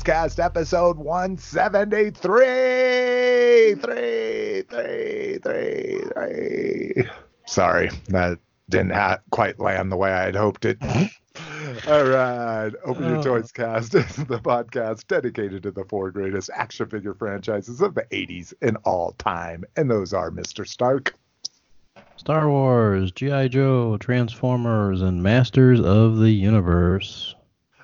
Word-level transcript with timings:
Your 0.00 0.14
Toys 0.14 0.14
Cast 0.14 0.40
episode 0.40 0.96
173. 0.98 3.74
Three, 3.74 4.62
three, 4.62 5.38
three, 5.42 6.00
three. 6.14 7.04
Sorry, 7.46 7.90
that 8.08 8.38
didn't 8.70 8.92
ha- 8.92 9.18
quite 9.30 9.60
land 9.60 9.92
the 9.92 9.96
way 9.96 10.10
I 10.12 10.24
had 10.24 10.36
hoped 10.36 10.64
it. 10.64 10.78
All 11.88 12.04
right, 12.04 12.70
Open 12.84 13.04
Your 13.04 13.16
uh. 13.16 13.18
Oh. 13.18 13.22
Toys 13.22 13.52
Cast 13.52 13.94
is 13.94 14.16
the 14.16 14.38
podcast 14.38 15.06
dedicated 15.06 15.62
to 15.64 15.70
the 15.70 15.84
four 15.84 16.10
greatest 16.10 16.48
action 16.54 16.88
figure 16.88 17.12
franchises 17.14 17.82
of 17.82 17.94
the 17.94 18.06
80s 18.10 18.54
and 18.62 18.78
all 18.84 19.12
time, 19.18 19.64
and 19.76 19.90
those 19.90 20.14
are 20.14 20.30
Mr. 20.30 20.66
Stark, 20.66 21.14
Star 22.16 22.48
Wars, 22.48 23.12
G.I. 23.12 23.48
Joe, 23.48 23.98
Transformers, 23.98 25.02
and 25.02 25.22
Masters 25.22 25.80
of 25.80 26.16
the 26.18 26.30
Universe. 26.30 27.34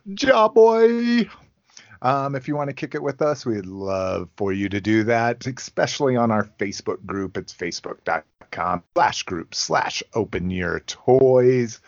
Ja 0.07 0.49
boy. 0.49 1.29
Um, 2.07 2.37
if 2.37 2.47
you 2.47 2.55
want 2.55 2.71
to 2.71 2.75
kick 2.75 2.95
it 2.95 3.03
with 3.03 3.21
us, 3.21 3.45
we'd 3.45 3.67
love 3.67 4.29
for 4.37 4.53
you 4.53 4.69
to 4.69 4.81
do 4.81 5.03
that, 5.05 5.45
especially 5.45 6.15
on 6.15 6.31
our 6.31 6.45
Facebook 6.45 7.05
group. 7.05 7.37
It's 7.37 7.53
facebook.com 7.53 8.85
slash 8.95 9.25
group 9.25 9.57
slash 9.57 10.05
open 10.15 10.49
your 10.49 10.79
toys. 10.87 11.81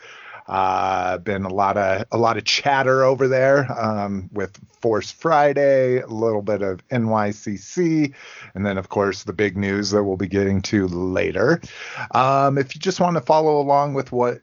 Uh, 0.45 1.19
been 1.19 1.45
a 1.45 1.53
lot 1.53 1.77
of 1.77 2.03
a 2.11 2.17
lot 2.17 2.35
of 2.35 2.43
chatter 2.43 3.05
over 3.05 3.29
there 3.29 3.71
um, 3.79 4.29
with 4.33 4.59
Force 4.81 5.09
Friday, 5.09 6.01
a 6.01 6.07
little 6.07 6.41
bit 6.41 6.63
of 6.63 6.85
NYCC, 6.89 8.13
and 8.55 8.65
then 8.65 8.77
of 8.77 8.89
course 8.89 9.23
the 9.23 9.31
big 9.31 9.55
news 9.55 9.91
that 9.91 10.03
we'll 10.03 10.17
be 10.17 10.27
getting 10.27 10.61
to 10.63 10.85
later. 10.87 11.61
Um, 12.11 12.57
if 12.57 12.75
you 12.75 12.81
just 12.81 12.99
want 12.99 13.15
to 13.15 13.21
follow 13.21 13.61
along 13.61 13.93
with 13.93 14.11
what 14.11 14.41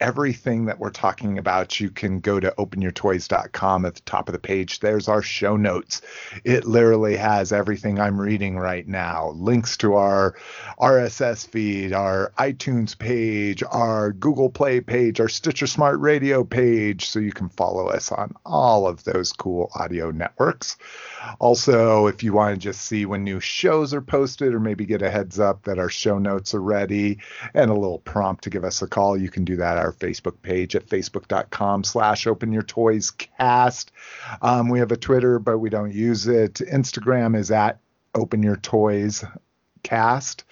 everything 0.00 0.66
that 0.66 0.78
we're 0.78 0.90
talking 0.90 1.38
about, 1.38 1.80
you 1.80 1.90
can 1.90 2.20
go 2.20 2.38
to 2.40 2.54
openyourtoys.com 2.58 3.84
at 3.84 3.94
the 3.94 4.00
top 4.02 4.28
of 4.28 4.32
the 4.32 4.38
page. 4.38 4.80
There's 4.80 5.08
our 5.08 5.22
show 5.22 5.56
notes. 5.56 6.02
It 6.44 6.64
literally 6.64 7.16
has 7.16 7.52
everything 7.52 7.98
I'm 7.98 8.20
reading 8.20 8.56
right 8.58 8.86
now 8.86 9.30
links 9.30 9.76
to 9.78 9.94
our 9.94 10.36
RSS 10.78 11.46
feed, 11.48 11.92
our 11.92 12.32
iTunes 12.38 12.98
page, 12.98 13.62
our 13.70 14.12
Google 14.12 14.50
Play 14.50 14.80
page, 14.80 15.20
our 15.20 15.28
Stitcher 15.28 15.66
Smart 15.66 16.00
Radio 16.00 16.44
page, 16.44 17.08
so 17.08 17.18
you 17.18 17.32
can 17.32 17.48
follow 17.48 17.88
us 17.88 18.12
on 18.12 18.34
all 18.44 18.86
of 18.86 19.04
those 19.04 19.32
cool 19.32 19.70
audio 19.74 20.10
networks. 20.10 20.76
Also, 21.40 22.06
if 22.06 22.22
you 22.22 22.32
want 22.32 22.54
to 22.54 22.60
just 22.60 22.82
see 22.82 23.06
when 23.06 23.24
new 23.24 23.40
shows 23.40 23.92
are 23.94 24.00
posted 24.00 24.54
or 24.54 24.60
maybe 24.60 24.84
get 24.84 25.02
a 25.02 25.10
heads 25.10 25.38
up 25.38 25.62
that 25.64 25.78
our 25.78 25.88
show 25.88 26.18
notes 26.18 26.54
are 26.54 26.62
ready 26.62 27.18
and 27.54 27.70
a 27.70 27.74
little 27.74 27.98
prompt 28.00 28.44
to 28.44 28.50
give 28.50 28.64
us 28.64 28.82
a 28.82 28.86
call, 28.86 29.16
you 29.16 29.30
can 29.30 29.44
do 29.44 29.56
that 29.56 29.76
at 29.76 29.84
our 29.84 29.92
Facebook 29.92 30.40
page 30.42 30.74
at 30.76 30.86
facebook.com 30.86 31.84
slash 31.84 32.26
open 32.26 32.52
your 32.52 32.62
toys 32.62 33.10
cast. 33.10 33.92
Um, 34.42 34.68
we 34.68 34.78
have 34.78 34.92
a 34.92 34.96
Twitter, 34.96 35.38
but 35.38 35.58
we 35.58 35.70
don't 35.70 35.92
use 35.92 36.26
it. 36.26 36.54
Instagram 36.54 37.36
is 37.36 37.50
at 37.50 37.80
open 38.14 38.42
your 38.42 38.56
toys 38.56 39.24
cast. 39.86 40.44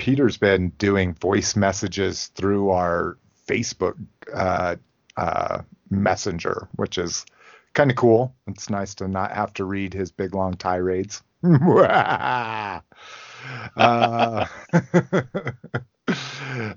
Peter's 0.01 0.37
been 0.37 0.69
doing 0.79 1.13
voice 1.13 1.55
messages 1.55 2.29
through 2.29 2.71
our 2.71 3.19
Facebook 3.47 3.93
uh, 4.33 4.75
uh, 5.15 5.61
Messenger, 5.91 6.67
which 6.75 6.97
is 6.97 7.23
kind 7.75 7.91
of 7.91 7.97
cool. 7.97 8.33
It's 8.47 8.67
nice 8.67 8.95
to 8.95 9.07
not 9.07 9.31
have 9.31 9.53
to 9.53 9.63
read 9.63 9.93
his 9.93 10.11
big 10.11 10.33
long 10.33 10.55
tirades. 10.55 11.21
uh, 11.43 12.79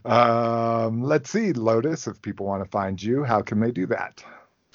um, 0.05 1.03
let's 1.03 1.31
see, 1.31 1.55
Lotus. 1.55 2.07
If 2.07 2.21
people 2.21 2.45
want 2.45 2.63
to 2.63 2.69
find 2.69 3.03
you, 3.03 3.25
how 3.25 3.41
can 3.41 3.59
they 3.59 3.71
do 3.71 3.87
that? 3.87 4.23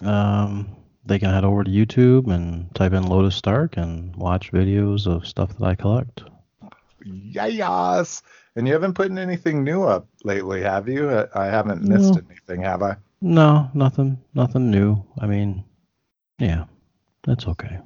Um, 0.02 0.76
they 1.06 1.20
can 1.20 1.30
head 1.30 1.46
over 1.46 1.64
to 1.64 1.70
YouTube 1.70 2.34
and 2.34 2.74
type 2.74 2.94
in 2.94 3.04
Lotus 3.04 3.36
Stark 3.36 3.78
and 3.78 4.16
watch 4.16 4.52
videos 4.52 5.06
of 5.06 5.28
stuff 5.28 5.56
that 5.60 5.64
I 5.64 5.76
collect. 5.76 6.24
Yes. 7.06 8.24
And 8.56 8.68
you 8.68 8.74
haven't 8.74 8.94
put 8.96 9.12
anything 9.12 9.64
new 9.64 9.84
up 9.84 10.08
lately, 10.24 10.62
have 10.62 10.88
you? 10.90 11.10
I, 11.10 11.28
I 11.36 11.46
haven't 11.46 11.82
missed 11.84 12.16
No. 12.16 12.22
anything, 12.30 12.62
have 12.62 12.82
I? 12.82 12.96
No, 13.22 13.70
nothing, 13.74 14.18
nothing 14.34 14.72
new. 14.72 15.04
I 15.20 15.28
mean, 15.28 15.64
yeah, 16.40 16.66
that's 17.24 17.48
okay. 17.48 17.80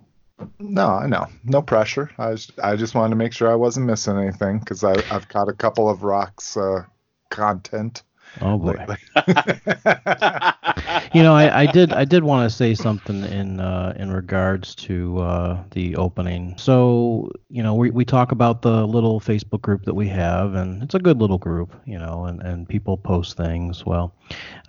No, 0.60 0.88
I 0.88 1.08
know. 1.08 1.28
No 1.44 1.62
pressure. 1.62 2.10
I 2.18 2.36
I 2.62 2.76
just 2.76 2.96
wanted 2.96 3.12
to 3.12 3.16
make 3.16 3.34
sure 3.34 3.52
I 3.52 3.56
wasn't 3.56 3.86
missing 3.86 4.18
anything 4.18 4.60
because 4.60 4.84
I've 4.84 5.28
caught 5.30 5.48
a 5.50 5.54
couple 5.54 5.90
of 5.90 6.04
rocks 6.04 6.58
uh, 6.58 6.84
content 7.30 8.04
Oh 8.42 8.58
boy. 8.58 8.86
You 11.14 11.24
know, 11.24 11.34
I, 11.34 11.62
I 11.62 11.66
did 11.68 11.94
I 11.94 12.06
did 12.06 12.24
want 12.24 12.50
to 12.50 12.56
say 12.56 12.74
something 12.74 13.24
in 13.24 13.60
uh, 13.60 13.94
in 13.98 14.12
regards 14.12 14.76
to 14.76 15.18
uh, 15.20 15.64
the 15.72 15.96
opening. 15.96 16.56
So 16.58 17.30
you 17.50 17.64
know, 17.64 17.74
we, 17.76 17.90
we 17.92 18.06
talk 18.06 18.32
about 18.32 18.62
the 18.62 18.86
little 18.86 19.20
Facebook 19.20 19.62
group 19.62 19.84
that 19.86 19.94
we 19.94 20.08
have, 20.08 20.54
and 20.56 20.82
it's 20.84 20.94
a 20.96 21.00
good 21.00 21.20
little 21.20 21.38
group, 21.38 21.76
you 21.86 22.00
know, 22.00 22.26
and, 22.26 22.42
and 22.42 22.68
people 22.68 22.98
post 22.98 23.38
things. 23.38 23.86
Well, 23.86 24.14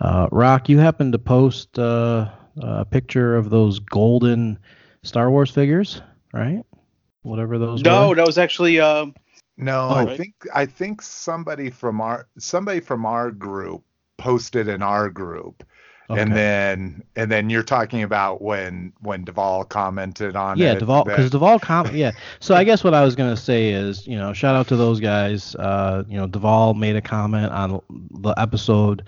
uh, 0.01 0.27
Rock, 0.31 0.69
you 0.69 0.77
happened 0.79 1.13
to 1.13 1.19
post 1.19 1.77
uh, 1.79 2.29
a 2.61 2.85
picture 2.85 3.35
of 3.35 3.49
those 3.49 3.79
golden 3.79 4.59
Star 5.03 5.29
Wars 5.31 5.51
figures, 5.51 6.01
right? 6.33 6.61
Whatever 7.23 7.57
those 7.57 7.85
No, 7.85 7.99
were. 7.99 8.15
that 8.15 8.25
was 8.25 8.37
actually 8.37 8.79
um, 8.79 9.15
No, 9.57 9.87
Oh, 9.89 9.93
I 9.95 10.03
right. 10.05 10.17
think 10.17 10.33
I 10.53 10.65
think 10.65 11.01
somebody 11.01 11.69
from 11.69 12.01
our 12.01 12.27
somebody 12.37 12.79
from 12.81 13.05
our 13.05 13.31
group 13.31 13.83
posted 14.17 14.67
in 14.67 14.81
our 14.81 15.09
group. 15.09 15.63
Okay. 16.09 16.21
And 16.21 16.35
then 16.35 17.03
and 17.15 17.31
then 17.31 17.49
you're 17.49 17.63
talking 17.63 18.03
about 18.03 18.41
when 18.41 18.93
when 18.99 19.23
Duvall 19.23 19.63
commented 19.63 20.35
on 20.35 20.57
yeah, 20.57 20.71
it. 20.71 20.73
Yeah, 20.73 20.79
Duvall, 20.79 21.03
because 21.03 21.31
Duvall, 21.31 21.57
com- 21.59 21.95
yeah. 21.95 22.11
So 22.39 22.53
I 22.53 22.63
guess 22.63 22.83
what 22.83 22.93
I 22.93 23.03
was 23.03 23.15
gonna 23.15 23.37
say 23.37 23.69
is, 23.69 24.05
you 24.05 24.15
know, 24.17 24.31
shout 24.31 24.55
out 24.55 24.67
to 24.67 24.75
those 24.75 24.99
guys. 24.99 25.55
Uh, 25.55 26.03
you 26.07 26.15
know, 26.17 26.27
Duvall 26.27 26.75
made 26.75 26.95
a 26.95 27.01
comment 27.01 27.51
on 27.51 27.81
the 27.89 28.33
episode 28.37 29.03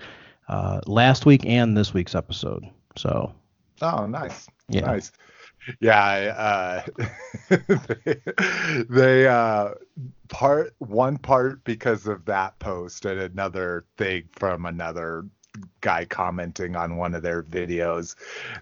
uh, 0.48 0.80
last 0.86 1.24
week 1.24 1.46
and 1.46 1.76
this 1.76 1.94
week's 1.94 2.14
episode. 2.16 2.64
So 2.96 3.32
Oh, 3.80 4.06
nice. 4.06 4.48
Yeah. 4.68 4.80
Nice. 4.86 5.12
Yeah, 5.80 6.82
uh, 7.50 7.56
they, 8.04 8.20
they 8.88 9.26
uh, 9.26 9.70
part 10.28 10.74
one 10.78 11.18
part 11.18 11.64
because 11.64 12.06
of 12.06 12.24
that 12.26 12.58
post 12.58 13.04
and 13.04 13.20
another 13.20 13.84
thing 13.96 14.24
from 14.32 14.66
another 14.66 15.24
guy 15.80 16.04
commenting 16.04 16.76
on 16.76 16.96
one 16.96 17.14
of 17.14 17.22
their 17.22 17.42
videos 17.42 18.14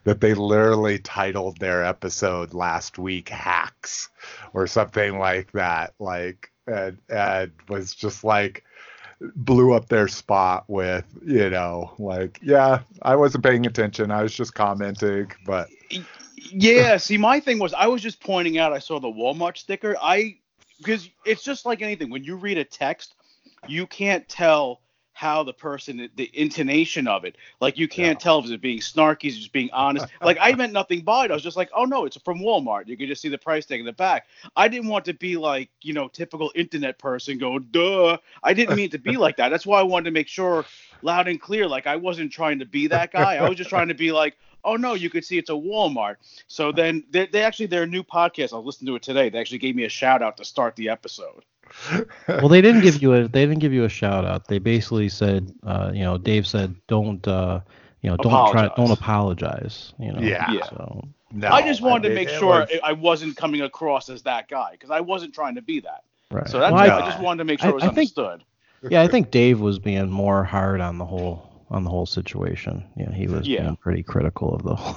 that 0.05 0.21
they 0.21 0.33
literally 0.35 0.99
titled 0.99 1.59
their 1.59 1.85
episode 1.85 2.55
last 2.55 2.99
week 2.99 3.29
hacks 3.29 4.09
or 4.55 4.67
something 4.67 5.19
like 5.19 5.53
that. 5.53 5.93
Like 5.99 6.51
and, 6.67 6.99
and 7.09 7.53
was 7.69 7.95
just 7.95 8.25
like 8.25 8.65
blew 9.35 9.73
up 9.73 9.89
their 9.89 10.09
spot 10.09 10.65
with 10.69 11.05
you 11.25 11.49
know 11.49 11.91
like 11.99 12.39
yeah 12.43 12.81
i 13.01 13.17
wasn't 13.17 13.43
paying 13.43 13.65
attention. 13.67 14.11
I 14.11 14.23
was 14.23 14.35
just 14.35 14.55
commenting 14.55 15.33
but 15.47 15.69
Yeah, 16.53 16.97
see, 16.97 17.17
my 17.17 17.41
thing 17.41 17.59
was 17.59 17.75
I 17.75 17.87
was 17.87 18.03
just 18.03 18.21
pointing 18.21 18.59
out 18.59 18.73
I 18.73 18.79
saw 18.79 19.01
the 19.01 19.09
Walmart 19.09 19.57
sticker. 19.57 19.97
I 20.01 20.39
because 20.79 21.09
it's 21.25 21.43
just 21.43 21.67
like 21.67 21.83
anything. 21.83 22.11
When 22.11 22.25
you 22.25 22.37
read 22.37 22.59
a 22.59 22.65
text, 22.65 23.15
you 23.67 23.87
can't 23.87 24.29
tell 24.29 24.81
how 25.17 25.43
the 25.43 25.53
person 25.53 26.11
the 26.17 26.31
intonation 26.35 27.09
of 27.09 27.25
it. 27.25 27.37
Like 27.59 27.79
you 27.79 27.89
can't 27.89 28.21
tell 28.21 28.39
if 28.39 28.51
it's 28.51 28.61
being 28.61 28.81
snarky, 28.81 29.25
it's 29.25 29.39
just 29.39 29.53
being 29.53 29.71
honest. 29.73 30.07
Like 30.21 30.37
I 30.41 30.53
meant 30.53 30.75
nothing 30.75 31.01
by 31.01 31.25
it. 31.25 31.31
I 31.31 31.35
was 31.35 31.43
just 31.43 31.57
like, 31.57 31.71
oh 31.75 31.87
no, 31.87 32.05
it's 32.05 32.19
from 32.19 32.41
Walmart. 32.41 32.87
You 32.87 32.99
can 32.99 33.07
just 33.07 33.23
see 33.23 33.31
the 33.31 33.39
price 33.39 33.65
tag 33.65 33.81
in 33.81 33.87
the 33.87 33.95
back. 33.95 34.27
I 34.57 34.69
didn't 34.69 34.89
want 34.89 35.07
to 35.07 35.15
be 35.15 35.39
like, 35.39 35.71
you 35.81 35.95
know, 35.95 36.09
typical 36.09 36.53
internet 36.55 36.99
person 36.99 37.39
go, 37.39 37.59
duh. 37.59 38.19
I 38.43 38.53
didn't 38.53 38.77
mean 38.77 38.91
to 38.91 38.99
be 38.99 39.17
like 39.17 39.39
that. 39.39 39.49
That's 39.49 39.65
why 39.65 39.81
I 39.81 39.85
wanted 39.85 40.05
to 40.05 40.11
make 40.11 40.29
sure 40.29 40.67
loud 41.01 41.29
and 41.29 41.41
clear. 41.41 41.67
Like 41.67 41.87
I 41.87 41.97
wasn't 41.97 42.31
trying 42.31 42.59
to 42.59 42.67
be 42.67 42.89
that 42.89 43.11
guy. 43.11 43.37
I 43.37 43.49
was 43.49 43.57
just 43.57 43.71
trying 43.71 43.89
to 43.89 43.95
be 43.95 44.13
like, 44.13 44.37
oh 44.67 44.77
no, 44.77 44.93
you 44.95 45.09
could 45.09 45.25
see 45.25 45.39
it's 45.39 45.49
a 45.51 45.55
Walmart. 45.55 46.17
So 46.49 46.73
then 46.73 47.05
they, 47.11 47.27
they 47.27 47.43
actually 47.43 47.67
their 47.67 47.87
new 47.87 48.03
podcast. 48.03 48.53
I 48.53 48.59
listened 48.59 48.89
to 48.89 48.97
it 48.97 49.03
today. 49.03 49.31
They 49.31 49.39
actually 49.39 49.59
gave 49.59 49.75
me 49.77 49.85
a 49.85 49.89
shout 49.89 50.23
out 50.23 50.37
to 50.39 50.45
start 50.45 50.77
the 50.77 50.91
episode. 50.91 51.45
well, 52.29 52.49
they 52.49 52.61
didn't 52.61 52.83
give 52.83 53.03
you 53.03 53.15
a 53.15 53.29
they 53.29 53.45
didn't 53.47 53.61
give 53.61 53.73
you 53.73 53.85
a 53.85 53.89
shout 53.89 54.25
out. 54.25 54.47
They 54.49 54.59
basically 54.59 55.09
said, 55.09 55.53
uh, 55.65 55.91
you 55.95 56.05
know, 56.05 56.19
Dave 56.19 56.47
said, 56.47 56.75
don't, 56.87 57.27
uh, 57.27 57.61
you 58.03 58.11
know, 58.11 58.17
don't 58.19 58.33
Apologize. 58.33 58.69
try, 58.69 58.77
don't 58.85 58.91
apologize. 58.93 59.93
You 59.99 60.13
know. 60.13 60.21
Yeah. 60.21 60.51
Yeah. 60.53 60.65
So 60.67 61.09
No, 61.33 61.49
I 61.49 61.63
just 61.63 61.83
wanted 61.83 62.05
to 62.05 62.09
mean, 62.11 62.15
make 62.17 62.29
sure 62.29 62.61
was- 62.61 62.79
I 62.85 62.93
wasn't 62.93 63.37
coming 63.37 63.63
across 63.63 64.09
as 64.09 64.23
that 64.23 64.49
guy 64.49 64.73
because 64.73 64.91
I 64.91 65.01
wasn't 65.01 65.35
trying 65.35 65.57
to 65.57 65.63
be 65.63 65.81
that. 65.81 66.05
right. 66.31 66.49
So 66.49 66.59
that's 66.61 66.73
Well, 66.73 66.81
I, 66.83 66.99
I- 67.05 67.09
just 67.11 67.21
wanted 67.21 67.39
to 67.39 67.45
make 67.45 67.61
sure 67.61 67.69
I- 67.69 67.73
it 67.73 67.75
was 67.75 67.85
I 67.85 67.89
think- 67.89 68.17
understood. 68.17 68.45
yeah, 68.91 69.03
I 69.03 69.09
think 69.09 69.31
Dave 69.31 69.61
was 69.61 69.79
being 69.81 70.09
more 70.11 70.45
hard 70.45 70.81
on 70.81 70.99
the 70.99 71.05
whole 71.05 71.46
on 71.71 71.85
the 71.85 71.91
whole 71.91 72.07
situation. 72.07 72.85
Yeah, 72.97 73.13
he 73.13 73.27
was 73.27 73.47
Yeah. 73.49 73.63
being 73.63 73.77
pretty 73.77 74.03
critical 74.03 74.55
of 74.55 74.63
the 74.63 74.75
whole. 74.77 74.95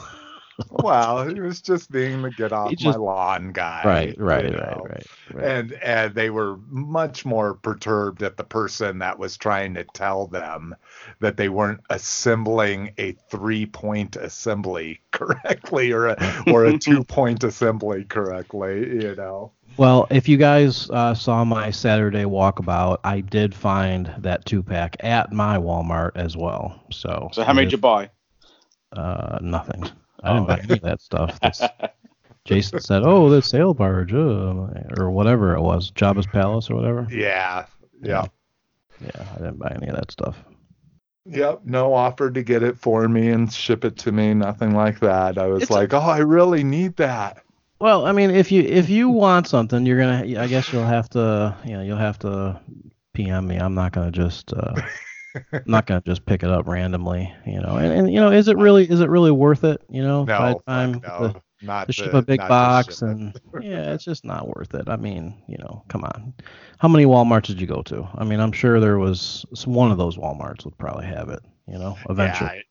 Well, 0.69 1.27
he 1.27 1.39
was 1.39 1.61
just 1.61 1.91
being 1.91 2.21
the 2.21 2.31
get 2.31 2.51
off 2.53 2.75
He 2.77 2.85
my 2.85 2.95
lawn 2.95 3.51
guy. 3.51 3.83
right, 3.85 4.17
you 4.17 4.23
right, 4.23 4.51
know? 4.51 4.89
right, 4.89 4.89
right, 4.89 5.07
right. 5.33 5.45
And 5.45 5.73
and 5.73 6.13
they 6.15 6.29
were 6.29 6.57
much 6.69 7.25
more 7.25 7.55
perturbed 7.55 8.23
at 8.23 8.37
the 8.37 8.43
person 8.43 8.99
that 8.99 9.19
was 9.19 9.37
trying 9.37 9.73
to 9.75 9.83
tell 9.83 10.27
them 10.27 10.75
that 11.19 11.37
they 11.37 11.49
weren't 11.49 11.81
assembling 11.89 12.93
a 12.97 13.13
three 13.29 13.65
point 13.65 14.15
assembly 14.15 15.01
correctly 15.11 15.91
or 15.91 16.07
a 16.07 16.17
or 16.45 16.65
a 16.65 16.73
two 16.77 17.03
point 17.03 17.43
assembly 17.43 18.05
correctly, 18.05 18.79
you 19.01 19.15
know. 19.15 19.53
Well, 19.77 20.07
if 20.11 20.27
you 20.27 20.37
guys 20.37 20.89
uh, 20.89 21.13
saw 21.15 21.43
my 21.45 21.71
Saturday 21.71 22.23
walkabout, 22.25 22.99
I 23.03 23.21
did 23.21 23.55
find 23.55 24.13
that 24.19 24.45
two 24.45 24.61
pack 24.61 24.97
at 24.99 25.31
my 25.31 25.57
Walmart 25.57 26.11
as 26.15 26.35
well. 26.35 26.83
So 26.91 27.29
So 27.31 27.43
how 27.43 27.53
many 27.53 27.65
did 27.67 27.71
you 27.73 27.77
buy? 27.77 28.09
Uh, 28.91 29.39
nothing. 29.41 29.89
I 30.23 30.33
didn't 30.33 30.43
Oh. 30.43 30.47
buy 30.47 30.59
any 30.63 30.73
of 30.73 30.81
that 30.81 31.01
stuff. 31.01 31.39
That's, 31.41 31.61
Jason 32.45 32.79
said, 32.79 33.03
"Oh, 33.05 33.29
the 33.29 33.41
sail 33.41 33.73
barge, 33.73 34.13
uh, 34.13 34.53
or 34.97 35.11
whatever 35.11 35.55
it 35.55 35.61
was, 35.61 35.91
Jabba's 35.91 36.25
palace 36.27 36.69
or 36.69 36.75
whatever." 36.75 37.07
Yeah. 37.11 37.65
Yeah. 38.01 38.25
Yeah, 39.01 39.25
I 39.33 39.37
didn't 39.37 39.59
buy 39.59 39.71
any 39.75 39.87
of 39.87 39.95
that 39.95 40.11
stuff. 40.11 40.37
Yep, 41.25 41.61
no 41.65 41.93
offer 41.93 42.31
to 42.31 42.41
get 42.43 42.63
it 42.63 42.77
for 42.77 43.07
me 43.07 43.29
and 43.29 43.51
ship 43.53 43.85
it 43.85 43.97
to 43.99 44.11
me, 44.11 44.33
nothing 44.33 44.73
like 44.73 44.99
that. 45.01 45.37
I 45.37 45.47
was 45.47 45.61
It's 45.63 45.71
a- 45.71 45.73
like, 45.73 45.93
"Oh, 45.93 45.99
I 45.99 46.19
really 46.19 46.63
need 46.63 46.95
that." 46.97 47.43
Well, 47.79 48.05
I 48.05 48.11
mean, 48.11 48.29
if 48.31 48.51
you 48.51 48.61
if 48.63 48.89
you 48.89 49.09
want 49.09 49.47
something, 49.47 49.85
you're 49.85 49.99
gonna. 49.99 50.23
I 50.41 50.47
guess 50.47 50.73
you'll 50.73 50.83
have 50.85 51.09
to. 51.11 51.55
You 51.65 51.73
know, 51.73 51.81
you'll 51.81 51.97
have 51.97 52.19
to 52.19 52.59
PM 53.13 53.47
me. 53.47 53.57
I'm 53.57 53.75
not 53.75 53.91
gonna 53.93 54.11
just. 54.11 54.51
Uh, 54.53 54.73
I'm 55.35 55.61
not 55.65 55.85
gonna 55.85 56.01
just 56.05 56.25
pick 56.25 56.43
it 56.43 56.49
up 56.49 56.67
randomly. 56.67 57.33
You 57.45 57.61
know, 57.61 57.77
and, 57.77 57.91
and 57.93 58.13
you 58.13 58.19
know, 58.19 58.31
is 58.31 58.47
it 58.47 58.57
really 58.57 58.89
is 58.89 59.01
it 59.01 59.09
really 59.09 59.31
worth 59.31 59.63
it? 59.63 59.81
You 59.89 60.01
know, 60.03 60.29
by 60.35 60.53
No, 60.53 60.53
the 60.53 60.71
time 60.71 61.01
fuck 61.01 61.03
the, 61.17 61.33
no, 61.33 61.41
not 61.61 61.87
to 61.87 61.93
ship 61.93 62.13
a 62.13 62.21
big 62.21 62.47
box 62.47 63.01
and 63.01 63.33
yeah, 63.59 63.93
it's 63.93 64.03
just 64.03 64.25
not 64.25 64.47
worth 64.47 64.73
it. 64.73 64.89
I 64.89 64.95
mean, 64.97 65.41
you 65.47 65.57
know, 65.57 65.83
come 65.89 66.03
on. 66.03 66.33
How 66.79 66.87
many 66.87 67.05
WalMarts 67.05 67.47
did 67.47 67.59
you 67.61 67.67
go 67.67 67.81
to? 67.83 68.07
I 68.15 68.23
mean, 68.23 68.39
I'm 68.39 68.51
sure 68.51 68.79
there 68.79 68.99
was 68.99 69.45
one 69.65 69.91
of 69.91 69.97
those 69.97 70.17
WalMarts 70.17 70.65
would 70.65 70.77
probably 70.77 71.05
have 71.05 71.29
it. 71.29 71.41
You 71.67 71.77
know, 71.77 71.97
eventually. 72.09 72.49
Yeah, 72.55 72.61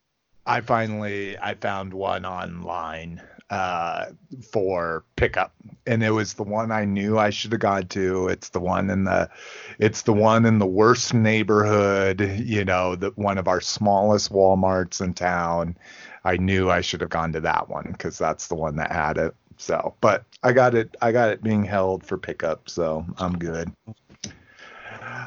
I, 0.47 0.57
I 0.59 0.61
finally 0.61 1.39
I 1.39 1.55
found 1.55 1.93
one 1.95 2.25
online 2.25 3.23
uh, 3.51 4.07
for 4.53 5.05
pickup, 5.17 5.55
and 5.87 6.03
it 6.03 6.11
was 6.11 6.35
the 6.35 6.43
one 6.43 6.71
I 6.71 6.85
knew 6.85 7.19
I 7.19 7.31
should 7.31 7.53
have 7.53 7.61
gone 7.61 7.87
to. 7.89 8.29
It's 8.29 8.51
the 8.51 8.61
one 8.61 8.91
in 8.91 9.05
the, 9.05 9.31
it's 9.79 10.03
the 10.03 10.13
one 10.13 10.45
in 10.45 10.59
the 10.59 10.67
worst 10.67 11.15
neighborhood. 11.15 12.21
You 12.21 12.65
know, 12.65 12.95
the 12.97 13.11
one 13.17 13.39
of 13.39 13.49
our 13.49 13.61
smallest 13.61 14.33
WalMarts 14.33 15.01
in 15.01 15.15
town. 15.15 15.77
I 16.25 16.37
knew 16.37 16.71
I 16.71 16.83
should 16.83 17.01
have 17.01 17.11
gone 17.11 17.33
to 17.33 17.41
that 17.41 17.69
one 17.69 17.89
because 17.93 18.19
that's 18.19 18.49
the 18.49 18.55
one 18.55 18.77
that 18.77 18.93
had 18.93 19.17
it. 19.17 19.35
So, 19.57 19.95
but 20.01 20.25
I 20.43 20.53
got 20.53 20.75
it. 20.75 20.97
I 21.03 21.13
got 21.13 21.31
it 21.31 21.43
being 21.43 21.65
held 21.65 22.05
for 22.05 22.17
pickup, 22.17 22.69
so 22.69 23.05
I'm 23.19 23.39
good. 23.39 23.73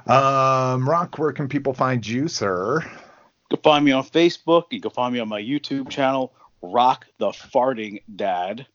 Um, 0.08 0.88
Rock, 0.90 1.18
where 1.18 1.32
can 1.32 1.48
people 1.48 1.74
find 1.74 2.06
you, 2.06 2.28
sir? 2.28 2.82
You 2.82 3.58
can 3.58 3.64
find 3.64 3.86
me 3.86 3.92
on 3.92 4.04
Facebook. 4.04 4.66
You 4.72 4.80
can 4.80 4.92
find 4.92 5.14
me 5.14 5.20
on 5.20 5.28
my 5.28 5.42
YouTube 5.42 5.90
channel, 5.90 6.34
Rock 6.62 7.08
the 7.18 7.30
Farting 7.30 8.02
Dad. 8.16 8.68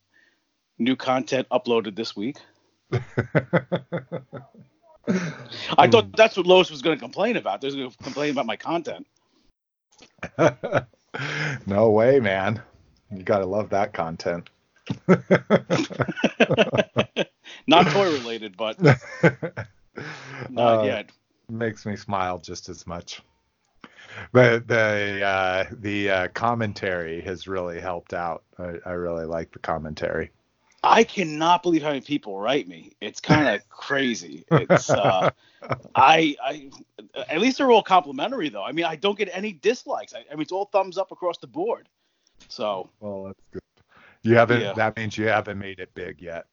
New 0.79 0.97
content 0.97 1.47
uploaded 1.51 1.97
this 1.97 2.15
week. 2.15 2.37
I 2.93 3.01
thought 5.89 6.15
that's 6.17 6.37
what 6.37 6.47
Lois 6.47 6.71
was 6.71 6.83
going 6.83 6.97
to 6.97 7.01
complain 7.01 7.37
about. 7.37 7.61
They're 7.61 7.71
going 7.71 7.91
to 7.91 7.97
complain 7.99 8.33
about 8.33 8.47
my 8.47 8.57
content. 8.57 9.07
no 11.67 11.91
way, 11.91 12.21
man. 12.21 12.63
You 13.11 13.23
gotta 13.23 13.47
love 13.47 13.71
that 13.71 13.93
content. 13.93 14.51
Not 17.67 17.87
toy 17.89 18.13
related, 18.13 18.57
but 18.57 18.81
not 20.51 20.57
Uh, 20.57 20.83
yet. 20.85 21.11
Makes 21.49 21.87
me 21.87 21.97
smile 21.97 22.39
just 22.39 22.69
as 22.69 22.87
much. 22.87 23.23
But 24.33 24.69
the 24.69 25.23
uh, 25.25 25.65
the 25.73 26.11
uh, 26.11 26.29
commentary 26.29 27.21
has 27.23 27.47
really 27.47 27.81
helped 27.81 28.15
out. 28.15 28.45
I, 28.59 28.75
I 28.85 28.93
really 28.93 29.27
like 29.27 29.53
the 29.53 29.59
commentary. 29.59 30.31
I 30.83 31.03
cannot 31.05 31.63
believe 31.63 31.83
how 31.83 31.89
many 31.89 32.01
people 32.01 32.39
write 32.39 32.69
me. 32.69 32.93
It's 33.01 33.21
kind 33.21 33.49
of 33.49 33.69
crazy. 33.69 34.45
It's 34.51 34.89
uh, 34.91 35.31
I 35.95 36.37
I 36.43 36.71
at 37.29 37.41
least 37.41 37.59
they're 37.59 37.71
all 37.71 37.83
complimentary 37.83 38.49
though. 38.49 38.63
I 38.63 38.73
mean, 38.73 38.85
I 38.85 38.97
don't 38.97 39.19
get 39.19 39.29
any 39.33 39.53
dislikes. 39.53 40.15
I, 40.15 40.25
I 40.31 40.35
mean, 40.35 40.43
it's 40.43 40.53
all 40.53 40.67
thumbs 40.67 40.99
up 40.99 41.13
across 41.13 41.39
the 41.39 41.47
board. 41.47 41.89
So 42.49 42.91
Well, 43.01 43.25
that's 43.25 43.41
good. 43.51 43.63
You 44.23 44.37
haven't. 44.37 44.61
Yeah. 44.61 44.73
That 44.75 44.97
means 44.97 45.17
you 45.17 45.29
haven't 45.29 45.59
made 45.59 45.79
it 45.79 45.93
big 45.95 46.21
yet. 46.21 46.47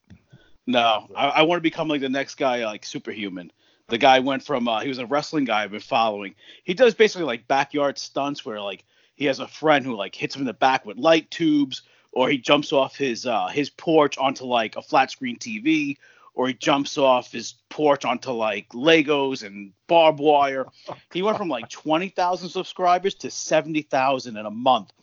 no, 0.68 1.08
I, 1.16 1.28
I 1.28 1.42
want 1.44 1.58
to 1.58 1.64
become 1.64 1.88
like 1.88 2.02
the 2.02 2.10
next 2.10 2.36
guy, 2.36 2.66
like 2.66 2.86
superhuman. 2.86 3.52
The 3.90 3.98
guy 3.98 4.20
went 4.20 4.44
from 4.44 4.68
uh, 4.68 4.80
he 4.80 4.88
was 4.88 5.00
a 5.00 5.06
wrestling 5.06 5.46
guy 5.46 5.64
I've 5.64 5.72
been 5.72 5.80
following. 5.80 6.36
He 6.64 6.74
does 6.74 6.94
basically 6.94 7.26
like 7.26 7.48
backyard 7.48 7.98
stunts 7.98 8.46
where 8.46 8.62
like 8.62 8.86
he 9.16 9.26
has 9.26 9.40
a 9.40 9.48
friend 9.48 9.86
who 9.86 9.96
like 9.96 10.16
hits 10.16 10.36
him 10.36 10.42
in 10.42 10.48
the 10.48 10.54
back 10.54 10.86
with 10.86 10.98
light 10.98 11.30
tubes, 11.30 11.82
or 12.12 12.30
he 12.30 12.38
jumps 12.38 12.72
off 12.72 12.96
his 12.96 13.26
uh, 13.26 13.48
his 13.48 13.70
porch 13.70 14.18
onto 14.18 14.46
like 14.46 14.76
a 14.76 14.82
flat 14.82 15.12
screen 15.12 15.38
TV, 15.38 15.98
or 16.34 16.48
he 16.48 16.54
jumps 16.54 16.98
off 16.98 17.32
his 17.32 17.56
porch 17.70 18.06
onto 18.06 18.32
like 18.32 18.70
Legos 18.70 19.46
and 19.46 19.74
barbed 19.88 20.20
wire. 20.20 20.66
He 21.12 21.22
went 21.22 21.38
from 21.38 21.50
like 21.50 21.70
twenty 21.70 22.10
thousand 22.10 22.50
subscribers 22.50 23.16
to 23.16 23.30
seventy 23.30 23.82
thousand 23.82 24.38
in 24.38 24.46
a 24.46 24.52
month, 24.52 24.94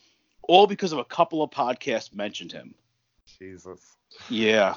all 0.42 0.66
because 0.66 0.92
of 0.92 0.98
a 0.98 1.04
couple 1.04 1.42
of 1.42 1.50
podcasts 1.50 2.14
mentioned 2.14 2.52
him. 2.52 2.74
Jesus. 3.38 3.96
Yeah, 4.28 4.74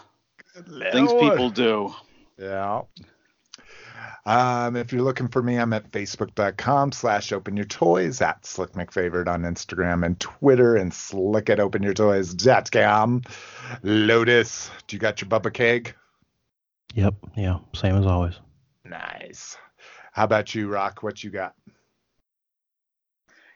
things 0.91 1.13
people 1.13 1.49
do. 1.49 1.93
Yeah. 2.37 2.81
Um, 4.25 4.75
if 4.75 4.93
you're 4.93 5.01
looking 5.01 5.27
for 5.27 5.43
me, 5.43 5.57
I'm 5.57 5.73
at 5.73 5.91
facebook.com 5.91 6.93
slash 6.93 7.33
open 7.33 7.57
your 7.57 7.65
toys, 7.65 8.21
at 8.21 8.45
Slick 8.45 8.71
McFavorite 8.71 9.27
on 9.27 9.41
Instagram 9.41 10.05
and 10.05 10.19
Twitter, 10.19 10.77
and 10.77 10.93
slick 10.93 11.49
at 11.49 11.59
open 11.59 11.83
your 11.83 11.93
toys.com. 11.93 13.23
Lotus, 13.83 14.71
do 14.87 14.95
you 14.95 14.99
got 14.99 15.21
your 15.21 15.29
Bubba 15.29 15.53
Keg? 15.53 15.93
Yep. 16.93 17.15
Yeah. 17.35 17.59
Same 17.73 17.95
as 17.95 18.05
always. 18.05 18.35
Nice. 18.85 19.57
How 20.13 20.23
about 20.25 20.53
you, 20.55 20.69
Rock? 20.69 21.03
What 21.03 21.23
you 21.23 21.29
got? 21.29 21.55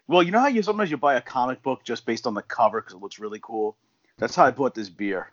Well, 0.08 0.24
you 0.24 0.32
know 0.32 0.39
how 0.39 0.48
you 0.48 0.63
sometimes 0.63 0.89
you 0.89 0.98
buy 0.98 1.15
a 1.15 1.22
comic 1.22 1.62
book 1.62 1.84
just 1.84 2.06
based 2.06 2.25
on 2.27 2.34
the 2.34 2.41
cover 2.41 2.82
because 2.82 2.96
it 2.96 3.01
looks 3.01 3.20
really 3.20 3.39
cool. 3.41 3.77
That's 4.17 4.36
how 4.36 4.46
I 4.46 4.51
bought 4.51 4.74
this 4.74 4.89
beer. 4.89 5.32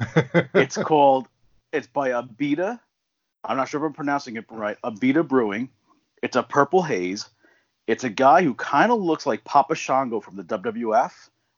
It's 0.54 0.76
called. 0.76 1.28
It's 1.72 1.86
by 1.86 2.10
Abita. 2.10 2.80
I'm 3.48 3.56
not 3.56 3.70
sure 3.70 3.80
if 3.80 3.86
I'm 3.86 3.94
pronouncing 3.94 4.36
it 4.36 4.44
right. 4.50 4.76
Abita 4.84 5.26
Brewing. 5.26 5.70
It's 6.22 6.36
a 6.36 6.42
purple 6.42 6.82
haze. 6.82 7.30
It's 7.86 8.04
a 8.04 8.10
guy 8.10 8.42
who 8.42 8.52
kind 8.52 8.92
of 8.92 9.00
looks 9.00 9.24
like 9.24 9.42
Papa 9.42 9.74
Shango 9.74 10.20
from 10.20 10.36
the 10.36 10.44
WWF, 10.44 11.12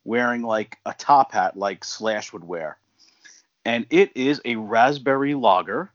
wearing 0.04 0.42
like 0.42 0.78
a 0.86 0.94
top 0.96 1.32
hat 1.32 1.56
like 1.56 1.82
Slash 1.82 2.32
would 2.32 2.44
wear. 2.44 2.78
And 3.64 3.86
it 3.90 4.16
is 4.16 4.40
a 4.44 4.54
raspberry 4.54 5.34
lager. 5.34 5.90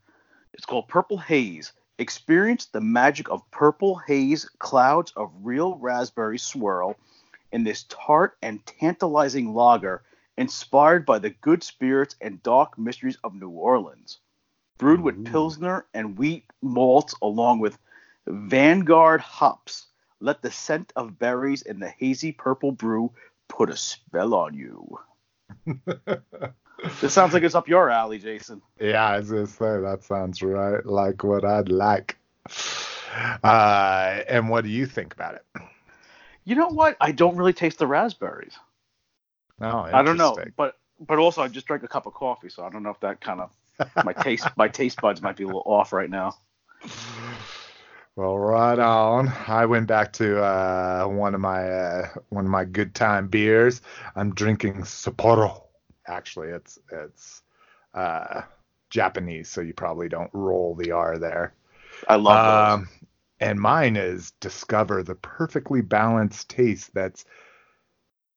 It's 0.53 0.65
called 0.65 0.89
Purple 0.89 1.17
Haze. 1.17 1.71
Experience 1.97 2.65
the 2.65 2.81
magic 2.81 3.29
of 3.31 3.49
purple 3.51 3.95
haze 3.95 4.49
clouds 4.59 5.13
of 5.15 5.31
real 5.43 5.77
raspberry 5.77 6.37
swirl 6.37 6.97
in 7.53 7.63
this 7.63 7.85
tart 7.87 8.37
and 8.41 8.65
tantalizing 8.65 9.53
lager 9.53 10.03
inspired 10.37 11.05
by 11.05 11.19
the 11.19 11.29
good 11.29 11.63
spirits 11.63 12.17
and 12.19 12.43
dark 12.43 12.77
mysteries 12.77 13.17
of 13.23 13.33
New 13.33 13.49
Orleans. 13.49 14.19
Brewed 14.77 15.01
with 15.01 15.17
Ooh. 15.17 15.23
Pilsner 15.23 15.85
and 15.93 16.17
wheat 16.17 16.45
malts 16.61 17.15
along 17.21 17.59
with 17.59 17.77
Vanguard 18.27 19.21
hops. 19.21 19.87
Let 20.19 20.41
the 20.41 20.51
scent 20.51 20.91
of 20.95 21.19
berries 21.19 21.61
in 21.61 21.79
the 21.79 21.89
hazy 21.89 22.31
purple 22.31 22.71
brew 22.71 23.11
put 23.47 23.69
a 23.69 23.77
spell 23.77 24.33
on 24.33 24.53
you. 24.53 24.99
This 27.01 27.13
sounds 27.13 27.33
like 27.33 27.43
it's 27.43 27.55
up 27.55 27.67
your 27.67 27.89
alley, 27.89 28.19
Jason. 28.19 28.61
Yeah, 28.79 29.05
I 29.05 29.17
was 29.17 29.31
gonna 29.31 29.47
say 29.47 29.79
that 29.79 30.03
sounds 30.03 30.41
right 30.43 30.85
like 30.85 31.23
what 31.23 31.45
I'd 31.45 31.69
like. 31.69 32.17
Uh, 33.43 34.21
and 34.27 34.49
what 34.49 34.65
do 34.65 34.69
you 34.69 34.85
think 34.85 35.13
about 35.13 35.35
it? 35.35 35.45
You 36.43 36.55
know 36.55 36.67
what? 36.67 36.97
I 36.99 37.11
don't 37.11 37.37
really 37.37 37.53
taste 37.53 37.79
the 37.79 37.87
raspberries. 37.87 38.57
Oh, 39.61 39.87
I 39.91 40.03
don't 40.03 40.17
know, 40.17 40.37
but 40.57 40.77
but 40.99 41.17
also 41.17 41.41
I 41.41 41.47
just 41.47 41.65
drank 41.65 41.83
a 41.83 41.87
cup 41.87 42.05
of 42.05 42.13
coffee, 42.13 42.49
so 42.49 42.63
I 42.65 42.69
don't 42.69 42.83
know 42.83 42.89
if 42.89 42.99
that 42.99 43.21
kind 43.21 43.39
of 43.39 43.51
my 44.03 44.13
taste 44.13 44.47
my 44.55 44.67
taste 44.67 45.01
buds 45.01 45.21
might 45.21 45.35
be 45.35 45.43
a 45.43 45.47
little 45.47 45.63
off 45.65 45.93
right 45.93 46.09
now. 46.09 46.35
Well, 48.15 48.37
right 48.37 48.79
on. 48.79 49.27
I 49.47 49.65
went 49.65 49.87
back 49.87 50.13
to 50.13 50.41
uh, 50.41 51.05
one 51.05 51.35
of 51.35 51.41
my 51.41 51.69
uh, 51.69 52.09
one 52.29 52.45
of 52.45 52.51
my 52.51 52.63
good 52.63 52.95
time 52.95 53.27
beers. 53.27 53.81
I'm 54.15 54.33
drinking 54.33 54.83
Sapporo. 54.83 55.63
Actually, 56.07 56.49
it's 56.49 56.79
it's 56.91 57.41
uh, 57.93 58.43
Japanese, 58.89 59.49
so 59.49 59.59
you 59.59 59.73
probably 59.73 60.07
don't 60.07 60.29
roll 60.31 60.75
the 60.75 60.91
R 60.91 61.17
there. 61.17 61.55
I 62.07 62.15
love 62.15 62.45
those. 62.45 62.79
Um, 62.79 62.89
and 63.41 63.59
mine 63.59 63.97
is 63.97 64.31
discover 64.39 65.03
the 65.03 65.15
perfectly 65.15 65.81
balanced 65.81 66.49
taste 66.49 66.93
that's 66.93 67.25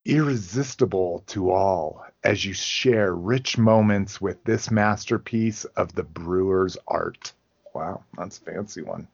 irresistible 0.09 1.23
to 1.27 1.51
all 1.51 2.05
as 2.25 2.45
you 2.45 2.53
share 2.53 3.15
rich 3.15 3.59
moments 3.59 4.21
with 4.21 4.43
this 4.45 4.71
masterpiece 4.71 5.65
of 5.65 5.95
the 5.95 6.03
brewer's 6.03 6.77
art. 6.89 7.33
Wow, 7.75 8.03
that's 8.17 8.39
a 8.39 8.41
fancy 8.41 8.83
one. 8.83 9.07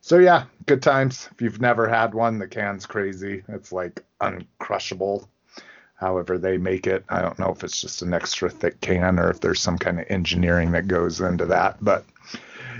So 0.00 0.18
yeah, 0.18 0.44
good 0.66 0.82
times. 0.82 1.28
If 1.30 1.42
you've 1.42 1.60
never 1.60 1.86
had 1.86 2.14
one, 2.14 2.38
the 2.38 2.48
can's 2.48 2.86
crazy. 2.86 3.44
It's 3.48 3.70
like 3.70 4.04
uncrushable. 4.20 5.28
However 5.94 6.38
they 6.38 6.56
make 6.56 6.88
it, 6.88 7.04
I 7.08 7.22
don't 7.22 7.38
know 7.38 7.52
if 7.52 7.62
it's 7.62 7.80
just 7.80 8.02
an 8.02 8.12
extra 8.12 8.50
thick 8.50 8.80
can 8.80 9.20
or 9.20 9.30
if 9.30 9.38
there's 9.38 9.60
some 9.60 9.78
kind 9.78 10.00
of 10.00 10.06
engineering 10.08 10.72
that 10.72 10.88
goes 10.88 11.20
into 11.20 11.46
that, 11.46 11.76
but 11.80 12.04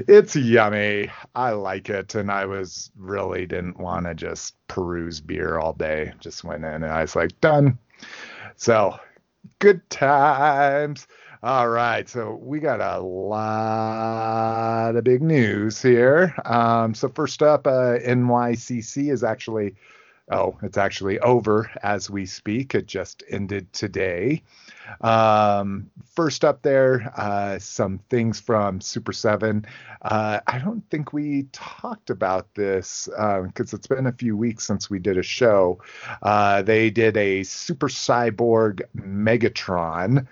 it's 0.09 0.37
yummy. 0.37 1.11
I 1.35 1.51
like 1.51 1.91
it, 1.91 2.15
and 2.15 2.31
I 2.31 2.47
was 2.47 2.91
really 2.97 3.47
didn't 3.47 3.79
want 3.79 4.07
to 4.07 4.15
just 4.15 4.55
peruse 4.69 5.21
beer 5.21 5.59
all 5.59 5.73
day. 5.73 6.13
Just 6.21 6.45
went 6.45 6.65
in 6.65 6.83
and 6.83 6.87
I 6.87 7.03
was 7.03 7.17
like, 7.17 7.39
done. 7.41 7.79
So 8.57 8.99
good 9.59 9.89
times. 9.91 11.07
All 11.45 11.69
right, 11.69 12.09
so 12.09 12.39
we 12.41 12.61
got 12.61 12.81
a 12.81 13.01
lot 13.01 14.95
of 14.95 15.03
big 15.03 15.23
news 15.23 15.83
here. 15.83 16.33
Um, 16.45 16.95
so 16.95 17.09
first 17.09 17.43
up, 17.43 17.67
uh, 17.67 17.99
NYCC 17.99 19.11
is 19.11 19.25
actually, 19.25 19.75
oh, 20.31 20.57
it's 20.63 20.79
actually 20.79 21.19
over 21.19 21.69
as 21.83 22.09
we 22.09 22.27
speak. 22.27 22.77
It 22.77 22.87
just 22.87 23.25
ended 23.29 23.73
today. 23.73 24.45
Um, 25.01 25.91
first 26.15 26.45
up 26.45 26.63
there, 26.63 27.13
uh, 27.17 27.59
some 27.59 27.99
things 28.11 28.41
from 28.41 28.81
Super 28.81 29.13
7. 29.13 29.67
Uh, 30.03 30.41
I 30.47 30.59
don't 30.59 30.89
think 30.91 31.13
we 31.13 31.47
talked 31.53 32.11
about 32.11 32.55
this 32.55 33.09
because 33.09 33.73
it's 33.73 33.87
been 33.87 34.07
a 34.07 34.13
few 34.13 34.37
weeks 34.37 34.67
since 34.67 34.91
we 34.91 34.99
did 34.99 35.19
a 35.19 35.23
show. 35.23 35.81
Uh, 36.23 36.63
they 36.63 36.91
did 36.91 37.17
a 37.17 37.43
Super 37.45 37.89
Cyborg 37.89 38.83
Megatron. 38.97 40.27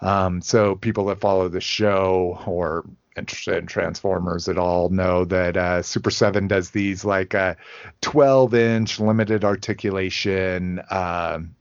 Um, 0.00 0.40
so 0.40 0.76
people 0.76 1.06
that 1.06 1.20
follow 1.20 1.48
the 1.48 1.60
show 1.60 2.40
or 2.46 2.84
interested 3.16 3.56
in 3.56 3.66
Transformers 3.66 4.48
at 4.48 4.58
all 4.58 4.88
know 4.90 5.24
that 5.24 5.56
uh, 5.56 5.82
Super 5.82 6.10
7 6.10 6.46
does 6.46 6.70
these 6.70 7.04
like 7.04 7.34
uh, 7.34 7.56
12 8.00 8.54
inch 8.54 9.00
limited 9.00 9.44
articulation. 9.44 10.80
um 10.90 11.54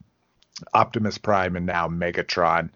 Optimus 0.73 1.17
Prime 1.17 1.55
and 1.55 1.65
now 1.65 1.87
Megatron, 1.87 2.69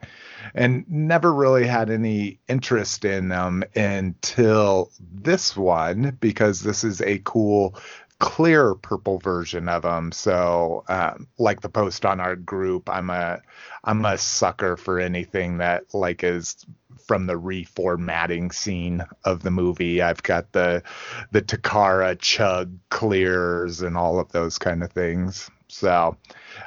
and 0.54 0.86
never 0.90 1.34
really 1.34 1.66
had 1.66 1.90
any 1.90 2.40
interest 2.48 3.06
in 3.06 3.30
them 3.30 3.64
until 3.76 4.92
this 5.00 5.56
one 5.56 6.18
because 6.20 6.62
this 6.62 6.84
is 6.84 7.02
a 7.02 7.22
cool 7.24 7.76
clear 8.20 8.76
purple 8.76 9.18
version 9.18 9.68
of 9.68 9.82
them. 9.82 10.12
So, 10.12 10.84
um, 10.88 11.28
like 11.40 11.62
the 11.62 11.70
post 11.70 12.06
on 12.06 12.20
our 12.20 12.36
group, 12.36 12.88
I'm 12.88 13.10
a 13.10 13.42
I'm 13.84 14.06
a 14.06 14.18
sucker 14.18 14.78
for 14.78 15.00
anything 15.00 15.58
that 15.58 15.94
like 15.94 16.24
is 16.24 16.64
from 17.08 17.26
the 17.26 17.40
reformatting 17.40 18.54
scene 18.54 19.04
of 19.26 19.42
the 19.42 19.50
movie. 19.50 20.04
I've 20.04 20.22
got 20.22 20.52
the 20.52 20.84
the 21.32 21.42
Takara 21.42 22.18
chug 22.20 22.78
clears 22.90 23.82
and 23.82 23.98
all 23.98 24.20
of 24.20 24.32
those 24.32 24.60
kind 24.60 24.84
of 24.84 24.92
things. 24.92 25.50
So, 25.68 26.16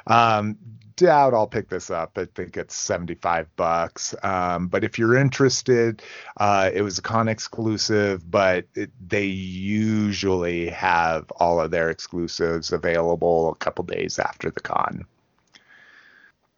um, 0.07 0.57
doubt 0.95 1.33
I'll 1.33 1.47
pick 1.47 1.69
this 1.69 1.89
up. 1.89 2.17
I 2.17 2.25
think 2.25 2.57
it's 2.57 2.75
75 2.75 3.53
bucks. 3.55 4.15
Um, 4.23 4.67
but 4.67 4.83
if 4.83 4.97
you're 4.97 5.15
interested, 5.15 6.01
uh, 6.37 6.69
it 6.73 6.81
was 6.81 6.97
a 6.97 7.01
con 7.01 7.27
exclusive, 7.27 8.29
but 8.29 8.65
it, 8.75 8.91
they 9.07 9.25
usually 9.25 10.69
have 10.69 11.29
all 11.31 11.59
of 11.59 11.71
their 11.71 11.89
exclusives 11.89 12.71
available 12.71 13.51
a 13.51 13.55
couple 13.55 13.83
days 13.85 14.19
after 14.19 14.49
the 14.49 14.61
con. 14.61 15.05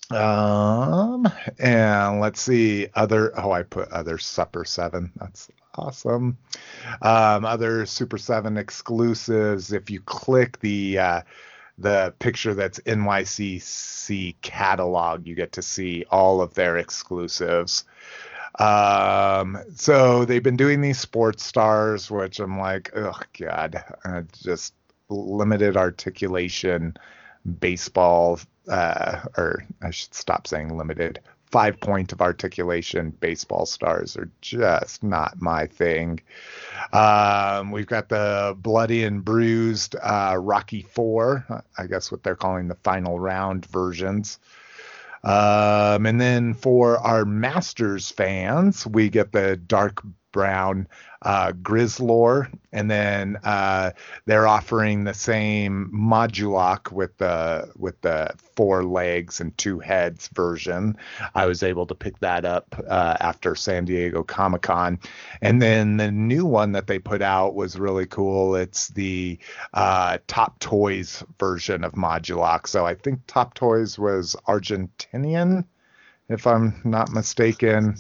Um, 0.10 1.28
and 1.60 2.22
let's 2.22 2.42
see 2.42 2.88
other. 2.96 3.38
Oh, 3.38 3.52
I 3.52 3.64
put 3.64 3.90
other 3.92 4.18
Supper 4.18 4.64
Seven. 4.64 5.12
That's 5.18 5.50
awesome. 5.76 6.38
Um, 7.02 7.44
other 7.44 7.86
Super 7.86 8.18
Seven 8.18 8.58
exclusives. 8.58 9.74
If 9.74 9.90
you 9.90 10.00
click 10.00 10.60
the 10.62 11.00
uh, 11.00 11.22
the 11.78 12.14
picture 12.20 12.54
that's 12.54 12.80
NYCC 12.80 14.36
catalog, 14.42 15.28
you 15.28 15.36
get 15.36 15.52
to 15.54 15.62
see 15.62 16.06
all 16.10 16.42
of 16.42 16.54
their 16.56 16.78
exclusives. 16.78 17.84
Um, 18.60 19.60
so 19.76 20.26
they've 20.26 20.42
been 20.42 20.58
doing 20.58 20.82
these 20.82 21.00
sports 21.00 21.44
stars, 21.44 22.10
which 22.10 22.40
I'm 22.40 22.58
like, 22.58 22.92
oh 22.96 23.20
god, 23.40 23.84
uh, 24.04 24.24
just 24.42 24.74
limited 25.10 25.78
articulation 25.78 26.98
baseball, 27.60 28.40
uh, 28.68 29.20
or 29.38 29.64
I 29.82 29.92
should 29.92 30.14
stop 30.14 30.48
saying 30.48 30.76
limited. 30.76 31.20
Five 31.50 31.80
point 31.80 32.12
of 32.12 32.22
articulation 32.22 33.12
baseball 33.12 33.66
stars 33.66 34.18
are 34.18 34.30
just 34.42 35.02
not 35.02 35.42
my 35.42 35.66
thing. 35.66 36.20
Um, 36.92 37.72
we've 37.72 37.88
got 37.88 38.10
the 38.10 38.56
bloody 38.60 39.04
and 39.04 39.24
bruised 39.24 39.96
uh, 40.02 40.38
Rocky 40.40 40.82
Four, 40.82 41.64
I 41.78 41.88
guess 41.88 42.12
what 42.12 42.24
they're 42.24 42.36
calling 42.36 42.68
the 42.68 42.76
final 42.76 43.20
round 43.20 43.66
versions. 43.66 44.40
Um, 45.24 46.06
and 46.06 46.22
then 46.22 46.54
for 46.54 47.00
our 47.00 47.26
Masters 47.26 48.12
fans, 48.12 48.86
we 48.86 49.10
get 49.10 49.32
the 49.32 49.58
dark 49.58 50.02
brown 50.38 50.88
uh, 51.24 51.52
Grizzlor, 51.52 52.48
and 52.72 52.92
then 52.92 53.38
uh, 53.44 53.90
they're 54.28 54.48
offering 54.48 55.04
the 55.04 55.16
same 55.16 55.90
Modulok 55.92 56.92
with 56.92 57.18
the 57.18 57.72
with 57.76 58.00
the 58.02 58.30
four 58.56 58.84
legs 58.84 59.42
and 59.42 59.58
two 59.58 59.80
heads 59.80 60.28
version. 60.28 60.96
I 61.34 61.48
was 61.48 61.64
able 61.64 61.88
to 61.88 61.96
pick 61.96 62.20
that 62.20 62.46
up 62.46 62.76
uh, 62.88 63.18
after 63.20 63.56
San 63.56 63.86
Diego 63.86 64.22
Comic 64.22 64.62
Con, 64.62 65.00
and 65.42 65.60
then 65.60 65.98
the 65.98 66.12
new 66.12 66.46
one 66.46 66.74
that 66.74 66.86
they 66.86 67.00
put 67.00 67.24
out 67.24 67.56
was 67.56 67.80
really 67.80 68.06
cool. 68.06 68.56
It's 68.56 68.90
the 68.90 69.40
uh, 69.74 70.20
Top 70.28 70.60
Toys 70.60 71.24
version 71.40 71.84
of 71.84 71.94
Modulok. 71.94 72.68
So 72.68 72.86
I 72.86 72.94
think 72.94 73.22
Top 73.26 73.56
Toys 73.56 73.98
was 73.98 74.36
Argentinian, 74.48 75.66
if 76.30 76.46
I'm 76.46 76.80
not 76.84 77.10
mistaken 77.10 77.98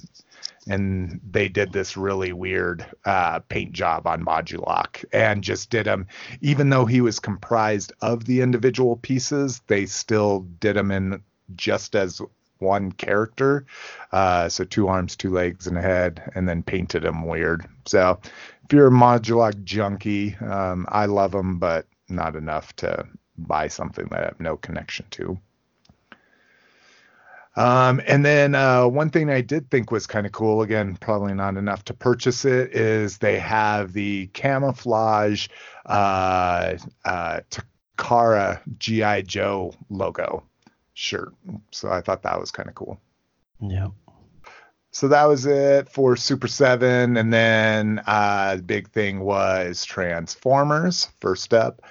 and 0.69 1.19
they 1.29 1.47
did 1.47 1.71
this 1.71 1.97
really 1.97 2.33
weird 2.33 2.85
uh, 3.05 3.39
paint 3.39 3.71
job 3.71 4.07
on 4.07 4.23
Modulok 4.23 5.03
and 5.13 5.43
just 5.43 5.69
did 5.69 5.85
him, 5.85 6.07
even 6.41 6.69
though 6.69 6.85
he 6.85 7.01
was 7.01 7.19
comprised 7.19 7.93
of 8.01 8.25
the 8.25 8.41
individual 8.41 8.97
pieces, 8.97 9.61
they 9.67 9.85
still 9.85 10.41
did 10.59 10.75
him 10.75 10.91
in 10.91 11.21
just 11.55 11.95
as 11.95 12.21
one 12.59 12.91
character. 12.91 13.65
Uh, 14.11 14.49
so 14.49 14.63
two 14.63 14.87
arms, 14.87 15.15
two 15.15 15.31
legs, 15.31 15.67
and 15.67 15.77
a 15.77 15.81
head, 15.81 16.31
and 16.35 16.47
then 16.47 16.63
painted 16.63 17.05
him 17.05 17.25
weird. 17.25 17.65
So 17.85 18.19
if 18.65 18.73
you're 18.73 18.87
a 18.87 18.91
Modulok 18.91 19.63
junkie, 19.63 20.35
um, 20.37 20.85
I 20.89 21.05
love 21.05 21.31
them, 21.31 21.59
but 21.59 21.85
not 22.09 22.35
enough 22.35 22.75
to 22.77 23.07
buy 23.37 23.67
something 23.67 24.07
that 24.09 24.21
I 24.21 24.25
have 24.25 24.39
no 24.39 24.57
connection 24.57 25.05
to. 25.11 25.37
Um, 27.57 27.99
and 28.05 28.23
then 28.23 28.53
uh, 28.53 28.87
one 28.87 29.09
thing 29.09 29.31
I 29.31 29.41
did 29.41 29.71
think 29.71 29.89
was 29.89 30.05
kind 30.05 30.27
of 30.27 30.31
cool, 30.31 30.61
again, 30.61 30.95
probably 31.01 31.33
not 31.33 31.57
enough 31.57 31.83
to 31.85 31.93
purchase 31.95 32.45
it, 32.45 32.71
is 32.71 33.17
they 33.17 33.39
have 33.39 33.93
the 33.93 34.27
camouflage 34.27 35.47
uh, 35.87 36.77
uh, 37.03 37.39
Takara 37.97 38.61
GI 38.77 39.23
Joe 39.23 39.73
logo 39.89 40.43
shirt. 40.93 41.33
So 41.71 41.89
I 41.89 42.01
thought 42.01 42.21
that 42.21 42.39
was 42.39 42.51
kind 42.51 42.69
of 42.69 42.75
cool. 42.75 43.01
Yeah. 43.59 43.87
So 44.91 45.07
that 45.07 45.25
was 45.25 45.47
it 45.47 45.89
for 45.89 46.15
Super 46.15 46.47
7. 46.47 47.17
And 47.17 47.33
then 47.33 48.03
uh, 48.05 48.57
the 48.57 48.61
big 48.61 48.89
thing 48.89 49.19
was 49.21 49.83
Transformers. 49.83 51.09
First 51.19 51.55
up, 51.55 51.81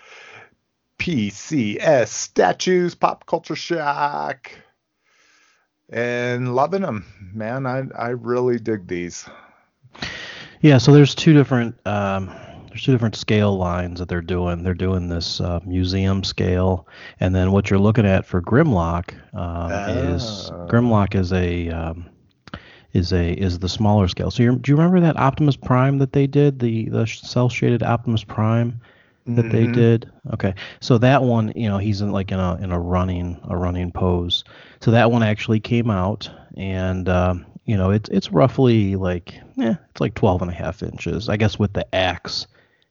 PCS 1.00 2.06
statues, 2.06 2.94
Pop 2.94 3.26
Culture 3.26 3.56
Shock. 3.56 4.52
And 5.90 6.54
loving 6.54 6.82
them, 6.82 7.04
man. 7.32 7.66
I, 7.66 7.84
I 7.96 8.08
really 8.08 8.58
dig 8.58 8.88
these. 8.88 9.28
Yeah, 10.60 10.78
so 10.78 10.92
there's 10.92 11.14
two 11.14 11.32
different 11.32 11.76
um, 11.86 12.26
there's 12.68 12.82
two 12.82 12.92
different 12.92 13.16
scale 13.16 13.56
lines 13.56 14.00
that 14.00 14.08
they're 14.08 14.20
doing. 14.20 14.62
They're 14.62 14.74
doing 14.74 15.08
this 15.08 15.40
uh, 15.40 15.60
museum 15.64 16.24
scale, 16.24 16.88
and 17.20 17.34
then 17.34 17.52
what 17.52 17.70
you're 17.70 17.78
looking 17.78 18.06
at 18.06 18.26
for 18.26 18.42
Grimlock 18.42 19.14
um, 19.34 19.70
is 20.12 20.50
Oh. 20.52 20.66
Grimlock 20.68 21.14
is 21.14 21.32
a 21.32 21.68
um, 21.70 22.10
is 22.92 23.12
a 23.12 23.32
is 23.32 23.58
the 23.60 23.68
smaller 23.68 24.08
scale. 24.08 24.30
So 24.30 24.42
you're, 24.42 24.56
do 24.56 24.72
you 24.72 24.76
remember 24.76 25.00
that 25.00 25.16
Optimus 25.16 25.56
Prime 25.56 25.98
that 25.98 26.12
they 26.12 26.26
did 26.26 26.58
the 26.58 26.88
the 26.88 27.06
cell 27.06 27.48
shaded 27.48 27.82
Optimus 27.82 28.24
Prime 28.24 28.80
that 29.34 29.50
they 29.50 29.66
Mhm. 29.66 29.66
did? 29.66 30.10
Okay, 30.32 30.54
so 30.80 30.98
that 30.98 31.22
one, 31.22 31.52
you 31.56 31.68
know, 31.68 31.78
he's 31.78 32.00
in 32.00 32.12
like 32.12 32.32
in 32.32 32.38
a 32.40 32.56
in 32.56 32.72
a 32.72 32.80
running 32.80 33.38
a 33.48 33.56
running 33.56 33.92
pose. 33.92 34.44
So 34.80 34.90
that 34.92 35.10
one 35.10 35.22
actually 35.22 35.60
came 35.60 35.90
out, 35.90 36.30
and 36.56 37.08
um, 37.08 37.46
you 37.64 37.76
know, 37.76 37.90
it's 37.90 38.08
it's 38.10 38.32
roughly 38.32 38.96
like 38.96 39.34
yeah, 39.56 39.76
it's 39.90 40.00
like 40.00 40.14
12 40.14 40.42
and 40.42 40.50
a 40.50 40.54
half 40.54 40.82
inches. 40.82 41.28
I 41.28 41.36
guess 41.36 41.58
with 41.58 41.72
the 41.72 41.92
axe, 41.94 42.46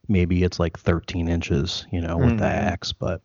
maybe 0.08 0.44
it's 0.44 0.60
like 0.60 0.78
13 0.78 1.28
inches, 1.28 1.86
you 1.92 2.02
know, 2.02 2.18
with 2.18 2.38
the 2.38 2.46
Mhm. 2.46 2.52
axe. 2.52 2.92
But 2.92 3.22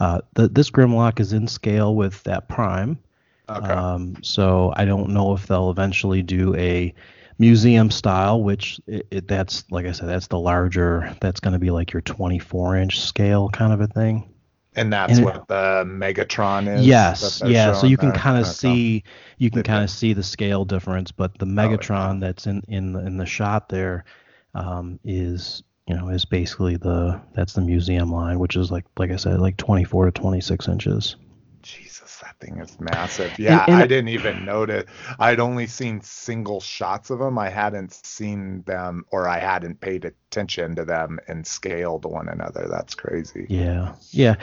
uh, 0.00 0.20
the, 0.34 0.48
this 0.48 0.70
Grimlock 0.70 1.20
is 1.20 1.32
in 1.32 1.46
scale 1.48 1.94
with 1.94 2.22
that 2.24 2.48
Prime. 2.48 2.98
Okay. 3.48 3.82
Um, 3.84 4.18
so 4.22 4.72
I 4.76 4.84
don't 4.84 5.10
know 5.10 5.32
if 5.32 5.46
they'll 5.46 5.70
eventually 5.70 6.22
do 6.22 6.54
a 6.56 6.94
museum 7.38 7.90
style, 7.90 8.42
which 8.42 8.80
it, 8.86 9.06
it, 9.10 9.28
that's 9.28 9.64
like 9.70 9.86
I 9.86 9.92
said, 9.92 10.08
that's 10.08 10.28
the 10.28 10.38
larger. 10.38 11.14
That's 11.20 11.40
going 11.40 11.52
to 11.52 11.58
be 11.58 11.70
like 11.70 11.92
your 11.92 12.02
24 12.02 12.76
inch 12.76 13.00
scale 13.00 13.48
kind 13.50 13.72
of 13.72 13.80
a 13.80 13.86
thing. 13.88 14.32
and 14.74 14.92
that's 14.92 15.18
and 15.18 15.20
it- 15.20 15.24
what 15.24 15.48
the 15.48 15.84
Megatron 15.86 16.68
is? 16.68 16.86
yes, 16.86 17.42
yeah. 17.44 17.72
So 17.72 17.86
you 17.86 17.96
can 17.96 18.12
kind 18.12 18.38
of 18.38 18.46
see 18.46 19.04
you 19.38 19.50
can 19.50 19.62
kind 19.62 19.82
of 19.84 19.90
see 19.90 20.12
the 20.12 20.22
scale 20.22 20.64
difference, 20.64 21.12
but 21.12 21.38
the 21.38 21.46
Oh, 21.60 21.70
yeah. 21.70 21.76
Megatron 21.76 22.20
that's 22.20 22.46
in 22.46 22.62
in 22.68 22.92
the, 22.92 23.00
in 23.06 23.16
the 23.16 23.26
shot 23.26 23.68
there 23.68 24.04
um, 24.54 24.98
is 25.04 25.62
you 25.86 25.94
know 25.96 26.08
is 26.08 26.24
basically 26.24 26.76
the 26.76 27.20
that's 27.34 27.54
the 27.54 27.60
museum 27.62 28.10
line, 28.12 28.38
which 28.38 28.56
is 28.56 28.70
like 28.70 28.84
like 28.98 29.10
I 29.10 29.16
said, 29.16 29.40
like 29.40 29.56
24 29.56 30.06
to 30.06 30.12
26 30.12 30.68
inches. 30.68 31.16
Jesus, 31.96 32.18
that 32.18 32.38
thing 32.40 32.58
is 32.58 32.76
massive. 32.80 33.38
Yeah, 33.38 33.64
and- 33.66 33.76
I 33.76 33.86
didn't 33.86 34.08
even 34.08 34.44
notice. 34.44 34.84
I'd 35.18 35.40
only 35.40 35.66
seen 35.66 36.00
single 36.00 36.60
shots 36.60 37.10
of 37.10 37.18
them. 37.18 37.38
I 37.38 37.48
hadn't 37.48 37.92
seen 37.92 38.62
them, 38.66 39.04
or 39.10 39.28
I 39.28 39.38
hadn't 39.38 39.80
paid 39.80 40.04
attention 40.04 40.76
to 40.76 40.84
them 40.84 41.18
in 41.28 41.44
scale 41.44 41.98
to 42.00 42.08
one 42.08 42.28
another. 42.28 42.66
That's 42.68 42.94
crazy. 42.94 43.46
Yeah, 43.48 43.94
yeah. 44.10 44.36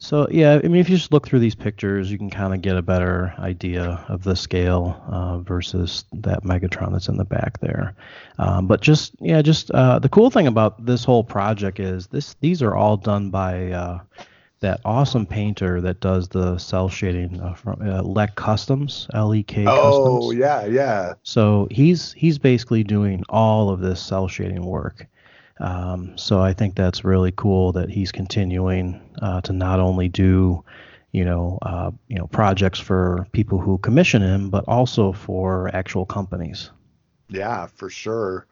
So 0.00 0.28
yeah, 0.30 0.60
I 0.62 0.68
mean, 0.68 0.76
if 0.80 0.88
you 0.88 0.96
just 0.96 1.12
look 1.12 1.26
through 1.26 1.40
these 1.40 1.56
pictures, 1.56 2.10
you 2.12 2.18
can 2.18 2.30
kind 2.30 2.54
of 2.54 2.62
get 2.62 2.76
a 2.76 2.82
better 2.82 3.34
idea 3.38 4.04
of 4.08 4.22
the 4.22 4.36
scale 4.36 5.02
uh, 5.08 5.38
versus 5.38 6.04
that 6.12 6.44
Megatron 6.44 6.92
that's 6.92 7.08
in 7.08 7.16
the 7.16 7.24
back 7.24 7.58
there. 7.60 7.96
Um, 8.38 8.68
but 8.68 8.80
just 8.80 9.16
yeah, 9.18 9.42
just 9.42 9.72
uh, 9.72 9.98
the 9.98 10.08
cool 10.08 10.30
thing 10.30 10.46
about 10.46 10.86
this 10.86 11.02
whole 11.04 11.24
project 11.24 11.80
is 11.80 12.06
this 12.08 12.34
these 12.40 12.62
are 12.62 12.76
all 12.76 12.96
done 12.96 13.30
by 13.30 13.72
uh, 13.72 13.98
that 14.60 14.80
awesome 14.84 15.26
painter 15.26 15.80
that 15.80 16.00
does 16.00 16.28
the 16.28 16.58
cell 16.58 16.88
shading 16.88 17.40
uh, 17.40 17.54
from 17.54 17.80
uh, 17.80 18.02
Lek 18.02 18.34
Customs, 18.34 19.06
L 19.14 19.34
E 19.34 19.42
K 19.42 19.64
Oh 19.66 20.20
Customs. 20.20 20.34
yeah, 20.34 20.66
yeah. 20.66 21.14
So 21.22 21.68
he's 21.70 22.12
he's 22.12 22.38
basically 22.38 22.84
doing 22.84 23.24
all 23.28 23.70
of 23.70 23.80
this 23.80 24.00
cell 24.00 24.28
shading 24.28 24.64
work. 24.64 25.06
Um, 25.60 26.16
so 26.16 26.40
I 26.40 26.52
think 26.52 26.76
that's 26.76 27.04
really 27.04 27.32
cool 27.36 27.72
that 27.72 27.90
he's 27.90 28.12
continuing 28.12 29.00
uh, 29.20 29.40
to 29.42 29.52
not 29.52 29.80
only 29.80 30.08
do, 30.08 30.64
you 31.10 31.24
know, 31.24 31.58
uh, 31.62 31.90
you 32.06 32.16
know, 32.16 32.28
projects 32.28 32.78
for 32.78 33.26
people 33.32 33.58
who 33.58 33.78
commission 33.78 34.22
him, 34.22 34.50
but 34.50 34.64
also 34.68 35.12
for 35.12 35.74
actual 35.74 36.06
companies. 36.06 36.70
Yeah, 37.28 37.66
for 37.66 37.90
sure. 37.90 38.46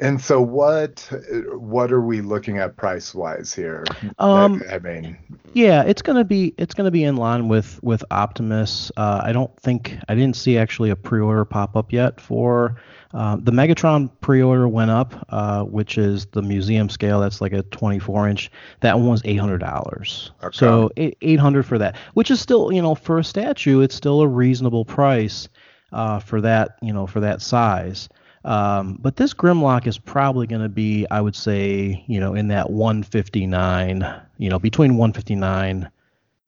And 0.00 0.20
so 0.20 0.40
what 0.40 1.08
what 1.52 1.92
are 1.92 2.00
we 2.00 2.20
looking 2.20 2.58
at 2.58 2.76
price 2.76 3.14
wise 3.14 3.54
here? 3.54 3.84
Um, 4.18 4.62
I, 4.70 4.74
I 4.74 4.78
mean, 4.80 5.16
Yeah, 5.52 5.82
it's 5.82 6.02
gonna 6.02 6.24
be 6.24 6.54
it's 6.58 6.74
gonna 6.74 6.90
be 6.90 7.04
in 7.04 7.16
line 7.16 7.48
with 7.48 7.82
with 7.82 8.04
Optimus. 8.10 8.90
Uh, 8.96 9.20
I 9.22 9.32
don't 9.32 9.56
think 9.60 9.96
I 10.08 10.14
didn't 10.14 10.36
see 10.36 10.58
actually 10.58 10.90
a 10.90 10.96
pre-order 10.96 11.44
pop 11.44 11.76
up 11.76 11.92
yet 11.92 12.20
for 12.20 12.76
uh, 13.12 13.36
the 13.36 13.52
Megatron 13.52 14.10
pre-order 14.20 14.66
went 14.66 14.90
up, 14.90 15.14
uh, 15.28 15.62
which 15.62 15.96
is 15.98 16.26
the 16.26 16.42
museum 16.42 16.88
scale. 16.88 17.20
That's 17.20 17.40
like 17.40 17.52
a 17.52 17.62
24 17.62 18.28
inch. 18.28 18.50
That 18.80 18.98
one 18.98 19.08
was 19.08 19.22
eight 19.24 19.36
hundred 19.38 19.58
dollars. 19.58 20.32
Okay. 20.42 20.56
So 20.56 20.90
eight- 20.96 21.16
800 21.22 21.64
for 21.64 21.78
that, 21.78 21.96
which 22.14 22.32
is 22.32 22.40
still 22.40 22.72
you 22.72 22.82
know 22.82 22.96
for 22.96 23.18
a 23.18 23.24
statue, 23.24 23.80
it's 23.80 23.94
still 23.94 24.22
a 24.22 24.26
reasonable 24.28 24.84
price 24.84 25.48
uh, 25.92 26.18
for 26.18 26.40
that 26.40 26.78
you 26.82 26.92
know 26.92 27.06
for 27.06 27.20
that 27.20 27.40
size. 27.40 28.08
Um, 28.44 28.98
but 29.00 29.16
this 29.16 29.32
Grimlock 29.32 29.86
is 29.86 29.98
probably 29.98 30.46
going 30.46 30.62
to 30.62 30.68
be, 30.68 31.06
I 31.10 31.20
would 31.20 31.36
say, 31.36 32.04
you 32.06 32.20
know, 32.20 32.34
in 32.34 32.48
that 32.48 32.70
159, 32.70 34.20
you 34.38 34.50
know, 34.50 34.58
between 34.58 34.96
159 34.96 35.90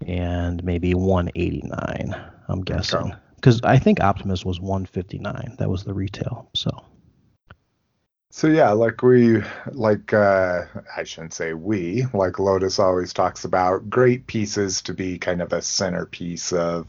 and 0.06 0.64
maybe 0.64 0.94
189. 0.94 2.14
I'm 2.48 2.62
guessing 2.62 3.14
because 3.36 3.60
I 3.62 3.78
think 3.78 4.00
Optimus 4.00 4.44
was 4.44 4.60
159. 4.60 5.56
That 5.58 5.70
was 5.70 5.84
the 5.84 5.94
retail. 5.94 6.48
So 6.54 6.70
So 8.36 8.48
yeah, 8.48 8.72
like 8.72 9.02
we 9.02 9.42
like 9.72 10.12
uh 10.12 10.66
I 10.94 11.04
shouldn't 11.04 11.32
say 11.32 11.54
we, 11.54 12.04
like 12.12 12.38
Lotus 12.38 12.78
always 12.78 13.14
talks 13.14 13.46
about 13.46 13.88
great 13.88 14.26
pieces 14.26 14.82
to 14.82 14.92
be 14.92 15.16
kind 15.16 15.40
of 15.40 15.54
a 15.54 15.62
centerpiece 15.62 16.52
of 16.52 16.86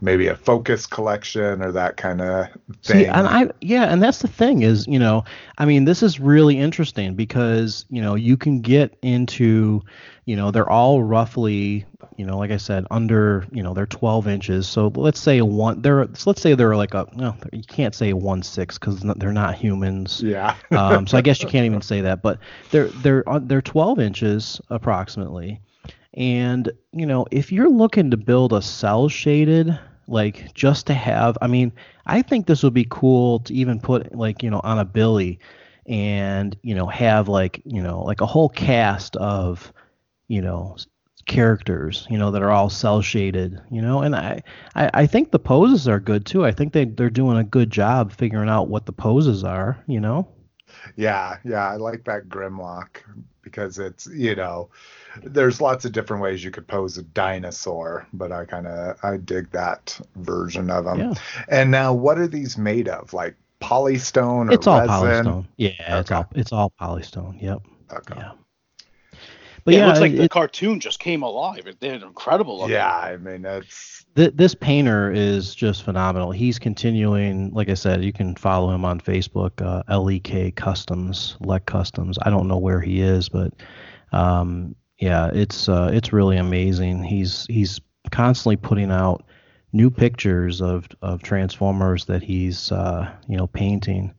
maybe 0.00 0.28
a 0.28 0.34
focus 0.34 0.86
collection 0.86 1.62
or 1.62 1.72
that 1.72 1.98
kind 1.98 2.22
of 2.22 2.46
thing. 2.82 3.00
See, 3.00 3.04
and 3.04 3.26
I 3.26 3.50
yeah, 3.60 3.92
and 3.92 4.02
that's 4.02 4.20
the 4.20 4.28
thing 4.28 4.62
is, 4.62 4.86
you 4.86 4.98
know, 4.98 5.26
I 5.58 5.66
mean, 5.66 5.84
this 5.84 6.02
is 6.02 6.20
really 6.20 6.58
interesting 6.58 7.14
because 7.14 7.84
you 7.90 8.00
know 8.00 8.14
you 8.14 8.38
can 8.38 8.62
get 8.62 8.96
into, 9.02 9.82
you 10.28 10.36
know, 10.36 10.50
they're 10.50 10.68
all 10.68 11.02
roughly, 11.02 11.86
you 12.18 12.26
know, 12.26 12.36
like 12.36 12.50
I 12.50 12.58
said, 12.58 12.84
under, 12.90 13.46
you 13.50 13.62
know, 13.62 13.72
they're 13.72 13.86
12 13.86 14.28
inches. 14.28 14.68
So 14.68 14.92
let's 14.94 15.18
say 15.18 15.40
one, 15.40 15.80
they're 15.80 16.06
so 16.12 16.28
let's 16.28 16.42
say 16.42 16.54
they're 16.54 16.76
like 16.76 16.92
a, 16.92 17.06
no, 17.14 17.34
you 17.50 17.62
can't 17.62 17.94
say 17.94 18.12
one 18.12 18.42
six 18.42 18.76
because 18.76 19.00
they're 19.00 19.32
not 19.32 19.54
humans. 19.54 20.22
yeah. 20.22 20.54
um, 20.72 21.06
so 21.06 21.16
I 21.16 21.22
guess 21.22 21.40
you 21.42 21.48
can't 21.48 21.64
even 21.64 21.80
say 21.92 22.02
that, 22.02 22.20
but 22.20 22.40
they're 22.70 22.88
they're 22.88 23.26
uh, 23.26 23.38
they're 23.42 23.62
12 23.62 24.00
inches 24.00 24.60
approximately, 24.68 25.62
and 26.12 26.70
you 26.92 27.06
know 27.06 27.24
if 27.30 27.50
you're 27.50 27.70
looking 27.70 28.10
to 28.10 28.18
build 28.18 28.52
a 28.52 28.60
cell 28.60 29.08
shaded 29.08 29.78
like 30.08 30.52
just 30.52 30.86
to 30.88 30.94
have, 30.94 31.38
I 31.40 31.46
mean, 31.46 31.72
I 32.04 32.20
think 32.20 32.46
this 32.46 32.62
would 32.62 32.74
be 32.74 32.86
cool 32.90 33.38
to 33.40 33.54
even 33.54 33.80
put 33.80 34.14
like 34.14 34.42
you 34.42 34.50
know 34.50 34.60
on 34.62 34.78
a 34.78 34.84
Billy, 34.84 35.38
and 35.86 36.54
you 36.60 36.74
know 36.74 36.86
have 36.86 37.28
like 37.28 37.62
you 37.64 37.82
know 37.82 38.02
like 38.02 38.20
a 38.20 38.26
whole 38.26 38.50
cast 38.50 39.16
of 39.16 39.72
you 40.28 40.40
know 40.40 40.76
characters 41.26 42.06
you 42.08 42.16
know 42.16 42.30
that 42.30 42.42
are 42.42 42.50
all 42.50 42.70
cell 42.70 43.02
shaded 43.02 43.60
you 43.70 43.82
know 43.82 44.00
and 44.00 44.16
I, 44.16 44.42
I 44.74 44.90
i 44.94 45.06
think 45.06 45.30
the 45.30 45.38
poses 45.38 45.86
are 45.86 46.00
good 46.00 46.24
too 46.24 46.44
i 46.44 46.52
think 46.52 46.72
they 46.72 46.86
they're 46.86 47.10
doing 47.10 47.36
a 47.36 47.44
good 47.44 47.70
job 47.70 48.12
figuring 48.12 48.48
out 48.48 48.68
what 48.68 48.86
the 48.86 48.92
poses 48.92 49.44
are 49.44 49.76
you 49.86 50.00
know 50.00 50.26
Yeah, 50.96 51.38
yeah, 51.44 51.68
I 51.68 51.76
like 51.76 52.04
that 52.04 52.28
Grimlock 52.28 53.02
because 53.42 53.78
it's, 53.78 54.06
you 54.06 54.34
know, 54.34 54.68
there's 55.22 55.60
lots 55.60 55.84
of 55.84 55.92
different 55.92 56.22
ways 56.22 56.44
you 56.44 56.50
could 56.50 56.66
pose 56.66 56.98
a 56.98 57.02
dinosaur, 57.02 58.06
but 58.12 58.32
I 58.32 58.44
kind 58.44 58.66
of 58.66 58.96
I 59.02 59.16
dig 59.16 59.50
that 59.52 59.98
version 60.16 60.70
of 60.70 60.84
them. 60.84 60.98
Yeah. 60.98 61.14
And 61.48 61.70
now 61.70 61.92
what 61.94 62.18
are 62.18 62.28
these 62.28 62.58
made 62.58 62.88
of? 62.88 63.12
Like 63.14 63.36
polystone 63.60 64.50
or 64.50 64.52
It's 64.54 64.66
all 64.66 64.80
resin? 64.80 65.26
polystone. 65.26 65.46
Yeah, 65.56 66.00
it's 66.00 66.10
all 66.10 66.26
it's 66.34 66.52
all 66.52 66.72
polystone. 66.80 67.40
Yep. 67.40 67.62
Okay. 67.92 68.14
Yeah. 68.16 68.32
But 69.68 69.74
yeah, 69.74 69.80
yeah, 69.80 69.84
it 69.84 69.88
looks 69.88 70.00
like 70.00 70.12
it- 70.12 70.16
the 70.16 70.28
cartoon 70.30 70.80
just 70.80 70.98
came 70.98 71.22
alive. 71.22 71.66
It- 71.66 71.78
They're 71.78 71.94
incredible. 71.96 72.56
looking. 72.60 72.72
Yeah, 72.72 72.88
I 72.90 73.18
mean 73.18 73.44
it's 73.44 74.06
th- 74.16 74.32
this 74.34 74.54
painter 74.54 75.12
is 75.12 75.54
just 75.54 75.82
phenomenal. 75.82 76.30
He's 76.30 76.58
continuing, 76.58 77.52
like 77.52 77.68
I 77.68 77.74
said, 77.74 78.02
you 78.02 78.14
can 78.14 78.34
follow 78.34 78.70
him 78.74 78.86
on 78.86 78.98
Facebook, 78.98 79.60
uh, 79.60 79.82
LEK 79.94 80.56
Customs, 80.56 81.36
Lek 81.40 81.66
Customs. 81.66 82.18
I 82.22 82.30
don't 82.30 82.48
know 82.48 82.56
where 82.56 82.80
he 82.80 83.02
is, 83.02 83.28
but 83.28 83.52
um, 84.12 84.74
yeah, 84.98 85.30
it's 85.34 85.68
uh, 85.68 85.90
it's 85.92 86.14
really 86.14 86.38
amazing. 86.38 87.02
He's 87.04 87.44
he's 87.50 87.78
constantly 88.10 88.56
putting 88.56 88.90
out 88.90 89.22
new 89.74 89.90
pictures 89.90 90.62
of 90.62 90.88
of 91.02 91.22
Transformers 91.22 92.06
that 92.06 92.22
he's 92.22 92.72
uh, 92.72 93.06
you 93.28 93.36
know 93.36 93.46
painting, 93.48 94.14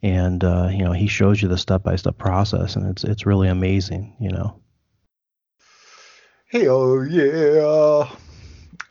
and 0.00 0.44
uh, 0.44 0.68
you 0.70 0.84
know 0.84 0.92
he 0.92 1.08
shows 1.08 1.42
you 1.42 1.48
the 1.48 1.58
step 1.58 1.82
by 1.82 1.96
step 1.96 2.18
process, 2.18 2.76
and 2.76 2.86
it's 2.86 3.02
it's 3.02 3.26
really 3.26 3.48
amazing. 3.48 4.14
You 4.20 4.30
know. 4.30 4.61
Hell 6.52 7.06
yeah. 7.06 8.10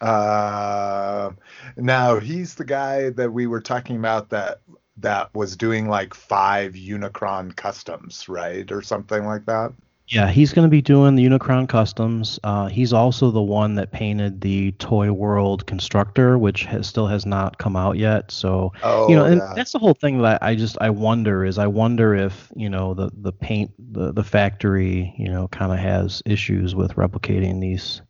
Uh, 0.02 1.32
now 1.78 2.20
he's 2.20 2.56
the 2.56 2.66
guy 2.66 3.12
that 3.12 3.32
we 3.32 3.46
were 3.46 3.62
talking 3.62 3.98
about 3.98 4.30
that 4.32 4.62
that 4.98 5.32
was 5.36 5.56
doing 5.58 5.88
like 5.88 6.16
five 6.16 6.74
Unicron 6.74 7.56
customs, 7.56 8.28
right, 8.28 8.72
or 8.72 8.82
something 8.82 9.26
like 9.26 9.46
that. 9.46 9.74
Yeah, 10.12 10.30
he's 10.30 10.52
going 10.52 10.66
to 10.66 10.70
be 10.70 10.82
doing 10.82 11.16
the 11.16 11.26
Unicron 11.26 11.70
customs. 11.70 12.38
Uh, 12.44 12.68
he's 12.68 12.92
also 12.92 13.32
the 13.32 13.42
one 13.42 13.76
that 13.76 13.94
painted 13.94 14.42
the 14.42 14.74
Toy 14.74 15.10
World 15.10 15.66
constructor, 15.66 16.38
which 16.38 16.66
has, 16.66 16.86
still 16.86 17.08
has 17.08 17.26
not 17.26 17.58
come 17.58 17.78
out 17.78 17.96
yet. 17.98 18.30
So 18.30 18.74
Oh, 18.84 19.08
you 19.08 19.16
know, 19.16 19.24
and 19.24 19.38
yeah. 19.38 19.54
that's 19.56 19.72
the 19.72 19.80
whole 19.80 19.94
thing 19.94 20.22
that 20.24 20.44
I 20.44 20.56
just 20.56 20.78
I 20.82 20.90
wonder 20.90 21.46
is 21.46 21.58
I 21.58 21.68
wonder 21.68 22.14
if 22.14 22.52
you 22.58 22.70
know 22.70 22.94
the 22.94 23.10
the 23.14 23.32
paint 23.32 23.72
the 23.80 24.12
the 24.12 24.24
factory 24.24 25.16
you 25.18 25.30
know 25.30 25.48
kind 25.48 25.72
of 25.72 25.80
has 25.80 26.22
issues 26.26 26.76
with 26.76 26.96
replicating 26.96 27.62
these, 27.62 28.02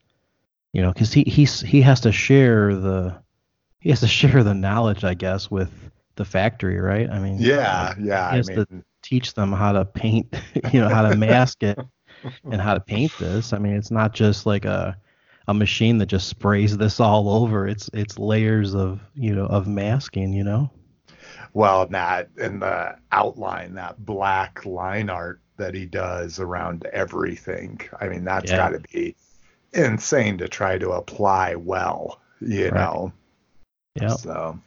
you 0.73 0.81
know, 0.81 0.91
because 0.91 1.13
he 1.13 1.21
he's 1.21 1.61
he 1.61 1.83
has 1.83 2.01
to 2.01 2.11
share 2.11 2.75
the 2.75 3.21
he 3.79 3.91
has 3.91 3.99
to 3.99 4.07
share 4.19 4.43
the 4.43 4.55
knowledge 4.55 5.03
I 5.03 5.13
guess 5.13 5.51
with 5.51 5.69
the 6.15 6.25
factory, 6.25 6.79
right? 6.79 7.07
I 7.11 7.19
mean, 7.19 7.37
yeah, 7.39 7.93
yeah. 7.99 8.31
he 8.31 8.39
I 8.39 8.41
mean, 8.41 8.65
to 8.65 8.83
teach 9.01 9.33
them 9.33 9.51
how 9.51 9.71
to 9.73 9.85
paint, 9.85 10.33
you 10.73 10.79
know, 10.81 10.89
how 10.89 11.01
to 11.03 11.15
mask 11.15 11.63
it 11.63 11.79
and 12.51 12.61
how 12.61 12.73
to 12.73 12.79
paint 12.79 13.17
this. 13.17 13.53
I 13.53 13.59
mean, 13.59 13.73
it's 13.75 13.91
not 13.91 14.13
just 14.13 14.45
like 14.45 14.65
a 14.65 14.97
a 15.47 15.53
machine 15.53 15.97
that 15.97 16.05
just 16.05 16.27
sprays 16.29 16.77
this 16.77 16.99
all 16.99 17.29
over. 17.29 17.67
It's 17.67 17.89
it's 17.93 18.19
layers 18.19 18.75
of 18.75 19.01
you 19.15 19.35
know 19.35 19.45
of 19.47 19.67
masking. 19.67 20.33
You 20.33 20.43
know. 20.43 20.71
well, 21.53 21.87
that 21.87 22.29
and 22.39 22.61
the 22.61 22.97
outline, 23.11 23.73
that 23.75 24.05
black 24.05 24.65
line 24.65 25.09
art 25.09 25.41
that 25.57 25.73
he 25.75 25.85
does 25.85 26.39
around 26.39 26.85
everything. 26.93 27.79
I 27.99 28.07
mean, 28.07 28.23
that's 28.23 28.51
Yeah. 28.51 28.57
got 28.57 28.69
to 28.69 28.79
be 28.93 29.15
insane 29.73 30.37
to 30.39 30.47
try 30.47 30.77
to 30.77 30.91
apply 30.91 31.55
well, 31.55 32.21
you 32.39 32.71
Right. 32.71 32.73
know. 32.73 33.13
Yeah. 33.95 34.15
So, 34.15 34.59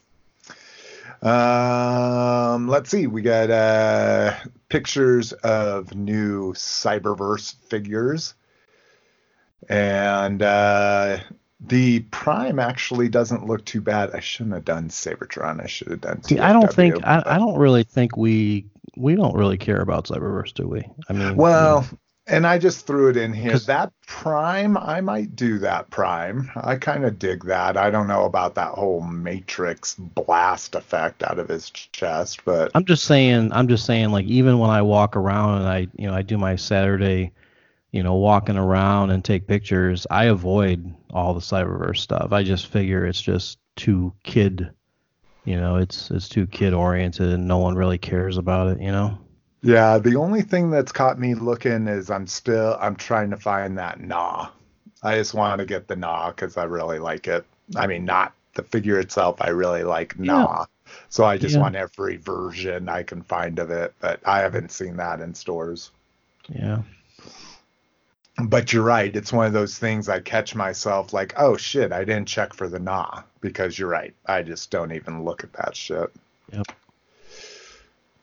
um, 1.25 2.69
let's 2.69 2.91
see. 2.91 3.07
We 3.07 3.23
got 3.23 3.51
uh, 3.51 4.35
pictures 4.69 5.33
of 5.33 5.95
new 5.95 6.53
Cyberverse 6.53 7.55
figures, 7.69 8.35
and 9.69 10.43
uh, 10.43 11.19
the 11.61 12.01
Prime 12.01 12.59
actually 12.59 13.09
doesn't 13.09 13.47
look 13.47 13.65
too 13.65 13.81
bad. 13.81 14.11
I 14.13 14.21
shouldn't 14.21 14.55
have 14.55 14.67
done 14.67 14.89
Sabertron. 14.89 15.63
I 15.63 15.67
should 15.67 15.89
have 15.89 16.01
done. 16.03 16.23
See, 16.23 16.39
I 16.39 16.53
don't 16.53 16.73
think 16.73 16.97
I, 17.05 17.23
I 17.25 17.39
don't 17.39 17.59
really 17.59 17.85
think 17.85 18.17
we 18.17 18.67
we 18.97 19.15
don't 19.15 19.35
really 19.35 19.59
care 19.59 19.81
about 19.81 20.07
Cyberverse, 20.07 20.53
do 20.53 20.69
we? 20.69 20.85
I 21.09 21.13
mean, 21.15 21.37
Well, 21.37 21.87
and 22.27 22.47
I 22.47 22.59
just 22.59 22.87
threw 22.87 23.11
it 23.11 23.17
in 23.17 23.33
here. 23.33 23.59
That 23.59 23.93
Prime, 24.07 24.77
I 24.79 25.01
might 25.01 25.37
do 25.37 25.59
that 25.59 25.91
Prime. 25.91 26.51
I 26.57 26.77
kind 26.77 27.05
of 27.05 27.19
dig 27.19 27.45
that. 27.45 27.77
I 27.77 27.91
don't 27.91 28.09
know 28.09 28.25
about 28.25 28.55
that 28.55 28.73
whole 28.73 29.03
Matrix 29.03 29.95
blast 29.95 30.75
effect 30.75 31.23
out 31.23 31.39
of 31.39 31.49
his 31.49 31.71
chest, 31.71 32.45
but 32.45 32.71
I'm 32.75 32.85
just 32.85 33.05
saying. 33.05 33.53
I'm 33.53 33.69
just 33.69 33.85
saying. 33.85 34.11
Like 34.11 34.27
even 34.27 34.59
when 34.59 34.71
I 34.71 34.83
walk 34.83 35.17
around 35.17 35.61
and 35.61 35.69
I 35.69 35.87
you 35.97 36.07
know 36.07 36.15
I 36.15 36.23
do 36.23 36.39
my 36.39 36.57
Saturday, 36.57 37.33
you 37.93 38.03
know, 38.03 38.15
walking 38.15 38.57
around 38.57 39.11
and 39.11 39.25
take 39.25 39.47
pictures, 39.47 40.07
I 40.11 40.25
avoid 40.25 40.95
all 41.13 41.35
the 41.35 41.41
Cyberverse 41.41 41.99
stuff. 41.99 42.33
I 42.33 42.43
just 42.43 42.69
figure 42.69 43.07
it's 43.07 43.23
just 43.23 43.59
too 43.77 44.15
kid. 44.23 44.71
You 45.45 45.61
know, 45.61 45.77
it's 45.77 46.11
it's 46.11 46.31
too 46.31 46.47
kid 46.47 46.73
oriented 46.73 47.33
and 47.33 47.47
no 47.47 47.59
one 47.59 47.75
really 47.75 47.99
cares 47.99 48.39
about 48.39 48.69
it. 48.69 48.81
You 48.81 48.93
know. 48.93 49.19
Yeah, 49.65 49.99
the 49.99 50.17
only 50.17 50.43
thing 50.43 50.71
that's 50.71 50.93
caught 50.93 51.19
me 51.19 51.35
looking 51.35 51.89
is 51.89 52.11
I'm 52.11 52.27
still 52.27 52.77
I'm 52.81 52.97
trying 52.97 53.31
to 53.31 53.37
find 53.39 53.79
that 53.79 53.99
Nah. 54.01 54.51
I 55.03 55.17
just 55.17 55.35
want 55.35 55.59
to 55.61 55.67
get 55.67 55.89
the 55.89 55.97
Nah 55.97 56.31
because 56.31 56.57
I 56.57 56.65
really 56.65 56.99
like 56.99 57.27
it. 57.27 57.45
I 57.77 57.87
mean, 57.87 58.05
not 58.05 58.33
the 58.55 58.63
figure 58.63 58.99
itself. 59.01 59.37
I 59.41 59.49
really 59.51 59.83
like 59.83 60.19
Nah. 60.19 60.67
So 61.09 61.25
I 61.25 61.39
just 61.39 61.55
Yeah. 61.55 61.63
want 61.63 61.77
every 61.77 62.17
version 62.19 62.89
I 62.89 63.03
can 63.03 63.23
find 63.23 63.59
of 63.59 63.71
it, 63.71 63.95
but 64.01 64.21
I 64.27 64.41
haven't 64.41 64.71
seen 64.71 64.97
that 64.99 65.21
in 65.21 65.35
stores. 65.35 65.91
Yeah. 66.49 66.83
But 68.43 68.73
you're 68.73 68.83
right. 68.83 69.15
It's 69.15 69.33
one 69.33 69.47
of 69.47 69.53
those 69.53 69.79
things 69.79 70.09
I 70.09 70.21
catch 70.21 70.55
myself 70.55 71.13
like, 71.13 71.33
oh 71.39 71.57
shit, 71.57 71.93
I 71.93 72.05
didn't 72.05 72.29
check 72.29 72.53
for 72.53 72.69
the 72.69 72.81
nah. 72.81 73.23
Because 73.41 73.79
you're 73.79 73.89
right. 73.89 74.15
I 74.27 74.43
just 74.43 74.71
don't 74.71 74.93
even 74.93 75.25
look 75.25 75.43
at 75.45 75.53
that 75.55 75.75
shit. 75.75 76.11
Yep. 76.53 76.67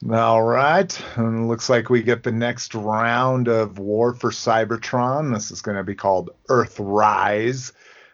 All 0.09 0.41
right. 0.41 0.99
And 1.15 1.39
it 1.39 1.47
looks 1.47 1.69
like 1.69 1.89
we 1.89 2.01
get 2.01 2.23
the 2.23 2.31
next 2.31 2.73
round 2.73 3.47
of 3.47 3.77
War 3.77 4.13
for 4.15 4.31
Cybertron. 4.31 5.33
This 5.33 5.51
is 5.51 5.61
going 5.61 5.77
to 5.77 5.83
be 5.83 5.93
called 5.95 6.31
Earthrise. 6.49 7.71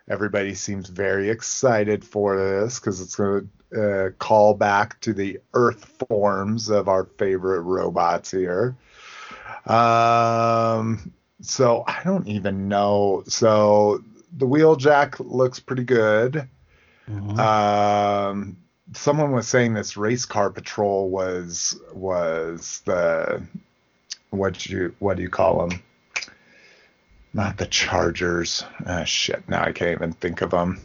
Everybody 0.10 0.54
seems 0.54 0.90
very 0.90 1.30
excited 1.30 2.04
for 2.04 2.38
this 2.38 2.80
because 2.80 3.00
it's 3.00 3.16
going 3.16 3.50
to 3.72 4.08
uh, 4.08 4.10
call 4.20 4.54
back 4.54 5.00
to 5.02 5.14
the 5.14 5.40
Earth 5.54 6.04
forms 6.08 6.70
of 6.70 6.88
our 6.88 7.06
favorite 7.18 7.62
robots 7.62 8.32
here. 8.32 8.76
Um, 9.66 11.14
so 11.42 11.84
I 11.88 12.02
don't 12.04 12.28
even 12.28 12.68
know. 12.68 13.24
So 13.28 14.04
the 14.36 14.48
Wheeljack 14.48 15.16
looks 15.20 15.60
pretty 15.60 15.84
good. 15.84 16.48
Mhm. 17.10 17.40
Um, 17.40 18.58
someone 18.94 19.32
was 19.32 19.48
saying 19.48 19.74
this 19.74 19.98
race 19.98 20.26
car 20.26 20.50
patrol 20.50 21.10
was 21.10 21.80
was 21.94 22.82
the 22.86 23.44
what 24.30 24.66
you 24.66 24.96
what 25.00 25.18
do 25.18 25.24
you 25.24 25.30
call 25.30 25.68
them? 25.68 25.82
Not 27.34 27.58
the 27.58 27.66
Chargers. 27.68 28.64
Ah, 28.86 29.04
shit, 29.04 29.48
now 29.48 29.64
I 29.64 29.72
can't 29.72 29.92
even 29.92 30.14
think 30.14 30.42
of 30.42 30.52
them. 30.52 30.80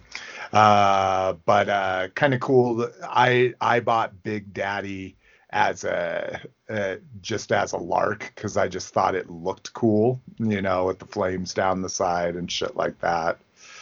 Uh, 0.52 1.34
but 1.46 1.68
uh, 1.68 2.08
kind 2.14 2.34
of 2.34 2.40
cool. 2.40 2.88
I 3.02 3.54
I 3.60 3.80
bought 3.80 4.22
Big 4.22 4.52
Daddy 4.52 5.16
as 5.50 5.84
a 5.84 6.40
uh, 6.68 6.96
just 7.20 7.52
as 7.52 7.72
a 7.72 7.78
lark 7.78 8.32
because 8.34 8.56
I 8.56 8.68
just 8.68 8.92
thought 8.92 9.14
it 9.14 9.30
looked 9.30 9.72
cool, 9.72 10.20
you 10.38 10.60
know, 10.60 10.86
with 10.86 10.98
the 10.98 11.06
flames 11.06 11.54
down 11.54 11.82
the 11.82 11.88
side 11.88 12.36
and 12.36 12.50
shit 12.50 12.76
like 12.76 12.98
that. 13.00 13.38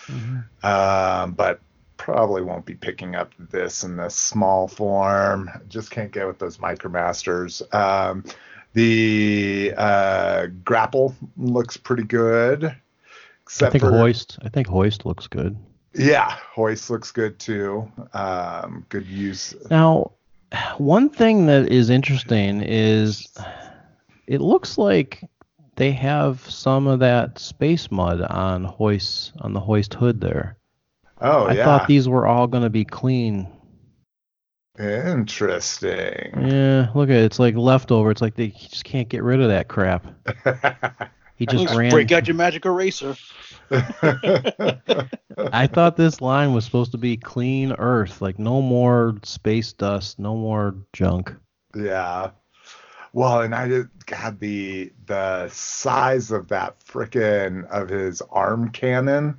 Mhm. 0.07 0.45
Um, 0.65 1.33
but 1.33 1.61
probably 2.01 2.41
won't 2.41 2.65
be 2.65 2.75
picking 2.75 3.15
up 3.15 3.31
this 3.39 3.85
in 3.85 3.97
the 3.97 4.09
small 4.09 4.67
form. 4.67 5.51
Just 5.69 5.91
can't 5.91 6.11
get 6.11 6.27
with 6.27 6.39
those 6.39 6.57
Micromasters. 6.57 7.63
Um, 7.75 8.25
the 8.73 9.75
uh, 9.77 10.47
grapple 10.65 11.15
looks 11.37 11.77
pretty 11.77 12.05
good. 12.05 12.65
I 12.65 12.77
Except 13.43 13.73
think 13.73 13.85
for, 13.85 13.91
Hoist. 13.91 14.39
I 14.43 14.49
think 14.49 14.67
Hoist 14.67 15.05
looks 15.05 15.27
good. 15.27 15.59
Yeah, 15.93 16.37
hoist 16.55 16.89
looks 16.89 17.13
good 17.13 17.39
too. 17.39 17.91
Um, 18.15 18.87
good 18.89 19.07
use. 19.07 19.55
Now, 19.71 20.13
one 20.79 21.11
thing 21.11 21.47
that 21.47 21.71
is 21.71 21.91
interesting 21.91 22.63
is 22.63 23.29
it 24.27 24.41
looks 24.41 24.79
like 24.79 25.23
they 25.77 25.91
have 25.93 26.49
some 26.49 26.87
of 26.87 27.01
that 27.01 27.39
space 27.39 27.91
mud 27.91 28.23
on 28.23 28.65
hoist 28.65 29.33
on 29.41 29.53
the 29.53 29.61
hoist 29.61 29.93
hood 29.95 30.21
there. 30.21 30.57
Oh 31.21 31.45
I 31.47 31.55
yeah, 31.55 31.65
thought 31.65 31.87
these 31.89 32.09
were 32.09 32.27
all 32.27 32.47
going 32.47 32.63
to 32.63 32.71
be 32.71 32.85
clean. 32.85 33.47
interesting. 34.79 36.33
Yeah, 36.47 36.89
look 36.95 37.11
at 37.11 37.17
it. 37.17 37.25
It's 37.25 37.39
like 37.39 37.55
leftover. 37.57 38.11
It's 38.11 38.23
like 38.23 38.35
they 38.37 38.49
just 38.49 38.85
can't 38.85 39.09
get 39.09 39.23
rid 39.23 39.41
of 39.41 39.49
that 39.49 39.69
crap. 39.69 40.07
He 41.41 41.47
just 41.47 41.65
Let's 41.65 41.75
ran. 41.79 41.91
break 41.91 42.13
out 42.13 42.29
your 42.29 42.37
magic 42.37 42.67
eraser. 42.67 43.17
I 43.71 45.67
thought 45.73 45.97
this 45.97 46.21
line 46.21 46.53
was 46.53 46.67
supposed 46.67 46.93
to 46.93 46.99
be 46.99 47.17
clean 47.17 47.73
Earth, 47.79 48.21
like 48.21 48.39
no 48.39 48.61
more 48.61 49.15
space 49.23 49.73
dust, 49.73 50.19
no 50.19 50.37
more 50.37 50.75
junk. 50.93 51.35
Yeah. 51.75 52.33
Well, 53.15 53.41
and 53.41 53.55
I 53.55 53.69
did 53.69 53.89
God 54.05 54.39
the 54.39 54.93
the 55.07 55.49
size 55.49 56.31
of 56.31 56.49
that 56.49 56.79
frickin' 56.85 57.65
of 57.71 57.89
his 57.89 58.21
arm 58.31 58.69
cannon. 58.69 59.39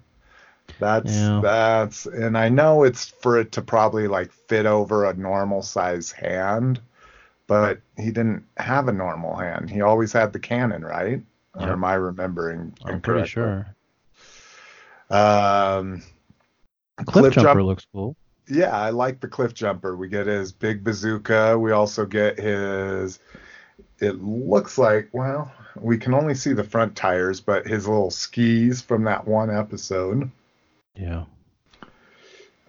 That's 0.82 1.12
Yeah. 1.14 1.40
that's 1.44 2.06
and 2.08 2.36
I 2.38 2.50
know 2.50 2.82
it's 2.84 3.06
for 3.06 3.38
it 3.40 3.52
to 3.54 3.62
probably 3.62 4.08
like 4.08 4.32
fit 4.32 4.66
over 4.66 5.06
a 5.06 5.14
normal 5.14 5.62
size 5.62 6.12
hand, 6.12 6.82
but 7.46 7.80
he 7.98 8.06
didn't 8.08 8.44
have 8.58 8.88
a 8.88 8.92
normal 8.92 9.36
hand. 9.36 9.70
He 9.70 9.82
always 9.82 10.12
had 10.12 10.34
the 10.34 10.40
cannon, 10.40 10.84
right? 10.84 11.22
Or 11.54 11.70
am 11.70 11.84
I 11.84 11.94
remembering? 11.94 12.74
I'm 12.84 13.00
pretty 13.00 13.28
sure. 13.28 13.68
Um, 15.12 16.02
Cliff, 17.06 17.34
jumper 17.34 17.50
jump- 17.50 17.64
looks 17.66 17.86
cool. 17.92 18.16
yeah, 18.48 18.76
I 18.76 18.90
like 18.90 19.20
the 19.20 19.28
cliff 19.28 19.54
jumper. 19.54 19.96
We 19.96 20.08
get 20.08 20.28
his 20.28 20.52
big 20.52 20.84
bazooka. 20.84 21.58
We 21.60 21.72
also 21.74 22.06
get 22.06 22.40
his. 22.40 23.20
It 24.00 24.22
looks 24.24 24.78
like 24.78 25.10
well, 25.12 25.52
we 25.80 25.98
can 25.98 26.14
only 26.14 26.34
see 26.36 26.54
the 26.54 26.64
front 26.64 26.96
tires, 26.96 27.40
but 27.42 27.68
his 27.68 27.88
little 27.88 28.10
skis 28.12 28.82
from 28.82 29.04
that 29.04 29.28
one 29.28 29.50
episode. 29.56 30.32
Yeah. 30.96 31.26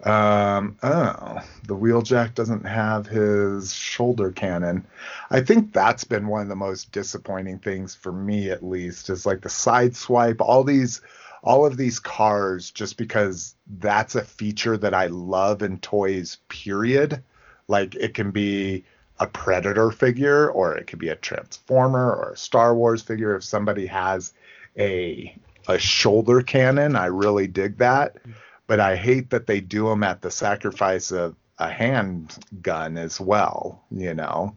Um, 0.03 0.77
oh, 0.83 1.41
the 1.65 1.77
wheeljack 1.77 2.35
doesn't 2.35 2.65
have 2.65 3.07
his 3.07 3.73
shoulder 3.73 4.31
cannon. 4.31 4.85
I 5.29 5.41
think 5.41 5.71
that's 5.71 6.03
been 6.03 6.27
one 6.27 6.41
of 6.41 6.49
the 6.49 6.55
most 6.55 6.91
disappointing 6.91 7.59
things 7.59 7.95
for 7.95 8.11
me, 8.11 8.49
at 8.51 8.65
least, 8.65 9.09
is 9.09 9.25
like 9.25 9.41
the 9.41 9.49
side 9.49 9.95
swipe. 9.95 10.41
All 10.41 10.65
these, 10.65 10.99
all 11.41 11.65
of 11.65 11.77
these 11.77 11.99
cars 11.99 12.71
just 12.71 12.97
because 12.97 13.55
that's 13.79 14.15
a 14.15 14.23
feature 14.23 14.75
that 14.77 14.93
I 14.93 15.07
love 15.07 15.61
in 15.61 15.79
toys, 15.79 16.37
period. 16.49 17.23
Like 17.69 17.95
it 17.95 18.13
can 18.13 18.31
be 18.31 18.83
a 19.19 19.27
Predator 19.27 19.89
figure 19.91 20.49
or 20.49 20.75
it 20.75 20.87
could 20.87 20.99
be 20.99 21.09
a 21.09 21.15
Transformer 21.15 22.11
or 22.11 22.31
a 22.31 22.37
Star 22.37 22.75
Wars 22.75 23.01
figure. 23.01 23.37
If 23.37 23.45
somebody 23.45 23.85
has 23.85 24.33
a 24.77 25.33
a 25.67 25.77
shoulder 25.77 26.41
cannon, 26.41 26.95
I 26.95 27.05
really 27.07 27.47
dig 27.47 27.77
that. 27.77 28.15
Mm-hmm. 28.15 28.31
But 28.67 28.79
I 28.79 28.95
hate 28.95 29.29
that 29.31 29.45
they 29.47 29.59
do 29.59 29.87
them 29.89 30.03
at 30.03 30.21
the 30.21 30.31
sacrifice 30.31 31.11
of 31.11 31.35
a 31.59 31.69
handgun 31.69 32.97
as 32.97 33.19
well, 33.19 33.83
you 33.91 34.13
know. 34.13 34.55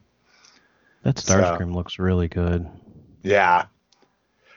That 1.02 1.16
Starscream 1.16 1.74
looks 1.74 1.98
really 1.98 2.28
good. 2.28 2.66
Yeah. 3.22 3.66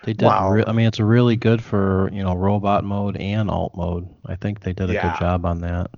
They 0.04 0.14
did. 0.14 0.26
Wow. 0.26 0.52
Re- 0.52 0.64
I 0.66 0.72
mean, 0.72 0.88
it's 0.88 1.00
really 1.00 1.36
good 1.36 1.62
for 1.62 2.10
you 2.14 2.24
know 2.24 2.36
robot 2.36 2.84
mode 2.84 3.18
and 3.18 3.50
alt 3.50 3.76
mode. 3.76 4.08
I 4.26 4.36
think 4.36 4.62
they 4.62 4.74
did 4.74 4.90
a 4.90 4.94
Yeah. 4.94 5.12
good 5.12 5.20
job 5.20 5.46
on 5.46 5.62
that. 5.62 5.92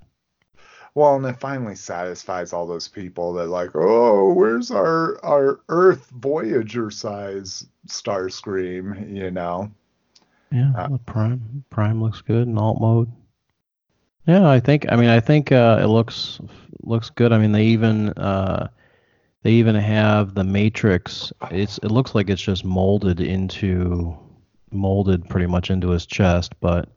Well, 0.94 1.16
and 1.16 1.26
it 1.26 1.40
finally 1.40 1.76
satisfies 1.76 2.52
all 2.52 2.68
those 2.68 2.88
people 2.88 3.34
that 3.34 3.48
like, 3.48 3.70
oh, 3.76 4.34
where's 4.34 4.72
our 4.72 5.24
our 5.24 5.60
Earth 5.70 6.10
Voyager 6.10 6.90
size 6.92 7.66
Starscream, 7.88 9.16
you 9.16 9.32
know? 9.32 9.72
Yeah, 10.52 10.72
Uh, 10.76 10.88
the 10.90 10.98
Prime 11.00 11.64
Prime 11.70 12.02
looks 12.02 12.22
good 12.22 12.48
in 12.48 12.58
alt 12.58 12.82
mode. 12.82 13.12
Yeah, 14.28 14.50
I 14.50 14.60
think. 14.60 14.86
I 14.92 14.96
mean, 14.96 15.10
I 15.10 15.20
think 15.20 15.52
uh, 15.52 15.80
it 15.82 15.88
looks 15.88 16.40
looks 16.84 17.10
good. 17.10 17.32
I 17.32 17.38
mean, 17.38 17.52
they 17.52 17.66
even 17.66 18.10
uh, 18.10 18.68
they 19.44 19.52
even 19.54 19.76
have 19.76 20.36
the 20.36 20.44
Matrix. 20.44 21.32
It's 21.50 21.78
it 21.80 21.90
looks 21.92 22.14
like 22.14 22.30
it's 22.30 22.42
just 22.42 22.66
molded 22.66 23.20
into 23.22 24.16
molded 24.72 25.28
pretty 25.28 25.48
much 25.48 25.70
into 25.70 25.90
his 25.90 26.06
chest, 26.06 26.54
but 26.60 26.90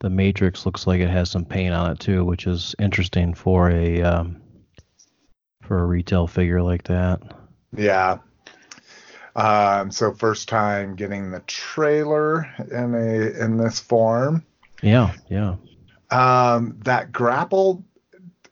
the 0.00 0.10
Matrix 0.10 0.66
looks 0.66 0.86
like 0.86 1.00
it 1.00 1.10
has 1.10 1.30
some 1.30 1.44
paint 1.44 1.74
on 1.74 1.90
it 1.90 1.98
too, 2.00 2.24
which 2.24 2.46
is 2.46 2.74
interesting 2.78 3.34
for 3.34 3.70
a 3.70 4.02
um, 4.02 4.40
for 5.62 5.78
a 5.82 5.86
retail 5.86 6.26
figure 6.26 6.62
like 6.62 6.84
that. 6.84 7.20
Yeah. 7.76 8.18
Um, 9.34 9.90
so 9.90 10.12
first 10.12 10.48
time 10.48 10.94
getting 10.94 11.30
the 11.30 11.40
trailer 11.40 12.44
in 12.70 12.94
a 12.94 13.44
in 13.44 13.56
this 13.56 13.80
form. 13.80 14.44
Yeah, 14.82 15.14
yeah. 15.28 15.56
Um, 16.10 16.78
that 16.84 17.12
grapple. 17.12 17.84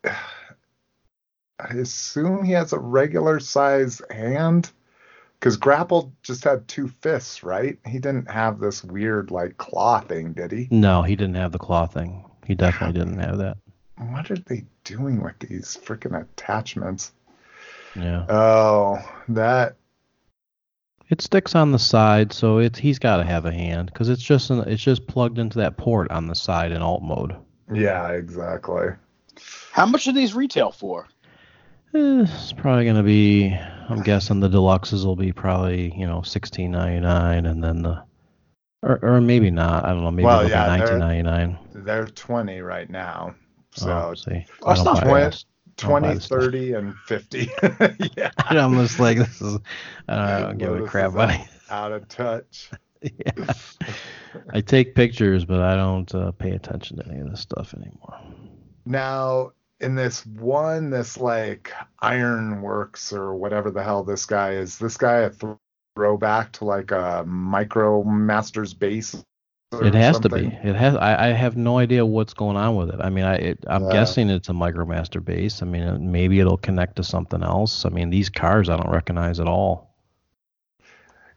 I 0.04 1.74
assume 1.74 2.44
he 2.44 2.52
has 2.52 2.72
a 2.72 2.78
regular 2.78 3.38
size 3.40 4.00
hand, 4.10 4.70
because 5.38 5.58
grapple 5.58 6.14
just 6.22 6.44
had 6.44 6.66
two 6.68 6.88
fists, 6.88 7.42
right? 7.42 7.78
He 7.86 7.98
didn't 7.98 8.30
have 8.30 8.60
this 8.60 8.82
weird 8.82 9.30
like 9.30 9.58
claw 9.58 10.00
thing, 10.00 10.32
did 10.32 10.52
he? 10.52 10.68
No, 10.70 11.02
he 11.02 11.16
didn't 11.16 11.34
have 11.34 11.52
the 11.52 11.58
claw 11.58 11.86
thing. 11.86 12.24
He 12.46 12.54
definitely 12.54 12.98
didn't 12.98 13.18
have 13.18 13.38
that. 13.38 13.58
What 13.98 14.30
are 14.30 14.38
they 14.38 14.64
doing 14.84 15.22
with 15.22 15.38
these 15.40 15.76
freaking 15.84 16.18
attachments? 16.18 17.12
Yeah. 17.94 18.24
Oh, 18.30 18.98
that 19.28 19.76
It 21.11 21.20
sticks 21.20 21.55
on 21.57 21.73
the 21.73 21.79
side, 21.79 22.33
so 22.33 22.59
it's 22.59 22.79
he's 22.79 22.99
got 23.01 23.16
to 23.16 23.25
have 23.25 23.44
a 23.44 23.53
hand 23.53 23.90
because 23.92 24.09
it's 24.09 24.23
just 24.23 24.51
an, 24.51 24.61
it's 24.68 24.83
just 24.83 25.07
plugged 25.07 25.38
into 25.38 25.59
that 25.59 25.77
port 25.77 26.11
on 26.11 26.27
the 26.29 26.35
side 26.37 26.70
in 26.73 26.83
alt 26.83 27.03
mode. 27.03 27.35
yeah, 27.73 28.09
exactly. 28.12 28.88
How 29.73 29.87
much 29.87 30.05
do 30.05 30.12
these 30.12 30.35
retail 30.35 30.70
for? 30.70 31.09
Eh, 31.94 32.23
it's 32.23 32.53
probably 32.53 32.85
gonna 32.85 33.03
be. 33.03 33.53
I'm 33.88 34.03
guessing 34.03 34.38
the 34.38 34.49
deluxes 34.49 35.05
will 35.05 35.16
be 35.16 35.33
probably 35.33 35.92
you 35.96 36.07
know 36.07 36.20
16.99, 36.20 37.51
and 37.51 37.62
then 37.64 37.83
the 37.83 38.05
or 38.83 39.01
or 39.03 39.20
maybe 39.20 39.51
not. 39.51 39.85
I 39.85 39.88
don't 39.88 40.05
know. 40.05 40.11
Maybe 40.12 40.27
Well, 40.27 40.40
it'll 40.40 40.51
yeah, 40.51 40.77
be 40.79 40.85
they're- 40.85 40.99
19.99. 40.99 41.59
They're 41.85 42.07
20 42.07 42.61
right 42.61 42.88
now. 42.88 43.35
So 43.73 43.90
oh, 44.11 44.14
see, 44.14 44.44
Oh, 44.62 44.70
it's 44.73 44.81
I 44.81 44.85
don't 44.85 44.94
not 44.94 45.05
buy 45.05 45.20
bad. 45.20 45.33
this. 45.33 45.44
20, 45.80 46.08
buy 46.08 46.14
the 46.14 46.20
stuff. 46.20 46.40
30, 46.42 46.72
and 46.74 46.94
50. 47.06 47.50
yeah. 48.16 48.30
I'm 48.38 48.74
just 48.74 48.98
like 49.00 49.18
this 49.18 49.40
is. 49.40 49.58
I 50.08 50.40
don't 50.40 50.58
give 50.58 50.70
Well, 50.70 50.78
a 50.78 50.82
this 50.82 50.90
crap 50.90 51.12
about 51.12 51.30
it. 51.30 51.40
Out 51.70 51.92
of 51.92 52.08
touch. 52.08 52.70
yeah. 53.02 53.52
I 54.52 54.60
take 54.60 54.94
pictures, 54.94 55.44
but 55.44 55.60
I 55.60 55.76
don't 55.76 56.12
uh, 56.14 56.32
pay 56.32 56.50
attention 56.52 56.98
to 56.98 57.06
any 57.08 57.20
of 57.20 57.30
this 57.30 57.40
stuff 57.40 57.74
anymore. 57.74 58.18
Now, 58.84 59.52
in 59.80 59.94
this 59.94 60.26
one, 60.26 60.90
this 60.90 61.16
like 61.16 61.72
Ironworks 62.00 63.12
or 63.12 63.34
whatever 63.34 63.70
the 63.70 63.82
hell 63.82 64.04
this 64.04 64.26
guy 64.26 64.52
is, 64.52 64.78
this 64.78 64.96
guy 64.96 65.18
a 65.20 65.30
throwback 65.96 66.52
to 66.52 66.64
like 66.64 66.90
a 66.90 67.24
Micro 67.26 68.02
Masters 68.04 68.74
base? 68.74 69.24
It 69.72 69.94
has 69.94 70.18
to 70.20 70.28
be. 70.28 70.46
It 70.46 70.74
has. 70.74 70.96
I, 70.96 71.28
I 71.28 71.33
have 71.33 71.56
no 71.56 71.78
idea 71.78 72.04
what's 72.04 72.35
going 72.35 72.56
on 72.56 72.74
with 72.74 72.90
it. 72.90 73.00
I 73.00 73.09
mean, 73.09 73.24
I 73.24 73.37
it, 73.37 73.64
I'm 73.68 73.85
Yeah. 73.85 73.92
guessing 73.92 74.28
it's 74.28 74.48
a 74.48 74.52
MicroMaster 74.52 75.24
base. 75.24 75.62
I 75.62 75.66
mean, 75.66 75.83
uh, 75.85 75.96
maybe 76.00 76.40
it'll 76.40 76.56
connect 76.56 76.96
to 76.96 77.04
something 77.04 77.42
else. 77.42 77.85
I 77.85 77.88
mean, 77.90 78.11
these 78.11 78.28
cars 78.28 78.68
I 78.68 78.76
don't 78.76 78.90
recognize 78.90 79.38
at 79.38 79.46
all. 79.46 79.94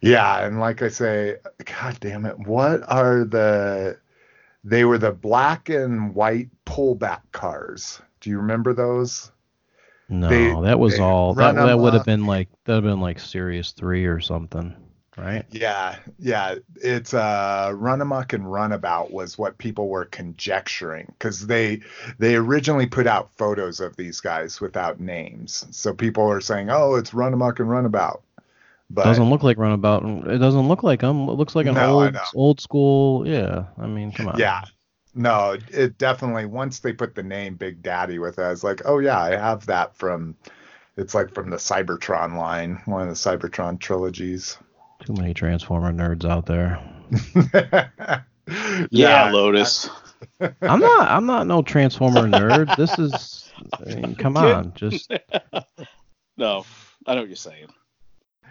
Yeah, 0.02 0.46
and 0.46 0.60
like 0.60 0.82
I 0.82 0.89
say, 0.89 1.38
god 1.80 1.98
damn 2.02 2.26
it, 2.26 2.38
what 2.39 2.82
are 2.91 3.24
the 3.24 3.98
they 4.63 4.84
were 4.84 4.98
the 4.98 5.12
black 5.12 5.69
and 5.69 6.13
white 6.15 6.50
pullback 6.65 7.22
cars. 7.34 8.02
Do 8.19 8.30
you 8.30 8.38
remember 8.38 8.74
those? 8.74 9.32
No, 10.10 10.28
They- 10.30 10.62
that 10.67 10.80
was 10.80 11.00
all. 11.00 11.36
That 11.36 11.56
that 11.56 11.78
would 11.80 11.93
have 11.93 12.06
been 12.06 12.26
like 12.26 12.50
that 12.65 12.74
would 12.76 12.84
have 12.84 12.91
been 12.93 13.00
like 13.02 13.19
Series 13.19 13.72
Three 13.72 14.06
or 14.06 14.19
something, 14.19 14.76
right? 15.17 15.45
Yeah, 15.49 15.97
yeah. 16.17 16.56
It's 16.78 17.13
uh 17.13 17.71
Runamuck 17.76 18.34
and 18.34 18.52
runabout 18.52 19.12
was 19.12 19.38
what 19.38 19.58
people 19.60 19.88
were 19.88 20.06
conjecturing 20.06 21.08
because 21.10 21.45
they 21.45 21.82
they 22.17 22.36
originally 22.36 22.88
put 22.88 23.06
out 23.08 23.32
photos 23.38 23.80
of 23.80 23.95
these 23.95 24.19
guys 24.19 24.60
without 24.60 24.99
names. 24.99 25.65
So 25.71 25.93
people 25.93 26.26
are 26.30 26.41
saying, 26.41 26.69
Oh, 26.71 26.95
it's 26.95 27.12
Runamuck 27.12 27.60
and 27.60 27.69
runabout. 27.69 28.23
But 28.89 29.04
doesn't 29.04 29.30
look 29.30 29.43
like 29.43 29.58
Runabout. 29.58 30.28
It 30.28 30.38
doesn't 30.39 30.67
look 30.67 30.84
like 30.84 31.02
them. 31.02 31.28
It 31.30 31.34
looks 31.34 31.56
like 31.56 31.67
an 31.67 31.76
No, 31.76 32.12
old 32.12 32.15
old 32.34 32.60
school. 32.62 33.28
Yeah, 33.28 33.65
I 33.78 33.88
mean, 33.88 34.12
come 34.12 34.28
on. 34.28 34.39
yeah. 34.39 34.63
No, 35.15 35.58
it 35.69 35.97
definitely 35.99 36.45
once 36.45 36.80
they 36.80 36.93
put 36.93 37.13
the 37.15 37.23
name 37.23 37.56
Big 37.56 37.84
Daddy 37.84 38.17
with 38.19 38.39
it, 38.39 38.43
I 38.43 38.49
was 38.49 38.63
like, 38.63 38.82
Oh 38.86 38.99
yeah, 38.99 39.19
I 39.19 39.32
have 39.32 39.65
that 39.67 39.95
from 39.95 40.36
it's 40.97 41.13
like 41.15 41.34
from 41.34 41.49
the 41.49 41.58
Cybertron 41.58 42.38
line, 42.38 42.82
one 42.86 43.04
of 43.04 43.08
the 43.10 43.13
Cybertron 43.15 43.80
trilogies. 43.80 44.58
Too 45.06 45.13
many 45.13 45.34
Transformer 45.34 45.92
nerds 45.92 46.26
out 46.30 46.46
there. 46.46 46.80
Yeah, 48.92 49.32
Lotus. 49.32 49.89
I'm 50.62 50.80
not. 50.82 51.10
I'm 51.10 51.26
not 51.26 51.48
no 51.48 51.62
Transformer 51.62 52.24
nerd. 52.24 52.76
This 52.76 53.00
is. 53.00 53.50
I 53.80 53.96
mean, 53.96 54.16
come 54.20 54.36
on, 54.36 54.74
just 54.76 55.10
No, 56.38 56.66
I 57.08 57.16
know 57.16 57.22
what 57.22 57.30
you're 57.30 57.36
saying. 57.38 57.68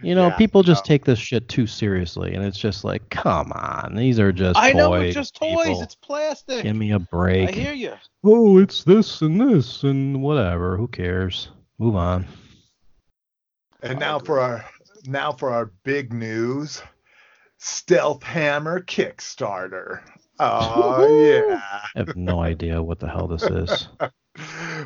you 0.02 0.14
know, 0.14 0.28
Yeah, 0.28 0.36
people 0.36 0.62
just 0.62 0.84
no. 0.86 0.88
take 0.88 1.04
this 1.04 1.18
shit 1.18 1.46
too 1.48 1.66
seriously, 1.66 2.34
and 2.34 2.42
it's 2.42 2.58
just 2.58 2.84
like, 2.84 3.06
come 3.10 3.52
on, 3.52 3.94
these 3.94 4.18
are 4.18 4.32
just. 4.32 4.58
I 4.58 4.72
know 4.72 4.88
toys, 4.90 5.08
it's 5.08 5.14
just 5.14 5.34
toys. 5.36 5.66
people. 5.66 5.82
It's 5.82 5.94
plastic. 5.94 6.62
Give 6.62 6.74
me 6.76 6.92
a 6.92 6.98
break. 6.98 7.50
I 7.50 7.52
hear 7.52 7.74
you. 7.74 7.92
Oh, 8.24 8.58
it's 8.58 8.82
this 8.84 9.20
and 9.20 9.38
this 9.38 9.82
and 9.82 10.22
whatever. 10.22 10.78
Who 10.78 10.88
cares? 10.88 11.50
Move 11.78 11.96
on. 11.96 12.26
And 13.82 13.98
now 13.98 14.18
for 14.18 14.40
our 14.40 14.64
now 15.06 15.32
for 15.32 15.50
our 15.50 15.66
big 15.84 16.12
news. 16.12 16.82
Stealth 17.58 18.22
Hammer 18.22 18.80
Kickstarter. 18.80 20.00
Oh 20.38 21.06
yeah. 21.06 21.60
I 21.94 21.98
have 21.98 22.16
no 22.16 22.40
idea 22.40 22.82
what 22.82 22.98
the 22.98 23.08
hell 23.08 23.28
this 23.28 23.42
is. 23.42 23.88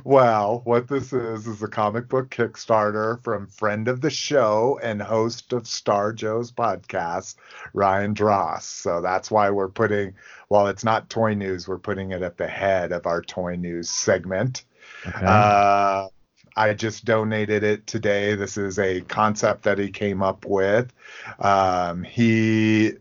Well, 0.05 0.62
what 0.64 0.88
this 0.88 1.12
is 1.12 1.46
is 1.46 1.62
a 1.62 1.68
comic 1.68 2.09
book 2.09 2.31
Kickstarter 2.31 3.22
from 3.22 3.46
friend 3.46 3.88
of 3.88 4.00
the 4.00 4.11
show 4.11 4.79
and 4.83 5.00
host 5.00 5.52
of 5.52 5.66
Star 5.66 6.12
Joe's 6.12 6.50
podcast, 6.50 7.37
Ryan 7.72 8.12
Dross. 8.12 8.64
So 8.64 9.00
that's 9.00 9.31
why 9.31 9.50
we're 9.50 9.68
putting, 9.68 10.14
while 10.48 10.66
it's 10.66 10.85
not 10.85 11.11
toy 11.11 11.35
news, 11.35 11.68
we're 11.68 11.79
putting 11.79 12.11
it 12.11 12.22
at 12.22 12.37
the 12.37 12.46
head 12.46 12.92
of 12.92 13.07
our 13.07 13.22
toy 13.22 13.57
news 13.57 13.88
segment. 13.88 14.64
Okay. 15.07 15.24
Uh, 15.24 16.09
I 16.56 16.72
just 16.72 17.04
donated 17.04 17.62
it 17.62 17.86
today. 17.86 18.34
This 18.34 18.56
is 18.56 18.78
a 18.78 19.02
concept 19.02 19.64
that 19.64 19.78
he 19.78 19.90
came 19.90 20.22
up 20.22 20.46
with. 20.46 20.92
Um, 21.38 22.02
he, 22.02 22.92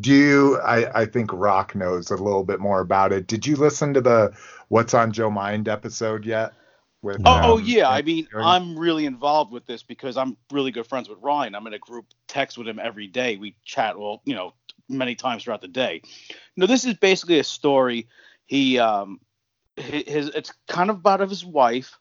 do 0.00 0.14
you, 0.14 0.58
I, 0.60 1.02
I 1.02 1.06
think 1.06 1.30
Rock 1.32 1.74
knows 1.74 2.10
a 2.10 2.16
little 2.16 2.44
bit 2.44 2.60
more 2.60 2.80
about 2.80 3.12
it. 3.12 3.26
Did 3.26 3.46
you 3.46 3.56
listen 3.56 3.92
to 3.94 4.00
the 4.00 4.32
What's 4.68 4.94
on 4.94 5.12
Joe 5.12 5.30
Mind 5.30 5.68
episode 5.68 6.24
yet? 6.24 6.54
With. 7.02 7.20
Oh, 7.26 7.40
oh 7.42 7.58
um, 7.58 7.64
yeah. 7.64 7.90
I 7.90 8.00
mean, 8.00 8.26
I'm 8.34 8.78
really 8.78 9.04
involved 9.04 9.52
with 9.52 9.66
this 9.66 9.82
because 9.82 10.16
I'm 10.16 10.38
really 10.50 10.70
good 10.70 10.86
friends 10.86 11.08
with 11.08 11.18
Ryan. 11.20 11.54
I'm 11.54 11.66
in 11.66 11.74
a 11.74 11.78
group 11.78 12.06
text 12.28 12.56
with 12.56 12.66
him 12.66 12.78
every 12.78 13.08
day. 13.08 13.36
We 13.36 13.56
chat, 13.62 13.98
well, 13.98 14.22
you 14.24 14.34
know, 14.34 14.54
many 14.88 15.14
times 15.14 15.44
throughout 15.44 15.60
the 15.60 15.68
day. 15.68 16.00
No, 16.56 16.66
this 16.66 16.86
is 16.86 16.94
basically 16.94 17.40
a 17.40 17.44
story. 17.44 18.08
He, 18.46 18.78
um, 18.78 19.20
his, 19.76 20.28
it's 20.28 20.52
kind 20.66 20.88
of 20.88 20.96
about 20.96 21.20
of 21.20 21.28
his 21.28 21.44
wife. 21.44 21.98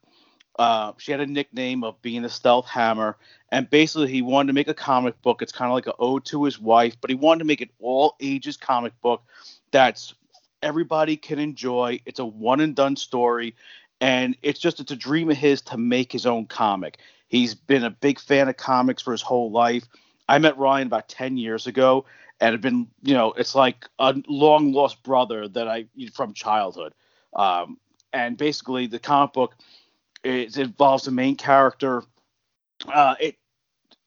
Uh, 0.57 0.93
she 0.97 1.11
had 1.11 1.19
a 1.19 1.25
nickname 1.25 1.83
of 1.83 2.01
being 2.01 2.23
a 2.25 2.29
stealth 2.29 2.67
hammer, 2.67 3.17
and 3.49 3.69
basically 3.69 4.07
he 4.07 4.21
wanted 4.21 4.47
to 4.47 4.53
make 4.53 4.67
a 4.67 4.73
comic 4.73 5.19
book. 5.21 5.41
It's 5.41 5.51
kind 5.51 5.69
of 5.69 5.75
like 5.75 5.87
an 5.87 5.93
ode 5.99 6.25
to 6.25 6.43
his 6.43 6.59
wife, 6.59 6.95
but 7.01 7.09
he 7.09 7.15
wanted 7.15 7.39
to 7.39 7.45
make 7.45 7.61
it 7.61 7.71
all 7.79 8.15
ages 8.19 8.57
comic 8.57 8.99
book 9.01 9.23
that's 9.71 10.13
everybody 10.61 11.17
can 11.17 11.39
enjoy. 11.39 11.99
It's 12.05 12.19
a 12.19 12.25
one 12.25 12.61
and 12.61 12.75
done 12.75 12.95
story, 12.95 13.55
and 13.99 14.37
it's 14.41 14.59
just 14.59 14.79
it's 14.79 14.91
a 14.91 14.95
dream 14.95 15.29
of 15.29 15.37
his 15.37 15.61
to 15.63 15.77
make 15.77 16.11
his 16.11 16.25
own 16.25 16.45
comic. 16.45 16.99
He's 17.27 17.55
been 17.55 17.83
a 17.83 17.89
big 17.89 18.19
fan 18.19 18.47
of 18.47 18.57
comics 18.57 19.01
for 19.01 19.11
his 19.11 19.21
whole 19.21 19.51
life. 19.51 19.83
I 20.29 20.37
met 20.39 20.57
Ryan 20.57 20.87
about 20.87 21.09
10 21.09 21.37
years 21.37 21.67
ago 21.67 22.05
and 22.39 22.51
have 22.53 22.61
been, 22.61 22.87
you 23.01 23.13
know, 23.13 23.33
it's 23.33 23.55
like 23.55 23.87
a 23.99 24.15
long 24.27 24.71
lost 24.71 25.03
brother 25.03 25.47
that 25.49 25.67
I 25.67 25.85
from 26.13 26.33
childhood. 26.33 26.93
Um, 27.35 27.77
and 28.13 28.37
basically, 28.37 28.87
the 28.87 28.99
comic 28.99 29.33
book 29.33 29.55
it 30.23 30.57
involves 30.57 31.05
the 31.05 31.11
main 31.11 31.35
character. 31.35 32.03
Uh, 32.91 33.15
it 33.19 33.37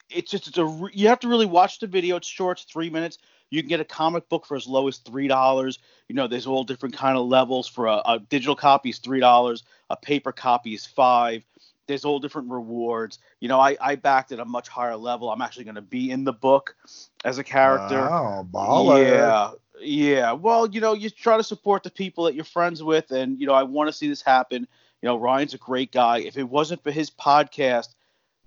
it's 0.08 0.30
just 0.30 0.48
it's 0.48 0.58
a 0.58 0.88
you 0.92 1.08
have 1.08 1.20
to 1.20 1.28
really 1.28 1.46
watch 1.46 1.78
the 1.78 1.86
video. 1.86 2.16
It's 2.16 2.28
short, 2.28 2.60
it's 2.60 2.72
three 2.72 2.90
minutes. 2.90 3.18
You 3.50 3.62
can 3.62 3.68
get 3.68 3.80
a 3.80 3.84
comic 3.84 4.28
book 4.28 4.44
for 4.44 4.56
as 4.56 4.66
low 4.66 4.88
as 4.88 4.98
three 4.98 5.28
dollars. 5.28 5.78
You 6.08 6.14
know, 6.14 6.26
there's 6.26 6.46
all 6.46 6.64
different 6.64 6.96
kind 6.96 7.16
of 7.16 7.26
levels. 7.26 7.68
For 7.68 7.86
a, 7.86 8.02
a 8.04 8.18
digital 8.28 8.56
copy 8.56 8.90
is 8.90 8.98
three 8.98 9.20
dollars. 9.20 9.64
A 9.90 9.96
paper 9.96 10.32
copy 10.32 10.74
is 10.74 10.84
five 10.84 11.44
there's 11.86 12.04
all 12.04 12.18
different 12.18 12.50
rewards. 12.50 13.18
You 13.40 13.48
know, 13.48 13.60
I, 13.60 13.76
I 13.80 13.94
backed 13.96 14.32
at 14.32 14.40
a 14.40 14.44
much 14.44 14.68
higher 14.68 14.96
level. 14.96 15.30
I'm 15.30 15.40
actually 15.40 15.64
going 15.64 15.76
to 15.76 15.82
be 15.82 16.10
in 16.10 16.24
the 16.24 16.32
book 16.32 16.76
as 17.24 17.38
a 17.38 17.44
character. 17.44 18.00
Oh, 18.00 18.46
baller. 18.50 19.02
Yeah. 19.02 19.50
Yeah. 19.80 20.32
Well, 20.32 20.68
you 20.68 20.80
know, 20.80 20.94
you 20.94 21.10
try 21.10 21.36
to 21.36 21.44
support 21.44 21.82
the 21.82 21.90
people 21.90 22.24
that 22.24 22.34
you're 22.34 22.44
friends 22.44 22.82
with. 22.82 23.10
And, 23.10 23.40
you 23.40 23.46
know, 23.46 23.54
I 23.54 23.62
want 23.62 23.88
to 23.88 23.92
see 23.92 24.08
this 24.08 24.22
happen. 24.22 24.66
You 25.02 25.08
know, 25.08 25.16
Ryan's 25.16 25.54
a 25.54 25.58
great 25.58 25.92
guy. 25.92 26.18
If 26.18 26.36
it 26.36 26.48
wasn't 26.48 26.82
for 26.82 26.90
his 26.90 27.10
podcast, 27.10 27.88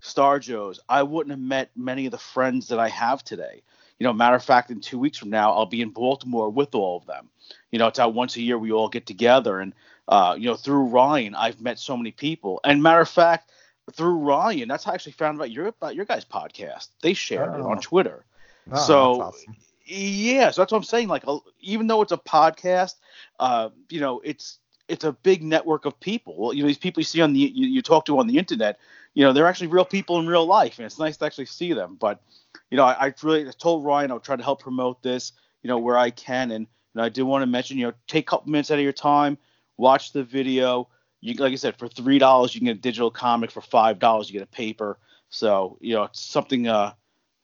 Star 0.02 0.40
Joe's, 0.40 0.80
I 0.90 1.04
wouldn't 1.04 1.32
have 1.32 1.40
met 1.40 1.72
many 1.76 2.06
of 2.06 2.12
the 2.12 2.18
friends 2.18 2.68
that 2.70 2.80
I 2.80 2.90
have 2.90 3.24
today. 3.24 3.62
You 4.00 4.06
know, 4.06 4.14
matter 4.14 4.36
of 4.36 4.44
fact, 4.44 4.72
in 4.72 4.80
two 4.80 4.98
weeks 4.98 5.18
from 5.18 5.30
now, 5.30 5.52
I'll 5.52 5.66
be 5.66 5.82
in 5.82 5.90
Baltimore 5.90 6.50
with 6.50 6.74
all 6.74 6.98
of 6.98 7.06
them. 7.06 7.30
You 7.72 7.80
know, 7.80 7.88
it's 7.88 8.00
how 8.00 8.10
once 8.10 8.36
a 8.38 8.42
year 8.42 8.58
we 8.58 8.72
all 8.72 8.88
get 8.88 9.06
together. 9.06 9.60
And, 9.60 9.74
uh, 10.08 10.36
you 10.38 10.48
know, 10.48 10.56
through 10.56 10.86
Ryan, 10.86 11.36
I've 11.36 11.62
met 11.62 11.80
so 11.80 11.98
many 11.98 12.12
people. 12.12 12.62
And 12.64 12.82
matter 12.82 13.02
of 13.02 13.10
fact, 13.10 13.52
through 13.92 14.18
Ryan, 14.18 14.70
that's 14.70 14.84
how 14.84 14.92
I 14.92 14.96
actually 14.96 15.14
found 15.14 15.38
about 15.38 15.52
your 15.52 15.68
about 15.68 15.96
your 15.96 16.06
guys' 16.06 16.26
podcast. 16.26 16.90
They 17.02 17.14
shared 17.14 17.50
oh. 17.50 17.56
it 17.56 17.62
on 17.62 17.78
oh. 17.78 17.82
Twitter. 17.82 18.26
Oh, 18.72 18.78
so 18.78 19.22
awesome. 19.22 19.56
yeah, 19.86 20.52
so 20.52 20.62
that's 20.62 20.72
what 20.72 20.78
I'm 20.78 20.84
saying. 20.84 21.08
Like, 21.08 21.24
even 21.60 21.88
though 21.88 22.02
it's 22.02 22.12
a 22.12 22.18
podcast, 22.18 22.96
uh, 23.40 23.70
you 23.90 24.00
know, 24.00 24.22
it's 24.24 24.60
it's 24.90 25.04
a 25.04 25.12
big 25.12 25.44
network 25.44 25.86
of 25.86 26.00
people. 26.00 26.54
You 26.54 26.64
know, 26.64 26.68
these 26.68 26.78
people 26.78 27.02
you 27.02 27.06
see 27.06 27.22
on 27.22 27.34
the 27.34 27.40
you, 27.40 27.68
you 27.68 27.82
talk 27.82 28.06
to 28.06 28.20
on 28.20 28.28
the 28.28 28.38
internet, 28.38 28.80
you 29.14 29.24
know, 29.24 29.34
they're 29.34 29.48
actually 29.48 29.68
real 29.68 29.86
people 29.86 30.20
in 30.20 30.28
real 30.28 30.46
life, 30.46 30.78
and 30.78 30.86
it's 30.86 31.00
nice 31.00 31.18
to 31.18 31.26
actually 31.26 31.46
see 31.46 31.74
them. 31.74 31.98
But 32.00 32.22
you 32.70 32.78
know, 32.78 32.84
I, 32.86 33.08
I 33.08 33.14
really 33.24 33.48
I 33.48 33.52
told 33.58 33.86
Ryan 33.86 34.12
I'll 34.12 34.20
try 34.20 34.36
to 34.36 34.44
help 34.44 34.62
promote 34.62 35.02
this, 35.02 35.34
you 35.64 35.68
know, 35.68 35.78
where 35.78 35.98
I 35.98 36.10
can, 36.10 36.52
and 36.52 36.66
you 36.66 37.00
know, 37.00 37.04
I 37.04 37.10
do 37.10 37.26
want 37.26 37.44
to 37.44 37.48
mention, 37.48 37.78
you 37.78 37.88
know, 37.88 37.94
take 38.08 38.28
a 38.28 38.30
couple 38.30 38.52
minutes 38.52 38.72
out 38.72 38.78
of 38.80 38.84
your 38.84 38.94
time 38.94 39.38
watch 39.80 40.12
the 40.12 40.24
video. 40.24 40.90
You 41.22 41.34
like 41.36 41.54
I 41.54 41.56
said, 41.56 41.78
for 41.78 41.88
three 41.88 42.20
dollars 42.20 42.54
you 42.54 42.60
can 42.60 42.68
get 42.68 42.78
a 42.78 42.82
digital 42.82 43.10
comic. 43.10 43.50
For 43.50 43.62
five 43.62 43.98
dollars 43.98 44.30
you 44.30 44.34
get 44.34 44.48
a 44.48 44.52
paper. 44.52 45.00
So 45.30 45.78
you 45.82 45.96
know 45.96 46.04
it's 46.04 46.22
something. 46.22 46.68
Uh, 46.68 46.94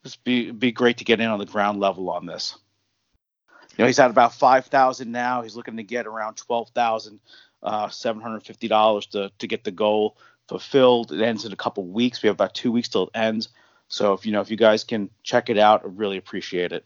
just 0.04 0.24
be 0.24 0.52
be 0.52 0.72
great 0.72 0.98
to 0.98 1.04
get 1.04 1.20
in 1.20 1.28
on 1.28 1.40
the 1.40 1.46
ground 1.46 1.80
level 1.80 2.10
on 2.12 2.26
this. 2.26 2.58
You 3.78 3.84
know 3.84 3.88
he's 3.88 4.00
at 4.00 4.10
about 4.10 4.34
five 4.34 4.66
thousand 4.68 5.12
now. 5.12 5.42
He's 5.42 5.56
looking 5.56 5.78
to 5.78 5.84
get 5.84 6.08
around 6.08 6.36
twelve 6.36 6.70
thousand 6.70 7.20
uh, 7.62 7.90
seven 7.90 8.22
hundred 8.22 8.44
fifty 8.44 8.68
dollars 8.68 9.06
to 9.08 9.32
to 9.38 9.48
get 9.48 9.64
the 9.64 9.72
goal 9.72 10.18
fulfilled. 10.48 11.12
It 11.12 11.22
ends 11.22 11.46
in 11.46 11.52
a 11.52 11.58
couple 11.58 11.86
weeks. 11.86 12.22
We 12.22 12.28
have 12.28 12.36
about 12.36 12.54
two 12.54 12.72
weeks 12.72 12.90
till 12.90 13.04
it 13.04 13.10
ends. 13.14 13.50
So 13.88 14.14
if 14.14 14.26
you 14.26 14.32
know 14.32 14.42
if 14.42 14.50
you 14.50 14.58
guys 14.58 14.84
can 14.84 15.10
check 15.24 15.50
it 15.50 15.58
out, 15.58 15.82
I 15.84 15.88
really 15.88 16.18
appreciate 16.18 16.72
it. 16.72 16.86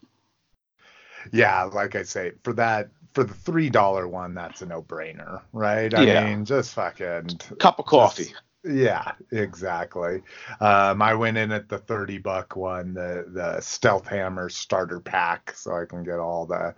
Yeah, 1.32 1.64
like 1.64 1.94
I 1.94 2.02
say, 2.02 2.32
for 2.42 2.52
that 2.54 2.88
for 3.14 3.24
the 3.24 3.34
three 3.34 3.70
dollar 3.70 4.08
one, 4.08 4.34
that's 4.34 4.62
a 4.62 4.66
no 4.66 4.82
brainer, 4.82 5.42
right? 5.52 5.92
I 5.92 6.02
yeah. 6.02 6.24
mean, 6.24 6.44
just 6.44 6.74
fucking 6.74 7.40
cup 7.58 7.78
of 7.78 7.86
coffee. 7.86 8.24
Just, 8.24 8.36
yeah, 8.64 9.12
exactly. 9.30 10.22
Um, 10.60 11.02
I 11.02 11.14
went 11.14 11.36
in 11.36 11.52
at 11.52 11.68
the 11.68 11.78
thirty 11.78 12.18
buck 12.18 12.56
one, 12.56 12.94
the 12.94 13.26
the 13.28 13.60
Stealth 13.60 14.06
Hammer 14.06 14.48
starter 14.48 15.00
pack, 15.00 15.52
so 15.54 15.74
I 15.74 15.84
can 15.84 16.04
get 16.04 16.18
all 16.18 16.46
the 16.46 16.74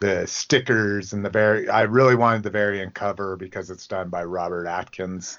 the 0.00 0.26
stickers 0.26 1.12
and 1.12 1.24
the 1.24 1.30
very. 1.30 1.68
I 1.68 1.82
really 1.82 2.14
wanted 2.16 2.42
the 2.42 2.50
variant 2.50 2.94
cover 2.94 3.36
because 3.36 3.70
it's 3.70 3.86
done 3.86 4.08
by 4.08 4.24
Robert 4.24 4.66
Atkins. 4.66 5.38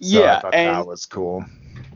So 0.00 0.22
yeah, 0.22 0.36
I 0.36 0.40
thought 0.40 0.54
and, 0.54 0.76
that 0.76 0.86
was 0.86 1.06
cool. 1.06 1.44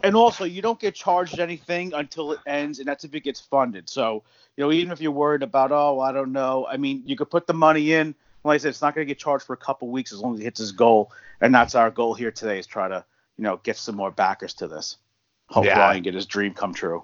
And 0.03 0.17
also, 0.17 0.45
you 0.45 0.63
don't 0.63 0.81
get 0.81 0.95
charged 0.95 1.39
anything 1.39 1.93
until 1.93 2.33
it 2.33 2.41
ends, 2.47 2.79
and 2.79 2.89
that's 2.89 3.05
if 3.05 3.15
it 3.15 3.21
gets 3.21 3.41
funded. 3.41 3.89
So 3.89 4.23
you 4.57 4.65
know, 4.65 4.73
even 4.73 4.93
if 4.93 5.01
you're 5.01 5.13
worried 5.13 5.43
about, 5.43 5.73
oh, 5.73 6.01
I 6.01 6.13
don't 6.13 6.33
know, 6.33 6.67
I 6.67 6.77
mean, 6.77 7.03
you 7.07 7.17
could 7.17 7.31
put 7.31 7.47
the 7.47 7.55
money 7.55 7.93
in. 7.93 8.15
Like 8.43 8.55
I 8.55 8.59
said, 8.59 8.69
it's 8.71 8.83
not 8.83 8.95
going 8.95 9.07
to 9.07 9.11
get 9.11 9.19
charged 9.19 9.45
for 9.47 9.53
a 9.53 9.59
couple 9.59 9.89
weeks 9.89 10.13
as 10.13 10.21
long 10.21 10.35
as 10.35 10.41
it 10.41 10.45
hits 10.45 10.61
its 10.61 10.73
goal, 10.73 11.13
and 11.41 11.55
that's 11.55 11.75
our 11.75 11.91
goal 11.91 12.15
here 12.15 12.31
today 12.31 12.59
is 12.59 12.67
try 12.67 12.89
to, 12.89 13.05
you 13.41 13.45
know, 13.45 13.59
get 13.63 13.79
some 13.79 13.97
more 13.97 14.11
backers 14.11 14.53
to 14.53 14.69
this. 14.69 14.99
Hope 15.47 15.65
yeah. 15.65 15.79
Ryan 15.79 16.03
get 16.03 16.13
his 16.13 16.27
dream 16.27 16.53
come 16.53 16.75
true. 16.75 17.03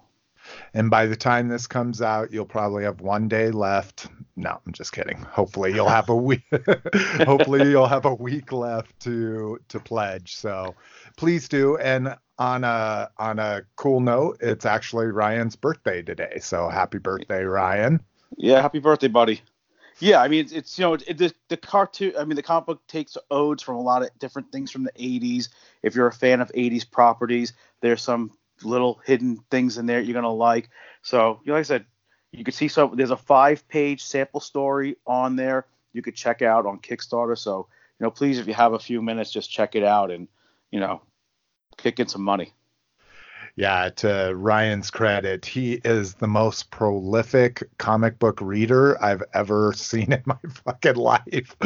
And 0.74 0.90
by 0.90 1.06
the 1.06 1.16
time 1.16 1.48
this 1.48 1.66
comes 1.66 2.02
out, 2.02 2.30
you'll 2.30 2.44
probably 2.44 2.84
have 2.84 3.00
one 3.00 3.26
day 3.26 3.50
left. 3.50 4.08
No, 4.36 4.60
I'm 4.66 4.72
just 4.74 4.92
kidding. 4.92 5.16
Hopefully 5.16 5.72
you'll 5.72 5.88
have 5.88 6.10
a 6.10 6.14
week. 6.30 6.42
hopefully 7.24 7.70
you'll 7.70 7.86
have 7.86 8.04
a 8.04 8.14
week 8.14 8.52
left 8.52 9.00
to 9.00 9.58
to 9.68 9.80
pledge. 9.80 10.36
So 10.36 10.74
please 11.16 11.48
do. 11.48 11.78
And 11.78 12.14
on 12.38 12.64
a 12.64 13.08
on 13.16 13.38
a 13.38 13.62
cool 13.76 14.00
note, 14.00 14.36
it's 14.40 14.66
actually 14.66 15.06
Ryan's 15.06 15.56
birthday 15.56 16.02
today. 16.02 16.36
So 16.40 16.68
happy 16.68 16.98
birthday, 16.98 17.44
Ryan. 17.44 18.02
Yeah, 18.36 18.60
happy 18.60 18.78
birthday, 18.78 19.08
buddy. 19.08 19.40
Yeah, 19.98 20.20
I 20.20 20.28
mean 20.28 20.40
it's, 20.40 20.52
it's 20.52 20.78
you 20.78 20.82
know 20.84 20.94
it, 20.94 21.18
the 21.18 21.32
the 21.48 21.56
cartoon. 21.56 22.12
I 22.18 22.24
mean 22.24 22.36
the 22.36 22.42
comic 22.42 22.66
book 22.66 22.86
takes 22.86 23.16
odes 23.30 23.62
from 23.62 23.76
a 23.76 23.80
lot 23.80 24.02
of 24.02 24.10
different 24.18 24.52
things 24.52 24.70
from 24.70 24.84
the 24.84 24.92
80s. 24.92 25.48
If 25.82 25.94
you're 25.94 26.06
a 26.06 26.12
fan 26.12 26.40
of 26.40 26.52
80s 26.52 26.90
properties, 26.90 27.52
there's 27.80 28.02
some 28.02 28.32
little 28.62 29.00
hidden 29.04 29.38
things 29.50 29.78
in 29.78 29.86
there 29.86 30.00
you're 30.00 30.14
gonna 30.14 30.32
like. 30.32 30.68
So 31.02 31.40
like 31.46 31.60
I 31.60 31.62
said, 31.62 31.86
you 32.32 32.44
can 32.44 32.52
see 32.52 32.68
so 32.68 32.92
there's 32.94 33.10
a 33.10 33.16
five 33.16 33.66
page 33.68 34.04
sample 34.04 34.40
story 34.40 34.96
on 35.06 35.36
there 35.36 35.66
you 35.96 36.02
could 36.02 36.14
check 36.14 36.42
out 36.42 36.66
on 36.66 36.78
Kickstarter. 36.78 37.36
So 37.36 37.66
you 37.98 38.04
know, 38.04 38.10
please 38.10 38.38
if 38.38 38.46
you 38.46 38.54
have 38.54 38.74
a 38.74 38.78
few 38.78 39.00
minutes, 39.00 39.32
just 39.32 39.50
check 39.50 39.74
it 39.74 39.82
out 39.82 40.10
and 40.10 40.28
you 40.70 40.78
know 40.78 41.00
kick 41.78 41.98
in 41.98 42.06
some 42.06 42.22
money. 42.22 42.52
Yeah, 43.58 43.88
to 43.96 44.34
Ryan's 44.36 44.90
credit, 44.90 45.46
he 45.46 45.80
is 45.82 46.12
the 46.12 46.26
most 46.26 46.70
prolific 46.70 47.62
comic 47.78 48.18
book 48.18 48.38
reader 48.42 49.02
I've 49.02 49.22
ever 49.32 49.72
seen 49.76 50.12
in 50.12 50.22
my 50.26 50.36
fucking 50.66 50.96
life. 50.96 51.56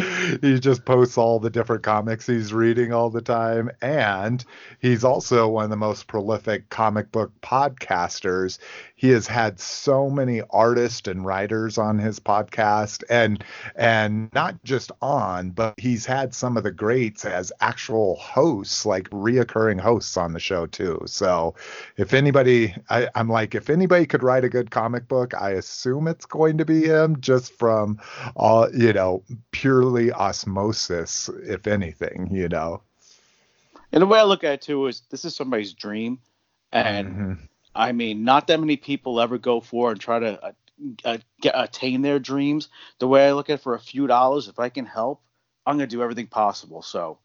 he 0.40 0.60
just 0.60 0.84
posts 0.84 1.18
all 1.18 1.40
the 1.40 1.50
different 1.50 1.82
comics 1.82 2.28
he's 2.28 2.52
reading 2.52 2.92
all 2.92 3.10
the 3.10 3.20
time. 3.20 3.72
And 3.82 4.44
he's 4.78 5.02
also 5.02 5.48
one 5.48 5.64
of 5.64 5.70
the 5.70 5.76
most 5.76 6.06
prolific 6.06 6.68
comic 6.68 7.10
book 7.10 7.32
podcasters 7.42 8.60
he 9.00 9.08
has 9.08 9.26
had 9.26 9.58
so 9.58 10.10
many 10.10 10.42
artists 10.50 11.08
and 11.08 11.24
writers 11.24 11.78
on 11.78 11.98
his 11.98 12.20
podcast 12.20 13.02
and 13.08 13.42
and 13.74 14.30
not 14.34 14.62
just 14.62 14.92
on 15.00 15.50
but 15.50 15.72
he's 15.78 16.04
had 16.04 16.34
some 16.34 16.58
of 16.58 16.64
the 16.64 16.70
greats 16.70 17.24
as 17.24 17.50
actual 17.62 18.16
hosts 18.16 18.84
like 18.84 19.08
reoccurring 19.08 19.80
hosts 19.80 20.18
on 20.18 20.34
the 20.34 20.38
show 20.38 20.66
too 20.66 21.00
so 21.06 21.54
if 21.96 22.12
anybody 22.12 22.74
I, 22.90 23.08
i'm 23.14 23.30
like 23.30 23.54
if 23.54 23.70
anybody 23.70 24.04
could 24.04 24.22
write 24.22 24.44
a 24.44 24.50
good 24.50 24.70
comic 24.70 25.08
book 25.08 25.32
i 25.32 25.52
assume 25.52 26.06
it's 26.06 26.26
going 26.26 26.58
to 26.58 26.66
be 26.66 26.84
him 26.84 27.18
just 27.22 27.54
from 27.54 27.98
all 28.36 28.68
you 28.74 28.92
know 28.92 29.22
purely 29.50 30.12
osmosis 30.12 31.30
if 31.44 31.66
anything 31.66 32.28
you 32.30 32.48
know 32.48 32.82
and 33.92 34.02
the 34.02 34.06
way 34.06 34.18
i 34.18 34.24
look 34.24 34.44
at 34.44 34.52
it 34.52 34.60
too 34.60 34.86
is 34.88 35.04
this 35.08 35.24
is 35.24 35.34
somebody's 35.34 35.72
dream 35.72 36.18
and 36.70 37.08
mm-hmm. 37.08 37.44
I 37.74 37.92
mean, 37.92 38.24
not 38.24 38.46
that 38.48 38.60
many 38.60 38.76
people 38.76 39.20
ever 39.20 39.38
go 39.38 39.60
for 39.60 39.92
and 39.92 40.00
try 40.00 40.18
to 40.18 40.44
uh, 40.44 40.52
uh, 41.04 41.18
get, 41.40 41.54
attain 41.56 42.02
their 42.02 42.18
dreams. 42.18 42.68
The 42.98 43.08
way 43.08 43.28
I 43.28 43.32
look 43.32 43.50
at 43.50 43.54
it, 43.54 43.62
for 43.62 43.74
a 43.74 43.80
few 43.80 44.06
dollars, 44.06 44.48
if 44.48 44.58
I 44.58 44.68
can 44.68 44.86
help, 44.86 45.22
I'm 45.66 45.76
gonna 45.76 45.86
do 45.86 46.02
everything 46.02 46.26
possible. 46.26 46.82
So, 46.82 47.18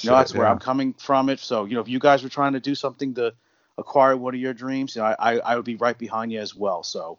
you 0.00 0.10
know, 0.10 0.16
that's 0.16 0.32
yeah. 0.32 0.38
where 0.38 0.48
I'm 0.48 0.58
coming 0.58 0.94
from. 0.94 1.28
It. 1.28 1.40
So, 1.40 1.64
you 1.64 1.74
know, 1.74 1.80
if 1.80 1.88
you 1.88 1.98
guys 1.98 2.22
were 2.22 2.28
trying 2.28 2.52
to 2.52 2.60
do 2.60 2.74
something 2.74 3.14
to 3.14 3.34
acquire 3.76 4.16
one 4.16 4.34
of 4.34 4.40
your 4.40 4.54
dreams, 4.54 4.94
you 4.94 5.02
know, 5.02 5.14
I, 5.18 5.38
I 5.38 5.56
would 5.56 5.64
be 5.64 5.76
right 5.76 5.96
behind 5.96 6.32
you 6.32 6.40
as 6.40 6.54
well. 6.54 6.82
So, 6.82 7.18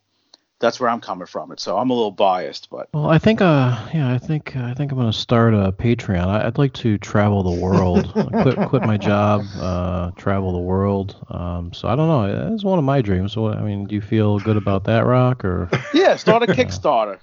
that's 0.60 0.80
where 0.80 0.90
I'm 0.90 1.02
coming 1.02 1.26
from 1.26 1.52
it. 1.52 1.60
So 1.60 1.78
I'm 1.78 1.90
a 1.90 1.94
little 1.94 2.12
biased, 2.12 2.70
but 2.70 2.90
well, 2.94 3.10
I 3.10 3.18
think 3.18 3.42
uh 3.42 3.88
yeah, 3.94 4.12
I 4.14 4.18
think 4.18 4.56
uh, 4.56 4.64
I 4.64 4.74
think 4.74 4.92
I'm 4.92 4.98
gonna 4.98 5.14
start 5.14 5.54
a 5.54 5.72
Patreon. 5.72 6.26
I, 6.26 6.46
would 6.46 6.58
like 6.58 6.74
to 6.74 6.98
travel 6.98 7.44
the 7.44 7.62
world, 7.62 8.12
quit 8.42 8.58
quit 8.70 8.84
my 8.84 8.98
job, 8.98 9.46
uh, 9.60 10.12
travel 10.12 10.52
the 10.52 10.60
world. 10.60 11.16
Um, 11.30 11.74
so 11.74 11.88
I 11.88 11.96
don't 11.96 12.08
know. 12.08 12.54
It's 12.54 12.64
one 12.64 12.78
of 12.78 12.86
my 12.86 13.02
dreams. 13.02 13.34
So 13.34 13.48
I 13.48 13.62
mean, 13.62 13.86
do 13.86 13.96
you 13.96 14.02
feel 14.02 14.40
good 14.40 14.58
about 14.58 14.84
that, 14.86 15.06
Rock? 15.06 15.46
Or 15.46 15.70
yeah, 15.94 16.16
start 16.16 16.44
a 16.44 16.48
Kickstarter. 16.54 17.20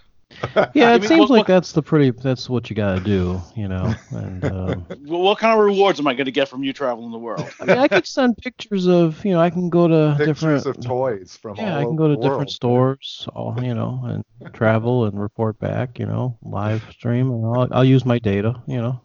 Yeah, 0.75 0.91
I 0.91 0.95
it 0.95 1.01
mean, 1.01 1.09
seems 1.09 1.21
what- 1.21 1.31
like 1.31 1.39
what- 1.41 1.47
that's 1.47 1.73
the 1.73 1.83
pretty. 1.83 2.11
That's 2.11 2.49
what 2.51 2.69
you 2.71 2.77
got 2.77 2.95
to 2.95 3.01
do, 3.01 3.41
you 3.55 3.69
know. 3.69 3.95
And 4.11 4.45
um, 4.45 4.87
Well, 5.07 5.21
what 5.23 5.39
kind 5.39 5.59
of 5.59 5.65
rewards 5.65 5.99
am 6.01 6.07
I 6.07 6.15
going 6.15 6.27
to 6.27 6.31
get 6.33 6.49
from 6.49 6.63
you 6.65 6.73
traveling 6.73 7.11
the 7.11 7.19
world? 7.19 7.49
I 7.61 7.65
mean, 7.65 7.79
I 7.79 7.89
could 7.89 8.07
send 8.07 8.37
pictures 8.39 8.87
of, 8.87 9.25
you 9.25 9.33
know, 9.33 9.41
I 9.41 9.51
can 9.51 9.71
go 9.71 9.89
to 9.89 10.15
Pictures 10.19 10.65
different. 10.65 10.67
of 10.67 10.85
toys 10.85 11.37
from 11.41 11.57
yeah, 11.57 11.75
all 11.75 11.81
I 11.81 11.85
can 11.85 11.97
go 11.97 12.09
to 12.09 12.15
the 12.17 12.21
different 12.21 12.37
world. 12.39 12.51
stores, 12.51 13.29
all 13.35 13.57
you 13.63 13.75
know, 13.75 14.03
and 14.07 14.55
travel 14.55 15.07
and 15.07 15.21
report 15.21 15.59
back, 15.59 15.99
you 15.99 16.07
know, 16.07 16.37
live 16.43 16.83
stream, 16.91 17.31
and 17.31 17.45
I'll, 17.47 17.69
I'll 17.73 17.85
use 17.85 18.05
my 18.05 18.19
data, 18.19 18.61
you 18.67 18.79
know. 18.81 19.01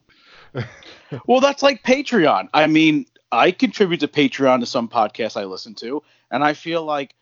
Well, 1.27 1.41
that's 1.41 1.61
like 1.61 1.83
Patreon. 1.83 2.47
I 2.53 2.67
mean, 2.67 3.05
I 3.31 3.51
contribute 3.51 3.99
to 4.01 4.07
Patreon 4.07 4.61
to 4.61 4.65
some 4.65 4.87
podcasts 4.87 5.35
I 5.39 5.43
listen 5.45 5.75
to, 5.75 6.03
and 6.29 6.41
I 6.43 6.53
feel 6.53 6.83
like 6.83 7.15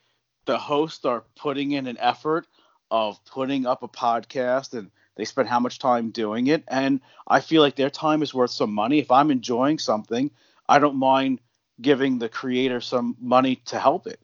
the 0.45 0.57
hosts 0.59 1.05
are 1.05 1.23
putting 1.35 1.71
in 1.71 1.87
an 1.87 1.97
effort 1.99 2.45
of 2.91 3.23
putting 3.25 3.65
up 3.65 3.83
a 3.83 3.87
podcast 3.87 4.73
and 4.73 4.89
they 5.15 5.25
spend 5.25 5.49
how 5.49 5.59
much 5.59 5.79
time 5.79 6.11
doing 6.11 6.47
it. 6.47 6.63
And 6.67 7.01
I 7.27 7.41
feel 7.41 7.61
like 7.61 7.75
their 7.75 7.89
time 7.89 8.21
is 8.21 8.33
worth 8.33 8.51
some 8.51 8.73
money. 8.73 8.99
If 8.99 9.11
I'm 9.11 9.31
enjoying 9.31 9.79
something, 9.79 10.31
I 10.67 10.79
don't 10.79 10.95
mind 10.95 11.39
giving 11.81 12.19
the 12.19 12.29
creator 12.29 12.81
some 12.81 13.15
money 13.19 13.57
to 13.65 13.79
help 13.79 14.07
it. 14.07 14.19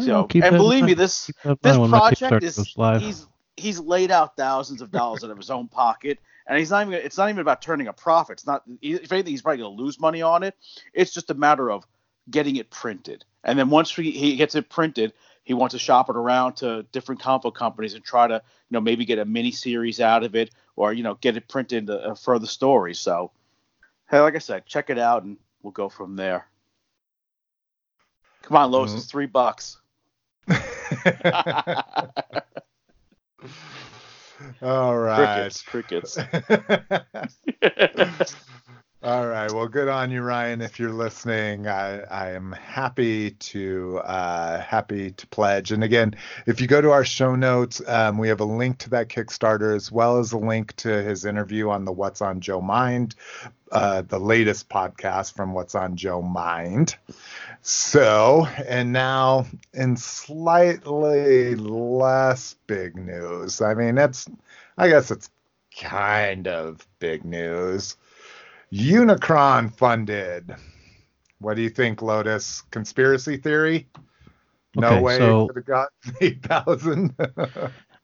So, 0.00 0.26
and 0.32 0.42
that 0.42 0.52
believe 0.52 0.84
me, 0.84 0.94
this 0.94 1.26
Keep 1.26 1.36
that 1.42 1.50
in 1.50 1.58
this 1.62 1.70
mind 1.72 1.80
when 1.82 1.90
my 1.90 1.98
project 1.98 2.42
is 2.44 2.74
he's 2.98 3.26
he's 3.56 3.78
laid 3.78 4.10
out 4.10 4.36
thousands 4.36 4.80
of 4.80 4.90
dollars 4.90 5.22
out 5.22 5.30
of 5.30 5.36
his 5.36 5.50
own 5.50 5.68
pocket. 5.68 6.18
And 6.46 6.58
he's 6.58 6.70
not 6.70 6.86
even 6.86 6.94
it's 6.94 7.18
not 7.18 7.28
even 7.28 7.40
about 7.40 7.62
turning 7.62 7.88
a 7.88 7.92
profit. 7.92 8.34
It's 8.34 8.46
not 8.46 8.62
if 8.80 9.12
anything 9.12 9.32
he's 9.32 9.42
probably 9.42 9.58
going 9.58 9.76
to 9.76 9.82
lose 9.82 10.00
money 10.00 10.22
on 10.22 10.42
it. 10.42 10.54
It's 10.94 11.12
just 11.12 11.30
a 11.30 11.34
matter 11.34 11.70
of 11.70 11.86
getting 12.30 12.56
it 12.56 12.70
printed. 12.70 13.24
And 13.44 13.58
then 13.58 13.70
once 13.70 13.94
he, 13.94 14.12
he 14.12 14.36
gets 14.36 14.54
it 14.54 14.68
printed 14.68 15.12
he 15.44 15.54
wants 15.54 15.72
to 15.72 15.78
shop 15.78 16.08
it 16.08 16.16
around 16.16 16.54
to 16.54 16.84
different 16.92 17.20
comic 17.20 17.42
book 17.42 17.56
companies 17.56 17.94
and 17.94 18.04
try 18.04 18.26
to 18.26 18.34
you 18.34 18.40
know 18.70 18.80
maybe 18.80 19.04
get 19.04 19.18
a 19.18 19.24
mini 19.24 19.50
series 19.50 20.00
out 20.00 20.24
of 20.24 20.34
it 20.34 20.50
or 20.76 20.92
you 20.92 21.02
know 21.02 21.14
get 21.20 21.36
it 21.36 21.48
printed 21.48 21.78
into 21.78 21.98
a 22.02 22.14
further 22.14 22.46
story 22.46 22.94
so 22.94 23.30
hey 24.10 24.20
like 24.20 24.34
i 24.34 24.38
said 24.38 24.64
check 24.66 24.90
it 24.90 24.98
out 24.98 25.22
and 25.24 25.36
we'll 25.62 25.72
go 25.72 25.88
from 25.88 26.16
there 26.16 26.46
come 28.42 28.56
on 28.56 28.70
lois 28.70 28.92
Mhm. 28.92 28.96
it's 28.98 29.06
three 29.06 29.26
bucks 29.26 29.78
all 34.62 34.96
right. 34.98 35.52
crickets 35.62 35.62
crickets 35.62 36.18
All 39.04 39.26
right. 39.26 39.50
Well, 39.50 39.66
good 39.66 39.88
on 39.88 40.12
you, 40.12 40.22
Ryan. 40.22 40.60
If 40.60 40.78
you're 40.78 40.92
listening, 40.92 41.66
I, 41.66 42.02
I 42.02 42.30
am 42.30 42.52
happy 42.52 43.32
to 43.32 43.98
uh, 44.04 44.60
happy 44.60 45.10
to 45.10 45.26
pledge. 45.26 45.72
And 45.72 45.82
again, 45.82 46.14
if 46.46 46.60
you 46.60 46.68
go 46.68 46.80
to 46.80 46.92
our 46.92 47.04
show 47.04 47.34
notes, 47.34 47.82
um, 47.88 48.16
we 48.16 48.28
have 48.28 48.38
a 48.38 48.44
link 48.44 48.78
to 48.78 48.90
that 48.90 49.08
Kickstarter 49.08 49.74
as 49.74 49.90
well 49.90 50.18
as 50.18 50.30
a 50.30 50.38
link 50.38 50.76
to 50.76 51.02
his 51.02 51.24
interview 51.24 51.68
on 51.68 51.84
the 51.84 51.90
What's 51.90 52.22
on 52.22 52.40
Joe 52.40 52.60
Mind, 52.60 53.16
uh, 53.72 54.02
the 54.02 54.20
latest 54.20 54.68
podcast 54.68 55.34
from 55.34 55.52
What's 55.52 55.74
on 55.74 55.96
Joe 55.96 56.22
Mind. 56.22 56.94
So, 57.60 58.46
and 58.68 58.92
now 58.92 59.46
in 59.74 59.96
slightly 59.96 61.56
less 61.56 62.54
big 62.68 62.94
news. 62.94 63.60
I 63.62 63.74
mean, 63.74 63.98
it's 63.98 64.28
I 64.78 64.88
guess 64.88 65.10
it's 65.10 65.28
kind 65.76 66.46
of 66.46 66.86
big 67.00 67.24
news. 67.24 67.96
Unicron 68.72 69.72
funded. 69.76 70.54
What 71.38 71.54
do 71.56 71.62
you 71.62 71.68
think, 71.68 72.02
Lotus? 72.02 72.62
Conspiracy 72.70 73.36
theory? 73.36 73.86
No 74.76 74.88
Okay, 74.88 75.00
way 75.00 75.18
so- 75.18 75.44
it 75.44 75.48
could 75.48 75.56
have 75.56 75.66
got 75.66 75.88
eight 76.20 76.42
thousand. 76.42 77.14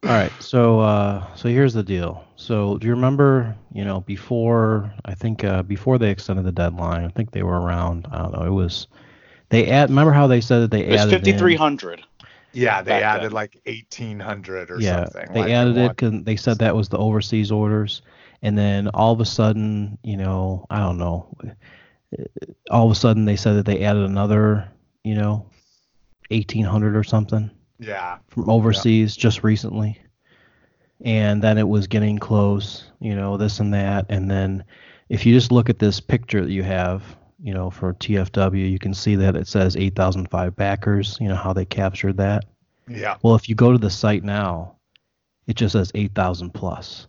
All 0.04 0.10
right, 0.14 0.32
so 0.38 0.80
uh, 0.80 1.34
so 1.34 1.48
here's 1.48 1.72
the 1.74 1.82
deal. 1.82 2.24
So 2.36 2.78
do 2.78 2.86
you 2.86 2.94
remember, 2.94 3.56
you 3.72 3.84
know, 3.84 4.00
before 4.02 4.92
I 5.04 5.14
think 5.14 5.42
uh, 5.44 5.62
before 5.62 5.98
they 5.98 6.10
extended 6.10 6.44
the 6.44 6.52
deadline, 6.52 7.04
I 7.04 7.08
think 7.08 7.30
they 7.32 7.42
were 7.42 7.60
around. 7.60 8.06
I 8.12 8.18
don't 8.18 8.32
know. 8.32 8.44
It 8.44 8.50
was 8.50 8.86
they 9.48 9.68
add. 9.70 9.88
Remember 9.88 10.12
how 10.12 10.26
they 10.26 10.40
said 10.40 10.60
that 10.60 10.70
they 10.70 10.84
it's 10.84 11.02
added 11.02 11.14
in- 11.14 11.38
5300 11.38 12.02
yeah, 12.52 12.80
they 12.82 13.02
added 13.02 13.24
then. 13.26 13.32
like 13.32 13.60
eighteen 13.66 14.18
hundred 14.18 14.70
or 14.70 14.80
yeah, 14.80 15.04
something. 15.04 15.32
they 15.34 15.40
like 15.40 15.50
added 15.50 15.76
it 15.76 15.88
because 15.96 16.22
they 16.24 16.36
said 16.36 16.58
that 16.58 16.74
was 16.74 16.88
the 16.88 16.96
overseas 16.98 17.50
orders, 17.52 18.00
and 18.43 18.57
then 18.57 18.89
all 18.89 19.12
of 19.12 19.20
a 19.20 19.24
sudden, 19.24 19.99
you 20.03 20.16
know, 20.16 20.66
I 20.70 20.78
don't 20.78 20.99
know, 20.99 21.36
all 22.70 22.86
of 22.86 22.93
a 22.93 22.95
sudden 22.95 23.24
they 23.24 23.36
said 23.36 23.55
that 23.55 23.66
they 23.66 23.84
added 23.84 24.05
another, 24.05 24.68
you 25.05 25.14
know, 25.14 25.49
eighteen 26.30 26.64
hundred 26.64 26.97
or 26.97 27.05
something 27.05 27.51
Yeah, 27.78 28.18
from 28.28 28.49
overseas 28.51 29.16
just 29.16 29.43
recently. 29.45 30.01
And 31.05 31.43
then 31.43 31.59
it 31.59 31.68
was 31.68 31.86
getting 31.86 32.18
close, 32.18 32.91
you 33.01 33.14
know, 33.14 33.36
this 33.36 33.61
and 33.61 33.72
that. 33.74 34.07
And 34.09 34.30
then 34.30 34.64
if 35.09 35.24
you 35.26 35.32
just 35.34 35.53
look 35.53 35.68
at 35.70 35.78
this 35.78 36.01
picture 36.01 36.45
that 36.45 36.51
you 36.53 36.62
have, 36.64 37.03
you 37.41 37.55
know, 37.55 37.70
for 37.70 37.95
TFW, 37.95 38.70
you 38.70 38.78
can 38.78 38.95
see 38.95 39.14
that 39.16 39.36
it 39.36 39.47
says 39.47 39.76
8,005 39.76 40.57
backers, 40.57 41.16
you 41.20 41.28
know, 41.28 41.36
how 41.36 41.53
they 41.53 41.64
captured 41.64 42.16
that. 42.18 42.45
yeah. 42.89 43.16
Well, 43.22 43.34
if 43.36 43.49
you 43.49 43.55
go 43.55 43.72
to 43.72 43.78
the 43.78 43.91
site 43.91 44.24
now, 44.24 44.76
it 45.47 45.57
just 45.57 45.72
says 45.72 45.91
8,000 45.95 46.51
plus. 46.53 47.07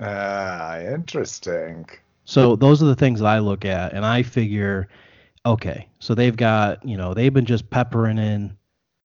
Ah, 0.00 0.78
interesting. 0.80 1.86
So 2.24 2.56
those 2.56 2.82
are 2.82 2.86
the 2.86 2.96
things 2.96 3.20
that 3.20 3.26
I 3.26 3.38
look 3.38 3.64
at, 3.64 3.92
and 3.92 4.04
I 4.04 4.22
figure, 4.22 4.88
okay, 5.44 5.88
so 5.98 6.14
they've 6.14 6.36
got, 6.36 6.86
you 6.86 6.96
know, 6.96 7.14
they've 7.14 7.32
been 7.32 7.44
just 7.44 7.68
peppering 7.70 8.18
in, 8.18 8.56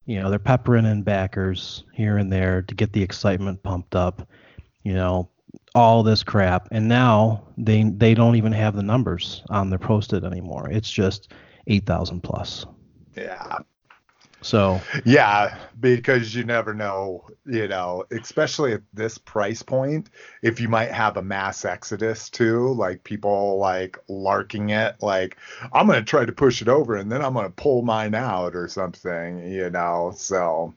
you 0.05 0.19
know, 0.19 0.29
they're 0.29 0.39
peppering 0.39 0.85
in 0.85 1.03
backers 1.03 1.83
here 1.93 2.17
and 2.17 2.31
there 2.31 2.61
to 2.63 2.75
get 2.75 2.93
the 2.93 3.03
excitement 3.03 3.61
pumped 3.61 3.95
up, 3.95 4.27
you 4.83 4.93
know, 4.93 5.29
all 5.75 6.01
this 6.03 6.23
crap, 6.23 6.67
and 6.71 6.87
now 6.87 7.43
they 7.57 7.83
they 7.83 8.13
don't 8.13 8.35
even 8.35 8.51
have 8.51 8.75
the 8.75 8.83
numbers 8.83 9.43
on 9.49 9.69
their 9.69 9.79
posted 9.79 10.23
anymore. 10.23 10.69
It's 10.69 10.89
just 10.89 11.31
eight 11.67 11.85
thousand 11.85 12.21
plus. 12.21 12.65
Yeah. 13.15 13.59
So 14.41 14.81
Yeah, 15.05 15.57
because 15.79 16.33
you 16.33 16.43
never 16.43 16.73
know, 16.73 17.25
you 17.45 17.67
know, 17.67 18.05
especially 18.11 18.73
at 18.73 18.81
this 18.93 19.17
price 19.17 19.61
point, 19.61 20.09
if 20.41 20.59
you 20.59 20.69
might 20.69 20.91
have 20.91 21.17
a 21.17 21.21
mass 21.21 21.65
exodus 21.65 22.29
too, 22.29 22.73
like 22.73 23.03
people 23.03 23.57
like 23.57 23.97
larking 24.07 24.69
it, 24.69 24.95
like 25.01 25.37
I'm 25.73 25.87
going 25.87 25.99
to 25.99 26.05
try 26.05 26.25
to 26.25 26.31
push 26.31 26.61
it 26.61 26.69
over 26.69 26.95
and 26.95 27.11
then 27.11 27.21
I'm 27.21 27.33
going 27.33 27.45
to 27.45 27.51
pull 27.51 27.81
mine 27.81 28.15
out 28.15 28.55
or 28.55 28.67
something, 28.67 29.51
you 29.51 29.69
know. 29.69 30.13
So, 30.15 30.73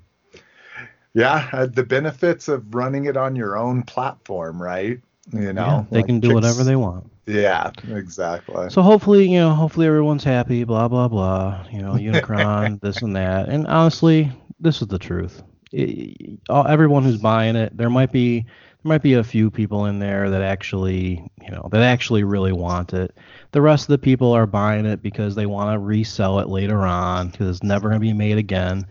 yeah, 1.14 1.48
uh, 1.52 1.66
the 1.66 1.84
benefits 1.84 2.48
of 2.48 2.74
running 2.74 3.04
it 3.04 3.16
on 3.16 3.36
your 3.36 3.56
own 3.56 3.82
platform, 3.82 4.60
right? 4.60 5.00
You 5.32 5.52
know, 5.52 5.62
yeah, 5.62 5.84
they 5.90 5.98
like 5.98 6.06
can 6.06 6.20
do 6.20 6.28
Kicks- 6.28 6.34
whatever 6.34 6.64
they 6.64 6.76
want. 6.76 7.11
Yeah, 7.26 7.70
exactly. 7.88 8.70
So 8.70 8.82
hopefully, 8.82 9.28
you 9.28 9.38
know, 9.38 9.54
hopefully 9.54 9.86
everyone's 9.86 10.24
happy, 10.24 10.64
blah 10.64 10.88
blah 10.88 11.08
blah. 11.08 11.66
You 11.72 11.80
know, 11.82 11.92
Unicron, 11.94 12.80
this 12.82 13.02
and 13.02 13.14
that. 13.16 13.48
And 13.48 13.66
honestly, 13.66 14.32
this 14.60 14.82
is 14.82 14.88
the 14.88 14.98
truth. 14.98 15.42
It, 15.72 16.40
all, 16.48 16.66
everyone 16.66 17.04
who's 17.04 17.18
buying 17.18 17.56
it, 17.56 17.76
there 17.76 17.90
might 17.90 18.12
be 18.12 18.40
there 18.40 18.88
might 18.88 19.02
be 19.02 19.14
a 19.14 19.24
few 19.24 19.50
people 19.50 19.86
in 19.86 19.98
there 19.98 20.30
that 20.30 20.42
actually, 20.42 21.24
you 21.42 21.50
know, 21.50 21.68
that 21.70 21.82
actually 21.82 22.24
really 22.24 22.52
want 22.52 22.92
it. 22.94 23.16
The 23.52 23.60
rest 23.62 23.84
of 23.84 23.88
the 23.88 23.98
people 23.98 24.32
are 24.32 24.46
buying 24.46 24.86
it 24.86 25.02
because 25.02 25.34
they 25.34 25.46
want 25.46 25.72
to 25.74 25.78
resell 25.78 26.40
it 26.40 26.48
later 26.48 26.78
on 26.80 27.28
because 27.28 27.48
it's 27.48 27.62
never 27.62 27.88
going 27.88 28.00
to 28.00 28.06
be 28.06 28.12
made 28.12 28.38
again. 28.38 28.86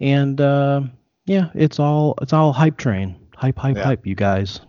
And 0.00 0.40
uh, 0.40 0.82
yeah, 1.26 1.50
it's 1.54 1.78
all 1.80 2.14
it's 2.22 2.32
all 2.32 2.52
hype 2.52 2.76
train, 2.76 3.16
hype, 3.36 3.58
hype, 3.58 3.76
Yeah. 3.76 3.82
hype. 3.82 4.06
You 4.06 4.14
guys, 4.14 4.60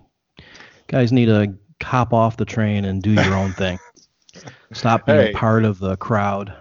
guys 0.88 1.12
need 1.12 1.26
to 1.26 1.54
hop 1.84 2.14
off 2.14 2.38
the 2.38 2.46
train 2.46 2.86
and 2.86 3.02
do 3.02 3.12
your 3.12 3.34
own 3.36 3.54
thing. 3.54 3.78
Stop 4.72 5.06
being 5.06 5.20
Hey. 5.20 5.32
part 5.34 5.64
of 5.66 5.80
the 5.80 5.96
crowd. 5.98 6.54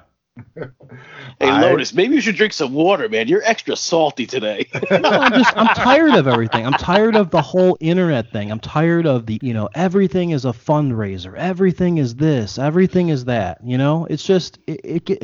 Hey 1.38 1.48
I- 1.48 1.60
Lotus, 1.60 1.92
maybe 1.92 2.14
you 2.14 2.20
should 2.22 2.36
drink 2.36 2.52
some 2.54 2.72
water, 2.72 3.06
man. 3.08 3.28
You're 3.28 3.42
extra 3.44 3.76
salty 3.76 4.26
today. 4.26 4.66
No, 4.90 5.08
I'm 5.10 5.32
just 5.32 5.56
I'm 5.56 5.74
tired 5.74 6.14
of 6.14 6.26
everything. 6.26 6.66
I'm 6.66 6.72
tired 6.74 7.16
of 7.16 7.30
the 7.30 7.42
whole 7.42 7.76
internet 7.80 8.30
thing. 8.32 8.50
I'm 8.50 8.60
tired 8.60 9.06
of 9.06 9.26
the 9.26 9.38
you 9.42 9.52
know 9.54 9.68
everything 9.74 10.30
is 10.30 10.44
a 10.44 10.48
fundraiser. 10.52 11.36
Everything 11.36 11.98
is 11.98 12.14
this. 12.14 12.58
Everything 12.58 13.08
is 13.10 13.26
that. 13.26 13.58
You 13.64 13.76
know, 13.78 14.06
it's 14.08 14.24
just 14.24 14.58
it, 14.66 14.80
it 14.84 15.04
get 15.04 15.22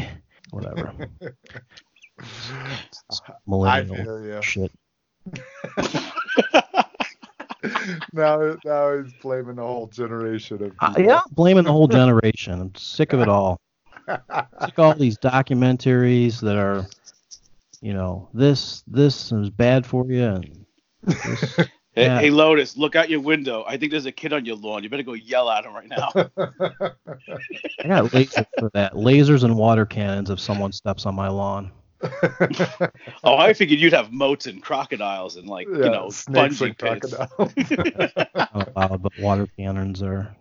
whatever. 0.50 0.92
It's 2.20 3.20
I 3.64 3.84
feel 3.84 4.20
you. 4.24 4.42
shit. 4.42 4.72
now, 8.12 8.56
now 8.64 8.98
he's 8.98 9.12
blaming 9.14 9.56
the 9.56 9.62
whole 9.62 9.86
generation 9.88 10.62
of 10.62 10.72
Uh, 10.80 10.94
yeah, 10.98 11.20
blaming 11.32 11.64
the 11.64 11.72
whole 11.72 11.88
generation. 11.88 12.60
I'm 12.60 12.74
sick 12.74 13.12
of 13.12 13.20
it 13.20 13.28
all. 13.28 13.60
Sick 14.06 14.78
of 14.78 14.84
all 14.84 14.94
these 14.94 15.18
documentaries 15.18 16.40
that 16.40 16.56
are, 16.56 16.86
you 17.82 17.92
know, 17.92 18.30
this 18.32 18.82
this 18.86 19.32
is 19.32 19.50
bad 19.50 19.84
for 19.84 20.06
you 20.10 20.24
and 20.24 20.66
this, 21.04 21.56
Hey, 21.94 22.04
Yeah. 22.04 22.20
hey, 22.20 22.30
Lotus, 22.30 22.76
look 22.76 22.96
out 22.96 23.10
your 23.10 23.20
window. 23.20 23.64
I 23.66 23.76
think 23.76 23.90
there's 23.90 24.06
a 24.06 24.12
kid 24.12 24.32
on 24.32 24.44
your 24.44 24.56
lawn. 24.56 24.82
You 24.82 24.88
better 24.88 25.02
go 25.02 25.14
yell 25.14 25.50
at 25.50 25.64
him 25.64 25.74
right 25.74 25.88
now. 25.88 26.10
I 26.14 27.88
got 27.88 28.12
lasers 28.12 28.46
for 28.58 28.70
that. 28.74 28.92
Lasers 28.94 29.42
and 29.44 29.56
water 29.56 29.84
cannons 29.84 30.30
if 30.30 30.38
someone 30.38 30.72
steps 30.72 31.06
on 31.06 31.14
my 31.14 31.28
lawn. 31.28 31.72
Oh, 33.24 33.36
I 33.36 33.52
figured 33.52 33.80
you'd 33.80 33.92
have 33.92 34.12
moats 34.12 34.46
and 34.46 34.62
crocodiles 34.62 35.36
and 35.36 35.48
like 35.48 35.66
you 35.66 35.74
know 35.78 36.10
snakes 36.10 36.60
bungee 36.60 36.66
and 36.66 36.78
pits. 36.78 37.14
crocodiles. 37.14 37.52
Oh, 38.54 38.64
wow, 38.74 38.96
but 38.96 39.12
water 39.18 39.48
cannons 39.58 40.02
are. 40.02 40.34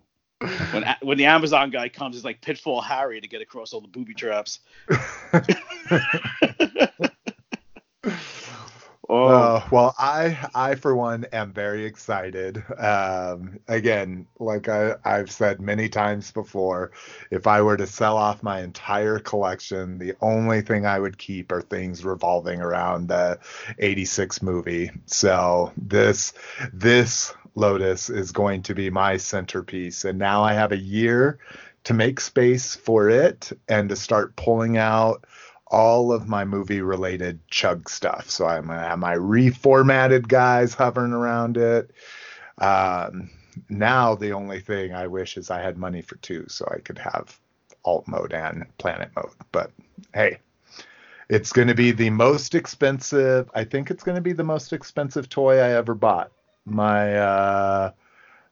When 0.72 0.86
when 1.01 1.18
the 1.18 1.26
Amazon 1.26 1.72
guy 1.72 1.89
comes, 1.89 2.16
it's 2.16 2.26
like 2.26 2.41
Pitfall 2.41 2.82
Harry 2.82 3.20
to 3.20 3.28
get 3.28 3.41
across 3.41 3.74
all 3.74 3.82
the 3.82 3.88
booby 3.88 4.14
traps. 4.14 4.60
Oh, 9.10 9.58
Uh, 9.60 9.68
well, 9.72 9.93
I, 9.99 10.38
I 10.55 10.76
for 10.76 10.95
one 10.95 11.26
am 11.34 11.51
very 11.51 11.86
excited. 11.86 12.64
Um, 12.78 13.60
again, 13.68 14.28
like 14.39 14.70
I, 14.70 14.95
I've 15.03 15.32
said 15.32 15.60
many 15.60 15.89
times 15.89 16.32
before, 16.32 16.91
if 17.30 17.45
I 17.45 17.62
were 17.62 17.76
to 17.78 17.88
sell 17.88 18.16
off 18.16 18.41
my 18.43 18.62
entire 18.62 19.20
collection, 19.20 19.97
the 19.97 20.14
only 20.22 20.62
thing 20.62 20.86
I 20.86 20.99
would 20.99 21.18
keep 21.18 21.51
are 21.51 21.62
things 21.62 22.05
revolving 22.05 22.62
around 22.62 23.08
the 23.10 23.39
'86 23.80 24.41
movie. 24.41 24.91
So 25.08 25.74
this, 25.76 26.34
this 26.72 27.34
Lotus 27.55 28.10
is 28.10 28.32
going 28.32 28.62
to 28.64 28.76
be 28.76 28.89
my 28.89 29.18
centerpiece, 29.18 30.05
and 30.05 30.20
now 30.20 30.43
I 30.43 30.53
have 30.53 30.72
a 30.72 30.78
year 30.78 31.39
to 31.86 31.93
make 31.93 32.20
space 32.20 32.76
for 32.76 33.10
it 33.10 33.51
and 33.68 33.89
to 33.89 33.95
start 33.95 34.36
pulling 34.36 34.78
out 34.78 35.26
all 35.70 36.11
of 36.11 36.28
my 36.28 36.45
movie 36.45 36.82
related 36.82 37.39
chug 37.47 37.89
stuff. 37.89 38.30
So 38.30 38.45
I'm 38.45 38.68
gonna 38.68 38.88
have 38.88 38.99
my 38.99 39.15
reformatted 39.15 40.28
guys 40.28 40.74
hovering 40.74 41.13
around 41.13 41.57
it. 41.57 41.91
Um, 42.57 43.30
now 43.70 44.15
the 44.15 44.34
only 44.34 44.59
thing 44.59 44.93
I 44.93 45.07
wish 45.07 45.38
is 45.38 45.51
I 45.51 45.61
had 45.61 45.78
money 45.78 46.01
for 46.01 46.15
two, 46.18 46.45
so 46.47 46.68
I 46.74 46.80
could 46.80 46.97
have 46.97 47.39
alt 47.84 48.07
mode 48.07 48.34
and 48.34 48.65
planet 48.78 49.09
mode. 49.15 49.32
But 49.51 49.72
hey, 50.13 50.39
it's 51.30 51.51
going 51.51 51.68
to 51.68 51.76
be 51.76 51.91
the 51.91 52.09
most 52.09 52.55
expensive. 52.55 53.49
I 53.53 53.63
think 53.63 53.91
it's 53.91 54.03
going 54.03 54.15
to 54.15 54.22
be 54.22 54.34
the 54.34 54.43
most 54.43 54.74
expensive 54.74 55.30
toy 55.30 55.57
I 55.57 55.72
ever 55.72 55.93
bought. 55.93 56.32
My 56.65 57.15
uh, 57.15 57.91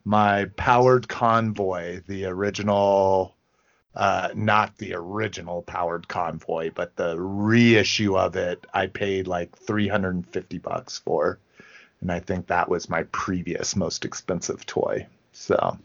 my 0.04 0.46
powered 0.58 1.08
convoy, 1.08 2.02
the 2.08 2.26
original 2.26 3.35
uh, 3.96 4.30
not 4.36 4.78
the 4.78 4.94
original 4.94 5.62
powered 5.62 6.08
convoy, 6.08 6.72
but 6.74 6.96
the 6.96 7.20
reissue 7.20 8.18
of 8.18 8.36
it, 8.36 8.66
I 8.74 8.88
paid 8.88 9.28
like 9.28 9.56
350 9.58 10.58
bucks 10.60 11.00
for, 11.00 11.40
and 12.02 12.12
I 12.12 12.20
think 12.20 12.48
that 12.48 12.70
was 12.70 12.90
my 12.90 13.04
previous 13.04 13.76
most 13.76 14.06
expensive 14.06 14.66
toy. 14.66 15.08
So 15.32 15.78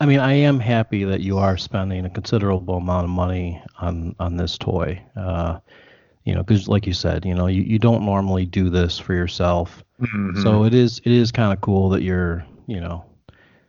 I 0.00 0.06
mean, 0.06 0.18
I 0.18 0.32
am 0.32 0.58
happy 0.58 1.04
that 1.04 1.20
you 1.20 1.36
are 1.36 1.58
spending 1.58 2.06
a 2.06 2.10
considerable 2.10 2.76
amount 2.76 3.04
of 3.04 3.10
money 3.10 3.62
on 3.78 4.16
on 4.18 4.36
this 4.36 4.56
toy. 4.56 5.02
Uh, 5.14 5.58
you 6.24 6.34
know, 6.34 6.42
because 6.42 6.68
like 6.68 6.86
you 6.86 6.94
said, 6.94 7.24
you 7.24 7.34
know, 7.34 7.46
you, 7.46 7.62
you 7.62 7.78
don't 7.78 8.04
normally 8.04 8.46
do 8.46 8.70
this 8.70 8.98
for 8.98 9.14
yourself, 9.14 9.84
mhm. 10.00 10.42
so 10.42 10.64
it 10.64 10.72
is 10.72 11.00
it 11.04 11.12
is 11.12 11.30
kind 11.30 11.52
of 11.52 11.60
cool 11.60 11.90
that 11.90 12.02
you're 12.02 12.44
you 12.66 12.80
know 12.80 13.04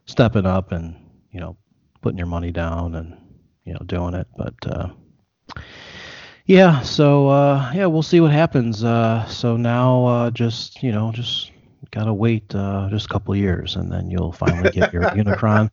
stepping 0.06 0.46
up 0.46 0.72
and 0.72 0.96
you 1.32 1.40
know 1.40 1.58
putting 2.02 2.18
your 2.18 2.28
money 2.28 2.52
down 2.52 2.96
and 2.96 3.18
you 3.66 3.74
know 3.74 3.82
doing 3.86 4.14
it. 4.14 4.28
But 4.38 4.56
uh, 4.66 4.90
yeah, 6.46 6.82
so 6.82 7.30
uh, 7.30 7.72
yeah, 7.74 7.86
we'll 7.86 8.04
see 8.04 8.20
what 8.20 8.32
happens. 8.32 8.84
Uh, 8.84 9.26
so 9.28 9.58
now 9.58 10.06
uh, 10.06 10.32
just 10.32 10.82
you 10.84 10.92
know 10.92 11.12
just 11.12 11.52
gotta 11.92 12.14
wait 12.14 12.54
uh, 12.56 12.88
just 12.90 13.06
a 13.06 13.10
couple 13.10 13.34
of 13.34 13.40
years 13.40 13.76
and 13.76 13.92
then 13.92 14.10
you'll 14.10 14.32
finally 14.32 14.70
get 14.72 14.94
your 14.94 15.04
Unicron, 15.12 15.70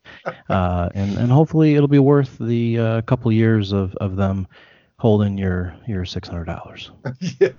uh, 0.48 0.88
and 0.94 1.16
and 1.16 1.30
hopefully 1.30 1.74
it'll 1.74 1.88
be 1.88 1.98
worth 1.98 2.38
the 2.38 2.78
uh, 2.78 3.02
couple 3.02 3.30
of 3.30 3.34
years 3.34 3.72
of 3.72 3.94
of 3.96 4.16
them 4.16 4.46
holding 4.98 5.38
your 5.38 5.74
your 5.86 6.04
six 6.04 6.28
hundred 6.28 6.46
dollars. 6.46 6.90
yeah, 7.40 7.50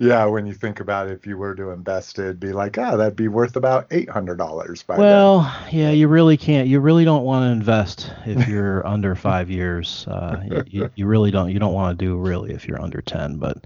yeah. 0.00 0.24
When 0.26 0.46
you 0.46 0.54
think 0.54 0.80
about 0.80 1.08
it, 1.08 1.12
if 1.12 1.26
you 1.26 1.36
were 1.36 1.54
to 1.56 1.70
invest 1.70 2.18
it, 2.18 2.22
it'd 2.22 2.40
be 2.40 2.52
like, 2.52 2.78
ah, 2.78 2.96
that'd 2.96 3.16
be 3.16 3.28
worth 3.28 3.56
about 3.56 3.86
eight 3.90 4.08
hundred 4.08 4.38
dollars 4.38 4.82
by 4.82 4.96
Well, 4.98 5.52
yeah, 5.70 5.90
you 5.90 6.08
really 6.08 6.36
can't. 6.36 6.68
You 6.68 6.80
really 6.80 7.04
don't 7.04 7.24
want 7.24 7.44
to 7.44 7.50
invest 7.52 8.12
if 8.26 8.46
you're 8.48 8.86
under 8.86 9.14
five 9.14 9.50
years. 9.50 10.06
Uh, 10.08 10.40
you- 10.44 10.62
you, 10.66 10.90
you 10.94 11.06
really 11.06 11.30
don't. 11.30 11.50
You 11.50 11.58
don't 11.58 11.74
want 11.74 11.98
to 11.98 12.04
do 12.04 12.16
really 12.16 12.52
if 12.54 12.66
you're 12.68 12.80
under 12.80 13.00
ten. 13.02 13.36
But 13.38 13.64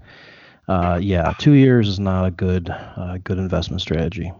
uh, 0.67 0.99
yeah, 1.01 1.33
two 1.37 1.53
years 1.53 1.87
is 1.87 1.99
not 1.99 2.25
a 2.25 2.31
good 2.31 2.69
uh, 2.69 3.17
good 3.23 3.37
investment 3.37 3.81
strategy. 3.81 4.31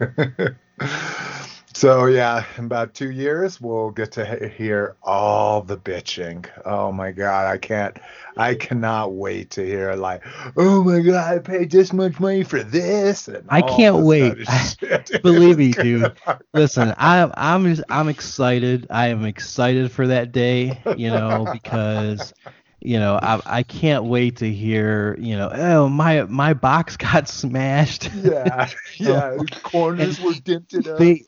so 1.74 2.06
yeah, 2.06 2.44
in 2.58 2.64
about 2.64 2.94
two 2.94 3.10
years, 3.10 3.60
we'll 3.60 3.90
get 3.90 4.12
to 4.12 4.48
hear 4.48 4.96
all 5.02 5.62
the 5.62 5.76
bitching. 5.76 6.46
Oh 6.64 6.90
my 6.92 7.12
god, 7.12 7.46
I 7.46 7.58
can't. 7.58 7.96
I 8.36 8.54
cannot 8.54 9.12
wait 9.12 9.50
to 9.50 9.64
hear 9.64 9.94
like, 9.94 10.22
oh 10.56 10.82
my 10.84 11.00
god, 11.00 11.34
I 11.34 11.38
paid 11.38 11.70
this 11.70 11.92
much 11.92 12.18
money 12.20 12.42
for 12.44 12.62
this. 12.62 13.28
And 13.28 13.46
I 13.48 13.62
can't 13.62 13.98
wait. 13.98 14.38
Believe 15.22 15.58
me, 15.58 15.70
gonna- 15.72 16.14
Listen, 16.54 16.94
I'm 16.96 17.32
I'm 17.36 17.76
I'm 17.88 18.08
excited. 18.08 18.86
I 18.90 19.08
am 19.08 19.24
excited 19.24 19.92
for 19.92 20.06
that 20.08 20.32
day. 20.32 20.80
You 20.96 21.10
know 21.10 21.48
because. 21.52 22.32
You 22.80 22.98
know, 22.98 23.18
I 23.20 23.40
I 23.44 23.62
can't 23.62 24.04
wait 24.04 24.36
to 24.38 24.50
hear. 24.50 25.16
You 25.18 25.36
know, 25.36 25.50
oh 25.52 25.88
my 25.88 26.24
my 26.24 26.54
box 26.54 26.96
got 26.96 27.28
smashed. 27.28 28.10
Yeah, 28.14 28.68
yeah. 28.96 29.36
Corners 29.62 30.20
were 30.20 30.34
dented 30.34 30.88
up. 30.88 30.98
they 30.98 31.24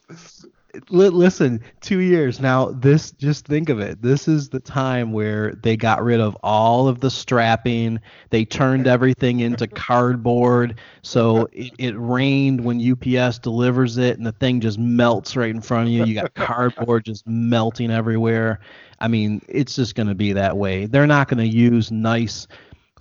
listen 0.89 1.61
two 1.81 1.99
years 1.99 2.41
now 2.41 2.71
this 2.71 3.11
just 3.13 3.45
think 3.47 3.69
of 3.69 3.79
it 3.79 4.01
this 4.01 4.27
is 4.27 4.49
the 4.49 4.61
time 4.61 5.13
where 5.13 5.53
they 5.63 5.77
got 5.77 6.03
rid 6.03 6.19
of 6.19 6.35
all 6.43 6.89
of 6.89 7.01
the 7.01 7.11
strapping 7.11 8.01
they 8.31 8.45
turned 8.45 8.87
everything 8.87 9.41
into 9.41 9.67
cardboard 9.75 10.79
so 11.03 11.47
it, 11.53 11.73
it 11.79 11.95
rained 11.99 12.65
when 12.65 12.81
ups 12.81 13.39
delivers 13.39 13.99
it 13.99 14.17
and 14.17 14.27
the 14.27 14.33
thing 14.33 14.61
just 14.61 14.79
melts 14.79 15.37
right 15.37 15.51
in 15.51 15.61
front 15.61 15.89
of 15.89 15.93
you 15.93 16.05
you 16.05 16.15
got 16.15 16.33
cardboard 16.35 17.05
just 17.05 17.27
melting 17.27 17.91
everywhere 17.91 18.59
i 19.03 19.09
mean 19.09 19.43
it's 19.49 19.77
just 19.77 19.95
going 19.95 20.07
to 20.09 20.15
be 20.15 20.33
that 20.33 20.57
way 20.57 20.87
they're 20.87 21.07
not 21.07 21.29
going 21.29 21.39
to 21.39 21.47
use 21.47 21.91
nice 21.91 22.47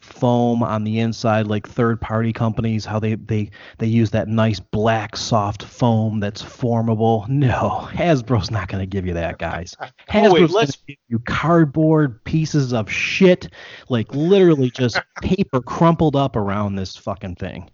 foam 0.01 0.63
on 0.63 0.83
the 0.83 0.97
inside 0.99 1.45
like 1.45 1.67
third 1.67 2.01
party 2.01 2.33
companies 2.33 2.83
how 2.85 2.99
they 2.99 3.13
they 3.15 3.49
they 3.77 3.85
use 3.85 4.09
that 4.09 4.27
nice 4.27 4.59
black 4.59 5.15
soft 5.15 5.61
foam 5.63 6.19
that's 6.19 6.41
formable 6.41 7.23
no 7.29 7.87
hasbro's 7.93 8.49
not 8.49 8.67
going 8.67 8.81
to 8.81 8.87
give 8.87 9.05
you 9.05 9.13
that 9.13 9.37
guys 9.37 9.75
hasbro's 9.79 9.91
Oh, 10.13 10.33
wait, 10.33 10.39
going 10.39 10.47
to 10.47 10.53
let's- 10.55 10.75
give 10.87 10.97
you 11.07 11.19
cardboard 11.19 12.23
pieces 12.23 12.73
of 12.73 12.91
shit 12.91 13.49
like 13.89 14.13
literally 14.13 14.71
just 14.71 14.99
paper 15.21 15.61
crumpled 15.61 16.15
up 16.15 16.35
around 16.35 16.75
this 16.75 16.95
fucking 16.95 17.35
thing 17.35 17.69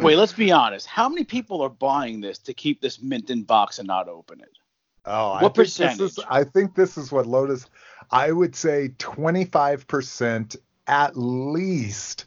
wait, 0.00 0.16
let's 0.16 0.32
be 0.32 0.52
honest. 0.52 0.86
How 0.86 1.08
many 1.08 1.24
people 1.24 1.60
are 1.60 1.68
buying 1.68 2.20
this 2.20 2.38
to 2.40 2.54
keep 2.54 2.80
this 2.80 3.02
mint 3.02 3.30
in 3.30 3.42
box 3.42 3.78
and 3.78 3.86
not 3.88 4.08
open 4.08 4.40
it? 4.40 4.56
Oh, 5.04 5.32
I 5.32 5.42
What 5.42 5.54
think 5.54 5.74
This 5.74 6.00
is. 6.00 6.18
I 6.28 6.44
think 6.44 6.74
this 6.74 6.98
is 6.98 7.12
what 7.12 7.26
Lotus. 7.26 7.66
I 8.10 8.32
would 8.32 8.56
say 8.56 8.90
25% 8.98 10.56
at 10.86 11.16
least 11.16 12.26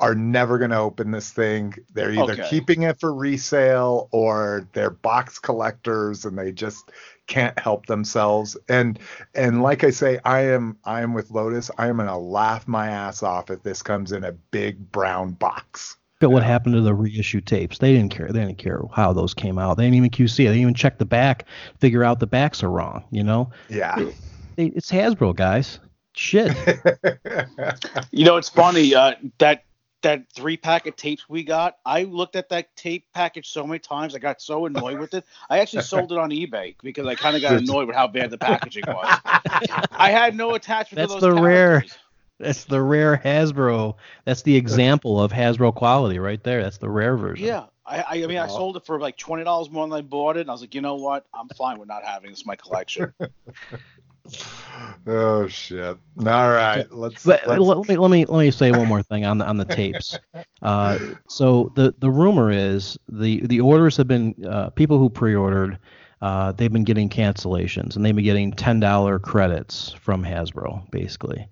are 0.00 0.14
never 0.14 0.58
going 0.58 0.70
to 0.70 0.78
open 0.78 1.10
this 1.10 1.32
thing. 1.32 1.74
They're 1.92 2.12
either 2.12 2.34
Okay. 2.34 2.48
keeping 2.50 2.82
it 2.82 3.00
for 3.00 3.12
resale 3.12 4.08
or 4.12 4.68
they're 4.72 4.90
box 4.90 5.38
collectors 5.40 6.24
and 6.24 6.38
they 6.38 6.52
just 6.52 6.90
can't 7.26 7.58
help 7.58 7.86
themselves. 7.86 8.56
And 8.68 8.98
and 9.34 9.62
like 9.62 9.84
I 9.84 9.90
say, 9.90 10.20
I 10.24 10.42
am 10.46 10.78
I 10.84 11.02
am 11.02 11.14
with 11.14 11.30
Lotus. 11.32 11.70
I 11.78 11.88
am 11.88 11.96
going 11.98 12.08
to 12.08 12.16
laugh 12.16 12.68
my 12.68 12.88
ass 12.88 13.22
off 13.24 13.50
if 13.50 13.62
this 13.64 13.82
comes 13.82 14.12
in 14.12 14.24
a 14.24 14.32
big 14.32 14.92
brown 14.92 15.32
box. 15.32 15.97
Look 16.20 16.30
at 16.30 16.32
what 16.32 16.42
happened 16.42 16.74
to 16.74 16.80
the 16.80 16.94
reissue 16.94 17.40
tapes. 17.40 17.78
They 17.78 17.92
didn't 17.92 18.10
care. 18.10 18.26
They 18.32 18.40
didn't 18.40 18.58
care 18.58 18.80
how 18.92 19.12
those 19.12 19.34
came 19.34 19.56
out. 19.56 19.76
They 19.76 19.84
didn't 19.84 19.94
even 19.98 20.10
QC. 20.10 20.36
They 20.38 20.44
didn't 20.46 20.60
even 20.62 20.74
check 20.74 20.98
the 20.98 21.04
back, 21.04 21.44
figure 21.78 22.02
out 22.02 22.18
the 22.18 22.26
backs 22.26 22.60
are 22.64 22.70
wrong. 22.70 23.04
You 23.12 23.22
know, 23.22 23.50
Yeah. 23.68 23.94
they, 24.56 24.66
it's 24.66 24.90
Hasbro, 24.90 25.36
guys. 25.36 25.78
Shit. 26.14 26.52
You 28.10 28.24
know, 28.24 28.36
it's 28.36 28.48
funny 28.48 28.94
uh, 28.94 29.14
that 29.38 29.64
that 30.02 30.24
three 30.32 30.56
pack 30.56 30.86
of 30.86 30.96
tapes 30.96 31.28
we 31.28 31.42
got. 31.44 31.76
I 31.84 32.04
looked 32.04 32.34
at 32.36 32.48
that 32.48 32.74
tape 32.76 33.04
package 33.14 33.48
so 33.48 33.64
many 33.66 33.78
times. 33.78 34.14
I 34.14 34.18
got 34.18 34.40
so 34.40 34.66
annoyed 34.66 34.98
with 34.98 35.14
it. 35.14 35.24
I 35.50 35.58
actually 35.58 35.82
sold 35.82 36.10
it 36.12 36.18
on 36.18 36.30
eBay 36.30 36.74
because 36.82 37.06
I 37.06 37.14
kind 37.14 37.36
of 37.36 37.42
got 37.42 37.54
annoyed 37.54 37.86
with 37.86 37.96
how 37.96 38.06
bad 38.08 38.30
the 38.30 38.38
packaging 38.38 38.84
was. 38.86 39.18
I 39.92 40.10
had 40.10 40.34
no 40.36 40.54
attachment 40.54 40.96
That's 41.08 41.14
to 41.14 41.20
those 41.20 41.34
the 41.36 41.40
rare- 41.42 41.80
characters. 41.80 41.98
That's 42.38 42.64
the 42.64 42.80
rare 42.80 43.20
Hasbro. 43.24 43.96
That's 44.24 44.42
the 44.42 44.56
example 44.56 45.20
of 45.20 45.32
Hasbro 45.32 45.74
quality 45.74 46.18
right 46.18 46.42
there. 46.42 46.62
That's 46.62 46.78
the 46.78 46.90
rare 46.90 47.16
version. 47.16 47.46
Yeah. 47.46 47.66
I, 47.84 48.00
I, 48.00 48.24
I 48.24 48.26
mean, 48.26 48.38
I 48.38 48.46
sold 48.48 48.76
it 48.76 48.84
for 48.84 49.00
like 49.00 49.16
twenty 49.16 49.44
dollars 49.44 49.70
more 49.70 49.86
than 49.88 49.96
I 49.96 50.02
bought 50.02 50.36
it, 50.36 50.42
and 50.42 50.50
I 50.50 50.52
was 50.52 50.60
like, 50.60 50.74
you 50.74 50.82
know 50.82 50.96
what? 50.96 51.26
I'm 51.32 51.48
fine 51.48 51.78
with 51.78 51.88
not 51.88 52.04
having 52.04 52.30
this 52.30 52.42
in 52.42 52.46
my 52.46 52.56
collection. 52.56 53.14
oh 55.06 55.46
shit. 55.48 55.96
All 56.18 56.50
right. 56.50 56.86
Let's, 56.92 57.24
But 57.24 57.46
let's 57.46 57.60
let 57.60 57.88
me 57.88 57.96
let 57.96 58.10
me 58.10 58.26
let 58.26 58.38
me 58.44 58.50
say 58.50 58.70
one 58.70 58.86
more 58.86 59.02
thing 59.02 59.24
on 59.24 59.38
the 59.38 59.46
on 59.46 59.56
the 59.56 59.64
tapes. 59.64 60.18
Uh, 60.60 60.98
so 61.28 61.70
the 61.76 61.94
the 62.00 62.10
rumor 62.10 62.50
is 62.50 62.98
the 63.08 63.46
the 63.46 63.60
orders 63.60 63.96
have 63.96 64.08
been 64.08 64.34
uh, 64.44 64.70
people 64.70 64.98
who 64.98 65.08
pre-ordered. 65.08 65.78
Uh, 66.20 66.50
they've 66.50 66.72
been 66.72 66.82
getting 66.82 67.08
cancellations 67.08 67.94
and 67.94 68.04
they've 68.04 68.16
been 68.16 68.24
getting 68.24 68.50
ten 68.50 68.80
dollar 68.80 69.20
credits 69.20 69.92
from 70.00 70.24
Hasbro 70.24 70.90
basically. 70.90 71.48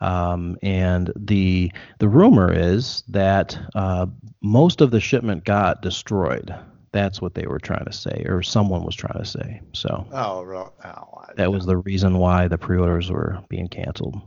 Um, 0.00 0.56
and 0.62 1.12
the 1.16 1.72
the 1.98 2.08
rumor 2.08 2.52
is 2.52 3.02
that 3.08 3.58
uh, 3.74 4.06
most 4.42 4.80
of 4.80 4.90
the 4.90 5.00
shipment 5.00 5.44
got 5.44 5.82
destroyed. 5.82 6.54
That's 6.92 7.20
what 7.20 7.34
they 7.34 7.46
were 7.46 7.58
trying 7.58 7.84
to 7.84 7.92
say, 7.92 8.24
or 8.26 8.42
someone 8.42 8.82
was 8.84 8.94
trying 8.96 9.18
to 9.18 9.26
say. 9.28 9.60
So 9.74 10.06
Oh, 10.12 10.42
real, 10.42 10.72
oh 10.84 10.88
I- 10.88 11.32
that 11.36 11.52
was 11.52 11.66
the 11.66 11.76
reason 11.76 12.18
why 12.18 12.48
the 12.48 12.56
pre-orders 12.58 13.10
were 13.10 13.40
being 13.48 13.68
canceled. 13.68 14.20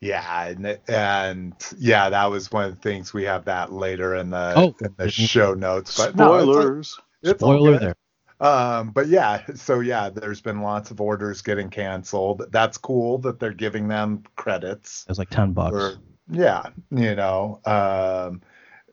yeah, 0.00 0.46
and, 0.48 0.78
and 0.88 1.54
yeah, 1.78 2.10
that 2.10 2.30
was 2.30 2.52
one 2.52 2.64
of 2.66 2.74
the 2.74 2.80
things 2.80 3.12
we 3.14 3.24
have 3.24 3.44
that 3.46 3.72
later 3.72 4.14
in 4.16 4.30
the 4.30 4.52
Oh, 4.56 4.74
in 4.80 4.94
the 4.98 5.10
show 5.10 5.54
notes. 5.54 5.96
But 5.96 6.16
no, 6.16 6.34
it's- 6.34 6.42
Spoilers. 6.44 7.00
it's 7.22 7.40
Spoiler 7.40 7.78
there. 7.78 7.94
Um, 8.40 8.90
but 8.90 9.08
yeah, 9.08 9.42
so 9.56 9.80
yeah, 9.80 10.10
there's 10.10 10.40
been 10.40 10.62
lots 10.62 10.92
of 10.92 11.00
orders 11.00 11.42
getting 11.42 11.70
canceled. 11.70 12.44
That's 12.50 12.78
cool 12.78 13.18
that 13.18 13.40
they're 13.40 13.52
giving 13.52 13.88
them 13.88 14.22
credits. 14.36 15.04
It 15.06 15.10
was 15.10 15.18
like 15.18 15.30
ten 15.30 15.52
bucks. 15.52 15.74
Or, 15.74 15.94
yeah, 16.30 16.66
you 16.90 17.16
know, 17.16 17.60
um, 17.64 18.40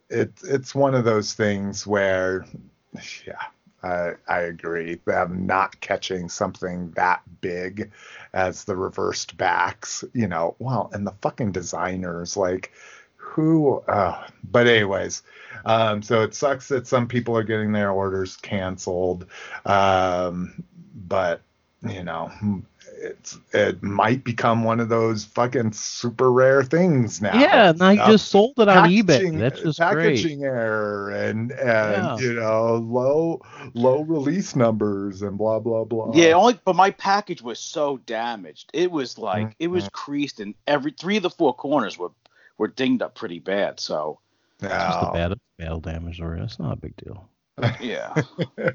it's 0.10 0.44
it's 0.44 0.74
one 0.74 0.96
of 0.96 1.06
those 1.06 1.34
things 1.34 1.86
where, 1.86 2.46
yeah, 3.28 3.42
I 3.84 4.14
I 4.28 4.40
agree. 4.40 5.00
Them 5.06 5.46
not 5.46 5.80
catching 5.80 6.28
something 6.28 6.92
that 6.96 7.22
big 7.42 7.92
as 8.34 8.64
the 8.64 8.76
reversed 8.76 9.38
backs, 9.38 10.04
you 10.14 10.28
know, 10.28 10.56
well, 10.58 10.90
and 10.92 11.06
the 11.06 11.14
fucking 11.22 11.52
designers, 11.52 12.36
like, 12.36 12.72
who? 13.36 13.80
Uh, 13.88 14.28
but 14.52 14.68
anyways, 14.68 15.24
um, 15.66 16.02
so 16.02 16.22
it 16.22 16.34
sucks 16.36 16.68
that 16.70 16.88
some 16.88 17.08
people 17.08 17.38
are 17.38 17.44
getting 17.44 17.72
their 17.72 17.92
orders 17.92 18.38
canceled, 18.38 19.26
um, 19.66 20.64
but 21.08 21.42
you 21.88 22.04
know. 22.04 22.32
It's 22.98 23.38
it 23.54 23.84
might 23.84 24.24
become 24.24 24.64
one 24.64 24.80
of 24.80 24.90
those 24.90 25.26
fucking 25.26 25.74
super 25.74 26.32
rare 26.32 26.64
things 26.64 27.22
now. 27.22 27.38
yeah, 27.38 27.74
now 27.76 27.90
you 27.90 28.02
Uh, 28.02 28.08
just 28.12 28.30
sold 28.30 28.54
it 28.58 28.68
on 28.70 28.90
eBay. 28.90 29.08
packaging- 29.08 29.38
That's 29.38 29.62
just 29.62 29.80
packaging 29.80 30.44
error 30.44 31.10
and 31.12 31.52
and 31.52 31.60
Yeah. 31.62 32.18
you 32.20 32.34
know 32.34 32.76
low 32.76 33.42
low 33.74 34.02
release 34.02 34.56
numbers 34.56 35.22
and 35.22 35.38
blah 35.38 35.60
blah 35.60 35.84
blah. 35.84 36.14
Yeah, 36.16 36.34
only 36.34 36.58
but 36.64 36.76
my 36.78 36.90
package 36.90 37.42
was 37.44 37.60
so 37.60 37.98
damaged. 38.08 38.72
It 38.74 38.90
was 38.92 39.18
like 39.20 39.56
it 39.60 39.66
Mm-hmm. 39.66 39.74
was 39.74 39.90
creased 39.90 40.40
and 40.40 40.56
every 40.66 40.92
three 40.98 41.18
of 41.18 41.24
the 41.24 41.30
four 41.30 41.54
corners 41.54 41.98
were 42.00 42.12
were 42.58 42.68
dinged 42.68 43.02
up 43.02 43.16
pretty 43.16 43.40
bad. 43.40 43.80
So 43.80 44.20
great. 44.60 44.72
Just 44.72 45.02
No. 45.02 45.10
a 45.10 45.14
bad 45.14 45.40
battle 45.58 45.80
damage, 45.80 46.20
or 46.22 46.36
it's 46.36 46.60
not 46.60 46.74
a 46.74 46.80
big 46.80 46.96
deal. 46.98 47.30
yeah. 47.80 48.14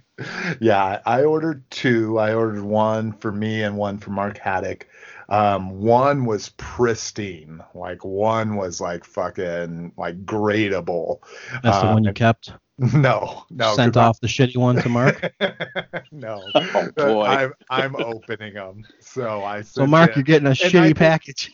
yeah, 0.61 1.01
I 1.05 1.25
ordered 1.25 1.69
two. 1.71 2.19
I 2.19 2.33
ordered 2.35 2.63
one 2.63 3.13
for 3.13 3.31
me 3.31 3.63
and 3.63 3.77
one 3.77 3.99
for 3.99 4.11
Mark 4.11 4.39
Haddock. 4.39 4.87
Um, 5.31 5.81
one 5.81 6.25
was 6.27 6.49
pristine, 6.57 7.63
like 7.75 8.05
one 8.05 8.57
was 8.57 8.81
like 8.81 9.05
fucking 9.05 9.93
like 9.97 10.25
gradable. 10.27 11.19
That's 11.63 11.81
the 11.81 11.87
one 11.87 12.05
you 12.05 12.13
kept. 12.13 12.53
No, 12.95 13.45
no, 13.51 13.75
Sent 13.75 13.93
'cause 13.93 14.01
I- 14.01 14.07
off 14.07 14.21
the 14.21 14.27
shitty 14.27 14.57
one 14.57 14.77
to 14.77 14.89
Mark. 14.89 15.31
no, 16.13 16.43
Oh, 16.55 16.89
boy. 16.97 17.25
I'm 17.25 17.53
I'm 17.69 17.95
opening 17.97 18.55
them. 18.55 18.87
So 19.01 19.45
I 19.45 19.61
So 19.61 19.87
Mark, 19.87 20.13
it- 20.13 20.17
you're 20.17 20.23
getting 20.23 20.47
a 20.47 20.53
I 20.53 20.55
shitty 20.55 20.85
think- 20.85 20.97
package. 20.97 21.53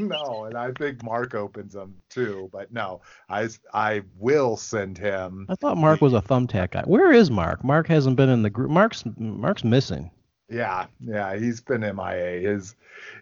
no, 0.00 0.46
and 0.46 0.58
I 0.58 0.72
think 0.72 1.04
Mark 1.04 1.36
opens 1.36 1.74
them 1.74 1.94
too. 2.10 2.50
But 2.52 2.72
no, 2.72 3.00
I 3.30 3.48
I 3.72 4.02
will 4.18 4.56
send 4.56 4.98
him. 4.98 5.46
I 5.48 5.54
thought 5.54 5.76
Mark 5.76 6.00
was 6.00 6.14
a 6.14 6.20
thumbtack 6.20 6.72
guy. 6.72 6.82
Where 6.84 7.12
is 7.12 7.30
Mark? 7.30 7.62
Mark 7.62 7.86
hasn't 7.86 8.16
been 8.16 8.28
in 8.28 8.42
the 8.42 8.50
group. 8.50 8.68
Mark's 8.70 9.04
Mark's 9.16 9.62
missing. 9.62 10.10
Yeah, 10.48 10.86
yeah, 11.00 11.36
he's 11.36 11.60
been 11.60 11.80
MIA. 11.80 12.40
His 12.48 12.76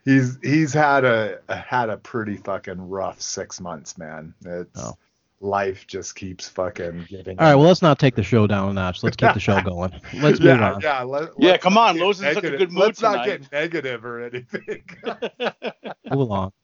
he's 0.05 0.39
he's 0.43 0.73
had 0.75 1.05
a 1.05 1.39
had 1.49 1.89
a 1.89 1.97
pretty 1.97 2.37
fucking 2.37 2.89
rough 2.89 3.21
six 3.21 3.61
months, 3.61 3.97
man. 3.97 4.35
It's 4.45 4.79
Oh. 4.79 4.97
life 5.41 5.87
just 5.87 6.17
keeps 6.17 6.47
fucking 6.49 7.07
giving. 7.09 7.39
All 7.39 7.47
right, 7.47 7.55
well 7.55 7.67
let's 7.69 7.81
not 7.81 7.99
take 7.99 8.15
the 8.15 8.23
show 8.23 8.47
down 8.47 8.69
a 8.69 8.73
notch. 8.75 9.03
Let's 9.03 9.17
keep 9.17 9.33
the 9.33 9.41
show 9.41 9.61
going. 9.65 9.93
Let's 10.15 10.39
move 10.39 10.61
on. 10.61 10.81
yeah, 10.83 11.03
let, 11.03 11.31
Yeah, 11.39 11.57
come 11.57 11.79
on, 11.79 11.95
get 11.97 12.03
Lowe's 12.03 12.21
is 12.21 12.27
in 12.29 12.35
such 12.35 12.45
a 12.45 12.57
good 12.59 12.71
mood 12.73 12.83
Let's 12.83 13.01
not 13.01 13.25
tonight. 13.25 13.41
get 13.51 13.53
negative 13.53 14.05
or 14.05 14.23
anything. 14.25 14.85
Move 16.11 16.21
along. 16.21 16.53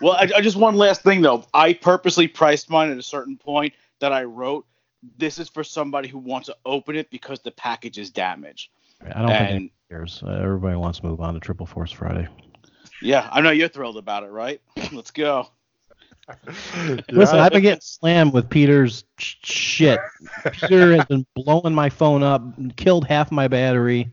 Well, 0.00 0.14
I, 0.14 0.30
I 0.36 0.40
just 0.40 0.56
one 0.56 0.74
last 0.76 1.02
thing 1.02 1.20
though. 1.20 1.44
I 1.52 1.74
purposely 1.74 2.26
priced 2.28 2.70
mine 2.70 2.90
at 2.90 2.96
a 2.96 3.02
certain 3.02 3.36
point 3.36 3.74
that 4.00 4.10
I 4.12 4.24
wrote. 4.24 4.64
This 5.18 5.38
is 5.38 5.50
for 5.50 5.62
somebody 5.62 6.08
who 6.08 6.16
wants 6.18 6.46
to 6.46 6.56
open 6.64 6.96
it 6.96 7.10
because 7.10 7.40
the 7.40 7.50
package 7.50 7.98
is 7.98 8.08
damaged. 8.10 8.70
I 9.02 9.18
don't 9.18 9.28
think 9.28 9.40
And- 9.40 9.48
anyone 9.50 9.70
cares. 9.90 10.22
Uh, 10.26 10.30
everybody 10.30 10.76
wants 10.76 11.00
to 11.00 11.06
move 11.06 11.20
on 11.20 11.34
to 11.34 11.40
Triple 11.40 11.66
Force 11.66 11.92
Friday. 11.92 12.26
Yeah, 13.02 13.28
I 13.32 13.40
know 13.40 13.50
you're 13.50 13.68
thrilled 13.68 13.96
about 13.98 14.22
it, 14.22 14.30
right? 14.30 14.60
Let's 14.92 15.10
go. 15.10 15.48
Listen, 17.10 17.38
I've 17.38 17.52
been 17.52 17.60
getting 17.62 17.82
slammed 17.82 18.32
with 18.32 18.48
Peter's 18.48 19.04
sh- 19.18 19.34
shit. 19.42 20.00
Peter 20.52 20.96
has 20.96 21.04
been 21.04 21.26
blowing 21.34 21.74
my 21.74 21.90
phone 21.90 22.22
up, 22.22 22.42
killed 22.76 23.06
half 23.06 23.30
my 23.30 23.46
battery. 23.46 24.10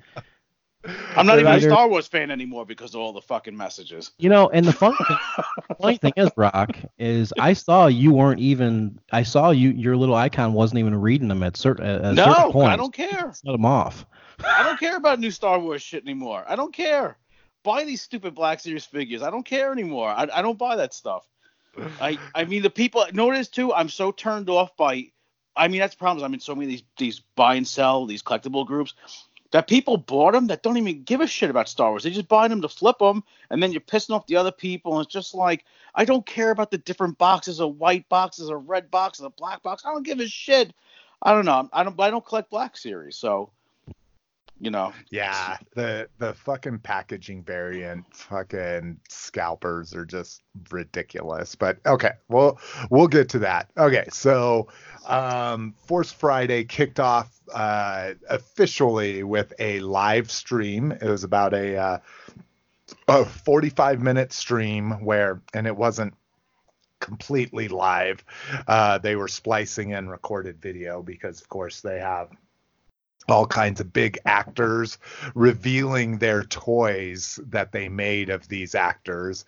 I'm 1.15 1.25
not 1.27 1.39
even 1.39 1.51
a 1.53 1.61
Star 1.61 1.88
Wars 1.88 2.07
fan 2.07 2.32
anymore 2.32 2.65
because 2.65 2.95
of 2.95 3.01
all 3.01 3.13
the 3.13 3.21
fucking 3.21 3.55
messages. 3.55 4.11
You 4.17 4.29
know, 4.29 4.49
and 4.49 4.65
the 4.65 4.73
funny 4.73 4.97
thing, 5.07 5.17
funny 5.79 5.97
thing 5.97 6.13
is, 6.17 6.29
Rock, 6.36 6.75
is 6.97 7.32
I 7.39 7.53
saw 7.53 7.86
you 7.88 8.11
weren't 8.13 8.39
even. 8.39 8.99
I 9.11 9.21
saw 9.23 9.51
you. 9.51 9.69
Your 9.69 9.95
little 9.95 10.15
icon 10.15 10.53
wasn't 10.53 10.79
even 10.79 10.95
reading 10.99 11.27
them 11.27 11.43
at 11.43 11.55
certain 11.55 11.86
at 11.86 12.01
certain 12.01 12.15
No, 12.15 12.51
points. 12.51 12.73
I 12.73 12.75
don't 12.77 12.93
care. 12.93 13.32
Set 13.32 13.51
them 13.51 13.63
off. 13.63 14.05
I 14.45 14.63
don't 14.63 14.79
care 14.79 14.97
about 14.97 15.19
new 15.19 15.31
Star 15.31 15.59
Wars 15.59 15.81
shit 15.81 16.03
anymore. 16.03 16.43
I 16.47 16.55
don't 16.55 16.73
care. 16.73 17.17
Buy 17.63 17.83
these 17.83 18.01
stupid 18.01 18.35
Black 18.35 18.59
Series 18.59 18.85
figures. 18.85 19.21
I 19.21 19.29
don't 19.29 19.45
care 19.45 19.71
anymore. 19.71 20.09
I, 20.09 20.27
I 20.33 20.41
don't 20.41 20.57
buy 20.57 20.75
that 20.77 20.93
stuff. 20.93 21.27
I 21.99 22.17
I 22.35 22.45
mean 22.45 22.63
the 22.63 22.69
people 22.69 23.05
notice 23.13 23.47
too. 23.47 23.73
I'm 23.73 23.89
so 23.89 24.11
turned 24.11 24.49
off 24.49 24.75
by. 24.75 25.07
I 25.55 25.67
mean 25.67 25.79
that's 25.79 25.95
the 25.95 25.99
problem. 25.99 26.25
I'm 26.25 26.33
in 26.33 26.39
so 26.39 26.55
many 26.55 26.65
of 26.65 26.69
these 26.71 26.83
these 26.97 27.19
buy 27.35 27.55
and 27.55 27.67
sell 27.67 28.05
these 28.05 28.23
collectible 28.23 28.65
groups 28.65 28.93
that 29.51 29.67
people 29.67 29.97
bought 29.97 30.33
them 30.33 30.47
that 30.47 30.63
don't 30.63 30.77
even 30.77 31.03
give 31.03 31.21
a 31.21 31.27
shit 31.27 31.49
about 31.49 31.69
Star 31.69 31.89
Wars. 31.89 32.03
They 32.03 32.09
just 32.09 32.27
buy 32.27 32.47
them 32.47 32.61
to 32.61 32.69
flip 32.69 32.97
them, 32.99 33.23
and 33.49 33.61
then 33.61 33.71
you're 33.71 33.81
pissing 33.81 34.15
off 34.15 34.27
the 34.27 34.37
other 34.37 34.51
people. 34.51 34.97
And 34.97 35.05
it's 35.05 35.13
just 35.13 35.33
like 35.33 35.65
I 35.93 36.05
don't 36.05 36.25
care 36.25 36.51
about 36.51 36.71
the 36.71 36.77
different 36.77 37.17
boxes, 37.17 37.59
a 37.59 37.67
white 37.67 38.07
boxes, 38.09 38.49
a 38.49 38.57
red 38.57 38.89
box, 38.89 39.19
a 39.19 39.29
black 39.29 39.61
box. 39.61 39.83
I 39.85 39.91
don't 39.91 40.05
give 40.05 40.19
a 40.19 40.27
shit. 40.27 40.73
I 41.21 41.33
don't 41.33 41.45
know. 41.45 41.69
I 41.71 41.83
don't. 41.83 41.99
I 41.99 42.09
don't 42.09 42.25
collect 42.25 42.49
Black 42.49 42.75
Series, 42.75 43.15
so 43.15 43.51
you 44.62 44.70
know. 44.70 44.93
Yeah, 45.09 45.57
the 45.74 46.07
the 46.20 46.36
fucking 46.36 46.80
packaging 46.80 47.43
variant 47.43 48.05
fucking 48.16 48.99
scalpers 49.09 49.95
are 49.95 50.05
just 50.05 50.43
ridiculous. 50.70 51.55
But 51.55 51.80
okay, 51.86 52.12
well 52.30 52.59
we'll 52.91 53.07
get 53.07 53.28
to 53.30 53.39
that. 53.39 53.72
Okay, 53.76 54.05
so 54.12 54.68
um 55.07 55.74
Force 55.88 56.12
Friday 56.12 56.64
kicked 56.64 56.99
off 56.99 57.41
uh 57.53 58.14
officially 58.30 59.24
with 59.24 59.51
a 59.57 59.80
live 59.80 60.30
stream. 60.30 60.91
It 60.91 61.03
was 61.09 61.24
about 61.24 61.55
a 61.55 61.76
uh 61.78 61.97
a 63.07 63.26
45 63.26 63.99
minute 63.99 64.32
stream 64.32 64.91
where 65.03 65.41
and 65.55 65.66
it 65.66 65.76
wasn't 65.76 66.14
completely 66.99 67.68
live. 67.68 68.24
Uh 68.68 68.99
they 68.99 69.16
were 69.16 69.28
splicing 69.28 69.89
in 69.89 70.07
recorded 70.07 70.62
video 70.62 71.01
because 71.01 71.41
of 71.41 71.49
course 71.49 71.82
they 71.82 71.99
have 71.99 72.30
all 73.28 73.45
kinds 73.45 73.80
of 73.80 73.93
big 73.93 74.17
actors 74.26 74.97
revealing 75.36 76.17
their 76.17 76.43
toys 76.43 77.39
that 77.47 77.72
they 77.72 77.88
made 77.88 78.30
of 78.30 78.47
these 78.47 78.76
actors. 78.76 79.45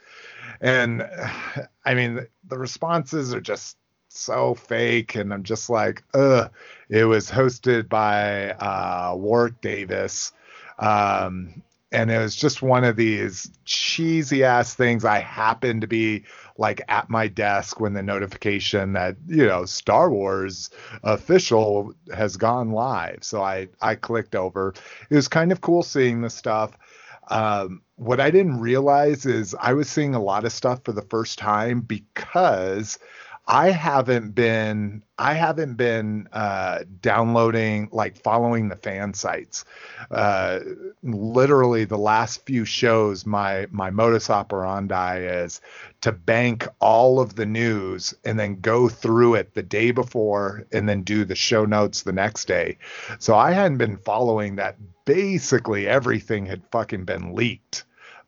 And 0.62 1.08
I 1.86 1.94
mean, 1.94 2.28
the 2.48 2.58
responses 2.58 3.34
are 3.34 3.42
just 3.42 3.78
so 4.10 4.54
fake. 4.54 5.16
And 5.16 5.34
I'm 5.34 5.44
just 5.44 5.70
like, 5.70 6.04
ugh. 6.14 6.52
It 6.90 7.06
was 7.06 7.32
hosted 7.32 7.90
by 7.90 8.52
uh, 8.52 9.16
Warwick 9.16 9.60
Davis. 9.62 10.32
Um, 10.78 11.64
and 11.94 12.10
it 12.10 12.18
was 12.18 12.36
just 12.36 12.62
one 12.62 12.84
of 12.84 12.96
these 12.96 13.50
cheesy 13.66 14.44
ass 14.44 14.74
things. 14.74 15.06
I 15.06 15.20
happened 15.20 15.82
to 15.82 15.88
be 15.88 16.26
like 16.58 16.82
at 16.88 17.10
my 17.10 17.28
desk 17.28 17.80
when 17.80 17.94
the 17.94 18.04
notification 18.04 18.94
that 18.94 19.16
you 19.28 19.46
know 19.46 19.66
Star 19.66 20.10
Wars 20.10 20.72
official 21.04 21.94
has 22.14 22.36
gone 22.36 22.72
live. 22.72 23.20
So 23.22 23.42
I 23.42 23.70
I 23.82 23.96
clicked 23.96 24.36
over. 24.36 24.74
It 25.10 25.16
was 25.16 25.28
kind 25.28 25.52
of 25.52 25.62
cool 25.62 25.84
seeing 25.84 26.22
the 26.22 26.30
stuff. 26.30 26.72
Um, 27.30 27.84
what 27.96 28.20
I 28.20 28.32
didn't 28.32 28.60
realize 28.60 29.26
is 29.26 29.56
I 29.60 29.74
was 29.74 29.90
seeing 29.90 30.16
a 30.16 30.22
lot 30.22 30.46
of 30.46 30.52
stuff 30.52 30.82
for 30.84 30.92
the 30.92 31.04
first 31.04 31.40
time 31.40 31.82
because 31.82 32.98
I 33.46 33.72
haven't 33.72 34.36
been 34.36 35.04
I 35.18 35.34
haven't 35.34 35.76
been 35.76 36.30
uh, 36.32 36.80
downloading 37.02 37.90
like 37.92 38.18
following 38.18 38.70
the 38.70 38.78
fan 38.78 39.14
sites. 39.14 39.66
Uh, 40.10 40.60
literally, 41.04 41.84
the 41.84 41.98
last 41.98 42.46
few 42.46 42.64
shows, 42.64 43.26
my 43.26 43.68
my 43.70 43.90
modus 43.90 44.30
operandi 44.30 45.20
is 45.20 45.60
to 46.02 46.14
bank 46.14 46.68
all 46.80 47.20
of 47.20 47.36
the 47.36 47.46
news 47.46 48.14
and 48.24 48.40
then 48.40 48.62
go 48.62 48.88
through 48.88 49.36
it 49.36 49.54
the 49.54 49.64
day 49.64 49.92
before 49.92 50.66
and 50.72 50.88
then 50.88 51.04
do 51.04 51.26
the 51.26 51.36
show 51.36 51.66
notes 51.66 52.04
the 52.04 52.14
next 52.14 52.48
day. 52.48 52.78
So 53.20 53.36
I 53.36 53.52
hadn't 53.52 53.78
been 53.78 53.98
following 53.98 54.56
that. 54.56 54.78
Basically, 55.06 55.86
everything 55.86 56.46
had 56.46 56.62
fucking 56.72 57.04
been 57.04 57.36
leaked 57.36 57.84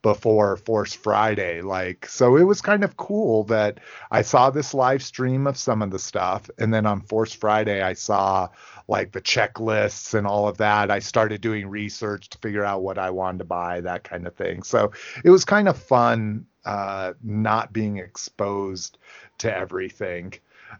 before 0.06 0.56
Force 0.56 0.94
Friday. 0.94 1.62
Like, 1.62 2.06
so 2.06 2.36
it 2.38 2.44
was 2.44 2.62
kind 2.62 2.84
of 2.84 2.96
cool 2.96 3.44
that 3.46 3.80
I 4.12 4.22
saw 4.22 4.52
this 4.52 4.72
live 4.72 5.02
stream 5.02 5.48
of 5.48 5.58
some 5.58 5.82
of 5.82 5.90
the 5.90 5.98
stuff. 5.98 6.48
And 6.60 6.72
then 6.72 6.86
on 6.86 7.02
Force 7.02 7.34
Friday, 7.34 7.82
I 7.82 7.94
saw 7.94 8.50
like 8.88 9.14
the 9.14 9.22
checklists 9.22 10.14
and 10.14 10.28
all 10.28 10.48
of 10.48 10.58
that. 10.58 10.92
I 10.92 11.00
started 11.00 11.42
doing 11.42 11.66
research 11.66 12.30
to 12.30 12.38
figure 12.38 12.64
out 12.64 12.84
what 12.84 13.00
I 13.00 13.10
wanted 13.10 13.40
to 13.40 13.46
buy, 13.46 13.82
that 13.82 14.04
kind 14.04 14.28
of 14.28 14.36
thing. 14.36 14.62
So 14.62 14.92
it 15.24 15.32
was 15.32 15.44
kind 15.44 15.68
of 15.68 15.76
fun 15.76 16.46
uh, 16.66 17.14
not 17.24 17.74
being 17.74 17.98
exposed 17.98 19.00
to 19.40 19.52
everything. 19.52 20.34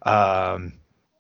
Um, 0.04 0.74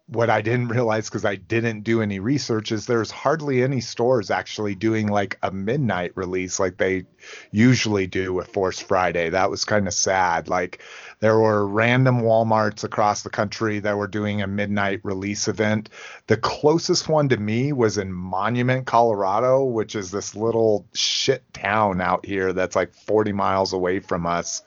what 0.07 0.29
I 0.29 0.41
didn't 0.41 0.67
realize 0.67 1.09
because 1.09 1.25
I 1.25 1.35
didn't 1.35 1.81
do 1.81 2.01
any 2.01 2.19
research 2.19 2.71
is 2.71 2.85
there's 2.85 3.09
hardly 3.09 3.63
any 3.63 3.81
stores 3.81 4.29
actually 4.29 4.75
doing 4.75 5.07
like 5.07 5.39
a 5.41 5.51
midnight 5.51 6.11
release 6.15 6.59
like 6.59 6.77
they 6.77 7.05
usually 7.51 8.05
do 8.05 8.31
with 8.31 8.47
Force 8.49 8.79
Friday. 8.79 9.29
That 9.29 9.49
was 9.49 9.65
kind 9.65 9.87
of 9.87 9.95
sad. 9.95 10.47
Like 10.47 10.83
there 11.21 11.39
were 11.39 11.67
random 11.67 12.21
Walmarts 12.21 12.83
across 12.83 13.23
the 13.23 13.31
country 13.31 13.79
that 13.79 13.97
were 13.97 14.07
doing 14.07 14.43
a 14.43 14.47
midnight 14.47 14.99
release 15.01 15.47
event. 15.47 15.89
The 16.27 16.37
closest 16.37 17.09
one 17.09 17.29
to 17.29 17.37
me 17.37 17.73
was 17.73 17.97
in 17.97 18.13
Monument, 18.13 18.85
Colorado, 18.85 19.63
which 19.63 19.95
is 19.95 20.11
this 20.11 20.35
little 20.35 20.85
shit 20.93 21.51
town 21.51 21.99
out 21.99 22.27
here 22.27 22.53
that's 22.53 22.75
like 22.75 22.93
40 22.93 23.31
miles 23.31 23.73
away 23.73 24.01
from 24.01 24.27
us. 24.27 24.61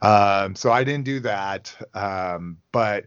Um, 0.00 0.54
so 0.54 0.70
I 0.70 0.84
didn't 0.84 1.06
do 1.06 1.20
that. 1.20 1.74
Um, 1.92 2.58
but 2.70 3.06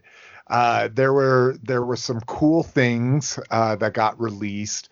uh, 0.50 0.88
there 0.92 1.12
were 1.12 1.56
there 1.62 1.82
were 1.84 1.96
some 1.96 2.20
cool 2.22 2.62
things 2.62 3.38
uh, 3.50 3.76
that 3.76 3.94
got 3.94 4.20
released. 4.20 4.90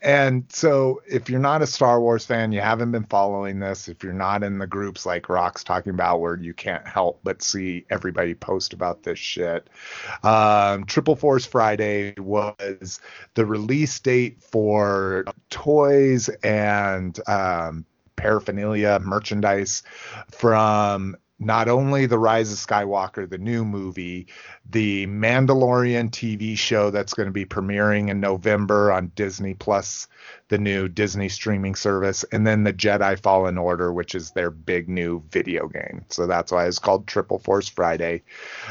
And 0.00 0.46
so, 0.48 1.02
if 1.06 1.28
you're 1.28 1.38
not 1.38 1.60
a 1.60 1.66
Star 1.66 2.00
Wars 2.00 2.24
fan, 2.24 2.50
you 2.52 2.60
haven't 2.60 2.90
been 2.90 3.04
following 3.04 3.60
this. 3.60 3.86
If 3.86 4.02
you're 4.02 4.14
not 4.14 4.42
in 4.42 4.58
the 4.58 4.66
groups 4.66 5.04
like 5.04 5.28
Rock's 5.28 5.62
talking 5.62 5.90
about, 5.90 6.20
where 6.20 6.36
you 6.36 6.54
can't 6.54 6.88
help 6.88 7.20
but 7.22 7.42
see 7.42 7.84
everybody 7.90 8.34
post 8.34 8.72
about 8.72 9.02
this 9.02 9.18
shit, 9.18 9.68
um, 10.24 10.86
Triple 10.86 11.16
Force 11.16 11.44
Friday 11.44 12.14
was 12.18 12.98
the 13.34 13.44
release 13.44 14.00
date 14.00 14.42
for 14.42 15.24
toys 15.50 16.30
and 16.42 17.20
um, 17.28 17.84
paraphernalia, 18.16 18.98
merchandise 19.00 19.82
from 20.30 21.16
not 21.44 21.68
only 21.68 22.06
The 22.06 22.18
Rise 22.18 22.52
of 22.52 22.58
Skywalker, 22.58 23.28
the 23.28 23.38
new 23.38 23.64
movie, 23.64 24.28
the 24.70 25.06
Mandalorian 25.06 26.10
TV 26.10 26.56
show 26.56 26.90
that's 26.90 27.14
going 27.14 27.26
to 27.26 27.32
be 27.32 27.44
premiering 27.44 28.08
in 28.08 28.20
November 28.20 28.92
on 28.92 29.10
Disney 29.14 29.54
Plus, 29.54 30.08
the 30.48 30.58
new 30.58 30.88
Disney 30.88 31.28
streaming 31.28 31.74
service, 31.74 32.24
and 32.32 32.46
then 32.46 32.64
the 32.64 32.72
Jedi 32.72 33.18
Fallen 33.18 33.58
Order, 33.58 33.92
which 33.92 34.14
is 34.14 34.30
their 34.30 34.50
big 34.50 34.88
new 34.88 35.22
video 35.30 35.66
game. 35.68 36.04
So 36.08 36.26
that's 36.26 36.52
why 36.52 36.66
it's 36.66 36.78
called 36.78 37.06
Triple 37.06 37.38
Force 37.38 37.68
Friday. 37.68 38.22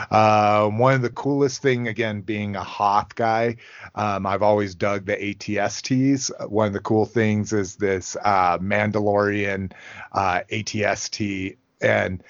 Uh, 0.10 0.70
one 0.70 0.94
of 0.94 1.02
the 1.02 1.10
coolest 1.10 1.62
thing, 1.62 1.88
again, 1.88 2.22
being 2.22 2.56
a 2.56 2.64
Hoth 2.64 3.16
guy, 3.16 3.58
um, 3.96 4.26
I've 4.26 4.44
always 4.44 4.76
dug 4.76 5.06
the 5.06 5.18
ATSTs. 5.18 6.50
One 6.50 6.68
of 6.68 6.74
the 6.74 6.80
cool 6.80 7.06
things 7.06 7.52
is 7.52 7.76
this 7.76 8.16
uh, 8.24 8.58
Mandalorian 8.60 9.74
uh, 10.14 10.42
ATST 10.52 11.58
and 11.82 12.24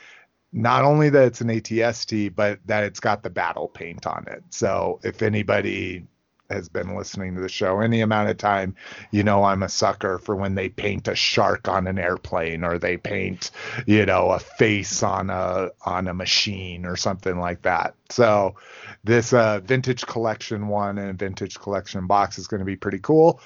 not 0.54 0.84
only 0.84 1.10
that 1.10 1.28
it's 1.28 1.42
an 1.42 1.48
ATST, 1.48 2.36
but 2.36 2.60
that 2.66 2.84
it's 2.84 3.00
got 3.00 3.24
the 3.24 3.30
battle 3.30 3.68
paint 3.68 4.06
on 4.06 4.26
it. 4.28 4.44
So 4.50 5.00
if 5.04 5.22
anybody 5.22 6.06
has 6.50 6.68
been 6.68 6.96
listening 6.96 7.34
to 7.36 7.42
the 7.42 7.48
show 7.48 7.80
any 7.80 8.02
amount 8.02 8.30
of 8.30 8.38
time, 8.38 8.76
you 9.12 9.24
know 9.24 9.44
I'm 9.44 9.64
a 9.64 9.70
sucker 9.70 10.18
for 10.18 10.36
when 10.36 10.56
they 10.56 10.68
paint 10.68 11.08
a 11.08 11.16
shark 11.16 11.70
on 11.70 11.88
an 11.88 11.98
airplane 11.98 12.64
or 12.66 12.78
they 12.78 12.98
paint, 12.98 13.52
you 13.86 14.06
know, 14.06 14.32
a 14.32 14.40
face 14.40 15.02
on 15.02 15.30
a 15.30 15.70
on 15.86 16.08
a 16.08 16.14
machine 16.14 16.86
or 16.86 16.98
something 16.98 17.40
like 17.40 17.62
that. 17.62 17.96
So 18.10 18.56
this 19.04 19.32
uh, 19.34 19.62
vintage 19.62 20.06
collection 20.06 20.68
one 20.68 20.98
and 20.98 21.18
vintage 21.18 21.58
collection 21.58 22.08
box 22.08 22.38
is 22.38 22.48
going 22.48 22.60
to 22.60 22.66
be 22.66 22.76
pretty 22.76 23.00
cool. 23.00 23.40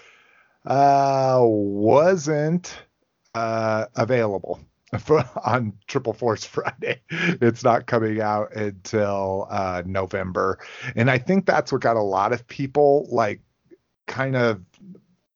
Uh, 0.65 1.41
wasn't 1.43 2.75
uh, 3.35 3.85
available 3.95 4.59
for, 4.97 5.23
on 5.45 5.73
Triple 5.87 6.13
Force 6.13 6.45
Friday. 6.45 7.01
It's 7.09 7.63
not 7.63 7.87
coming 7.87 8.21
out 8.21 8.55
until 8.55 9.47
uh, 9.49 9.83
November, 9.85 10.59
and 10.95 11.09
I 11.09 11.17
think 11.17 11.45
that's 11.45 11.71
what 11.71 11.81
got 11.81 11.97
a 11.97 12.01
lot 12.01 12.33
of 12.33 12.47
people 12.47 13.07
like 13.11 13.41
kind 14.07 14.35
of 14.35 14.61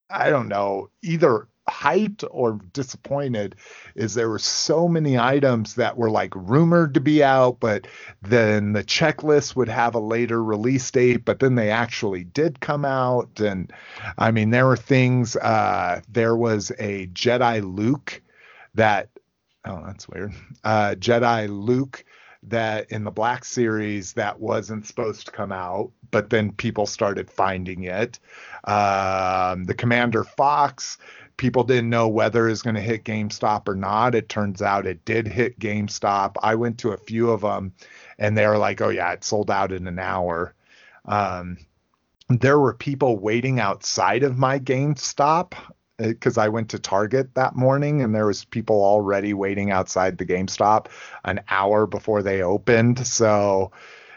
I 0.10 0.30
don't 0.30 0.47
know 0.47 0.89
either 1.01 1.47
hyped 1.70 2.24
or 2.32 2.60
disappointed 2.74 3.55
is 3.95 4.14
there 4.14 4.30
were 4.30 4.39
so 4.39 4.88
many 4.88 5.18
items 5.18 5.76
that 5.76 5.97
were 5.97 6.10
like 6.10 6.34
rumored 6.36 6.95
to 6.95 6.99
be 6.99 7.24
out 7.24 7.60
but 7.60 7.88
then 8.22 8.74
the 8.74 8.84
checklist 8.84 9.55
would 9.55 9.70
have 9.70 9.95
a 9.95 9.99
later 9.99 10.43
release 10.43 10.89
date 10.89 11.24
but 11.24 11.39
then 11.39 11.55
they 11.55 11.70
actually 11.70 12.24
did 12.24 12.60
come 12.60 12.84
out 12.84 13.39
and 13.39 13.72
i 14.18 14.32
mean 14.32 14.49
there 14.49 14.66
were 14.66 14.76
things 14.76 15.36
uh 15.38 16.01
there 16.10 16.36
was 16.36 16.72
a 16.80 17.07
jedi 17.07 17.62
luke 17.64 18.22
that 18.74 19.10
oh, 19.66 19.84
that's 19.86 20.07
weird. 20.07 20.34
Uh, 20.64 20.95
Jedi 20.97 21.47
Luke 21.49 22.03
that 22.43 22.91
in 22.91 23.03
the 23.03 23.12
Black 23.12 23.43
Series 23.43 24.14
that 24.14 24.39
wasn't 24.39 24.86
supposed 24.86 25.26
to 25.26 25.32
come 25.32 25.51
out, 25.51 25.91
but 26.12 26.30
then 26.30 26.51
people 26.53 26.86
started 26.86 27.30
finding 27.30 27.84
it. 27.84 28.20
Um, 28.64 29.66
the 29.66 29.76
Commander 29.78 30.24
Fox, 30.24 30.97
people 31.38 31.64
didn't 31.64 31.89
know 31.89 32.07
whether 32.07 32.47
it 32.47 32.51
was 32.51 32.62
going 32.62 32.76
to 32.76 32.82
hit 32.82 33.03
GameStop 33.03 33.68
or 33.68 33.76
not. 33.76 34.16
It 34.16 34.30
turns 34.30 34.62
out 34.62 34.88
it 34.88 35.03
did 35.05 35.28
hit 35.28 35.60
GameStop. 35.60 36.36
I 36.41 36.55
went 36.55 36.78
to 36.80 36.91
a 36.91 36.97
few 36.97 37.30
of 37.32 37.41
them, 37.41 37.74
and 38.18 38.38
they 38.38 38.47
were 38.47 38.57
like, 38.57 38.80
"Oh 38.82 38.89
yeah, 38.89 39.12
it 39.12 39.24
sold 39.24 39.51
out 39.51 39.72
in 39.72 39.88
an 39.88 39.99
hour." 39.99 40.53
Um, 41.05 41.57
there 42.30 42.60
were 42.60 42.74
people 42.74 43.18
waiting 43.18 43.60
outside 43.60 44.24
of 44.24 44.38
my 44.38 44.60
GameStop 44.60 45.53
Uh, 46.00 46.08
because 46.08 46.38
I 46.38 46.47
went 46.47 46.70
to 46.70 46.80
Target 46.80 47.36
that 47.36 47.56
morning 47.56 48.02
and 48.02 48.14
there 48.16 48.28
was 48.28 48.45
people 48.45 48.84
already 48.84 49.34
waiting 49.34 49.72
outside 49.72 50.18
the 50.18 50.26
GameStop 50.26 50.88
an 51.26 51.41
hour 51.50 51.86
before 51.86 52.24
they 52.24 52.41
opened. 52.41 53.06
So 53.06 53.72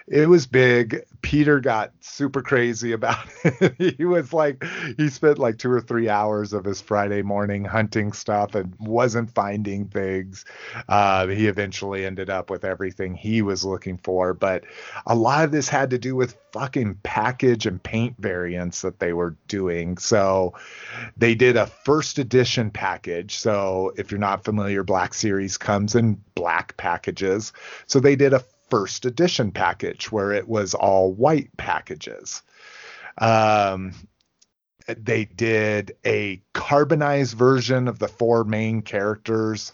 it 0.07 0.28
was 0.28 0.46
big. 0.46 1.05
Peter 1.22 1.61
got 1.61 1.92
super 2.00 2.42
crazy 2.42 2.92
about 2.92 3.24
it. 3.44 3.96
he 3.96 4.05
was 4.05 4.32
like, 4.32 4.64
he 4.96 5.09
spent 5.09 5.38
like 5.38 5.59
two 5.59 5.70
or 5.70 5.80
three 5.80 6.09
hours 6.09 6.53
of 6.53 6.64
his 6.64 6.80
Friday 6.80 7.22
morning 7.22 7.64
hunting 7.64 8.12
stuff 8.12 8.55
and 8.55 8.74
wasn't 8.80 9.32
finding 9.34 9.86
things. 9.86 10.44
Uh, 10.88 11.26
he 11.28 11.46
eventually 11.46 12.05
ended 12.05 12.28
up 12.28 12.50
with 12.50 12.64
everything 12.64 13.14
he 13.14 13.42
was 13.42 13.64
looking 13.64 13.98
for. 13.98 14.34
But 14.34 14.64
a 15.07 15.14
lot 15.14 15.44
of 15.44 15.53
this 15.53 15.68
had 15.68 15.90
to 15.90 15.98
do 15.98 16.16
with 16.16 16.36
fucking 16.53 16.98
package 17.03 17.66
and 17.66 17.82
paint 17.82 18.14
variants 18.18 18.82
that 18.82 18.98
they 18.98 19.12
were 19.12 19.36
doing. 19.48 19.96
So 19.96 20.55
they 21.16 21.34
did 21.34 21.57
a 21.57 21.66
first 21.66 22.18
edition 22.18 22.70
package. 22.70 23.36
So 23.36 23.92
if 23.96 24.11
you're 24.11 24.20
not 24.20 24.44
familiar, 24.44 24.82
Black 24.82 25.14
Series 25.14 25.57
comes 25.57 25.94
in 25.94 26.20
black 26.34 26.76
packages. 26.76 27.53
So 27.86 28.00
they 28.00 28.16
did 28.16 28.34
a 28.34 28.44
first 28.73 29.05
edition 29.05 29.53
package 29.53 30.11
where 30.11 30.33
it 30.33 30.49
was 30.49 30.73
all 30.73 31.12
white 31.12 31.55
packages. 31.59 32.41
Um, 33.18 33.93
they 34.87 35.27
did 35.27 35.95
a 36.07 36.41
carbonized 36.55 37.37
version 37.37 37.87
of 37.87 37.99
the 37.99 38.09
four 38.09 38.45
main 38.45 38.81
characters, 38.81 39.73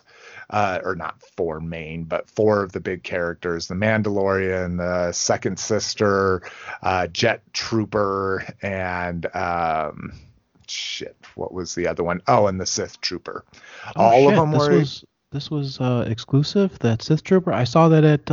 uh, 0.50 0.80
or 0.82 0.96
not 0.96 1.22
four 1.36 1.60
main, 1.60 2.02
but 2.06 2.28
four 2.28 2.60
of 2.64 2.72
the 2.72 2.80
big 2.80 3.04
characters: 3.04 3.68
the 3.68 3.76
Mandalorian, 3.76 4.78
the 4.78 5.12
Second 5.12 5.60
Sister, 5.60 6.42
uh, 6.82 7.06
Jet 7.06 7.42
Trooper, 7.52 8.44
and 8.62 9.32
um, 9.36 10.12
shit, 10.66 11.16
what 11.36 11.54
was 11.54 11.76
the 11.76 11.86
other 11.86 12.02
one? 12.02 12.20
Oh, 12.26 12.48
and 12.48 12.60
the 12.60 12.66
Sith 12.66 13.00
Trooper. 13.00 13.44
Oh, 13.94 14.02
All 14.02 14.28
shit, 14.28 14.30
of 14.30 14.40
them 14.40 14.50
this 14.50 14.68
were. 14.68 14.78
Was, 14.78 15.04
this 15.30 15.50
was 15.52 15.80
uh, 15.80 16.04
exclusive. 16.08 16.76
That 16.80 17.00
Sith 17.00 17.22
Trooper. 17.22 17.52
I 17.52 17.62
saw 17.62 17.88
that 17.90 18.02
at. 18.02 18.28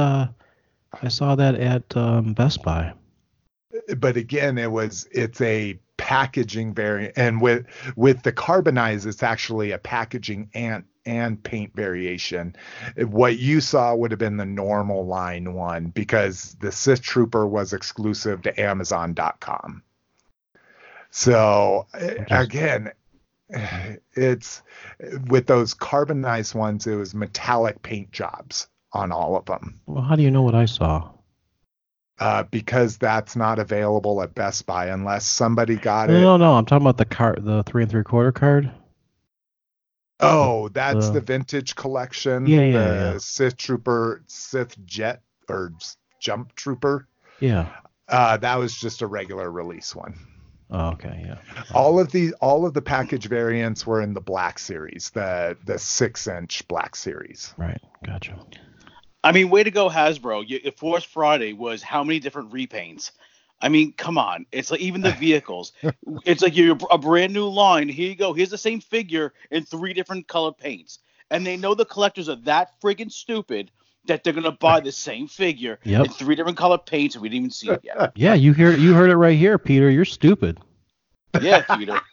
I 1.01 1.07
saw 1.09 1.35
that 1.35 1.55
at 1.55 1.95
um, 1.95 2.33
Best 2.33 2.63
Buy. 2.63 2.93
but 3.97 4.17
again 4.17 4.57
it 4.57 4.71
was 4.71 5.07
it's 5.11 5.41
a 5.41 5.79
packaging 5.97 6.73
variant 6.73 7.13
and 7.17 7.41
with 7.41 7.65
with 7.95 8.21
the 8.23 8.31
carbonize 8.31 9.05
it's 9.05 9.23
actually 9.23 9.71
a 9.71 9.77
packaging 9.77 10.49
and 10.53 10.83
and 11.05 11.43
paint 11.43 11.75
variation. 11.75 12.55
What 12.97 13.37
you 13.37 13.61
saw 13.61 13.93
would 13.95 14.09
have 14.11 14.19
been 14.19 14.37
the 14.37 14.45
normal 14.45 15.05
line 15.05 15.53
one 15.53 15.87
because 15.87 16.55
the 16.59 16.71
sith 16.71 17.01
trooper 17.01 17.45
was 17.45 17.73
exclusive 17.73 18.41
to 18.43 18.59
amazon.com 18.59 19.83
so 21.11 21.85
again 21.93 22.91
it's 24.13 24.63
with 25.29 25.45
those 25.45 25.73
carbonized 25.73 26.55
ones 26.55 26.87
it 26.87 26.95
was 26.95 27.13
metallic 27.13 27.81
paint 27.83 28.11
jobs 28.11 28.67
on 28.95 29.11
all 29.11 29.35
of 29.35 29.45
them 29.45 29.79
Well, 29.85 30.03
how 30.03 30.15
do 30.15 30.23
you 30.23 30.31
know 30.31 30.41
what 30.41 30.55
I 30.55 30.65
saw? 30.65 31.11
uh, 32.19 32.43
because 32.43 32.97
that's 32.97 33.35
not 33.35 33.59
available 33.59 34.21
at 34.21 34.33
Best 34.33 34.65
Buy 34.65 34.87
unless 34.87 35.25
somebody 35.25 35.75
got 35.75 36.09
No, 36.09 36.15
it. 36.15 36.21
no, 36.21 36.37
no. 36.37 36.53
I'm 36.55 36.65
talking 36.65 36.83
about 36.87 36.97
the 36.97 37.03
card, 37.05 37.43
the 37.43 37.61
three 37.63 37.83
and 37.83 37.91
three 37.91 38.03
quarter 38.03 38.31
card. 38.31 38.71
Oh, 40.21 40.69
that's 40.69 41.07
Uh, 41.07 41.11
the 41.11 41.21
vintage 41.21 41.75
collection. 41.75 42.47
Yeah, 42.47 42.61
yeah, 42.61 42.71
the 42.71 42.93
yeah. 42.95 43.17
Sith 43.17 43.57
Trooper, 43.57 44.23
Sith 44.27 44.77
Jet 44.85 45.21
or 45.49 45.73
Jump 46.21 46.55
Trooper. 46.55 47.05
Yeah. 47.41 47.67
Uh, 48.07 48.37
that 48.37 48.55
was 48.55 48.73
just 48.77 49.01
a 49.01 49.07
regular 49.07 49.51
release 49.51 49.93
one. 49.93 50.17
Oh, 50.71 50.91
okay. 50.91 51.21
Yeah. 51.25 51.37
All 51.73 51.99
of 51.99 52.11
the 52.11 52.33
all 52.39 52.65
of 52.65 52.73
the 52.73 52.81
package 52.81 53.27
variants 53.27 53.85
were 53.85 54.01
in 54.01 54.13
the 54.13 54.21
black 54.21 54.57
series, 54.57 55.09
the 55.09 55.57
the 55.65 55.77
six 55.77 56.27
inch 56.27 56.65
black 56.69 56.95
series. 56.95 57.53
Right. 57.57 57.81
Gotcha. 58.05 58.39
I 59.25 59.31
mean, 59.31 59.49
way 59.49 59.63
to 59.63 59.71
go, 59.71 59.89
Hasbro. 59.89 60.47
You, 60.47 60.71
Force 60.71 61.03
Friday 61.03 61.53
was 61.53 61.81
how 61.81 62.03
many 62.03 62.19
different 62.19 62.51
repaints? 62.51 63.09
I 63.59 63.69
mean, 63.69 63.91
come 63.93 64.17
on. 64.19 64.45
It's 64.51 64.69
like 64.69 64.81
even 64.81 65.01
the 65.01 65.11
vehicles. 65.19 65.73
it's 66.25 66.43
like 66.43 66.55
you're 66.55 66.77
a 66.91 66.97
brand 66.97 67.33
new 67.33 67.47
line. 67.47 67.89
Here 67.89 68.07
you 68.09 68.15
go. 68.15 68.33
Here's 68.33 68.51
the 68.51 68.57
same 68.57 68.79
figure 68.81 69.33
in 69.49 69.63
three 69.65 69.93
different 69.93 70.27
color 70.27 70.51
paints. 70.51 70.99
And 71.31 71.45
they 71.45 71.57
know 71.57 71.73
the 71.73 71.85
collectors 71.85 72.29
are 72.29 72.35
that 72.43 72.79
friggin' 72.81 73.11
stupid 73.11 73.71
that 74.05 74.23
they're 74.23 74.33
gonna 74.33 74.51
buy 74.51 74.79
the 74.79 74.91
same 74.91 75.27
figure 75.27 75.79
Yep. 75.83 76.05
in 76.05 76.11
three 76.11 76.35
different 76.35 76.59
color 76.59 76.77
paints 76.77 77.15
and 77.15 77.23
we 77.23 77.29
didn't 77.29 77.37
even 77.39 77.49
see 77.49 77.69
it 77.71 77.81
yet. 77.83 78.11
Yeah, 78.15 78.35
you 78.35 78.53
hear 78.53 78.71
you 78.77 78.93
heard 78.93 79.09
it 79.09 79.15
right 79.15 79.35
here, 79.35 79.57
Peter. 79.57 79.89
You're 79.89 80.05
stupid. 80.05 80.59
Yeah, 81.41 81.63
Peter. 81.75 81.99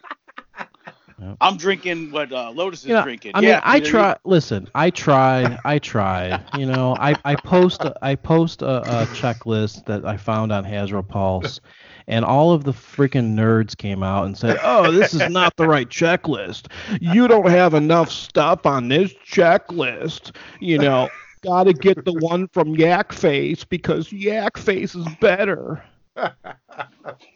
Yep. 1.19 1.37
I'm 1.41 1.57
drinking 1.57 2.11
what 2.11 2.33
uh, 2.33 2.51
Lotus 2.51 2.85
is 2.85 2.87
You 2.87 2.95
know, 2.95 3.03
drinking. 3.03 3.33
I 3.35 3.41
mean, 3.41 3.51
yeah, 3.51 3.61
I 3.63 3.81
try. 3.81 4.17
Listen, 4.25 4.69
I 4.75 4.91
try. 4.91 5.59
I 5.65 5.79
try. 5.79 6.41
You 6.53 6.67
know, 6.67 6.97
I 6.99 7.15
I 7.25 7.37
post 7.37 7.85
I 8.03 8.15
post 8.15 8.63
a, 8.63 9.03
a 9.03 9.07
checklist 9.07 9.85
that 9.87 10.05
I 10.05 10.17
found 10.17 10.53
on 10.53 10.65
Hasbro 10.65 11.07
Pulse, 11.07 11.61
and 12.07 12.25
all 12.25 12.53
of 12.53 12.65
the 12.65 12.73
freaking 12.73 13.35
nerds 13.35 13.77
came 13.77 14.03
out 14.03 14.27
and 14.27 14.37
said, 14.37 14.59
"Oh, 14.63 14.91
this 14.91 15.15
is 15.15 15.29
not 15.29 15.57
the 15.57 15.67
right 15.67 15.89
checklist. 15.89 16.67
You 17.01 17.29
don't 17.29 17.49
have 17.49 17.75
enough 17.75 18.11
stuff 18.11 18.67
on 18.67 18.89
this 18.89 19.13
checklist. 19.27 20.35
You 20.61 20.79
know, 20.79 21.09
got 21.43 21.65
to 21.65 21.73
get 21.73 22.05
the 22.05 22.15
one 22.15 22.49
from 22.49 22.75
Yak 22.77 23.13
Face 23.13 23.65
because 23.65 24.13
Yak 24.13 24.57
Face 24.57 24.95
is 24.95 25.07
better." 25.21 25.83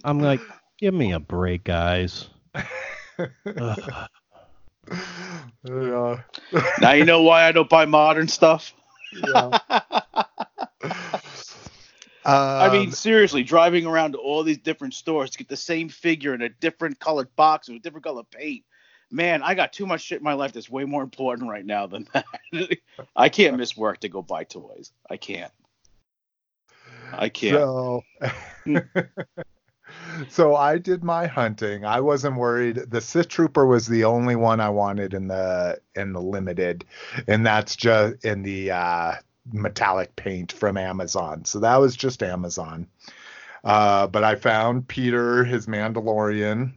I'm 0.04 0.20
like, 0.20 0.40
give 0.78 0.94
me 0.94 1.12
a 1.12 1.20
break, 1.20 1.64
guys. 1.64 2.28
Yeah. 5.64 6.20
Now 6.80 6.92
you 6.92 7.04
know 7.04 7.22
why 7.22 7.44
I 7.44 7.52
don't 7.52 7.68
buy 7.68 7.86
modern 7.86 8.28
stuff. 8.28 8.72
yeah. 9.12 9.58
I 12.24 12.70
mean, 12.72 12.88
Um, 12.88 12.92
seriously, 12.92 13.42
driving 13.42 13.86
around 13.86 14.12
to 14.12 14.18
all 14.18 14.42
these 14.42 14.58
different 14.58 14.94
stores 14.94 15.30
to 15.30 15.38
get 15.38 15.48
the 15.48 15.56
same 15.56 15.88
figure 15.88 16.34
in 16.34 16.42
a 16.42 16.48
different 16.48 16.98
colored 16.98 17.34
box 17.36 17.68
with 17.68 17.78
a 17.78 17.80
different 17.80 18.04
color 18.04 18.24
paint. 18.24 18.64
Man, 19.10 19.42
I 19.42 19.54
got 19.54 19.72
too 19.72 19.86
much 19.86 20.00
shit 20.02 20.18
in 20.18 20.24
my 20.24 20.32
life 20.32 20.52
that's 20.52 20.68
way 20.68 20.84
more 20.84 21.02
important 21.02 21.48
right 21.48 21.64
now 21.64 21.86
than 21.86 22.08
that. 22.12 22.26
I 23.16 23.28
can't 23.28 23.56
miss 23.56 23.76
work 23.76 24.00
to 24.00 24.08
go 24.08 24.22
buy 24.22 24.44
toys. 24.44 24.92
I 25.08 25.16
can't. 25.16 25.52
I 27.12 27.28
can't. 27.28 27.58
So, 27.58 28.02
so 30.28 30.56
I 30.56 30.78
did 30.78 31.04
my 31.04 31.26
hunting. 31.26 31.84
I 31.84 32.00
wasn't 32.00 32.36
worried. 32.36 32.76
The 32.88 33.00
Sith 33.00 33.28
Trooper 33.28 33.66
was 33.66 33.86
the 33.86 34.04
only 34.04 34.36
one 34.36 34.60
I 34.60 34.68
wanted 34.68 35.14
in 35.14 35.28
the 35.28 35.80
in 35.94 36.12
the 36.12 36.20
limited, 36.20 36.84
and 37.26 37.46
that's 37.46 37.76
just 37.76 38.24
in 38.24 38.42
the 38.42 38.70
uh, 38.70 39.14
metallic 39.52 40.16
paint 40.16 40.52
from 40.52 40.76
Amazon. 40.76 41.44
So 41.44 41.60
that 41.60 41.76
was 41.76 41.96
just 41.96 42.22
Amazon. 42.22 42.86
Uh, 43.64 44.06
but 44.06 44.24
I 44.24 44.36
found 44.36 44.88
Peter 44.88 45.44
his 45.44 45.66
Mandalorian. 45.66 46.72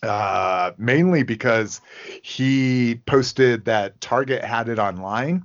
Uh, 0.00 0.70
mainly 0.78 1.24
because 1.24 1.80
he 2.22 3.00
posted 3.06 3.64
that 3.64 4.00
Target 4.00 4.44
had 4.44 4.68
it 4.68 4.78
online. 4.78 5.44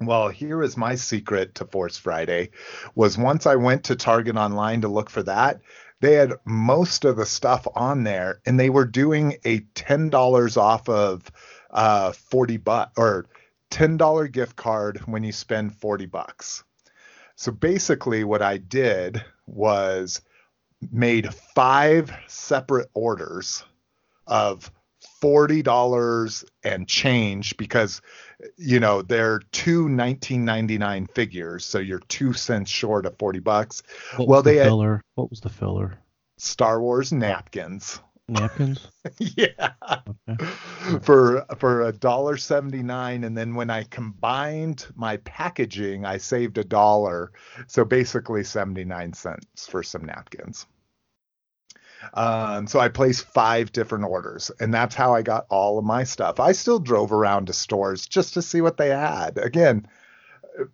Well, 0.00 0.28
here 0.28 0.62
is 0.62 0.76
my 0.76 0.94
secret 0.94 1.54
to 1.54 1.64
Force 1.64 1.96
Friday 1.96 2.50
was 2.94 3.16
once 3.16 3.46
I 3.46 3.56
went 3.56 3.84
to 3.84 3.96
Target 3.96 4.36
online 4.36 4.82
to 4.82 4.88
look 4.88 5.08
for 5.08 5.22
that, 5.22 5.60
they 6.00 6.14
had 6.14 6.34
most 6.44 7.06
of 7.06 7.16
the 7.16 7.24
stuff 7.24 7.66
on 7.74 8.04
there 8.04 8.40
and 8.44 8.60
they 8.60 8.68
were 8.68 8.84
doing 8.84 9.38
a 9.44 9.60
$10 9.60 10.56
off 10.58 10.88
of 10.88 11.30
uh 11.70 12.12
40 12.12 12.58
bucks 12.58 12.92
or 12.98 13.26
$10 13.70 14.30
gift 14.30 14.56
card 14.56 14.98
when 15.06 15.24
you 15.24 15.32
spend 15.32 15.74
40 15.74 16.06
bucks. 16.06 16.62
So 17.34 17.50
basically 17.50 18.24
what 18.24 18.42
I 18.42 18.58
did 18.58 19.24
was 19.46 20.20
made 20.92 21.32
five 21.32 22.12
separate 22.26 22.90
orders 22.92 23.64
of 24.26 24.70
$40 25.26 26.44
and 26.62 26.86
change 26.88 27.56
because 27.56 28.00
you 28.56 28.78
know 28.80 29.02
they're 29.02 29.40
two 29.52 29.82
1999 29.84 31.06
figures 31.14 31.64
so 31.64 31.78
you're 31.78 31.98
2 32.00 32.32
cents 32.32 32.70
short 32.70 33.06
of 33.06 33.16
40 33.18 33.40
bucks 33.40 33.82
What 34.16 34.28
Well, 34.28 34.38
was 34.38 34.44
the 34.44 34.50
they 34.50 34.56
had- 34.58 34.66
filler? 34.66 35.02
What 35.14 35.30
was 35.30 35.40
the 35.40 35.48
filler? 35.48 35.98
Star 36.38 36.80
Wars 36.80 37.12
napkins 37.12 38.00
Napkins? 38.28 38.88
yeah 39.18 39.70
for 41.02 41.44
for 41.58 41.82
a 41.82 41.92
dollar 41.92 42.36
79 42.36 43.24
and 43.24 43.36
then 43.36 43.54
when 43.54 43.70
I 43.70 43.84
combined 43.84 44.86
my 44.96 45.16
packaging 45.18 46.04
I 46.04 46.18
saved 46.18 46.58
a 46.58 46.64
dollar 46.64 47.32
so 47.68 47.84
basically 47.84 48.44
79 48.44 49.12
cents 49.12 49.66
for 49.68 49.82
some 49.82 50.04
napkins 50.04 50.66
um, 52.14 52.66
so 52.66 52.78
I 52.78 52.88
placed 52.88 53.26
five 53.26 53.72
different 53.72 54.04
orders, 54.04 54.50
and 54.60 54.72
that's 54.72 54.94
how 54.94 55.14
I 55.14 55.22
got 55.22 55.46
all 55.48 55.78
of 55.78 55.84
my 55.84 56.04
stuff. 56.04 56.40
I 56.40 56.52
still 56.52 56.78
drove 56.78 57.12
around 57.12 57.46
to 57.46 57.52
stores 57.52 58.06
just 58.06 58.34
to 58.34 58.42
see 58.42 58.60
what 58.60 58.76
they 58.76 58.88
had. 58.88 59.38
Again, 59.38 59.86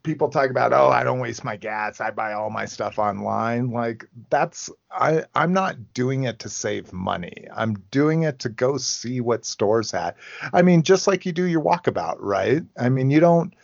people 0.02 0.28
talk 0.28 0.50
about, 0.50 0.72
oh, 0.72 0.88
I 0.88 1.04
don't 1.04 1.20
waste 1.20 1.44
my 1.44 1.56
gas. 1.56 2.00
I 2.00 2.10
buy 2.10 2.32
all 2.32 2.50
my 2.50 2.66
stuff 2.66 2.98
online. 2.98 3.70
Like 3.70 4.04
that's 4.30 4.70
I 4.90 5.24
I'm 5.34 5.52
not 5.52 5.94
doing 5.94 6.24
it 6.24 6.38
to 6.40 6.48
save 6.48 6.92
money. 6.92 7.46
I'm 7.54 7.74
doing 7.90 8.22
it 8.22 8.38
to 8.40 8.48
go 8.48 8.76
see 8.76 9.20
what 9.20 9.44
stores 9.44 9.90
had. 9.90 10.14
I 10.52 10.62
mean, 10.62 10.82
just 10.82 11.06
like 11.06 11.26
you 11.26 11.32
do 11.32 11.44
your 11.44 11.62
walkabout, 11.62 12.16
right? 12.18 12.62
I 12.78 12.88
mean, 12.88 13.10
you 13.10 13.20
don't 13.20 13.54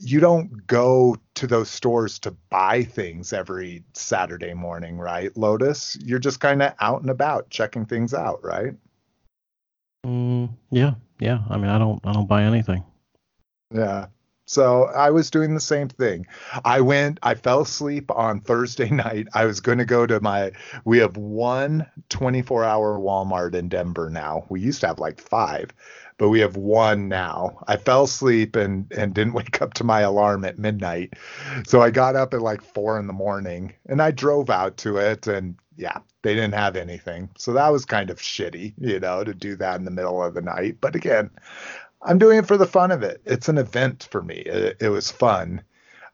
you 0.00 0.20
don't 0.20 0.66
go 0.66 1.16
to 1.34 1.46
those 1.46 1.70
stores 1.70 2.18
to 2.20 2.30
buy 2.50 2.82
things 2.82 3.32
every 3.32 3.84
Saturday 3.94 4.54
morning, 4.54 4.98
right? 4.98 5.36
Lotus, 5.36 5.96
you're 6.02 6.18
just 6.18 6.40
kind 6.40 6.62
of 6.62 6.74
out 6.80 7.02
and 7.02 7.10
about 7.10 7.50
checking 7.50 7.86
things 7.86 8.14
out, 8.14 8.42
right? 8.42 8.74
Mm, 10.04 10.50
yeah, 10.70 10.94
yeah. 11.18 11.40
I 11.48 11.56
mean, 11.56 11.70
I 11.70 11.78
don't, 11.78 12.00
I 12.04 12.12
don't 12.12 12.28
buy 12.28 12.42
anything. 12.42 12.84
Yeah. 13.72 14.06
So 14.46 14.84
I 14.84 15.10
was 15.10 15.30
doing 15.30 15.54
the 15.54 15.60
same 15.60 15.88
thing. 15.88 16.26
I 16.64 16.80
went, 16.80 17.18
I 17.22 17.34
fell 17.34 17.62
asleep 17.62 18.10
on 18.12 18.40
Thursday 18.40 18.88
night. 18.90 19.26
I 19.34 19.44
was 19.44 19.60
going 19.60 19.78
to 19.78 19.84
go 19.84 20.06
to 20.06 20.20
my, 20.20 20.52
we 20.84 20.98
have 20.98 21.16
one 21.16 21.86
24 22.08 22.64
hour 22.64 22.98
Walmart 22.98 23.54
in 23.54 23.68
Denver 23.68 24.08
now. 24.08 24.46
We 24.48 24.60
used 24.60 24.80
to 24.82 24.86
have 24.86 25.00
like 25.00 25.20
five, 25.20 25.72
but 26.16 26.28
we 26.28 26.40
have 26.40 26.56
one 26.56 27.08
now. 27.08 27.58
I 27.66 27.76
fell 27.76 28.04
asleep 28.04 28.54
and, 28.54 28.90
and 28.92 29.12
didn't 29.12 29.32
wake 29.34 29.60
up 29.60 29.74
to 29.74 29.84
my 29.84 30.00
alarm 30.00 30.44
at 30.44 30.58
midnight. 30.58 31.14
So 31.66 31.82
I 31.82 31.90
got 31.90 32.14
up 32.14 32.32
at 32.32 32.40
like 32.40 32.62
four 32.62 32.98
in 33.00 33.08
the 33.08 33.12
morning 33.12 33.72
and 33.86 34.00
I 34.00 34.12
drove 34.12 34.48
out 34.48 34.76
to 34.78 34.96
it 34.98 35.26
and 35.26 35.56
yeah, 35.76 35.98
they 36.22 36.34
didn't 36.34 36.54
have 36.54 36.74
anything. 36.74 37.28
So 37.36 37.52
that 37.52 37.68
was 37.68 37.84
kind 37.84 38.08
of 38.10 38.18
shitty, 38.18 38.74
you 38.78 38.98
know, 38.98 39.24
to 39.24 39.34
do 39.34 39.56
that 39.56 39.78
in 39.78 39.84
the 39.84 39.90
middle 39.90 40.22
of 40.22 40.34
the 40.34 40.40
night. 40.40 40.78
But 40.80 40.94
again, 40.94 41.30
I'm 42.02 42.18
doing 42.18 42.38
it 42.38 42.46
for 42.46 42.56
the 42.56 42.66
fun 42.66 42.90
of 42.90 43.02
it. 43.02 43.20
It's 43.24 43.48
an 43.48 43.58
event 43.58 44.08
for 44.10 44.22
me. 44.22 44.36
It, 44.36 44.76
it 44.80 44.88
was 44.88 45.10
fun. 45.10 45.62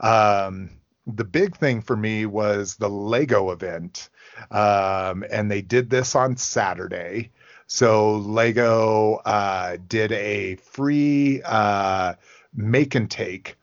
Um, 0.00 0.70
the 1.06 1.24
big 1.24 1.56
thing 1.56 1.80
for 1.82 1.96
me 1.96 2.26
was 2.26 2.76
the 2.76 2.88
Lego 2.88 3.50
event. 3.50 4.08
Um, 4.50 5.24
and 5.30 5.50
they 5.50 5.62
did 5.62 5.90
this 5.90 6.14
on 6.14 6.36
Saturday. 6.36 7.30
So 7.66 8.16
Lego 8.16 9.20
uh, 9.24 9.76
did 9.88 10.12
a 10.12 10.56
free 10.56 11.42
uh, 11.44 12.14
make 12.54 12.94
and 12.94 13.10
take. 13.10 13.56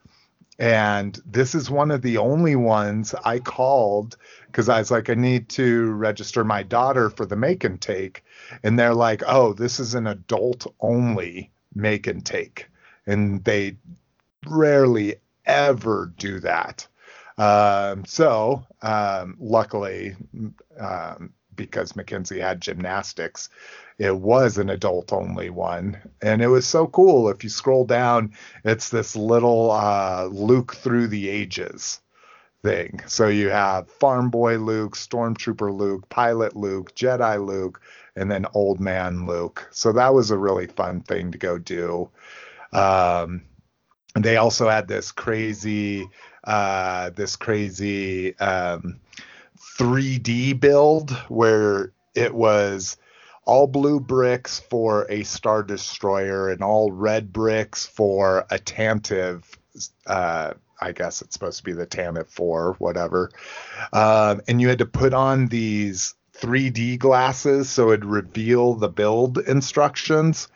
And 0.58 1.18
this 1.24 1.54
is 1.54 1.70
one 1.70 1.90
of 1.90 2.02
the 2.02 2.18
only 2.18 2.54
ones 2.54 3.14
I 3.24 3.38
called 3.38 4.18
because 4.46 4.68
I 4.68 4.78
was 4.78 4.90
like, 4.90 5.08
I 5.08 5.14
need 5.14 5.48
to 5.50 5.90
register 5.92 6.44
my 6.44 6.62
daughter 6.62 7.08
for 7.08 7.24
the 7.24 7.36
make 7.36 7.64
and 7.64 7.80
take. 7.80 8.24
And 8.62 8.78
they're 8.78 8.94
like, 8.94 9.22
oh, 9.26 9.54
this 9.54 9.80
is 9.80 9.94
an 9.94 10.06
adult 10.06 10.66
only 10.80 11.50
make 11.74 12.06
and 12.06 12.24
take. 12.24 12.68
And 13.06 13.44
they 13.44 13.76
rarely 14.46 15.16
ever 15.46 16.12
do 16.18 16.40
that. 16.40 16.86
Um, 17.38 18.04
so, 18.04 18.66
um, 18.82 19.36
luckily, 19.40 20.16
um, 20.78 21.32
because 21.56 21.96
Mackenzie 21.96 22.40
had 22.40 22.60
gymnastics, 22.60 23.48
it 23.98 24.16
was 24.16 24.58
an 24.58 24.70
adult 24.70 25.12
only 25.12 25.50
one. 25.50 25.98
And 26.22 26.42
it 26.42 26.48
was 26.48 26.66
so 26.66 26.86
cool. 26.86 27.28
If 27.28 27.44
you 27.44 27.50
scroll 27.50 27.84
down, 27.84 28.32
it's 28.64 28.90
this 28.90 29.16
little 29.16 29.70
uh, 29.70 30.28
Luke 30.30 30.74
through 30.74 31.08
the 31.08 31.28
ages. 31.28 32.00
thing. 32.62 33.00
So 33.06 33.28
you 33.28 33.48
have 33.48 33.90
Farm 33.90 34.30
Boy 34.30 34.58
Luke, 34.58 34.96
Stormtrooper 34.96 35.74
Luke, 35.76 36.08
Pilot 36.08 36.56
Luke, 36.56 36.94
Jedi 36.94 37.44
Luke, 37.44 37.80
and 38.16 38.30
then 38.30 38.46
Old 38.54 38.80
Man 38.80 39.26
Luke. 39.26 39.68
So 39.70 39.92
that 39.92 40.14
was 40.14 40.30
a 40.30 40.38
really 40.38 40.66
fun 40.66 41.00
thing 41.00 41.32
to 41.32 41.38
go 41.38 41.58
do. 41.58 42.10
Um, 42.72 43.42
they 44.14 44.36
also 44.36 44.68
had 44.68 44.88
this 44.88 45.12
crazy, 45.12 46.08
uh, 46.44 47.10
this 47.10 47.36
crazy 47.36 48.36
um, 48.38 49.00
3D 49.78 50.58
build 50.58 51.10
where 51.28 51.92
it 52.14 52.34
was 52.34 52.96
all 53.44 53.66
blue 53.66 54.00
bricks 54.00 54.60
for 54.60 55.06
a 55.10 55.22
Star 55.24 55.62
Destroyer 55.62 56.50
and 56.50 56.62
all 56.62 56.92
red 56.92 57.32
bricks 57.32 57.86
for 57.86 58.46
a 58.50 58.58
Tantive. 58.58 59.44
Uh, 60.06 60.54
I 60.80 60.92
guess 60.92 61.22
it's 61.22 61.34
supposed 61.34 61.58
to 61.58 61.64
be 61.64 61.72
the 61.72 61.86
Tantive 61.86 62.30
4, 62.30 62.74
whatever. 62.78 63.30
Um, 63.92 64.40
and 64.48 64.60
you 64.60 64.68
had 64.68 64.78
to 64.78 64.86
put 64.86 65.12
on 65.14 65.46
these 65.46 66.14
3D 66.40 66.98
glasses 66.98 67.68
so 67.68 67.90
it'd 67.90 68.04
reveal 68.04 68.74
the 68.74 68.88
build 68.88 69.38
instructions. 69.38 70.48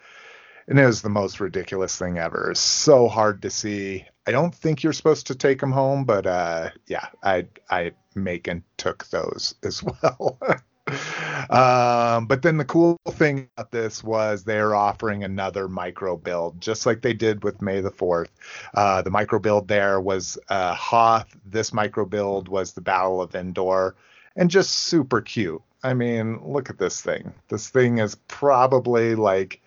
And 0.67 0.79
it 0.79 0.87
was 0.87 1.03
the 1.03 1.11
most 1.11 1.41
ridiculous 1.41 1.99
thing 1.99 2.19
ever. 2.19 2.53
So 2.55 3.07
hard 3.09 3.43
to 3.43 3.51
see. 3.51 4.07
I 4.27 4.31
don't 4.31 4.55
think 4.55 4.83
you're 4.83 4.95
supposed 4.95 5.27
to 5.27 5.35
take 5.35 5.61
them 5.61 5.73
home, 5.73 6.05
but 6.05 6.27
uh, 6.27 6.71
yeah, 6.87 7.09
I 7.23 7.49
I 7.69 7.93
make 8.15 8.49
and 8.49 8.63
took 8.79 9.07
those 9.09 9.55
as 9.63 9.83
well. 9.83 10.39
um, 11.51 12.27
but 12.27 12.43
then 12.43 12.57
the 12.57 12.65
cool 12.65 12.99
thing 13.11 13.49
about 13.57 13.71
this 13.71 14.03
was 14.03 14.45
they're 14.45 14.75
offering 14.75 15.25
another 15.25 15.69
micro 15.69 16.17
build, 16.17 16.61
just 16.61 16.87
like 16.87 17.03
they 17.03 17.15
did 17.15 17.45
with 17.45 17.63
May 17.63 17.81
the 17.81 17.91
Fourth. 17.91 18.31
Uh, 18.75 19.03
the 19.03 19.11
micro 19.11 19.39
build 19.39 19.69
there 19.69 20.01
was 20.01 20.39
uh, 20.49 20.75
Hoth. 20.75 21.37
This 21.45 21.73
micro 21.73 22.05
build 22.05 22.49
was 22.49 22.73
the 22.73 22.81
Battle 22.81 23.21
of 23.21 23.35
Endor, 23.35 23.97
and 24.37 24.51
just 24.51 24.71
super 24.71 25.21
cute. 25.21 25.63
I 25.85 25.93
mean, 25.93 26.41
look 26.43 26.71
at 26.71 26.79
this 26.79 27.03
thing. 27.03 27.35
This 27.49 27.69
thing 27.69 27.99
is 27.99 28.15
probably 28.27 29.15
like 29.15 29.61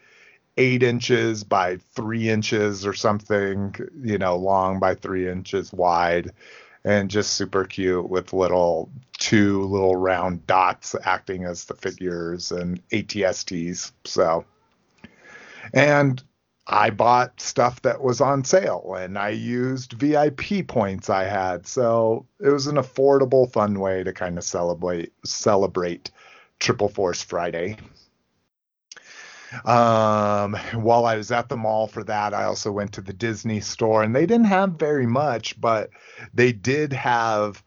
eight 0.57 0.81
inches 0.81 1.43
by 1.43 1.77
three 1.95 2.27
inches 2.27 2.87
or 2.87 2.93
something, 2.93 3.75
you 4.01 4.17
know, 4.17 4.35
long 4.35 4.79
by 4.79 4.95
three 4.95 5.29
inches 5.29 5.71
wide, 5.71 6.31
and 6.83 7.11
just 7.11 7.35
super 7.35 7.65
cute 7.65 8.09
with 8.09 8.33
little 8.33 8.89
two 9.19 9.63
little 9.65 9.95
round 9.95 10.45
dots 10.47 10.95
acting 11.03 11.45
as 11.45 11.65
the 11.65 11.75
figures 11.75 12.51
and 12.51 12.81
ATSTs. 12.89 13.91
So, 14.05 14.43
and 15.71 16.23
I 16.69 16.89
bought 16.89 17.39
stuff 17.39 17.81
that 17.83 18.01
was 18.01 18.19
on 18.19 18.43
sale 18.43 18.95
and 18.99 19.17
I 19.17 19.29
used 19.29 19.93
VIP 19.93 20.67
points 20.67 21.09
I 21.09 21.23
had. 21.23 21.65
So 21.65 22.25
it 22.41 22.49
was 22.49 22.67
an 22.67 22.75
affordable, 22.75 23.51
fun 23.51 23.79
way 23.79 24.03
to 24.03 24.11
kind 24.11 24.37
of 24.37 24.43
celebrate 24.43 25.13
celebrate 25.23 26.11
Triple 26.59 26.89
Force 26.89 27.23
Friday. 27.23 27.77
Um, 29.63 30.57
while 30.73 31.05
I 31.05 31.15
was 31.15 31.31
at 31.31 31.47
the 31.47 31.55
mall 31.55 31.87
for 31.87 32.03
that, 32.03 32.33
I 32.33 32.43
also 32.43 32.69
went 32.69 32.91
to 32.93 33.01
the 33.01 33.13
Disney 33.13 33.61
store 33.61 34.03
and 34.03 34.13
they 34.13 34.25
didn't 34.25 34.47
have 34.47 34.71
very 34.71 35.07
much, 35.07 35.59
but 35.61 35.89
they 36.33 36.51
did 36.51 36.91
have 36.91 37.63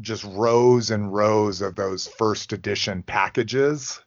just 0.00 0.24
rows 0.24 0.90
and 0.90 1.12
rows 1.12 1.60
of 1.60 1.76
those 1.76 2.06
first 2.06 2.54
edition 2.54 3.02
packages. 3.02 4.00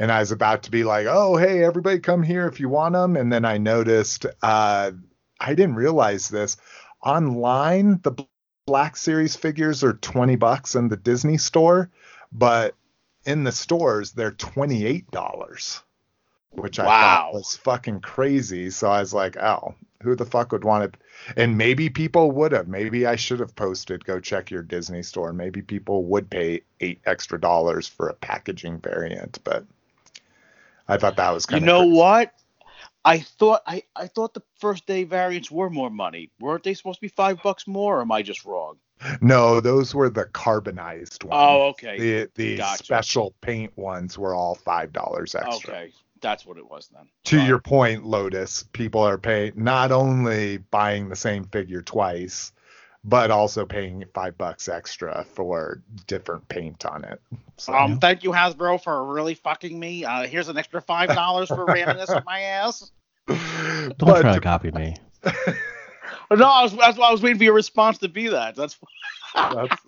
And 0.00 0.10
I 0.10 0.20
was 0.20 0.32
about 0.32 0.64
to 0.64 0.72
be 0.72 0.84
like, 0.84 1.06
oh, 1.08 1.36
hey, 1.36 1.62
everybody 1.62 2.00
come 2.00 2.22
here 2.24 2.48
if 2.48 2.58
you 2.58 2.70
want 2.70 2.94
them. 2.94 3.16
And 3.16 3.32
then 3.32 3.44
I 3.44 3.58
noticed, 3.58 4.26
uh, 4.42 4.92
I 5.40 5.54
didn't 5.54 5.76
realize 5.76 6.28
this. 6.30 6.56
Online, 7.04 8.00
the 8.02 8.12
Black 8.66 8.96
Series 8.96 9.36
figures 9.36 9.84
are 9.84 9.92
20 9.94 10.36
bucks 10.36 10.74
in 10.74 10.88
the 10.88 10.96
Disney 10.96 11.38
store, 11.38 11.90
but 12.32 12.74
in 13.26 13.44
the 13.44 13.52
stores, 13.52 14.12
they're 14.12 14.32
$28 14.32 15.82
which 16.52 16.78
I 16.80 16.86
Wow. 16.86 17.30
thought 17.30 17.34
was 17.34 17.56
fucking 17.58 18.00
crazy. 18.00 18.70
So 18.70 18.90
I 18.90 19.00
was 19.00 19.14
like, 19.14 19.36
oh, 19.36 19.74
who 20.02 20.16
the 20.16 20.24
fuck 20.26 20.52
would 20.52 20.64
want 20.64 20.84
it? 20.84 20.96
And 21.36 21.58
maybe 21.58 21.90
people 21.90 22.32
would 22.32 22.52
have. 22.52 22.68
Maybe 22.68 23.06
I 23.06 23.16
should 23.16 23.40
have 23.40 23.54
posted, 23.54 24.04
go 24.04 24.20
check 24.20 24.50
your 24.50 24.62
Disney 24.62 25.02
store. 25.02 25.32
Maybe 25.32 25.62
people 25.62 26.04
would 26.06 26.30
pay 26.30 26.62
eight 26.80 27.00
extra 27.06 27.40
dollars 27.40 27.86
for 27.88 28.08
a 28.08 28.14
packaging 28.14 28.80
variant, 28.80 29.38
but 29.44 29.64
I 30.88 30.96
thought 30.96 31.16
that 31.16 31.30
was 31.30 31.46
You 31.48 31.56
kind 31.58 31.68
of 31.68 31.76
You 31.76 31.90
know 31.90 31.96
what? 31.96 32.32
I 33.04 33.20
thought 33.20 33.62
I, 33.66 33.82
I 33.96 34.06
thought 34.08 34.34
the 34.34 34.42
first 34.58 34.86
day 34.86 35.04
variants 35.04 35.50
were 35.50 35.70
more 35.70 35.90
money. 35.90 36.30
Weren't 36.38 36.64
they 36.64 36.74
supposed 36.74 36.98
to 36.98 37.00
be 37.00 37.08
five 37.08 37.42
bucks 37.42 37.66
more? 37.66 37.98
Or 37.98 38.02
am 38.02 38.12
I 38.12 38.22
just 38.22 38.44
wrong? 38.44 38.76
No, 39.22 39.60
those 39.60 39.94
were 39.94 40.10
the 40.10 40.26
carbonized 40.26 41.24
ones. 41.24 41.40
Oh, 41.40 41.68
okay. 41.68 41.98
The 41.98 42.30
the 42.34 42.56
Gotcha. 42.58 42.84
special 42.84 43.34
paint 43.40 43.76
ones 43.76 44.18
were 44.18 44.34
all 44.34 44.54
five 44.54 44.92
dollars 44.92 45.34
extra. 45.34 45.74
Okay, 45.74 45.92
that's 46.20 46.44
what 46.44 46.58
it 46.58 46.68
was 46.68 46.88
then. 46.88 47.08
to 47.24 47.38
Fine. 47.38 47.46
your 47.48 47.58
point, 47.58 48.04
Lotus, 48.04 48.64
people 48.72 49.00
are 49.00 49.16
paying 49.16 49.52
not 49.56 49.92
only 49.92 50.58
buying 50.58 51.08
the 51.08 51.16
same 51.16 51.44
figure 51.44 51.80
twice, 51.80 52.52
but 53.04 53.30
also 53.30 53.64
paying 53.64 54.04
five 54.14 54.36
bucks 54.36 54.68
extra 54.68 55.24
for 55.34 55.82
different 56.06 56.46
paint 56.48 56.84
on 56.86 57.04
it. 57.04 57.20
So, 57.56 57.74
Um, 57.74 57.98
thank 57.98 58.24
you 58.24 58.30
Hasbro 58.30 58.82
for 58.82 59.04
really 59.04 59.34
fucking 59.34 59.78
me. 59.78 60.02
Uh, 60.06 60.26
here's 60.26 60.48
an 60.48 60.56
extra 60.56 60.80
five 60.80 61.10
dollars 61.10 61.48
for 61.48 61.66
ramming 61.66 61.98
this 61.98 62.08
up 62.08 62.24
my 62.24 62.40
ass. 62.40 62.90
Don't 63.28 63.98
but 63.98 64.22
try 64.22 64.32
to 64.32 64.40
copy 64.40 64.70
me. 64.70 64.96
No, 66.30 66.46
I 66.46 66.62
was, 66.62 66.76
that's 66.76 66.96
why 66.96 67.08
I 67.08 67.12
was 67.12 67.22
waiting 67.22 67.38
for 67.38 67.44
your 67.44 67.54
response 67.54 67.98
to 67.98 68.08
be 68.08 68.28
that. 68.28 68.54
That's 68.54 68.78
that's- 69.34 69.78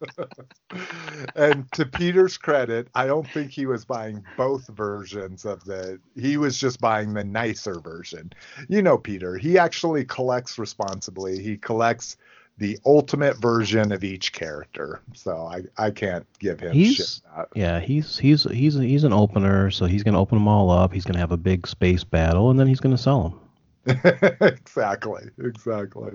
and 1.36 1.70
to 1.72 1.86
Peter's 1.86 2.36
credit, 2.36 2.88
I 2.94 3.06
don't 3.06 3.28
think 3.28 3.50
he 3.50 3.66
was 3.66 3.84
buying 3.84 4.24
both 4.36 4.66
versions 4.68 5.44
of 5.44 5.64
the. 5.64 6.00
He 6.16 6.36
was 6.36 6.58
just 6.58 6.80
buying 6.80 7.14
the 7.14 7.24
nicer 7.24 7.80
version. 7.80 8.32
You 8.68 8.82
know, 8.82 8.98
Peter. 8.98 9.36
He 9.36 9.58
actually 9.58 10.04
collects 10.04 10.58
responsibly. 10.58 11.42
He 11.42 11.56
collects 11.56 12.16
the 12.58 12.78
ultimate 12.84 13.38
version 13.38 13.90
of 13.90 14.04
each 14.04 14.32
character. 14.32 15.00
So 15.14 15.36
I 15.46 15.62
I 15.82 15.90
can't 15.90 16.26
give 16.38 16.60
him 16.60 16.72
He's- 16.72 16.94
shit. 16.94 17.46
Yeah, 17.54 17.80
he's 17.80 18.18
he's 18.18 18.44
he's 18.44 18.74
he's 18.74 19.04
an 19.04 19.12
opener, 19.12 19.70
so 19.70 19.86
he's 19.86 20.02
gonna 20.02 20.20
open 20.20 20.36
them 20.36 20.48
all 20.48 20.70
up. 20.70 20.92
He's 20.92 21.04
gonna 21.04 21.18
have 21.18 21.32
a 21.32 21.36
big 21.38 21.66
space 21.66 22.04
battle, 22.04 22.50
and 22.50 22.60
then 22.60 22.66
he's 22.66 22.80
gonna 22.80 22.98
sell 22.98 23.22
them. 23.22 23.39
exactly 24.40 25.22
exactly 25.42 26.12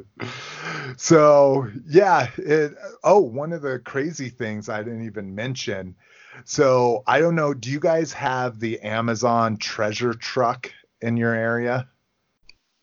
so 0.97 1.67
yeah 1.87 2.27
it 2.37 2.75
oh 3.03 3.19
one 3.19 3.51
of 3.51 3.61
the 3.63 3.79
crazy 3.79 4.29
things 4.29 4.69
i 4.69 4.83
didn't 4.83 5.05
even 5.05 5.33
mention 5.33 5.95
so 6.43 7.03
i 7.07 7.19
don't 7.19 7.35
know 7.35 7.53
do 7.53 7.71
you 7.71 7.79
guys 7.79 8.13
have 8.13 8.59
the 8.59 8.79
amazon 8.81 9.57
treasure 9.57 10.13
truck 10.13 10.71
in 11.01 11.17
your 11.17 11.33
area 11.33 11.87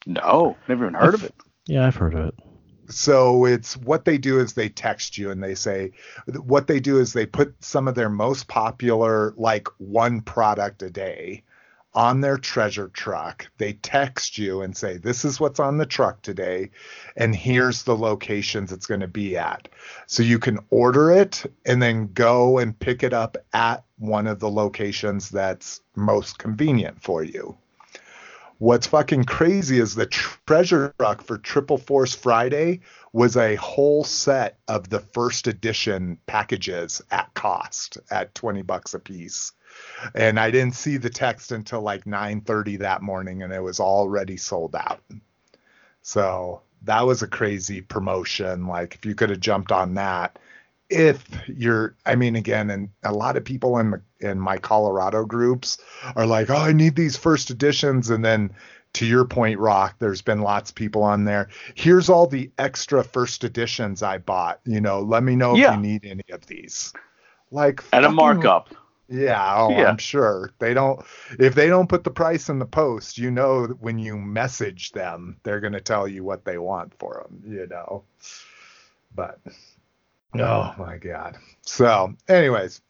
no, 0.06 0.56
never 0.68 0.84
even 0.84 0.94
heard 0.94 1.14
of 1.14 1.24
it. 1.24 1.34
Yeah, 1.66 1.86
I've 1.86 1.94
heard 1.94 2.14
of 2.14 2.28
it. 2.28 2.34
so 2.88 3.44
it's 3.44 3.76
what 3.76 4.04
they 4.04 4.18
do 4.18 4.40
is 4.40 4.52
they 4.52 4.68
text 4.68 5.16
you 5.16 5.30
and 5.30 5.42
they 5.42 5.54
say 5.54 5.92
what 6.26 6.66
they 6.66 6.80
do 6.80 6.98
is 6.98 7.12
they 7.12 7.26
put 7.26 7.54
some 7.60 7.86
of 7.88 7.94
their 7.94 8.10
most 8.10 8.48
popular 8.48 9.32
like 9.36 9.68
one 9.78 10.20
product 10.20 10.82
a 10.82 10.90
day 10.90 11.42
on 11.94 12.20
their 12.20 12.38
treasure 12.38 12.88
truck 12.88 13.46
they 13.58 13.72
text 13.74 14.38
you 14.38 14.62
and 14.62 14.76
say 14.76 14.96
this 14.96 15.24
is 15.24 15.38
what's 15.38 15.60
on 15.60 15.76
the 15.76 15.86
truck 15.86 16.20
today 16.22 16.70
and 17.16 17.34
here's 17.34 17.82
the 17.82 17.96
locations 17.96 18.72
it's 18.72 18.86
going 18.86 19.00
to 19.00 19.08
be 19.08 19.36
at 19.36 19.68
so 20.06 20.22
you 20.22 20.38
can 20.38 20.58
order 20.70 21.10
it 21.10 21.44
and 21.66 21.82
then 21.82 22.10
go 22.12 22.58
and 22.58 22.78
pick 22.78 23.02
it 23.02 23.12
up 23.12 23.36
at 23.52 23.84
one 23.98 24.26
of 24.26 24.40
the 24.40 24.50
locations 24.50 25.28
that's 25.28 25.80
most 25.94 26.38
convenient 26.38 27.02
for 27.02 27.22
you 27.22 27.56
What's 28.62 28.86
fucking 28.86 29.24
crazy 29.24 29.80
is 29.80 29.96
the 29.96 30.06
treasure 30.06 30.94
truck 30.96 31.20
for 31.20 31.36
Triple 31.36 31.78
Force 31.78 32.14
Friday 32.14 32.82
was 33.12 33.36
a 33.36 33.56
whole 33.56 34.04
set 34.04 34.58
of 34.68 34.88
the 34.88 35.00
first 35.00 35.48
edition 35.48 36.16
packages 36.26 37.02
at 37.10 37.34
cost 37.34 37.98
at 38.08 38.36
20 38.36 38.62
bucks 38.62 38.94
a 38.94 39.00
piece. 39.00 39.50
And 40.14 40.38
I 40.40 40.50
didn't 40.50 40.74
see 40.74 40.96
the 40.96 41.10
text 41.10 41.52
until 41.52 41.80
like 41.80 42.04
9:30 42.04 42.78
that 42.80 43.02
morning 43.02 43.42
and 43.42 43.52
it 43.52 43.62
was 43.62 43.80
already 43.80 44.36
sold 44.36 44.74
out. 44.74 45.00
So, 46.02 46.62
that 46.84 47.06
was 47.06 47.22
a 47.22 47.28
crazy 47.28 47.80
promotion 47.80 48.66
like 48.66 48.96
if 48.96 49.06
you 49.06 49.14
could 49.14 49.30
have 49.30 49.38
jumped 49.40 49.70
on 49.70 49.94
that 49.94 50.36
if 50.90 51.24
you're 51.46 51.94
i 52.04 52.16
mean 52.16 52.34
again 52.34 52.70
and 52.70 52.88
a 53.04 53.12
lot 53.12 53.36
of 53.36 53.44
people 53.44 53.78
in 53.78 53.92
the 53.92 54.02
in 54.20 54.38
my 54.38 54.58
colorado 54.58 55.24
groups 55.24 55.78
are 56.16 56.26
like 56.26 56.50
oh 56.50 56.56
i 56.56 56.72
need 56.72 56.96
these 56.96 57.16
first 57.16 57.50
editions 57.50 58.10
and 58.10 58.24
then 58.24 58.50
to 58.94 59.06
your 59.06 59.24
point 59.24 59.60
rock 59.60 59.94
there's 60.00 60.22
been 60.22 60.40
lots 60.40 60.70
of 60.70 60.74
people 60.74 61.04
on 61.04 61.24
there 61.24 61.48
here's 61.76 62.08
all 62.08 62.26
the 62.26 62.50
extra 62.58 63.04
first 63.04 63.44
editions 63.44 64.02
i 64.02 64.18
bought 64.18 64.58
you 64.64 64.80
know 64.80 65.00
let 65.00 65.22
me 65.22 65.36
know 65.36 65.54
Yeah. 65.56 65.70
if 65.70 65.76
you 65.76 65.82
need 65.82 66.04
any 66.04 66.24
of 66.32 66.44
these 66.46 66.92
like 67.52 67.82
At 67.92 68.04
a 68.04 68.10
markup. 68.10 68.74
Yeah 69.12 69.54
oh 69.56 69.70
Yeah. 69.70 69.84
i'm 69.88 69.98
sure 69.98 70.50
they 70.58 70.72
don't 70.74 71.04
if 71.38 71.54
they 71.54 71.68
don't 71.68 71.88
put 71.88 72.02
the 72.04 72.10
price 72.10 72.48
in 72.48 72.58
the 72.58 72.66
post 72.66 73.18
you 73.18 73.30
know 73.30 73.66
when 73.80 73.98
you 73.98 74.16
message 74.16 74.92
them 74.92 75.36
they're 75.42 75.60
going 75.60 75.74
to 75.74 75.80
tell 75.80 76.08
you 76.08 76.24
what 76.24 76.44
they 76.44 76.58
want 76.58 76.94
for 76.98 77.26
them 77.28 77.42
you 77.46 77.66
know 77.68 78.04
But 79.14 79.38
oh 80.34 80.74
my 80.78 80.96
god. 80.96 81.36
So, 81.60 82.14
anyways, 82.28 82.80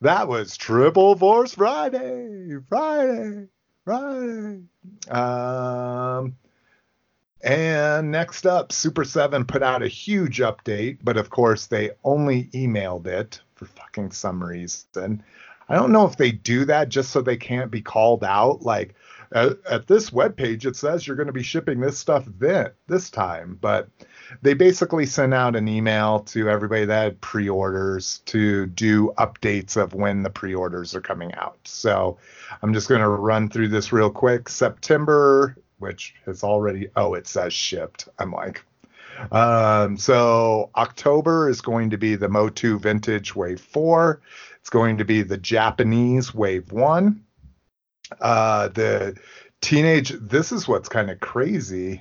that 0.00 0.28
was 0.28 0.56
Triple 0.56 1.16
Force 1.16 1.54
Friday. 1.54 2.56
Friday. 2.68 3.48
Friday. 3.84 4.60
Um 5.10 6.36
and 7.42 8.10
next 8.10 8.46
up, 8.46 8.72
Super 8.72 9.04
7 9.04 9.44
put 9.44 9.62
out 9.62 9.82
a 9.82 9.88
huge 9.88 10.38
update, 10.38 10.98
but 11.02 11.16
of 11.18 11.28
course 11.28 11.66
they 11.66 11.90
only 12.02 12.44
emailed 12.54 13.06
it 13.06 13.40
for 13.54 13.66
fucking 13.66 14.12
some 14.12 14.42
reason. 14.42 15.22
I 15.68 15.76
don't 15.76 15.92
know 15.92 16.06
if 16.06 16.16
they 16.16 16.32
do 16.32 16.64
that 16.66 16.88
just 16.88 17.10
so 17.10 17.22
they 17.22 17.36
can't 17.36 17.70
be 17.70 17.80
called 17.80 18.24
out. 18.24 18.62
Like 18.62 18.94
at, 19.32 19.58
at 19.68 19.86
this 19.86 20.10
webpage, 20.10 20.64
it 20.66 20.76
says 20.76 21.06
you're 21.06 21.16
going 21.16 21.26
to 21.26 21.32
be 21.32 21.42
shipping 21.42 21.80
this 21.80 21.98
stuff 21.98 22.24
then 22.38 22.70
this 22.86 23.10
time, 23.10 23.58
but 23.60 23.88
they 24.42 24.54
basically 24.54 25.06
sent 25.06 25.34
out 25.34 25.56
an 25.56 25.68
email 25.68 26.20
to 26.20 26.48
everybody 26.48 26.84
that 26.84 27.02
had 27.02 27.20
pre-orders 27.20 28.18
to 28.26 28.66
do 28.66 29.12
updates 29.18 29.76
of 29.76 29.94
when 29.94 30.22
the 30.22 30.30
pre-orders 30.30 30.94
are 30.94 31.00
coming 31.00 31.34
out. 31.34 31.58
So 31.64 32.18
I'm 32.62 32.74
just 32.74 32.88
going 32.88 33.00
to 33.00 33.08
run 33.08 33.48
through 33.48 33.68
this 33.68 33.92
real 33.92 34.10
quick. 34.10 34.48
September 34.48 35.56
which 35.78 36.14
has 36.24 36.42
already 36.42 36.88
oh 36.96 37.14
it 37.14 37.26
says 37.26 37.52
shipped. 37.52 38.08
I'm 38.18 38.32
like 38.32 38.64
um, 39.30 39.96
so 39.96 40.70
October 40.74 41.48
is 41.48 41.60
going 41.60 41.90
to 41.90 41.98
be 41.98 42.16
the 42.16 42.28
Motu 42.28 42.80
Vintage 42.80 43.36
Wave 43.36 43.60
4. 43.60 44.20
It's 44.64 44.70
going 44.70 44.96
to 44.96 45.04
be 45.04 45.20
the 45.20 45.36
Japanese 45.36 46.32
Wave 46.32 46.72
1. 46.72 47.22
Uh, 48.18 48.68
the 48.68 49.14
teenage 49.60 50.08
this 50.18 50.52
is 50.52 50.66
what's 50.66 50.88
kind 50.88 51.10
of 51.10 51.20
crazy. 51.20 52.00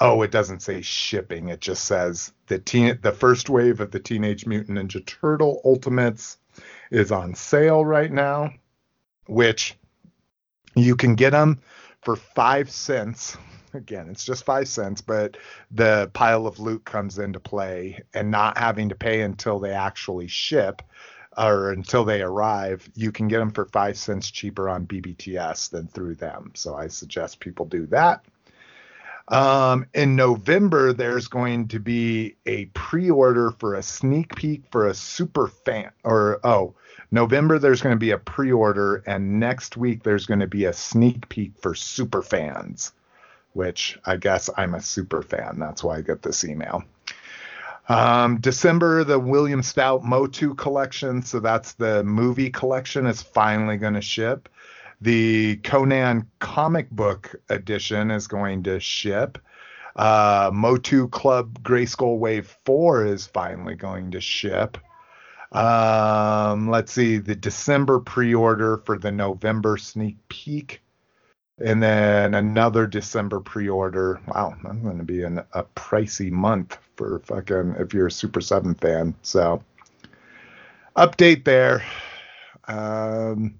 Oh, 0.00 0.22
it 0.22 0.30
doesn't 0.30 0.62
say 0.62 0.80
shipping. 0.80 1.50
It 1.50 1.60
just 1.60 1.84
says 1.84 2.32
the 2.46 2.58
teen 2.58 2.98
the 3.02 3.12
first 3.12 3.50
wave 3.50 3.80
of 3.80 3.90
the 3.90 4.00
Teenage 4.00 4.46
Mutant 4.46 4.78
Ninja 4.78 5.04
Turtle 5.04 5.60
Ultimates 5.62 6.38
is 6.90 7.12
on 7.12 7.34
sale 7.34 7.84
right 7.84 8.10
now, 8.10 8.54
which 9.26 9.76
you 10.74 10.96
can 10.96 11.16
get 11.16 11.32
them 11.32 11.60
for 12.00 12.16
five 12.16 12.70
cents. 12.70 13.36
Again, 13.74 14.08
it's 14.08 14.24
just 14.24 14.46
five 14.46 14.68
cents, 14.68 15.02
but 15.02 15.36
the 15.70 16.10
pile 16.14 16.46
of 16.46 16.58
loot 16.60 16.86
comes 16.86 17.18
into 17.18 17.40
play 17.40 18.00
and 18.14 18.30
not 18.30 18.56
having 18.56 18.88
to 18.88 18.94
pay 18.94 19.20
until 19.20 19.58
they 19.58 19.72
actually 19.72 20.28
ship 20.28 20.80
or 21.36 21.70
until 21.70 22.04
they 22.04 22.22
arrive, 22.22 22.88
you 22.94 23.12
can 23.12 23.28
get 23.28 23.38
them 23.38 23.50
for 23.50 23.66
five 23.66 23.98
cents 23.98 24.30
cheaper 24.30 24.68
on 24.68 24.86
BBTS 24.86 25.70
than 25.70 25.86
through 25.88 26.14
them. 26.14 26.52
So 26.54 26.74
I 26.74 26.88
suggest 26.88 27.40
people 27.40 27.66
do 27.66 27.86
that. 27.86 28.24
Um, 29.28 29.86
in 29.92 30.14
November, 30.14 30.92
there's 30.92 31.26
going 31.26 31.68
to 31.68 31.80
be 31.80 32.36
a 32.46 32.66
pre-order 32.66 33.50
for 33.50 33.74
a 33.74 33.82
sneak 33.82 34.36
peek 34.36 34.62
for 34.70 34.86
a 34.86 34.94
super 34.94 35.48
fan, 35.48 35.90
or 36.04 36.38
oh, 36.44 36.74
November 37.10 37.58
there's 37.58 37.82
going 37.82 37.94
to 37.94 37.98
be 37.98 38.12
a 38.12 38.18
pre-order, 38.18 39.02
and 39.06 39.40
next 39.40 39.76
week 39.76 40.04
there's 40.04 40.26
going 40.26 40.40
to 40.40 40.46
be 40.46 40.64
a 40.66 40.72
sneak 40.72 41.28
peek 41.28 41.52
for 41.60 41.74
super 41.74 42.22
fans, 42.22 42.92
which 43.52 43.98
I 44.04 44.16
guess 44.16 44.48
I'm 44.56 44.74
a 44.74 44.80
super 44.80 45.22
fan. 45.22 45.58
That's 45.58 45.82
why 45.82 45.98
I 45.98 46.02
get 46.02 46.22
this 46.22 46.44
email. 46.44 46.84
Um, 47.88 48.40
December, 48.40 49.04
the 49.04 49.18
William 49.18 49.62
Stout 49.62 50.04
Motu 50.04 50.54
collection, 50.54 51.22
so 51.22 51.40
that's 51.40 51.74
the 51.74 52.02
movie 52.04 52.50
collection, 52.50 53.06
is 53.06 53.22
finally 53.22 53.76
going 53.76 53.94
to 53.94 54.00
ship. 54.00 54.48
The 55.00 55.56
Conan 55.56 56.28
comic 56.40 56.90
book 56.90 57.34
edition 57.48 58.10
is 58.10 58.26
going 58.26 58.64
to 58.64 58.80
ship. 58.80 59.38
Uh, 59.94 60.50
Motu 60.52 61.08
Club 61.08 61.62
Grayskull 61.62 62.18
Wave 62.18 62.54
4 62.64 63.06
is 63.06 63.26
finally 63.26 63.74
going 63.74 64.10
to 64.10 64.20
ship. 64.20 64.78
Um, 65.52 66.68
let's 66.68 66.92
see, 66.92 67.18
the 67.18 67.36
December 67.36 68.00
pre 68.00 68.34
order 68.34 68.78
for 68.78 68.98
the 68.98 69.12
November 69.12 69.76
sneak 69.76 70.16
peek. 70.28 70.82
And 71.58 71.82
then 71.82 72.34
another 72.34 72.86
December 72.86 73.40
pre 73.40 73.68
order. 73.68 74.20
Wow, 74.26 74.56
that's 74.62 74.78
going 74.78 74.98
to 74.98 75.04
be 75.04 75.22
an, 75.22 75.38
a 75.54 75.64
pricey 75.64 76.30
month 76.30 76.76
for 76.96 77.20
fucking 77.20 77.76
if 77.78 77.94
you're 77.94 78.08
a 78.08 78.12
Super 78.12 78.40
7 78.40 78.74
fan. 78.74 79.14
So, 79.22 79.62
update 80.96 81.44
there. 81.44 81.82
Um, 82.68 83.58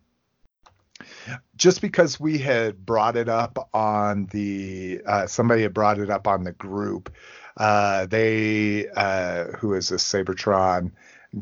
just 1.57 1.81
because 1.81 2.21
we 2.21 2.39
had 2.39 2.85
brought 2.85 3.17
it 3.17 3.29
up 3.29 3.69
on 3.73 4.27
the 4.27 5.01
uh, 5.07 5.27
somebody 5.27 5.63
had 5.63 5.75
brought 5.75 5.99
it 5.99 6.11
up 6.11 6.27
on 6.27 6.45
the 6.45 6.53
group 6.53 7.13
uh, 7.57 8.07
they 8.07 8.89
uh, 8.97 9.45
who 9.59 9.75
is 9.75 9.91
a 9.91 9.97
Sabertron 9.97 10.93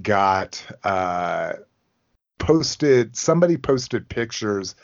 got 0.02 0.64
uh, 0.84 1.54
posted 2.38 3.16
somebody 3.16 3.56
posted 3.56 4.08
pictures 4.08 4.74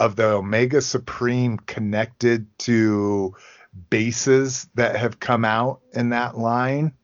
of 0.00 0.16
the 0.16 0.24
Omega 0.24 0.80
Supreme 0.80 1.58
connected 1.58 2.46
to 2.60 3.36
bases 3.90 4.66
that 4.74 4.96
have 4.96 5.20
come 5.20 5.44
out 5.44 5.82
in 5.92 6.08
that 6.08 6.38
line. 6.38 6.94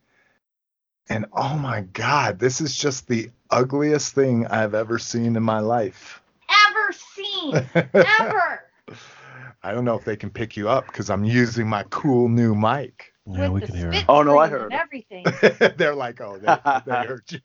And 1.09 1.27
oh 1.33 1.57
my 1.57 1.83
God, 1.83 2.39
this 2.39 2.61
is 2.63 2.77
just 2.77 3.07
the 3.07 3.31
ugliest 3.51 4.15
thing 4.15 4.47
I've 4.47 4.75
ever 4.75 4.99
seen 4.99 5.37
in 5.37 5.43
my 5.43 5.61
life. 5.61 6.23
Ever 6.69 6.93
seen. 6.93 7.55
Ever. 7.75 8.65
I 9.63 9.73
don't 9.73 9.85
know 9.85 9.97
if 9.97 10.05
they 10.05 10.17
can 10.17 10.31
pick 10.31 10.57
you 10.57 10.69
up 10.71 10.87
because 10.87 11.11
I'm 11.11 11.23
using 11.23 11.69
my 11.69 11.85
cool 11.91 12.31
new 12.31 12.55
mic. 12.55 13.13
Yeah, 13.31 13.51
we 13.51 13.61
can 13.61 13.75
hear 13.75 13.93
it. 13.93 14.05
Oh, 14.09 14.23
no, 14.23 14.39
I 14.39 14.49
heard. 14.49 14.73
Everything. 14.73 15.25
They're 15.77 15.95
like, 15.95 16.21
oh, 16.21 16.39
they, 16.39 16.57
they 16.87 17.07
heard 17.07 17.25
you. 17.31 17.41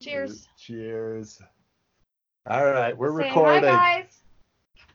Cheers. 0.00 0.48
Cheers. 0.56 1.42
All 2.44 2.64
right, 2.64 2.98
we're 2.98 3.12
recording. 3.12 3.62
Say 3.62 3.68
recording. 3.68 3.70
Hi, 3.70 4.00
guys. 4.00 4.18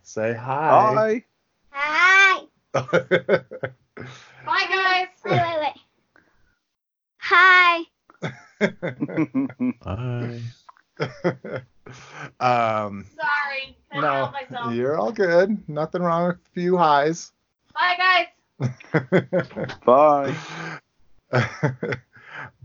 Say 0.03 0.33
hi. 0.33 1.23
Hi. 1.71 2.41
Bye, 2.73 4.65
guys. 4.69 5.07
Wait, 5.23 5.31
wait, 5.31 5.57
wait. 5.61 5.77
Hi. 7.19 7.83
Bye. 9.81 10.41
um, 12.41 13.05
Sorry. 13.15 13.77
I 13.93 13.99
no, 14.01 14.11
help 14.11 14.33
myself. 14.33 14.73
you're 14.73 14.97
all 14.97 15.13
good. 15.13 15.57
Nothing 15.69 16.01
wrong 16.01 16.27
with 16.27 16.35
a 16.35 16.49
few 16.53 16.75
highs. 16.75 17.31
Bye, 17.73 18.25
guys. 18.59 19.69
Bye. 19.85 20.35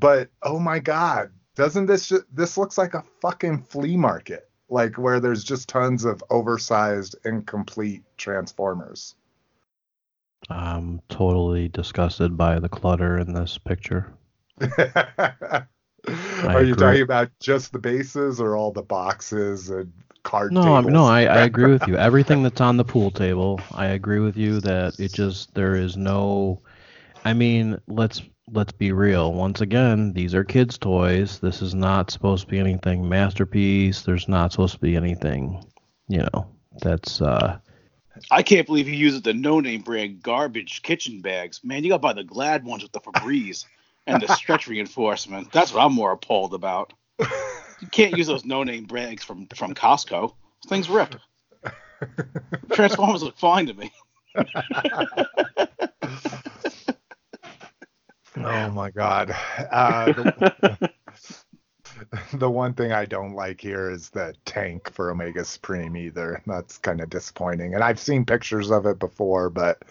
but 0.01 0.29
oh 0.43 0.59
my 0.59 0.81
god, 0.81 1.31
doesn't 1.55 1.87
this 1.87 2.09
ju- 2.09 2.25
this 2.33 2.59
looks 2.59 2.77
like 2.77 2.95
a 2.95 3.05
fucking 3.21 3.63
flea 3.63 3.97
market? 3.97 4.49
Like 4.73 4.97
where 4.97 5.21
there's 5.21 5.45
just 5.45 5.69
tons 5.69 6.07
of 6.07 6.25
oversized, 6.31 7.17
incomplete 7.27 8.03
transformers. 8.17 9.15
I'm 10.49 11.03
totally 11.11 11.69
disgusted 11.69 12.37
by 12.39 12.59
the 12.59 12.71
clutter 12.71 13.19
in 13.19 13.35
this 13.35 13.59
picture. 13.59 14.15
Are 14.79 16.65
you 16.65 16.75
talking 16.75 17.03
about 17.03 17.31
just 17.39 17.73
the 17.73 17.79
bases 17.79 18.41
or 18.41 18.57
all 18.57 18.73
the 18.73 18.83
boxes 18.83 19.69
and 19.69 19.93
card 20.23 20.53
No, 20.53 20.63
I'm, 20.75 20.85
tables? 20.85 20.93
no, 20.93 21.05
I, 21.05 21.25
I 21.25 21.39
agree 21.41 21.71
with 21.71 21.87
you. 21.87 21.97
Everything 21.99 22.43
that's 22.43 22.61
on 22.61 22.77
the 22.79 22.85
pool 22.85 23.11
table, 23.11 23.61
I 23.73 23.87
agree 23.87 24.21
with 24.21 24.37
you 24.37 24.61
that 24.61 24.99
it 24.99 25.13
just 25.13 25.55
there 25.55 25.75
is 25.75 25.97
no. 25.97 26.61
I 27.25 27.35
mean, 27.35 27.79
let's 27.87 28.23
let's 28.53 28.73
be 28.73 28.93
real. 28.93 29.33
Once 29.33 29.61
again, 29.61 30.13
these 30.13 30.35
are 30.35 30.45
kids' 30.45 30.79
toys. 30.79 31.39
This 31.39 31.63
is 31.63 31.75
not 31.75 32.11
supposed 32.11 32.45
to 32.45 32.51
be 32.51 32.59
anything 32.59 33.09
masterpiece. 33.09 34.03
There's 34.03 34.29
not 34.29 34.53
supposed 34.53 34.75
to 34.75 34.81
be 34.81 34.97
anything, 34.97 35.65
you 36.09 36.19
know. 36.19 36.47
That's 36.81 37.21
uh, 37.21 37.59
I 38.31 38.43
can't 38.43 38.67
believe 38.67 38.87
he 38.87 38.97
uses 38.97 39.23
the 39.23 39.35
no-name 39.35 39.83
brand 39.83 40.23
garbage 40.23 40.83
kitchen 40.83 41.21
bags. 41.21 41.61
Man, 41.65 41.83
you 41.83 41.91
got 41.91 41.97
to 41.97 42.01
buy 42.01 42.13
the 42.13 42.25
Glad 42.25 42.65
ones 42.65 42.83
with 42.83 42.93
the 42.93 43.01
Febreze 43.01 43.65
and 44.07 44.23
the 44.23 44.35
stretch 44.35 44.69
reinforcement. 44.69 45.53
That's 45.53 45.73
what 45.73 45.85
I'm 45.85 45.95
more 45.95 46.13
appalled 46.13 46.55
about. 46.55 46.93
You 47.19 47.89
can't 47.91 48.17
use 48.17 48.27
those 48.27 48.45
no-name 48.45 48.85
bags 48.85 49.25
from 49.25 49.47
from 49.49 49.75
Costco. 49.75 50.35
This 50.63 50.69
thing's 50.69 50.89
rip. 50.89 51.17
Transformers 52.73 53.23
look 53.23 53.39
fine 53.39 53.67
to 53.67 53.75
me. 53.75 53.93
Oh 58.37 58.71
my 58.71 58.91
god. 58.91 59.35
Uh, 59.71 60.13
the, 60.13 60.91
the 62.35 62.51
one 62.51 62.75
thing 62.75 62.93
I 62.93 63.05
don't 63.05 63.35
like 63.35 63.61
here 63.61 63.91
is 63.91 64.11
the 64.11 64.35
tank 64.45 64.91
for 64.91 65.11
Omega 65.11 65.45
Supreme 65.45 65.97
either. 65.97 66.43
That's 66.47 66.79
kind 66.79 67.01
of 67.01 67.11
disappointing. 67.11 67.75
And 67.75 67.83
I've 67.85 68.01
seen 68.01 68.25
pictures 68.25 68.71
of 68.71 68.87
it 68.87 68.99
before, 68.99 69.51
but 69.51 69.83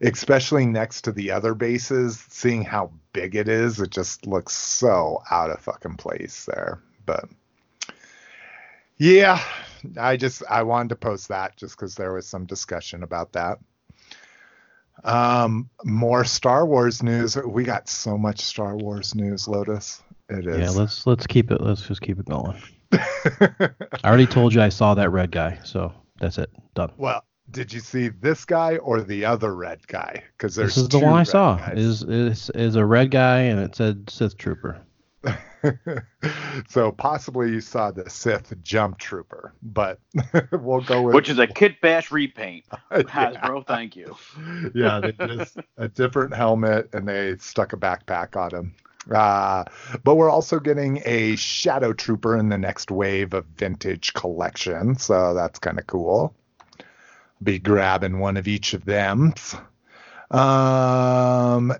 especially 0.00 0.66
next 0.66 1.02
to 1.02 1.12
the 1.12 1.30
other 1.30 1.54
bases, 1.54 2.24
seeing 2.28 2.62
how 2.62 2.92
big 3.12 3.34
it 3.34 3.48
is, 3.48 3.80
it 3.80 3.90
just 3.90 4.26
looks 4.26 4.52
so 4.54 5.22
out 5.30 5.50
of 5.50 5.60
fucking 5.60 5.96
place 5.96 6.46
there. 6.46 6.80
But 7.04 7.28
yeah, 8.98 9.42
I 9.98 10.16
just 10.16 10.42
I 10.48 10.62
wanted 10.62 10.90
to 10.90 10.96
post 10.96 11.28
that 11.28 11.56
just 11.56 11.76
because 11.76 11.94
there 11.94 12.12
was 12.12 12.26
some 12.26 12.46
discussion 12.46 13.02
about 13.02 13.32
that. 13.32 13.58
Um, 15.04 15.68
more 15.84 16.24
Star 16.24 16.66
Wars 16.66 17.02
news. 17.02 17.36
We 17.36 17.64
got 17.64 17.88
so 17.88 18.16
much 18.16 18.40
Star 18.40 18.76
Wars 18.76 19.14
news, 19.14 19.46
Lotus. 19.46 20.02
It 20.28 20.46
is. 20.46 20.58
Yeah, 20.58 20.70
let's 20.70 21.06
let's 21.06 21.26
keep 21.26 21.50
it. 21.50 21.60
Let's 21.60 21.86
just 21.86 22.00
keep 22.00 22.18
it 22.18 22.26
going. 22.26 22.60
I 22.92 23.70
already 24.04 24.26
told 24.26 24.54
you 24.54 24.62
I 24.62 24.68
saw 24.68 24.94
that 24.94 25.10
red 25.10 25.30
guy, 25.30 25.58
so 25.64 25.92
that's 26.20 26.38
it. 26.38 26.50
Done. 26.74 26.92
well, 26.96 27.24
did 27.50 27.72
you 27.72 27.80
see 27.80 28.08
this 28.08 28.44
guy 28.44 28.76
or 28.78 29.02
the 29.02 29.24
other 29.24 29.54
red 29.54 29.86
guy? 29.86 30.22
Because 30.36 30.54
there's 30.54 30.74
This 30.74 30.84
is 30.84 30.88
the 30.88 30.98
one 30.98 31.14
I 31.14 31.22
saw. 31.22 31.56
guys. 31.56 31.78
Is 31.78 32.02
is 32.02 32.50
is 32.50 32.76
a 32.76 32.84
red 32.84 33.10
guy, 33.10 33.40
and 33.40 33.60
it 33.60 33.76
said 33.76 34.08
Sith 34.10 34.36
Trooper. 34.36 34.80
so 36.68 36.92
possibly 36.92 37.50
you 37.50 37.60
saw 37.60 37.90
the 37.90 38.08
Sith 38.08 38.54
Jump 38.62 38.98
Trooper, 38.98 39.52
but 39.62 40.00
we'll 40.52 40.82
go 40.82 41.02
with 41.02 41.14
Which 41.14 41.28
is 41.28 41.38
a 41.38 41.46
Kit 41.46 41.80
Bash 41.80 42.10
repaint. 42.10 42.64
Yeah. 42.90 43.02
Hasbro, 43.02 43.66
thank 43.66 43.96
you. 43.96 44.16
yeah, 44.74 45.00
they 45.00 45.12
just 45.26 45.58
a 45.76 45.88
different 45.88 46.34
helmet 46.34 46.88
and 46.92 47.06
they 47.06 47.36
stuck 47.36 47.72
a 47.72 47.76
backpack 47.76 48.36
on 48.36 48.54
him. 48.54 48.74
Uh, 49.12 49.64
but 50.02 50.14
we're 50.16 50.30
also 50.30 50.58
getting 50.58 51.02
a 51.04 51.36
Shadow 51.36 51.92
Trooper 51.92 52.36
in 52.36 52.48
the 52.48 52.58
next 52.58 52.90
wave 52.90 53.34
of 53.34 53.44
vintage 53.46 54.14
collection, 54.14 54.96
so 54.96 55.34
that's 55.34 55.58
kind 55.58 55.78
of 55.78 55.86
cool. 55.86 56.34
Be 57.42 57.58
grabbing 57.58 58.18
one 58.18 58.36
of 58.36 58.48
each 58.48 58.72
of 58.74 58.84
them. 58.84 59.34
Um, 60.30 61.72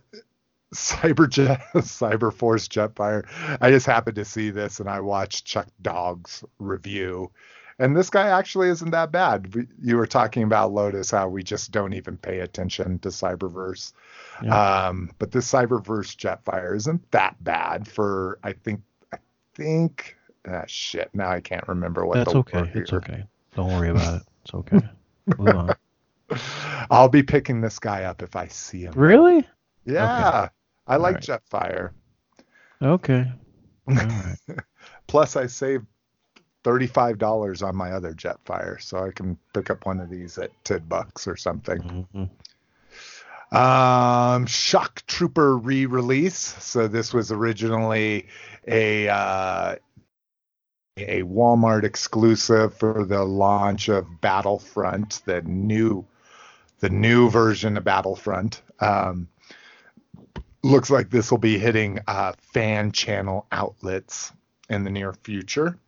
Cyberjet, 0.74 1.62
Cyberforce 1.74 2.68
Jetfire. 2.68 3.26
I 3.60 3.70
just 3.70 3.86
happened 3.86 4.16
to 4.16 4.24
see 4.24 4.51
this 4.51 4.80
and 4.80 4.88
I 4.88 5.01
watched 5.01 5.44
Chuck 5.44 5.68
Dog's 5.80 6.44
review. 6.59 7.30
And 7.78 7.94
this 7.94 8.09
guy 8.09 8.28
actually 8.28 8.68
isn't 8.68 8.90
that 8.90 9.12
bad. 9.12 9.55
We, 9.55 9.66
you 9.82 9.97
were 9.97 10.06
talking 10.06 10.43
about 10.43 10.72
Lotus, 10.72 11.10
how 11.10 11.28
we 11.28 11.43
just 11.43 11.72
don't 11.72 11.93
even 11.93 12.16
pay 12.16 12.40
attention 12.40 12.98
to 13.01 13.10
Cyberverse. 13.10 13.93
Yeah. 14.43 14.86
Um, 14.86 15.10
but 15.18 15.30
this 15.30 15.51
Cyberverse 15.51 16.16
Jetfire 16.16 16.74
isn't 16.74 17.10
that 17.10 17.43
bad 17.44 17.86
for, 17.86 18.38
I 18.43 18.55
think, 18.55 18.80
I 19.12 19.18
think, 19.55 20.16
ah, 20.48 20.64
shit. 20.66 21.10
Now 21.12 21.30
I 21.30 21.40
can't 21.40 21.68
remember 21.68 22.06
what 22.06 22.14
That's 22.14 22.32
the 22.32 22.38
okay. 22.38 22.70
It's 22.74 22.94
okay. 22.94 23.24
Don't 23.55 23.68
worry 23.68 23.90
about 23.90 24.22
it. 24.22 24.22
It's 24.44 24.55
okay. 24.55 24.80
Move 25.38 25.48
on. 25.48 25.76
I'll 26.90 27.09
be 27.09 27.22
picking 27.22 27.60
this 27.60 27.78
guy 27.78 28.05
up 28.05 28.22
if 28.22 28.36
I 28.36 28.47
see 28.48 28.82
him. 28.82 28.94
Really? 28.94 29.47
Yeah. 29.84 30.48
I 30.86 30.96
like 30.96 31.16
right. 31.16 31.22
Jetfire. 31.24 31.90
Okay. 32.82 33.30
Right. 33.88 34.36
Plus, 35.06 35.36
I 35.36 35.46
saved 35.46 35.86
thirty-five 36.64 37.18
dollars 37.18 37.62
on 37.62 37.76
my 37.76 37.92
other 37.92 38.12
Jetfire, 38.12 38.82
so 38.82 38.98
I 38.98 39.12
can 39.12 39.38
pick 39.54 39.70
up 39.70 39.86
one 39.86 40.00
of 40.00 40.10
these 40.10 40.38
at 40.38 40.50
ten 40.64 40.80
bucks 40.88 41.28
or 41.28 41.36
something. 41.36 42.08
Mhm. 42.12 43.56
Um, 43.56 44.46
Shock 44.46 45.06
Trooper 45.06 45.56
re-release. 45.56 46.36
So 46.36 46.88
this 46.88 47.14
was 47.14 47.30
originally 47.30 48.26
a 48.66 49.08
uh, 49.08 49.76
a 50.96 51.22
Walmart 51.22 51.84
exclusive 51.84 52.74
for 52.74 53.04
the 53.04 53.22
launch 53.22 53.88
of 53.88 54.20
Battlefront, 54.20 55.22
the 55.26 55.42
new 55.42 56.04
the 56.80 56.90
new 56.90 57.30
version 57.30 57.76
of 57.76 57.84
Battlefront. 57.84 58.62
Um, 58.80 59.28
looks 60.66 60.90
like 60.90 61.10
this 61.10 61.30
will 61.30 61.38
be 61.38 61.59
hitting 61.59 62.01
uh, 62.06 62.32
fan 62.52 62.93
channel 62.93 63.47
outlets 63.52 64.32
in 64.68 64.84
the 64.84 64.90
near 64.90 65.12
future, 65.12 65.78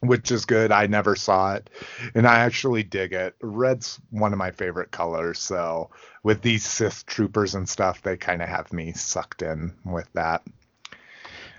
which 0.00 0.30
is 0.30 0.44
good. 0.44 0.72
I 0.72 0.86
never 0.86 1.14
saw 1.16 1.54
it, 1.54 1.70
and 2.14 2.26
I 2.26 2.38
actually 2.40 2.82
dig 2.82 3.12
it. 3.12 3.34
Red's 3.42 4.00
one 4.10 4.32
of 4.32 4.38
my 4.38 4.50
favorite 4.50 4.90
colors, 4.90 5.38
so 5.38 5.90
with 6.22 6.42
these 6.42 6.64
Sith 6.64 7.04
troopers 7.06 7.54
and 7.54 7.68
stuff, 7.68 8.02
they 8.02 8.16
kind 8.16 8.42
of 8.42 8.48
have 8.48 8.72
me 8.72 8.92
sucked 8.92 9.42
in 9.42 9.74
with 9.84 10.08
that. 10.14 10.42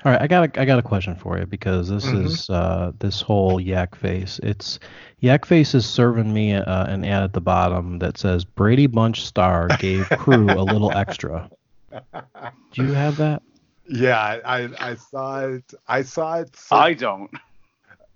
All 0.06 0.14
right, 0.14 0.22
I 0.22 0.28
got 0.28 0.56
a, 0.58 0.62
I 0.62 0.64
got 0.64 0.80
a 0.80 0.82
question 0.84 1.14
for 1.16 1.38
you 1.38 1.46
because 1.46 1.90
this 1.90 2.06
Mhm. 2.06 2.26
is 2.26 2.50
uh, 2.50 2.94
this 3.00 3.20
whole 3.20 3.60
Yak 3.60 3.96
Face. 3.96 4.40
It's 4.42 4.80
Yak 5.20 5.46
Face 5.46 5.76
is 5.76 5.86
serving 5.86 6.34
me 6.34 6.54
uh, 6.54 6.86
an 6.86 7.04
ad 7.04 7.24
at 7.24 7.34
the 7.34 7.42
bottom 7.42 8.00
that 8.00 8.18
says 8.18 8.46
Brady 8.46 8.88
Bunch 8.88 9.26
star 9.26 9.68
gave 9.68 10.08
crew 10.12 10.58
a 10.58 10.64
little 10.64 10.92
extra. 10.96 11.50
Do 12.72 12.84
you 12.84 12.94
have 12.94 13.18
that? 13.18 13.42
Yeah, 13.90 14.40
I 14.46 14.70
I 14.80 14.96
saw 14.96 15.46
it. 15.48 15.74
I 15.88 16.02
saw 16.04 16.36
it 16.40 16.56
I 16.72 16.94
don't. 16.94 17.32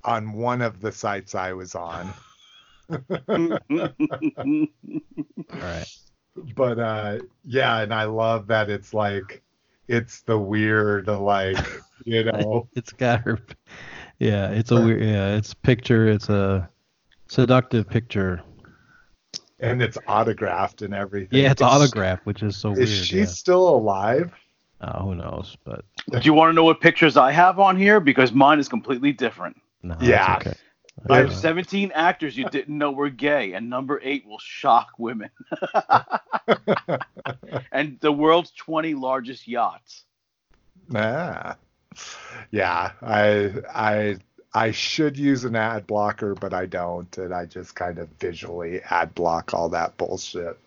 on 0.03 0.33
one 0.33 0.61
of 0.61 0.81
the 0.81 0.91
sites 0.91 1.33
I 1.35 1.53
was 1.53 1.75
on. 1.75 2.13
All 2.89 2.99
right. 5.51 5.87
but 6.55 6.79
uh 6.79 7.19
yeah 7.45 7.81
and 7.81 7.93
i 7.93 8.03
love 8.05 8.47
that 8.47 8.69
it's 8.69 8.93
like 8.93 9.43
it's 9.87 10.21
the 10.21 10.37
weird 10.37 11.07
like 11.07 11.57
you 12.05 12.23
know 12.23 12.67
It's 12.75 12.91
got 12.91 13.21
her. 13.21 13.39
Yeah, 14.19 14.49
it's 14.51 14.71
a 14.71 14.79
weird. 14.81 15.01
Yeah, 15.03 15.35
it's 15.35 15.53
picture. 15.53 16.07
It's 16.07 16.29
a 16.29 16.69
seductive 17.27 17.89
picture. 17.89 18.41
And 19.59 19.81
it's 19.81 19.97
autographed 20.07 20.81
and 20.81 20.93
everything 20.93 21.39
Yeah, 21.39 21.51
it's 21.51 21.61
Is- 21.61 21.67
autographed, 21.67 22.25
which 22.25 22.43
is 22.43 22.57
so 22.57 22.71
is 22.71 22.77
weird. 22.77 22.89
she 22.89 23.19
yeah. 23.19 23.25
still 23.25 23.69
alive 23.69 24.31
Uh, 24.81 25.01
who 25.01 25.15
knows? 25.15 25.55
But 25.63 25.85
Do 26.11 26.19
you 26.23 26.33
want 26.33 26.49
to 26.49 26.53
know 26.53 26.65
what 26.65 26.81
pictures 26.81 27.15
I 27.15 27.31
have 27.31 27.57
on 27.59 27.77
here? 27.77 27.99
Because 28.01 28.33
mine 28.33 28.59
is 28.59 28.67
completely 28.67 29.13
different. 29.13 29.55
no, 29.81 29.95
Yeah. 30.01 30.35
okay. 30.41 30.53
I 31.09 31.17
have 31.17 31.29
Uh, 31.31 31.33
17 31.33 31.91
actors 31.95 32.37
you 32.37 32.47
didn't 32.49 32.77
know 32.77 32.91
were 32.91 33.09
gay, 33.09 33.53
and 33.53 33.67
number 33.69 33.99
eight 34.03 34.25
will 34.27 34.37
shock 34.39 34.89
women. 34.99 35.29
and 37.71 37.97
the 38.01 38.11
world's 38.11 38.51
20 38.51 38.93
largest 38.93 39.47
yachts. 39.47 40.03
ah. 40.95 41.55
yeah 42.51 42.91
i 43.01 43.51
i 43.73 44.17
i 44.53 44.71
should 44.71 45.17
use 45.17 45.43
an 45.43 45.55
ad 45.55 45.85
blocker 45.87 46.35
but 46.35 46.53
i 46.53 46.65
don't 46.65 47.17
and 47.17 47.33
i 47.33 47.45
just 47.45 47.75
kind 47.75 47.97
of 47.97 48.07
visually 48.19 48.81
ad 48.89 49.13
block 49.15 49.53
all 49.53 49.69
that 49.69 49.95
bullshit. 49.97 50.57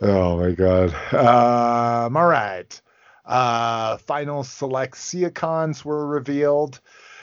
Oh 0.00 0.36
my 0.36 0.50
god. 0.52 0.94
Um 1.14 2.16
all 2.16 2.26
right. 2.26 2.80
Uh 3.24 3.96
final 3.98 4.42
select 4.42 4.96
Seacons 4.96 5.84
were 5.84 6.06
revealed. 6.06 6.80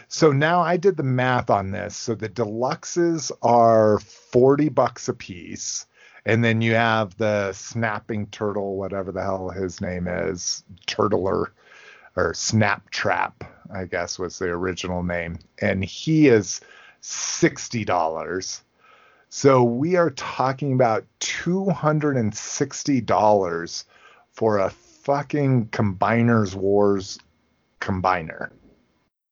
So 0.07 0.31
now 0.31 0.61
i 0.61 0.77
did 0.77 0.97
the 0.97 1.03
math 1.03 1.49
on 1.49 1.71
this. 1.71 1.95
So 1.95 2.15
the 2.15 2.29
deluxes 2.29 3.31
are 3.41 3.99
40 3.99 4.69
bucks 4.69 5.09
a 5.09 5.13
piece 5.13 5.85
and 6.25 6.43
then 6.43 6.61
you 6.61 6.75
have 6.75 7.17
the 7.17 7.51
snapping 7.53 8.27
turtle 8.27 8.77
whatever 8.77 9.11
the 9.11 9.21
hell 9.21 9.49
his 9.49 9.81
name 9.81 10.07
is 10.07 10.63
turtler 10.87 11.47
or 12.19 12.33
snap 12.33 12.89
trap 12.89 13.43
i 13.71 13.85
guess 13.85 14.19
was 14.19 14.39
the 14.39 14.45
original 14.45 15.03
name 15.03 15.37
and 15.59 15.83
he 15.83 16.27
is 16.27 16.61
$60 17.01 18.61
so 19.29 19.63
we 19.63 19.95
are 19.95 20.09
talking 20.11 20.73
about 20.73 21.05
$260 21.21 23.85
for 24.33 24.57
a 24.57 24.69
fucking 24.69 25.67
combiners 25.67 26.55
wars 26.55 27.19
combiner 27.79 28.49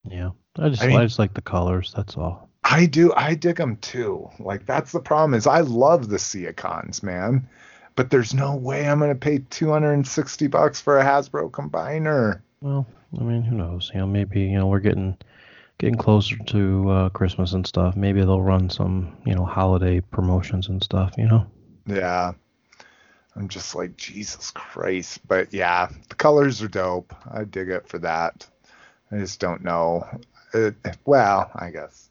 yeah, 0.10 0.32
I 0.58 0.70
just 0.70 0.84
I 0.84 0.96
I, 0.96 1.04
just 1.04 1.20
like 1.20 1.34
the 1.34 1.42
colors. 1.42 1.94
That's 1.96 2.18
all. 2.18 2.50
I 2.64 2.86
do. 2.86 3.14
I 3.16 3.36
dig 3.36 3.58
them 3.58 3.78
too. 3.78 4.30
Like 4.40 4.66
that's 4.66 4.92
the 4.92 5.00
problem 5.00 5.34
is 5.34 5.48
I 5.48 5.62
love 5.62 6.10
the 6.10 6.20
Seacons, 6.20 7.04
man, 7.04 7.48
but 7.96 8.10
there's 8.10 8.34
no 8.34 8.56
way 8.56 8.88
I'm 8.88 9.00
gonna 9.00 9.16
pay 9.16 9.40
260 9.50 10.48
bucks 10.48 10.82
for 10.82 11.00
a 11.00 11.04
Hasbro 11.04 11.52
combiner. 11.52 12.42
Well, 12.62 12.88
I 13.20 13.24
mean, 13.24 13.44
who 13.44 13.56
knows? 13.56 13.92
You 13.94 14.02
know, 14.02 14.08
maybe 14.08 14.42
you 14.42 14.58
know 14.58 14.68
we're 14.68 14.80
getting 14.80 15.18
getting 15.78 15.96
closer 15.96 16.38
to 16.38 16.90
uh, 16.90 17.10
Christmas 17.10 17.54
and 17.54 17.66
stuff. 17.66 17.96
Maybe 17.96 18.22
they'll 18.22 18.42
run 18.42 18.70
some 18.70 19.18
you 19.26 19.36
know 19.36 19.46
holiday 19.46 20.02
promotions 20.02 20.68
and 20.70 20.84
stuff. 20.84 21.14
You 21.18 21.28
know. 21.28 21.48
Yeah. 21.86 22.34
I'm 23.38 23.50
just 23.50 23.76
like 23.76 23.96
Jesus 23.98 24.50
Christ, 24.50 25.20
but 25.28 25.54
yeah, 25.54 25.90
the 26.10 26.16
colors 26.16 26.64
are 26.64 26.68
dope. 26.68 27.14
I 27.32 27.44
dig 27.44 27.70
it 27.70 27.88
for 27.88 28.00
that. 28.00 28.48
I 29.12 29.20
just 29.20 29.40
don't 29.40 29.64
know. 29.64 30.08
It, 30.56 30.76
well, 31.06 31.52
I 31.54 31.70
guess 31.70 32.10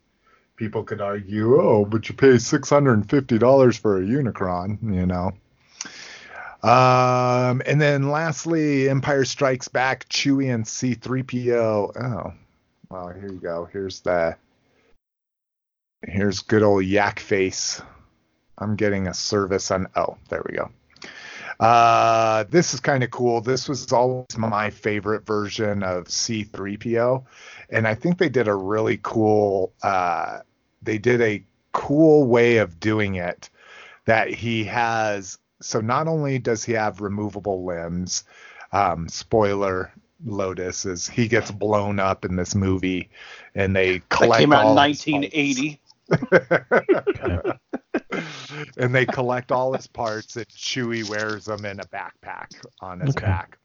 people 0.54 0.84
could 0.84 1.00
argue, 1.00 1.60
oh, 1.60 1.84
but 1.84 2.08
you 2.08 2.14
pay 2.14 2.38
six 2.38 2.70
hundred 2.70 2.94
and 2.94 3.10
fifty 3.10 3.38
dollars 3.38 3.76
for 3.76 3.98
a 3.98 4.02
Unicron, 4.04 4.78
you 4.94 5.04
know. 5.04 5.32
Um, 6.66 7.62
and 7.64 7.80
then 7.80 8.10
lastly, 8.10 8.88
Empire 8.88 9.24
Strikes 9.24 9.68
Back, 9.68 10.08
Chewie 10.08 10.52
and 10.52 10.64
C3PO. 10.64 11.92
Oh, 11.96 12.32
well, 12.90 13.08
here 13.10 13.32
you 13.32 13.38
go. 13.38 13.68
Here's 13.72 14.00
the. 14.00 14.36
Here's 16.02 16.40
good 16.40 16.64
old 16.64 16.84
Yak 16.84 17.20
Face. 17.20 17.80
I'm 18.58 18.74
getting 18.74 19.06
a 19.06 19.14
service 19.14 19.70
on. 19.70 19.86
Oh, 19.94 20.16
there 20.28 20.42
we 20.44 20.56
go. 20.56 20.70
Uh, 21.60 22.44
this 22.50 22.74
is 22.74 22.80
kind 22.80 23.04
of 23.04 23.12
cool. 23.12 23.40
This 23.40 23.68
was 23.68 23.92
always 23.92 24.36
my 24.36 24.70
favorite 24.70 25.24
version 25.24 25.84
of 25.84 26.06
C3PO, 26.06 27.24
and 27.70 27.86
I 27.86 27.94
think 27.94 28.18
they 28.18 28.28
did 28.28 28.48
a 28.48 28.54
really 28.54 28.98
cool. 29.00 29.72
Uh, 29.84 30.40
they 30.82 30.98
did 30.98 31.20
a 31.20 31.44
cool 31.72 32.26
way 32.26 32.56
of 32.56 32.80
doing 32.80 33.14
it. 33.14 33.50
That 34.06 34.30
he 34.30 34.64
has 34.64 35.38
so 35.60 35.80
not 35.80 36.08
only 36.08 36.38
does 36.38 36.64
he 36.64 36.72
have 36.72 37.00
removable 37.00 37.64
limbs, 37.64 38.24
um, 38.72 39.08
spoiler. 39.08 39.92
Lotus 40.24 40.86
is 40.86 41.06
he 41.06 41.28
gets 41.28 41.50
blown 41.50 41.98
up 41.98 42.24
in 42.24 42.36
this 42.36 42.54
movie, 42.54 43.10
and 43.54 43.76
they 43.76 44.00
That 44.18 44.18
collect 44.18 44.32
came 44.32 44.52
out 44.52 44.62
in 44.62 44.68
all 44.68 44.76
his 44.76 45.06
1980. 45.06 45.80
and 48.78 48.94
they 48.94 49.04
collect 49.06 49.52
all 49.52 49.74
his 49.74 49.86
parts 49.86 50.36
and 50.36 50.48
Chewie 50.48 51.04
wears 51.04 51.44
them 51.44 51.66
in 51.66 51.80
a 51.80 51.84
backpack 51.84 52.48
on 52.80 53.00
his 53.00 53.10
Okay. 53.10 53.16
back. 53.16 53.58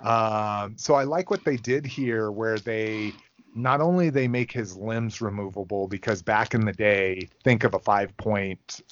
Um, 0.00 0.76
so 0.76 0.94
I 0.94 1.04
like 1.04 1.30
what 1.30 1.44
they 1.44 1.56
did 1.56 1.86
here 1.86 2.30
where 2.30 2.58
they 2.58 3.12
not 3.54 3.80
only 3.80 4.10
they 4.10 4.28
make 4.28 4.52
his 4.52 4.76
limbs 4.76 5.20
removable 5.20 5.88
because 5.88 6.22
back 6.22 6.54
in 6.54 6.64
the 6.64 6.72
day, 6.72 7.28
think 7.44 7.64
of 7.64 7.74
a 7.74 7.78
five 7.78 8.16
point 8.16 8.82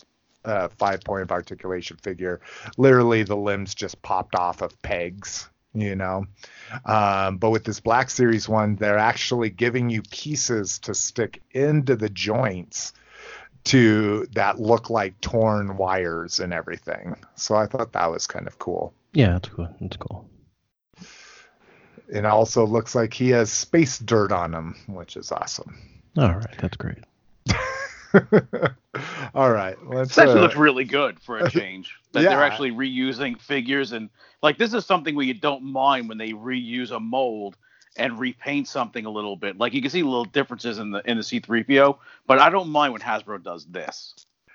uh, 0.47 0.69
five 0.79 1.03
point 1.03 1.23
of 1.23 1.33
articulation 1.33 1.99
figure. 1.99 2.41
Literally 2.79 3.23
the 3.25 3.37
limbs 3.37 3.75
just 3.75 4.01
popped 4.01 4.35
off 4.35 4.63
of 4.63 4.81
pegs, 4.81 5.49
you 5.75 5.97
know. 5.97 6.27
Um, 6.85 7.37
but 7.37 7.51
with 7.51 7.65
this 7.65 7.81
Black 7.81 8.09
Series 8.09 8.49
one, 8.49 8.77
they're 8.77 8.99
actually 8.99 9.51
giving 9.51 9.91
you 9.91 10.03
pieces 10.11 10.79
to 10.81 10.95
stick 10.95 11.43
into 11.51 11.97
the 11.97 12.09
joints 12.09 12.95
to 13.65 14.27
that 14.33 14.61
look 14.61 14.91
like 14.91 15.21
torn 15.21 15.77
wires 15.77 16.39
and 16.39 16.55
everything. 16.55 17.17
So 17.35 17.57
I 17.57 17.67
thought 17.67 17.93
that 17.93 18.11
was 18.11 18.27
kind 18.27 18.47
of 18.47 18.59
cool. 18.59 18.95
Yeah, 19.13 19.33
that's 19.33 19.49
cool. 19.49 19.69
That's 19.81 19.97
cool. 19.97 20.31
It 22.09 22.25
also 22.25 22.65
looks 22.65 22.95
like 22.95 23.13
he 23.13 23.31
has 23.31 23.51
space 23.51 23.99
dirt 23.99 24.31
on 24.31 24.55
him, 24.55 24.77
which 24.87 25.17
is 25.17 25.33
awesome. 25.33 25.77
All 26.17 26.33
right, 26.33 26.55
that's 26.59 26.77
great. 26.77 26.99
All 29.35 29.51
right, 29.51 29.77
let's. 29.87 30.11
This 30.11 30.19
actually 30.19 30.39
uh, 30.39 30.43
looks 30.43 30.57
really 30.57 30.85
good 30.85 31.21
for 31.21 31.39
a 31.39 31.51
change. 31.51 31.95
That 32.13 32.23
Yeah. 32.23 32.31
they're 32.31 32.43
actually 32.45 32.71
reusing 32.73 33.41
figures 33.41 33.93
and 33.93 34.09
like 34.43 34.59
this 34.59 34.73
is 34.75 34.87
something 34.87 35.15
where 35.15 35.27
you 35.27 35.35
don't 35.35 35.63
mind 35.65 36.09
when 36.09 36.19
they 36.19 36.33
reuse 36.33 36.91
a 36.91 37.01
mold 37.01 37.57
and 37.99 38.19
repaint 38.19 38.69
something 38.69 39.05
a 39.07 39.11
little 39.11 39.37
bit. 39.37 39.59
Like 39.59 39.73
you 39.75 39.81
can 39.83 39.91
see 39.91 40.03
little 40.03 40.25
differences 40.25 40.79
in 40.79 40.91
the 40.91 41.03
in 41.11 41.17
the 41.19 41.23
C3PO, 41.23 41.99
but 42.27 42.39
I 42.39 42.51
don't 42.51 42.69
mind 42.69 42.93
when 42.93 43.03
Hasbro 43.03 43.43
does 43.43 43.67
this. 43.67 44.15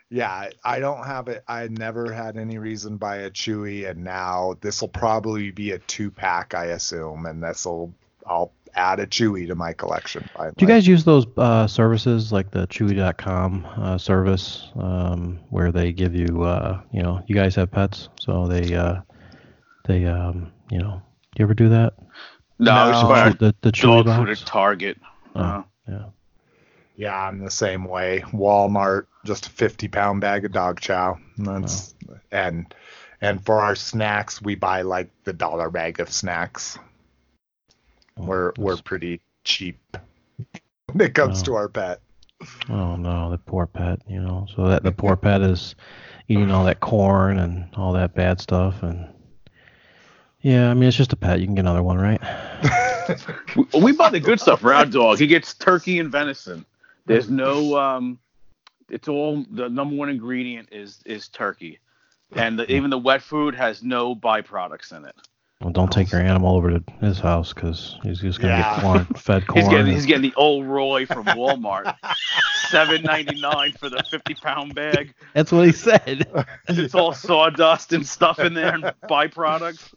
yeah, 0.09 0.49
I- 0.63 0.79
don't 0.79 1.05
have 1.05 1.27
it. 1.27 1.43
I 1.47 1.67
never 1.67 2.11
had 2.11 2.37
any 2.37 2.57
reason 2.57 2.97
buy 2.97 3.17
a 3.17 3.29
Chewie, 3.31 3.89
and 3.89 4.03
now 4.03 4.55
this 4.61 4.81
will 4.81 4.89
probably 4.89 5.51
be 5.51 5.71
a 5.71 5.79
two 5.79 6.09
pack, 6.11 6.53
I 6.53 6.65
assume, 6.65 7.25
and 7.25 7.41
this 7.43 7.65
will 7.65 7.93
I'll 8.25 8.51
add 8.75 8.99
a 8.99 9.07
Chewie 9.07 9.47
to 9.47 9.55
my 9.55 9.73
collection. 9.73 10.27
Finally. 10.35 10.53
Do 10.57 10.65
you 10.65 10.67
guys 10.67 10.87
use 10.87 11.03
those 11.03 11.25
uh, 11.37 11.67
services 11.67 12.31
like 12.31 12.51
the 12.51 12.67
Chewy.com 12.67 13.65
uh, 13.77 13.97
service 13.97 14.69
um, 14.75 15.39
where 15.49 15.71
they 15.71 15.91
give 15.91 16.15
you, 16.15 16.43
uh, 16.43 16.81
you 16.91 17.01
know, 17.03 17.23
you 17.27 17.35
guys 17.35 17.55
have 17.55 17.71
pets, 17.71 18.09
so 18.19 18.47
they, 18.47 18.73
uh, 18.75 19.01
they, 19.85 20.05
um, 20.05 20.51
you 20.69 20.79
know, 20.79 21.01
do 21.35 21.39
you 21.39 21.45
ever 21.45 21.53
do 21.53 21.69
that? 21.69 21.93
No, 22.59 22.85
No. 22.85 22.91
just 22.91 23.07
buying 23.07 23.35
the 23.39 23.55
the 23.61 23.71
Chewy 23.71 24.03
dog 24.05 24.17
food 24.17 24.27
box. 24.27 24.41
at 24.41 24.47
Target. 24.47 24.97
Uh, 25.35 25.63
Yeah. 25.87 26.03
Yeah, 26.97 27.15
I'm 27.19 27.39
the 27.39 27.49
same 27.49 27.85
way. 27.85 28.19
Walmart, 28.31 29.07
just 29.25 29.47
a 29.47 29.49
50 29.49 29.87
pound 29.87 30.21
bag 30.21 30.45
of 30.45 30.51
dog 30.51 30.79
chow. 30.79 31.17
That's 31.37 31.95
and 32.31 32.71
and 33.21 33.43
for 33.43 33.59
our 33.61 33.75
snacks, 33.75 34.41
we 34.41 34.53
buy 34.55 34.83
like 34.83 35.09
the 35.23 35.33
dollar 35.33 35.71
bag 35.71 35.99
of 35.99 36.11
snacks. 36.11 36.77
We're 38.17 38.53
we're 38.57 38.77
pretty 38.77 39.21
cheap 39.43 39.79
when 40.91 41.01
it 41.01 41.13
comes 41.13 41.39
Wow. 41.39 41.43
to 41.43 41.53
our 41.55 41.69
pet. 41.69 42.01
Oh 42.69 42.95
no, 42.95 43.29
the 43.29 43.37
poor 43.37 43.67
pet, 43.67 44.01
you 44.07 44.19
know. 44.19 44.47
So 44.55 44.67
that 44.67 44.83
the 44.83 44.91
poor 44.91 45.15
pet 45.15 45.41
is 45.41 45.75
eating 46.27 46.51
all 46.51 46.65
that 46.65 46.79
corn 46.79 47.39
and 47.39 47.67
all 47.75 47.93
that 47.93 48.13
bad 48.15 48.39
stuff, 48.39 48.83
and 48.83 49.07
yeah, 50.41 50.69
I 50.69 50.73
mean 50.73 50.85
it's 50.85 50.97
just 50.97 51.13
a 51.13 51.17
pet. 51.17 51.39
You 51.39 51.45
can 51.45 51.55
get 51.55 51.61
another 51.61 51.83
one, 51.83 51.97
right? 51.97 52.21
we, 53.55 53.79
we 53.81 53.91
buy 53.91 54.09
the 54.09 54.19
good 54.19 54.39
stuff 54.39 54.61
for 54.61 54.73
our 54.73 54.85
dog. 54.85 55.19
He 55.19 55.27
gets 55.27 55.53
turkey 55.53 55.99
and 55.99 56.11
venison. 56.11 56.65
There's 57.05 57.29
no 57.29 57.75
um 57.77 58.19
it's 58.89 59.07
all 59.07 59.45
the 59.51 59.69
number 59.69 59.95
one 59.95 60.09
ingredient 60.09 60.69
is 60.71 60.99
is 61.05 61.27
turkey. 61.29 61.79
And 62.35 62.59
the, 62.59 62.71
even 62.71 62.89
the 62.89 62.97
wet 62.97 63.21
food 63.21 63.55
has 63.55 63.83
no 63.83 64.15
byproducts 64.15 64.95
in 64.95 65.03
it. 65.03 65.15
Well, 65.61 65.71
don't 65.71 65.91
take 65.91 66.11
your 66.11 66.21
animal 66.21 66.55
over 66.55 66.71
to 66.79 66.83
his 67.01 67.19
house 67.19 67.53
because 67.53 67.97
he's 68.03 68.19
just 68.19 68.39
gonna 68.39 68.53
Yeah. 68.57 68.75
get 68.75 68.81
corn, 68.81 69.05
fed 69.15 69.45
corn. 69.47 69.59
He's 69.61 69.69
getting 69.69 69.85
and- 69.87 69.95
he's 69.95 70.05
getting 70.07 70.23
the 70.23 70.33
Ol' 70.35 70.63
Roy 70.63 71.05
from 71.05 71.25
Walmart. 71.25 71.95
Seven 72.69 73.03
ninety 73.03 73.39
nine 73.39 73.73
for 73.73 73.89
the 73.89 74.01
fifty 74.09 74.33
pound 74.33 74.73
bag. 74.75 75.13
That's 75.33 75.51
what 75.51 75.65
he 75.65 75.71
said. 75.71 76.25
It's 76.67 76.95
all 76.95 77.13
sawdust 77.13 77.93
and 77.93 78.07
stuff 78.07 78.39
in 78.39 78.53
there 78.53 78.73
and 78.73 78.83
byproducts. 79.09 79.93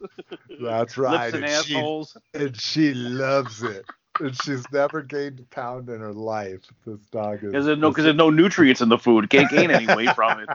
That's 0.61 0.99
right. 0.99 1.33
Lips 1.33 1.35
and 1.35 1.45
and, 1.45 1.65
she, 1.65 2.05
and 2.35 2.61
she 2.61 2.95
loves 2.95 3.63
it. 3.63 3.85
And 4.21 4.37
she's 4.43 4.65
never 4.73 5.03
gained 5.03 5.41
a 5.41 5.55
pound 5.55 5.89
in 5.89 6.01
her 6.01 6.13
life. 6.13 6.61
This 6.87 7.01
dog 7.11 7.43
is. 7.43 7.51
Because 7.53 7.65
there's 7.67 7.79
no 7.79 7.89
because 7.91 8.05
there's 8.05 8.17
no 8.17 8.31
nutrients 8.31 8.81
in 8.81 8.89
the 8.89 8.99
food. 8.99 9.31
Can't 9.31 9.51
gain 9.51 9.71
any 9.71 9.87
weight 9.95 10.15
from 10.15 10.41
it. 10.41 10.49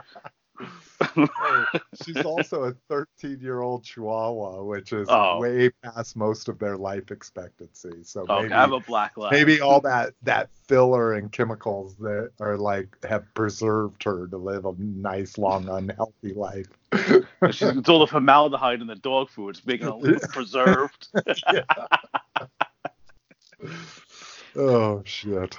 She's 2.04 2.16
also 2.24 2.64
a 2.64 2.74
13 2.88 3.38
year 3.40 3.60
old 3.62 3.84
Chihuahua, 3.84 4.62
which 4.64 4.92
is 4.92 5.08
Oh. 5.10 5.38
way 5.40 5.70
past 5.82 6.16
most 6.16 6.48
of 6.48 6.58
their 6.58 6.76
life 6.76 7.10
expectancy. 7.10 8.02
So 8.02 8.26
Oh, 8.28 8.42
maybe, 8.42 8.54
I 8.54 8.60
have 8.60 8.72
a 8.72 8.80
black 8.80 9.16
lab. 9.16 9.32
maybe 9.32 9.60
all 9.60 9.80
that 9.82 10.14
that 10.22 10.50
filler 10.68 11.14
and 11.14 11.32
chemicals 11.32 11.96
that 11.96 12.30
are 12.40 12.56
like 12.58 12.88
have 13.04 13.24
preserved 13.34 14.02
her 14.04 14.26
to 14.28 14.36
live 14.36 14.66
a 14.66 14.72
nice, 14.78 15.38
long, 15.38 15.68
unhealthy 15.70 16.34
life. 16.34 16.66
She's, 17.50 17.62
it's 17.76 17.88
all 17.88 18.00
the 18.00 18.06
formaldehyde 18.06 18.80
in 18.82 18.86
the 18.86 18.96
dog 18.96 19.30
food. 19.30 19.56
It's 19.56 19.64
making 19.66 19.88
look 19.88 20.22
preserved. 20.32 21.08
oh 24.56 25.02
shit! 25.04 25.56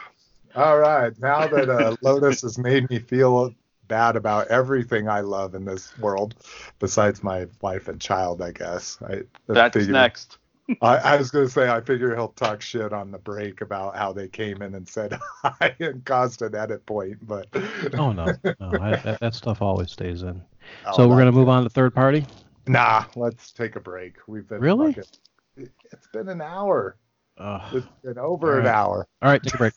All 0.55 0.77
right, 0.77 1.17
now 1.19 1.47
that 1.47 1.69
uh, 1.69 1.95
Lotus 2.01 2.41
has 2.41 2.57
made 2.57 2.89
me 2.89 2.99
feel 2.99 3.53
bad 3.91 4.15
about 4.15 4.47
everything 4.47 5.09
I 5.09 5.19
love 5.19 5.53
in 5.53 5.65
this 5.65 5.95
world, 5.99 6.35
besides 6.79 7.21
my 7.23 7.45
wife 7.59 7.89
and 7.89 7.99
child, 7.99 8.41
I 8.41 8.51
guess. 8.51 8.97
I, 9.05 9.13
I 9.15 9.23
That's 9.47 9.73
figured- 9.75 9.91
next. 9.93 10.37
I, 10.81 10.95
I 10.97 11.15
was 11.17 11.29
going 11.31 11.45
to 11.45 11.51
say, 11.51 11.69
I 11.69 11.81
figure 11.81 12.15
he'll 12.15 12.29
talk 12.29 12.61
shit 12.61 12.93
on 12.93 13.11
the 13.11 13.17
break 13.17 13.59
about 13.59 13.97
how 13.97 14.13
they 14.13 14.29
came 14.29 14.61
in 14.61 14.73
and 14.75 14.87
said 14.87 15.19
hi 15.43 15.75
and 15.81 16.05
caused 16.05 16.41
an 16.41 16.55
edit 16.55 16.85
point, 16.85 17.17
but. 17.27 17.47
Oh 17.97 18.13
no, 18.13 18.27
no, 18.45 18.71
I, 18.79 18.95
that, 18.95 19.19
that 19.19 19.35
stuff 19.35 19.61
always 19.61 19.91
stays 19.91 20.23
in. 20.23 20.41
Oh, 20.85 20.93
So 20.95 21.07
we're 21.09 21.17
gonna 21.17 21.33
move 21.33 21.49
on 21.49 21.63
to 21.63 21.69
third 21.69 21.93
party. 21.93 22.25
Nah, 22.67 23.03
let's 23.17 23.51
take 23.51 23.75
a 23.75 23.81
break. 23.81 24.15
We've 24.27 24.47
been. 24.47 24.61
Really? 24.61 24.93
fucking- 24.93 25.69
it's 25.91 26.07
been 26.13 26.29
an 26.29 26.39
hour. 26.41 26.95
Ugh. 27.37 27.75
It's 27.75 27.87
been 28.05 28.17
over 28.17 28.57
an 28.61 28.67
hour. 28.67 29.05
All 29.21 29.29
right, 29.29 29.43
take 29.43 29.55
a 29.55 29.57
break. 29.57 29.73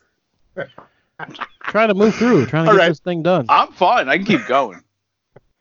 Try 1.69 1.87
to 1.87 1.95
move 1.95 2.15
through. 2.15 2.47
Trying 2.47 2.65
to 2.65 2.71
All 2.71 2.77
get 2.77 2.81
right. 2.83 2.89
this 2.89 3.01
thing 3.01 3.23
done. 3.23 3.47
I'm 3.49 3.73
fine. 3.73 4.09
I 4.09 4.17
can 4.17 4.27
keep 4.27 4.47
going. 4.47 4.81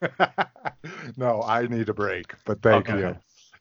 no, 1.18 1.42
I 1.44 1.66
need 1.68 1.90
a 1.90 1.94
break, 1.94 2.34
but 2.46 2.62
thank 2.62 2.90
Okay. 2.90 3.00
you. 3.00 3.06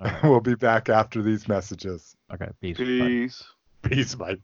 All 0.00 0.06
right. 0.06 0.22
We'll 0.24 0.40
be 0.40 0.56
back 0.56 0.88
after 0.88 1.22
these 1.22 1.46
messages. 1.46 2.16
Okay, 2.32 2.48
peace. 2.60 2.78
Bye. 2.78 2.84
Peace. 2.84 3.44
Peace, 3.82 4.14
bye. 4.14 4.36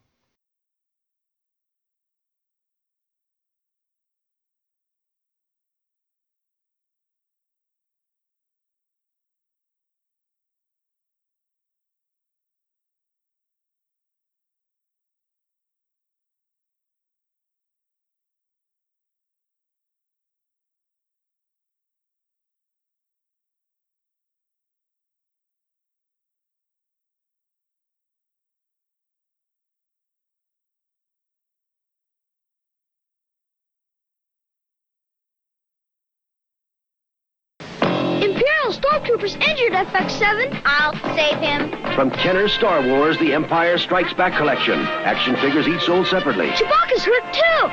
Injured 39.21 39.73
FX7. 39.73 40.63
I'll 40.65 40.95
save 41.17 41.39
him. 41.39 41.71
From 41.97 42.09
Kenner 42.11 42.49
Star 42.49 42.81
Wars, 42.87 43.19
The 43.19 43.35
Empire 43.35 43.77
Strikes 43.77 44.13
Back 44.15 44.37
collection. 44.39 44.79
Action 44.79 45.35
figures 45.37 45.67
each 45.67 45.83
sold 45.83 46.07
separately. 46.07 46.49
Chewbacca's 46.51 47.05
hurt 47.05 47.35
too. 47.35 47.69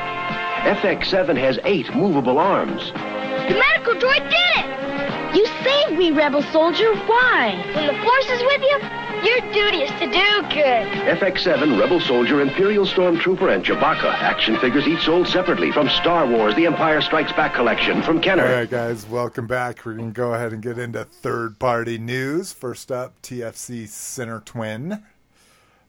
FX7 0.66 1.38
has 1.38 1.60
eight 1.64 1.94
movable 1.96 2.40
arms. 2.40 2.92
The 2.92 3.62
medical 3.62 3.94
droid 3.94 4.28
did 4.28 4.56
it. 4.58 5.36
You 5.36 5.46
saved 5.64 6.00
me, 6.00 6.10
rebel 6.12 6.42
soldier. 6.42 6.96
Why? 7.06 7.54
When 7.76 7.88
the 7.88 8.02
force 8.04 8.30
is 8.32 8.42
with 8.42 8.62
you, 8.62 8.80
your 9.26 9.42
duty 9.52 9.78
is 9.78 9.92
to 10.00 10.06
do 10.06 10.42
good. 10.54 10.88
FX7, 11.18 11.80
Rebel 11.80 12.00
Soldier, 12.00 12.42
Imperial 12.42 12.86
Stormtrooper, 12.86 13.56
and 13.56 13.66
Chewbacca. 13.66 14.14
Action 14.14 14.60
figures 14.60 14.88
each 14.88 15.02
sold 15.02 15.28
separately 15.28 15.72
from 15.72 15.90
Star 15.90 16.28
Wars 16.28 16.54
The 16.56 16.68
Empire 16.68 17.02
Strikes 17.02 17.32
Back 17.34 17.56
collection 17.56 18.04
from 18.04 18.22
Kenner. 18.22 18.46
All 18.46 18.54
right, 18.54 18.70
guys, 18.70 19.08
welcome 19.08 19.48
back. 19.48 19.84
We're 19.84 19.96
going 19.96 20.14
to 20.14 20.16
go 20.16 20.36
ahead 20.36 20.54
and 20.54 20.62
get 20.62 20.78
into 20.78 21.06
third 21.06 21.58
party 21.58 21.98
news. 21.98 22.54
First 22.54 22.92
up, 22.92 23.20
TFC 23.24 23.88
Center 23.88 24.42
Twin. 24.42 25.04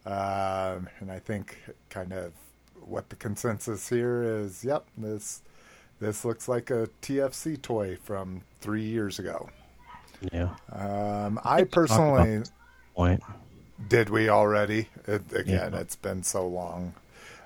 Um, 0.07 0.89
and 1.01 1.11
I 1.11 1.19
think 1.19 1.59
kind 1.91 2.15
of 2.15 2.33
what 2.87 3.11
the 3.11 3.17
consensus 3.17 3.89
here 3.89 4.23
is 4.23 4.65
yep, 4.65 4.87
this 4.97 5.43
this 6.01 6.25
looks 6.25 6.49
like 6.49 6.71
a 6.71 6.89
TFC 7.03 7.61
toy 7.61 7.99
from 8.03 8.41
three 8.61 8.85
years 8.85 9.19
ago. 9.19 9.51
Yeah. 10.33 10.55
Um, 10.73 11.39
I 11.45 11.65
personally. 11.65 12.45
Point. 12.97 13.23
Did 13.89 14.09
we 14.09 14.29
already? 14.31 14.89
It, 15.07 15.31
again, 15.33 15.73
Yeah. 15.75 15.81
it's 15.81 15.97
been 15.97 16.23
so 16.23 16.47
long. 16.47 16.95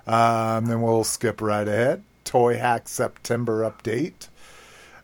Um, 0.07 0.65
then 0.65 0.81
we'll 0.81 1.03
skip 1.03 1.41
right 1.41 1.67
ahead. 1.67 2.03
Toy 2.23 2.57
Hack 2.57 2.87
September 2.87 3.69
update. 3.69 4.29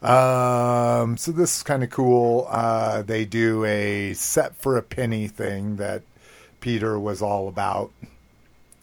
Um, 0.02 1.18
so 1.18 1.32
this 1.32 1.58
is 1.58 1.64
kind 1.64 1.84
of 1.84 1.90
cool. 1.90 2.48
Uh, 2.50 3.02
they 3.02 3.26
do 3.26 3.66
a 3.66 4.14
set 4.14 4.56
for 4.56 4.78
a 4.78 4.82
penny 4.82 5.28
thing 5.28 5.76
that 5.78 6.04
Peter 6.62 6.98
was 6.98 7.22
all 7.22 7.48
about. 7.50 7.92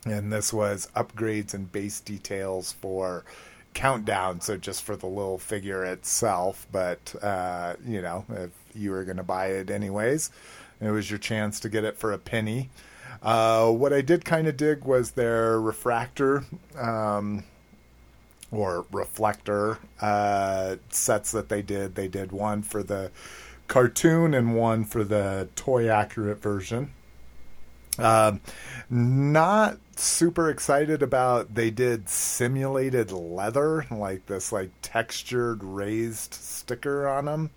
And 0.05 0.31
this 0.31 0.53
was 0.53 0.89
upgrades 0.95 1.55
and 1.55 1.73
base 1.73 2.01
details 2.01 2.73
for 2.73 3.25
Countdown. 3.73 4.43
So 4.43 4.59
just 4.59 4.83
for 4.83 4.97
the 4.97 5.07
little 5.07 5.39
figure 5.39 5.83
itself. 5.85 6.67
But, 6.71 7.15
uh, 7.23 7.77
you 7.87 8.03
know, 8.03 8.27
if 8.29 8.51
you 8.75 8.91
were 8.91 9.05
going 9.05 9.17
to 9.17 9.23
buy 9.23 9.47
it 9.47 9.71
anyways, 9.71 10.31
it 10.87 10.91
was 10.91 11.11
your 11.11 11.19
chance 11.19 11.61
to 11.61 11.69
get 11.69 11.85
it 11.85 11.97
for 11.97 12.13
a 12.13 12.19
penny. 12.19 12.71
Uh, 13.23 13.71
what 13.71 13.93
I 13.93 14.03
did 14.03 14.25
kind 14.25 14.47
of 14.47 14.57
dig 14.57 14.85
was 14.85 15.13
their 15.13 15.61
refractor 15.61 16.45
um, 16.79 17.45
or 18.51 18.85
reflector 18.93 19.79
uh, 20.01 20.77
sets 20.91 21.33
that 21.33 21.49
they 21.49 21.63
did. 21.63 21.95
They 21.95 22.09
did 22.09 22.33
one 22.33 22.63
for 22.63 22.83
the 22.83 23.11
cartoon 23.67 24.35
and 24.35 24.55
one 24.55 24.85
for 24.85 25.05
the 25.05 25.49
toy 25.57 25.89
accurate 25.89 26.43
version. 26.43 26.93
Um, 27.99 28.41
not 28.91 29.79
super 29.97 30.51
excited 30.51 31.03
about 31.03 31.55
they 31.55 31.71
did 31.71 32.09
simulated 32.09 33.13
leather, 33.13 33.87
like 33.91 34.27
this 34.27 34.53
like 34.53 34.71
textured 34.83 35.63
raised 35.63 36.35
sticker 36.35 37.09
on 37.09 37.27
them 37.27 37.51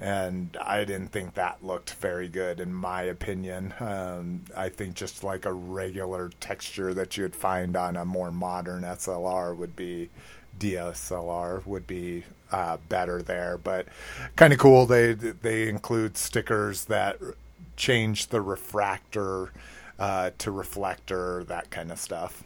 and 0.00 0.56
I 0.60 0.84
didn't 0.84 1.08
think 1.08 1.34
that 1.34 1.62
looked 1.62 1.94
very 1.94 2.28
good 2.28 2.58
in 2.58 2.72
my 2.72 3.02
opinion. 3.02 3.74
Um, 3.78 4.44
I 4.56 4.70
think 4.70 4.94
just 4.94 5.22
like 5.22 5.44
a 5.44 5.52
regular 5.52 6.30
texture 6.40 6.94
that 6.94 7.16
you'd 7.16 7.36
find 7.36 7.76
on 7.76 7.96
a 7.96 8.04
more 8.04 8.32
modern 8.32 8.82
SLR 8.82 9.54
would 9.56 9.76
be 9.76 10.08
DSLR 10.58 11.64
would 11.66 11.86
be 11.86 12.24
uh, 12.50 12.78
better 12.88 13.22
there, 13.22 13.58
but 13.58 13.86
kind 14.36 14.52
of 14.52 14.58
cool. 14.58 14.86
They 14.86 15.12
they 15.12 15.68
include 15.68 16.16
stickers 16.16 16.86
that 16.86 17.18
change 17.76 18.28
the 18.28 18.40
refractor 18.40 19.52
uh, 19.98 20.30
to 20.38 20.50
reflector, 20.50 21.44
that 21.44 21.70
kind 21.70 21.92
of 21.92 21.98
stuff. 21.98 22.42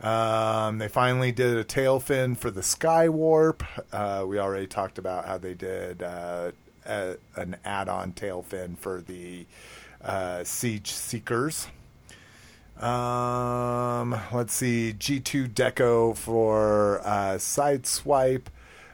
Um, 0.00 0.78
they 0.78 0.88
finally 0.88 1.32
did 1.32 1.56
a 1.56 1.64
tail 1.64 2.00
fin 2.00 2.34
for 2.34 2.50
the 2.50 2.60
Skywarp. 2.60 3.62
Uh, 3.92 4.24
we 4.26 4.38
already 4.38 4.66
talked 4.66 4.98
about 4.98 5.26
how 5.26 5.38
they 5.38 5.54
did 5.54 6.02
uh, 6.02 6.50
a, 6.86 7.16
an 7.36 7.56
add-on 7.64 8.12
tail 8.12 8.42
fin 8.42 8.76
for 8.76 9.00
the 9.00 9.46
uh, 10.02 10.44
Siege 10.44 10.90
Seekers. 10.90 11.68
Um, 12.80 14.18
let's 14.32 14.52
see, 14.52 14.94
G2 14.98 15.54
Deco 15.54 16.16
for 16.16 17.00
uh, 17.04 17.36
Sideswipe. 17.36 18.46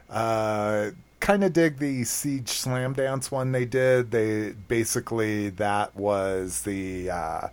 Uh, 0.09 0.91
kind 1.21 1.45
of 1.45 1.53
dig 1.53 1.79
the 1.79 2.05
Siege 2.05 2.49
Slam 2.51 2.93
Dance 2.93 3.31
one 3.31 3.53
they 3.53 3.65
did. 3.65 4.11
They 4.11 4.51
basically 4.69 5.51
that 5.51 5.97
was 5.97 6.63
the 6.63 7.11
uh, 7.11 7.49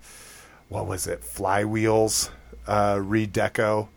what 0.70 0.86
was 0.86 1.08
it? 1.08 1.22
Flywheels 1.22 2.30
uh, 2.68 2.96
redeco, 2.96 3.88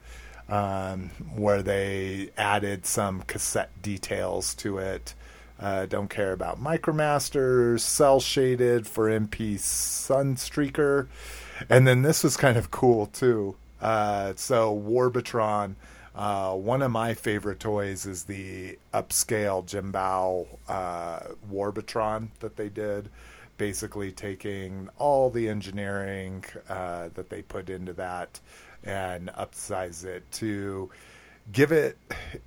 um, 0.48 1.10
where 1.34 1.62
they 1.62 2.30
added 2.36 2.86
some 2.86 3.22
cassette 3.22 3.70
details 3.82 4.54
to 4.54 4.78
it. 4.78 5.14
Uh, 5.58 5.84
don't 5.86 6.08
care 6.08 6.32
about 6.32 6.62
Micromasters, 6.62 7.80
cell 7.80 8.18
shaded 8.18 8.86
for 8.86 9.10
MP 9.10 9.56
Sunstreaker, 9.56 11.08
and 11.68 11.86
then 11.86 12.02
this 12.02 12.24
was 12.24 12.36
kind 12.36 12.56
of 12.56 12.70
cool 12.70 13.06
too. 13.06 13.56
Uh, 13.80 14.32
so 14.36 14.74
Warbotron, 14.74 15.74
uh, 16.14 16.54
one 16.54 16.80
of 16.80 16.90
my 16.90 17.12
favorite 17.12 17.60
toys 17.60 18.06
is 18.06 18.24
the 18.24 18.78
upscale 18.94 19.64
Jinbao 19.64 20.46
uh, 20.68 21.20
Warbotron 21.52 22.28
that 22.40 22.56
they 22.56 22.68
did 22.68 23.10
basically 23.60 24.10
taking 24.10 24.88
all 24.96 25.28
the 25.28 25.46
engineering 25.46 26.42
uh, 26.70 27.10
that 27.12 27.28
they 27.28 27.42
put 27.42 27.68
into 27.68 27.92
that 27.92 28.40
and 28.84 29.28
upsize 29.38 30.02
it 30.02 30.24
to 30.32 30.88
give 31.52 31.70
it 31.70 31.98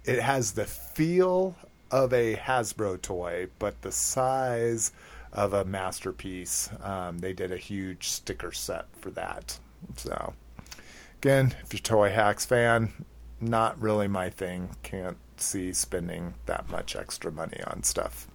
it 0.05 0.19
has 0.19 0.53
the 0.53 0.65
feel 0.65 1.55
of 1.91 2.11
a 2.13 2.35
Hasbro 2.35 2.99
toy 2.99 3.47
but 3.59 3.79
the 3.83 3.91
size 3.91 4.91
of 5.31 5.53
a 5.53 5.63
masterpiece. 5.63 6.71
Um, 6.81 7.19
they 7.19 7.33
did 7.33 7.51
a 7.51 7.57
huge 7.57 8.07
sticker 8.07 8.51
set 8.51 8.87
for 8.99 9.11
that. 9.11 9.59
So 9.97 10.33
again 11.19 11.53
if 11.63 11.73
you're 11.73 11.79
ToyHax 11.79 12.47
fan 12.47 12.91
not 13.39 13.79
really 13.79 14.07
my 14.07 14.31
thing. 14.31 14.71
Can't 14.81 15.17
see 15.37 15.73
spending 15.73 16.33
that 16.47 16.71
much 16.71 16.95
extra 16.95 17.31
money 17.31 17.61
on 17.67 17.83
stuff 17.83 18.27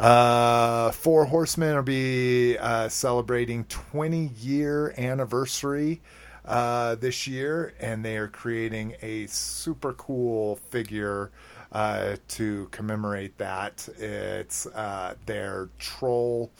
uh, 0.00 0.90
Four 0.92 1.26
Horsemen 1.26 1.76
will 1.76 1.82
be 1.82 2.56
uh, 2.58 2.88
celebrating 2.88 3.64
20 3.64 4.30
year 4.40 4.94
anniversary 4.96 6.00
uh, 6.46 6.94
this 6.94 7.26
year, 7.26 7.74
and 7.78 8.02
they 8.04 8.16
are 8.16 8.28
creating 8.28 8.94
a 9.02 9.26
super 9.26 9.92
cool 9.92 10.56
figure 10.70 11.30
uh, 11.72 12.16
to 12.28 12.68
commemorate 12.70 13.36
that. 13.38 13.86
It's 13.98 14.66
uh, 14.66 15.14
their 15.26 15.68
troll, 15.78 16.50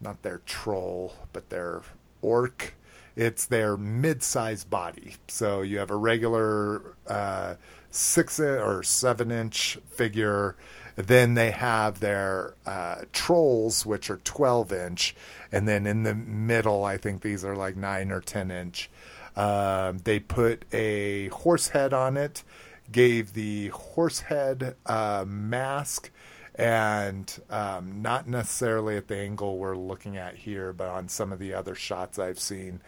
not 0.00 0.22
their 0.22 0.40
troll, 0.46 1.12
but 1.32 1.50
their 1.50 1.82
orc. 2.22 2.74
It's 3.16 3.46
their 3.46 3.76
mid-sized 3.76 4.70
body. 4.70 5.14
So 5.26 5.62
you 5.62 5.78
have 5.78 5.90
a 5.90 5.96
regular 5.96 6.94
uh, 7.08 7.54
six 7.90 8.38
or 8.38 8.82
seven 8.82 9.32
inch 9.32 9.78
figure. 9.88 10.56
Then 10.96 11.34
they 11.34 11.50
have 11.50 12.00
their 12.00 12.54
uh, 12.64 13.02
trolls, 13.12 13.84
which 13.84 14.08
are 14.08 14.16
12 14.16 14.72
inch, 14.72 15.14
and 15.52 15.68
then 15.68 15.86
in 15.86 16.02
the 16.02 16.14
middle, 16.14 16.84
I 16.84 16.96
think 16.96 17.20
these 17.20 17.44
are 17.44 17.54
like 17.54 17.76
nine 17.76 18.10
or 18.10 18.22
10 18.22 18.50
inch. 18.50 18.90
Um, 19.36 19.98
they 19.98 20.18
put 20.18 20.64
a 20.72 21.28
horse 21.28 21.68
head 21.68 21.92
on 21.92 22.16
it, 22.16 22.42
gave 22.90 23.34
the 23.34 23.68
horse 23.68 24.20
head 24.20 24.76
uh, 24.86 25.26
mask, 25.28 26.10
and 26.54 27.40
um, 27.50 28.00
not 28.00 28.26
necessarily 28.26 28.96
at 28.96 29.08
the 29.08 29.16
angle 29.16 29.58
we're 29.58 29.76
looking 29.76 30.16
at 30.16 30.34
here, 30.36 30.72
but 30.72 30.88
on 30.88 31.08
some 31.08 31.30
of 31.30 31.38
the 31.38 31.52
other 31.52 31.74
shots 31.74 32.18
I've 32.18 32.40
seen. 32.40 32.80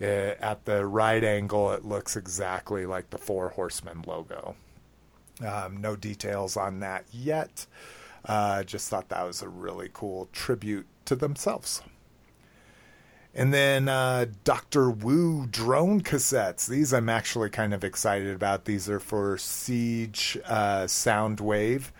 Uh, 0.00 0.34
at 0.40 0.66
the 0.66 0.84
right 0.84 1.24
angle, 1.24 1.72
it 1.72 1.84
looks 1.84 2.16
exactly 2.16 2.84
like 2.84 3.08
the 3.08 3.18
Four 3.18 3.50
Horsemen 3.50 4.04
logo. 4.06 4.56
Um, 5.44 5.78
no 5.80 5.96
details 5.96 6.56
on 6.56 6.80
that 6.80 7.04
yet. 7.12 7.66
Uh, 8.24 8.62
just 8.62 8.88
thought 8.88 9.08
that 9.08 9.26
was 9.26 9.42
a 9.42 9.48
really 9.48 9.90
cool 9.92 10.28
tribute 10.32 10.86
to 11.04 11.14
themselves. 11.14 11.82
And 13.34 13.52
then 13.52 13.88
uh, 13.88 14.26
Doctor 14.44 14.90
Wu 14.90 15.46
drone 15.46 16.02
cassettes. 16.02 16.68
These 16.68 16.94
I'm 16.94 17.08
actually 17.08 17.50
kind 17.50 17.74
of 17.74 17.82
excited 17.82 18.34
about. 18.34 18.64
These 18.64 18.88
are 18.88 19.00
for 19.00 19.36
Siege 19.38 20.38
uh, 20.44 20.84
Soundwave. 20.84 21.90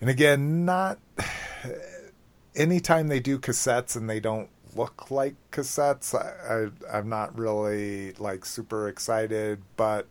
And 0.00 0.08
again, 0.08 0.64
not 0.64 0.98
anytime 2.56 3.08
they 3.08 3.20
do 3.20 3.38
cassettes 3.38 3.94
and 3.94 4.08
they 4.08 4.20
don't 4.20 4.48
look 4.74 5.10
like 5.10 5.34
cassettes, 5.52 6.14
I, 6.14 6.70
I, 6.92 6.98
I'm 6.98 7.10
not 7.10 7.38
really 7.38 8.12
like 8.14 8.46
super 8.46 8.88
excited, 8.88 9.60
but 9.76 10.08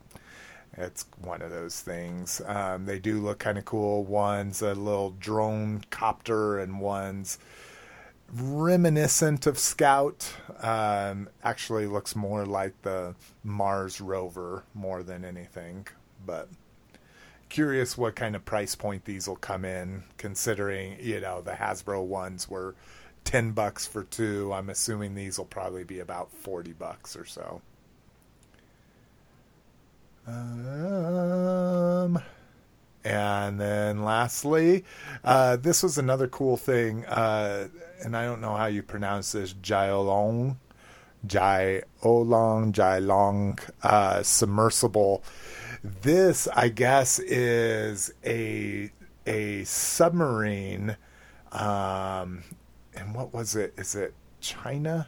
it's 0.78 1.06
one 1.22 1.41
of 1.41 1.52
those 1.52 1.80
things. 1.82 2.41
Um, 2.45 2.86
they 2.86 3.00
do 3.00 3.20
look 3.20 3.40
kind 3.40 3.58
of 3.58 3.66
cool. 3.66 4.04
One's 4.04 4.62
a 4.62 4.74
little 4.74 5.12
drone 5.12 5.84
copter, 5.90 6.60
and 6.60 6.80
one's 6.80 7.38
reminiscent 8.32 9.45
of 9.45 9.60
Scout. 9.60 10.34
Um, 10.62 11.30
actually, 11.44 11.86
looks 11.86 12.16
more 12.16 12.45
like 12.45 12.82
the 12.82 13.16
Mars 13.44 14.02
rover 14.02 14.64
more 14.74 15.04
than 15.04 15.24
anything. 15.24 15.88
But 16.26 16.50
curious 17.50 17.98
what 17.98 18.16
kind 18.16 18.36
of 18.36 18.45
price 18.45 18.74
point 18.74 19.06
these 19.06 19.28
will 19.28 19.36
come 19.36 19.66
in, 19.66 20.04
considering 20.18 20.98
you 21.00 21.20
know 21.20 21.41
the 21.41 21.52
Hasbro 21.52 22.04
ones 22.04 22.50
were 22.50 22.74
ten 23.24 23.52
bucks 23.52 23.86
for 23.86 24.04
two. 24.06 24.52
I'm 24.54 24.70
assuming 24.70 25.14
these 25.14 25.38
will 25.38 25.45
probably 25.45 25.84
be 25.84 26.00
about 26.00 26.32
forty 26.32 26.74
bucks 26.74 27.16
or 27.16 27.26
so. 27.26 27.62
Um, 30.26 32.20
and 33.04 33.60
then 33.60 34.04
lastly, 34.04 34.86
uh, 35.24 35.58
this 35.58 35.84
was 35.84 35.98
another 35.98 36.28
cool 36.28 36.58
thing, 36.58 37.06
uh, 37.06 37.68
and 38.04 38.16
I 38.16 38.26
don't 38.26 38.41
know 38.41 38.56
how 38.56 38.68
you 38.68 38.84
pronounce 38.84 39.34
this, 39.34 39.54
Jailong, 39.54 40.58
Jailong, 41.28 42.72
Jailong, 42.72 43.60
uh, 43.84 44.24
submersible. 44.24 45.24
This, 45.84 46.48
I 46.48 46.70
guess, 46.70 47.20
is 47.20 48.14
a 48.26 48.90
a 49.26 49.64
submarine. 49.66 50.98
Um, 51.52 52.44
and 52.95 53.14
what 53.16 53.34
was 53.34 53.56
it? 53.56 53.74
Is 53.78 53.95
it 53.95 54.14
China? 54.40 55.08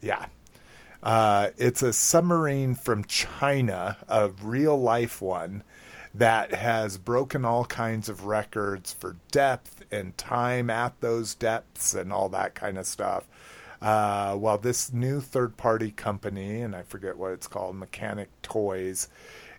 Yeah. 0.00 0.26
Uh, 1.02 1.50
it's 1.56 1.82
a 1.82 1.92
submarine 1.92 2.74
from 2.74 3.04
China, 3.04 3.96
a 4.08 4.28
real 4.42 4.80
life 4.80 5.22
one, 5.22 5.62
that 6.14 6.52
has 6.54 6.98
broken 6.98 7.44
all 7.44 7.64
kinds 7.64 8.08
of 8.08 8.26
records 8.26 8.92
for 8.92 9.16
depth 9.30 9.82
and 9.90 10.16
time 10.18 10.68
at 10.68 11.00
those 11.00 11.34
depths 11.34 11.94
and 11.94 12.12
all 12.12 12.28
that 12.28 12.54
kind 12.54 12.76
of 12.76 12.86
stuff. 12.86 13.26
Uh, 13.80 14.36
well, 14.38 14.58
this 14.58 14.92
new 14.92 15.20
third 15.20 15.56
party 15.56 15.90
company, 15.90 16.60
and 16.60 16.76
I 16.76 16.82
forget 16.82 17.16
what 17.16 17.32
it's 17.32 17.46
called, 17.46 17.76
Mechanic 17.76 18.28
Toys, 18.42 19.08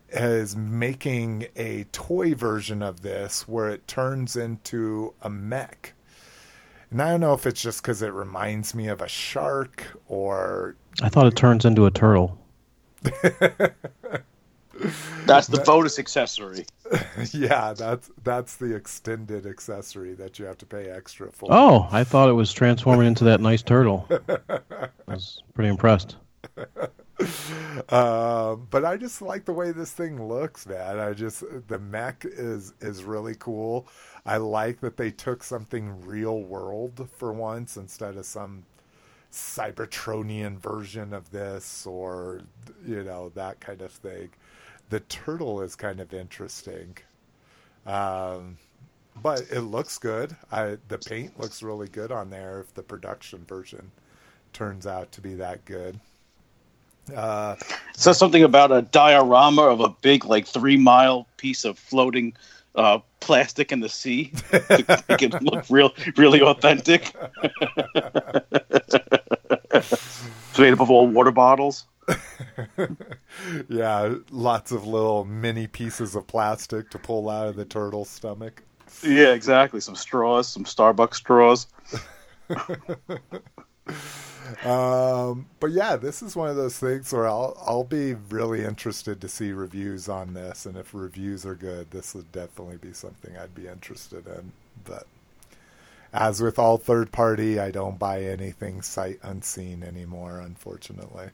is 0.09 0.55
making 0.55 1.47
a 1.55 1.85
toy 1.85 2.35
version 2.35 2.83
of 2.83 3.01
this 3.01 3.47
where 3.47 3.69
it 3.69 3.87
turns 3.87 4.35
into 4.35 5.13
a 5.21 5.29
mech. 5.29 5.93
And 6.91 7.01
I 7.01 7.11
don't 7.11 7.21
know 7.21 7.33
if 7.33 7.47
it's 7.47 7.61
just 7.61 7.81
because 7.81 8.01
it 8.01 8.13
reminds 8.13 8.75
me 8.75 8.87
of 8.87 9.01
a 9.01 9.07
shark 9.07 9.85
or. 10.07 10.75
I 11.01 11.09
thought 11.09 11.25
it 11.25 11.35
turns 11.35 11.65
into 11.65 11.85
a 11.85 11.91
turtle. 11.91 12.37
That's 15.25 15.47
the 15.47 15.61
bonus 15.65 15.99
accessory. 15.99 16.65
yeah, 17.31 17.73
that's 17.73 18.09
that's 18.23 18.55
the 18.55 18.75
extended 18.75 19.45
accessory 19.45 20.13
that 20.15 20.39
you 20.39 20.45
have 20.45 20.57
to 20.57 20.65
pay 20.65 20.89
extra 20.89 21.31
for. 21.31 21.49
Oh, 21.51 21.87
I 21.91 22.03
thought 22.03 22.29
it 22.29 22.33
was 22.33 22.51
transforming 22.51 23.07
into 23.07 23.23
that 23.25 23.41
nice 23.41 23.61
turtle. 23.61 24.07
I 24.39 24.89
was 25.07 25.43
pretty 25.53 25.69
impressed. 25.69 26.15
Um, 27.89 28.67
but 28.71 28.83
I 28.83 28.97
just 28.97 29.21
like 29.21 29.45
the 29.45 29.53
way 29.53 29.71
this 29.71 29.91
thing 29.91 30.27
looks, 30.27 30.65
man. 30.65 30.99
I 30.99 31.13
just 31.13 31.43
the 31.67 31.79
mech 31.79 32.25
is 32.25 32.73
is 32.81 33.03
really 33.03 33.35
cool. 33.35 33.87
I 34.25 34.37
like 34.37 34.81
that 34.81 34.97
they 34.97 35.11
took 35.11 35.43
something 35.43 36.05
real 36.05 36.41
world 36.41 37.07
for 37.17 37.33
once 37.33 37.77
instead 37.77 38.15
of 38.17 38.25
some 38.25 38.63
Cybertronian 39.31 40.57
version 40.57 41.13
of 41.13 41.31
this 41.31 41.85
or 41.85 42.41
you 42.85 43.03
know 43.03 43.29
that 43.35 43.59
kind 43.59 43.81
of 43.81 43.91
thing. 43.91 44.29
The 44.89 44.99
turtle 45.01 45.61
is 45.61 45.75
kind 45.75 46.01
of 46.01 46.13
interesting, 46.13 46.97
um, 47.85 48.57
but 49.21 49.41
it 49.49 49.61
looks 49.61 49.97
good. 49.97 50.35
I 50.51 50.77
the 50.89 50.97
paint 50.97 51.39
looks 51.39 51.63
really 51.63 51.87
good 51.87 52.11
on 52.11 52.29
there. 52.29 52.59
If 52.59 52.73
the 52.73 52.83
production 52.83 53.45
version 53.45 53.91
turns 54.53 54.85
out 54.85 55.11
to 55.13 55.21
be 55.21 55.35
that 55.35 55.63
good. 55.65 55.99
Uh, 57.15 57.55
says 57.95 58.17
something 58.17 58.43
about 58.43 58.71
a 58.71 58.83
diorama 58.83 59.63
of 59.63 59.79
a 59.79 59.89
big, 60.01 60.25
like 60.25 60.45
three 60.45 60.77
mile 60.77 61.27
piece 61.37 61.65
of 61.65 61.77
floating 61.79 62.33
uh, 62.75 62.99
plastic 63.21 63.71
in 63.71 63.79
the 63.79 63.87
sea 63.87 64.33
to 64.51 65.03
make 65.07 65.21
it 65.21 65.41
look 65.41 65.63
real, 65.69 65.93
really 66.17 66.41
authentic. 66.41 67.13
it's 69.73 70.59
made 70.59 70.73
up 70.73 70.81
of 70.81 70.91
all 70.91 71.07
water 71.07 71.31
bottles. 71.31 71.85
yeah, 73.69 74.15
lots 74.29 74.71
of 74.71 74.85
little 74.85 75.23
mini 75.23 75.67
pieces 75.67 76.15
of 76.15 76.27
plastic 76.27 76.89
to 76.89 76.99
pull 76.99 77.29
out 77.29 77.47
of 77.47 77.55
the 77.55 77.63
turtle's 77.63 78.09
stomach. 78.09 78.63
Yeah, 79.03 79.33
exactly. 79.33 79.79
Some 79.79 79.95
straws, 79.95 80.47
some 80.47 80.65
Starbucks 80.65 81.15
straws. 81.15 81.67
Um, 84.65 85.47
but 85.59 85.71
yeah, 85.71 85.95
this 85.95 86.21
is 86.21 86.35
one 86.35 86.49
of 86.49 86.55
those 86.55 86.77
things 86.77 87.11
where 87.13 87.27
I'll 87.27 87.57
I'll 87.65 87.83
be 87.83 88.13
really 88.13 88.63
interested 88.63 89.21
to 89.21 89.29
see 89.29 89.51
reviews 89.51 90.09
on 90.09 90.33
this, 90.33 90.65
and 90.65 90.77
if 90.77 90.93
reviews 90.93 91.45
are 91.45 91.55
good, 91.55 91.91
this 91.91 92.13
would 92.15 92.31
definitely 92.31 92.77
be 92.77 92.93
something 92.93 93.37
I'd 93.37 93.55
be 93.55 93.67
interested 93.67 94.27
in. 94.27 94.51
But 94.85 95.07
as 96.13 96.41
with 96.41 96.59
all 96.59 96.77
third 96.77 97.11
party, 97.11 97.59
I 97.59 97.71
don't 97.71 97.99
buy 97.99 98.23
anything 98.23 98.81
sight 98.81 99.19
unseen 99.23 99.83
anymore, 99.83 100.39
unfortunately. 100.39 101.29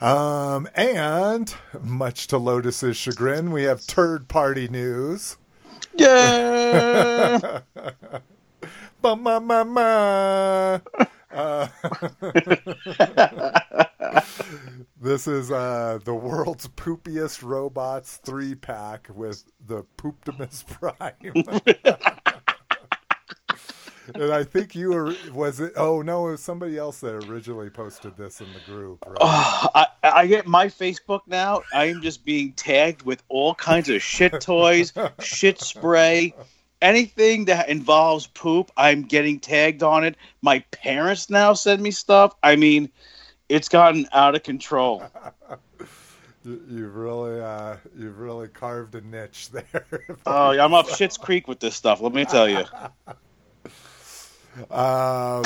Um, 0.00 0.68
and 0.74 1.54
much 1.80 2.26
to 2.28 2.38
Lotus's 2.38 2.96
chagrin, 2.96 3.52
we 3.52 3.64
have 3.64 3.80
third 3.80 4.28
party 4.28 4.66
news. 4.66 5.36
Yeah. 5.94 7.60
Ba 9.02 9.16
ma 9.16 9.40
ma 9.40 9.64
ma. 9.64 10.78
Uh, 11.32 11.66
this 15.00 15.26
is 15.26 15.50
uh, 15.50 15.98
the 16.04 16.14
world's 16.14 16.68
poopiest 16.68 17.42
robots 17.42 18.18
three 18.18 18.54
pack 18.54 19.08
with 19.14 19.44
the 19.66 19.84
Pooptimus 19.96 20.66
Prime. 20.80 21.32
and 24.14 24.32
I 24.32 24.44
think 24.44 24.74
you 24.74 24.90
were 24.90 25.14
was 25.32 25.60
it? 25.60 25.72
Oh 25.76 26.02
no, 26.02 26.28
it 26.28 26.32
was 26.32 26.42
somebody 26.42 26.76
else 26.76 27.00
that 27.00 27.28
originally 27.28 27.70
posted 27.70 28.16
this 28.16 28.40
in 28.40 28.48
the 28.52 28.60
group. 28.70 29.04
Right? 29.06 29.18
Oh, 29.20 29.68
I, 29.74 29.86
I 30.02 30.26
get 30.26 30.46
my 30.46 30.66
Facebook 30.66 31.20
now. 31.26 31.62
I 31.72 31.86
am 31.86 32.02
just 32.02 32.24
being 32.24 32.52
tagged 32.52 33.02
with 33.02 33.22
all 33.28 33.54
kinds 33.54 33.88
of 33.88 34.02
shit 34.02 34.40
toys, 34.40 34.92
shit 35.20 35.60
spray, 35.60 36.34
anything 36.82 37.46
that 37.46 37.68
involves 37.70 38.26
poop. 38.26 38.70
I'm 38.76 39.02
getting 39.02 39.40
tagged 39.40 39.82
on 39.82 40.04
it. 40.04 40.16
My 40.42 40.58
parents 40.70 41.30
now 41.30 41.54
send 41.54 41.82
me 41.82 41.90
stuff. 41.92 42.34
I 42.42 42.56
mean, 42.56 42.90
it's 43.48 43.68
gotten 43.70 44.06
out 44.12 44.34
of 44.34 44.42
control. 44.42 45.02
You- 46.44 46.60
You've 46.68 46.96
really, 46.96 47.40
uh, 47.40 47.76
you've 47.96 48.18
really 48.18 48.48
carved 48.48 48.96
a 48.96 49.00
niche 49.00 49.50
there. 49.50 49.84
Oh, 50.26 50.48
I'm 50.50 50.74
up 50.74 50.88
Shit's 50.88 51.16
Creek 51.16 51.46
with 51.46 51.60
this 51.60 51.76
stuff. 51.76 52.00
Let 52.00 52.12
me 52.12 52.24
tell 52.24 52.48
you. 52.48 52.64
Um, 54.70 55.44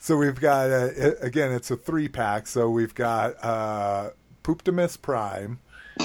so 0.00 0.16
we've 0.16 0.40
got 0.40 0.70
uh, 0.70 0.88
again, 1.20 1.52
it's 1.52 1.70
a 1.70 1.76
three 1.76 2.08
pack. 2.08 2.46
So 2.48 2.68
we've 2.70 2.94
got 2.94 3.34
uh, 3.44 4.10
Pooptimus 4.42 5.00
Prime, 5.00 5.60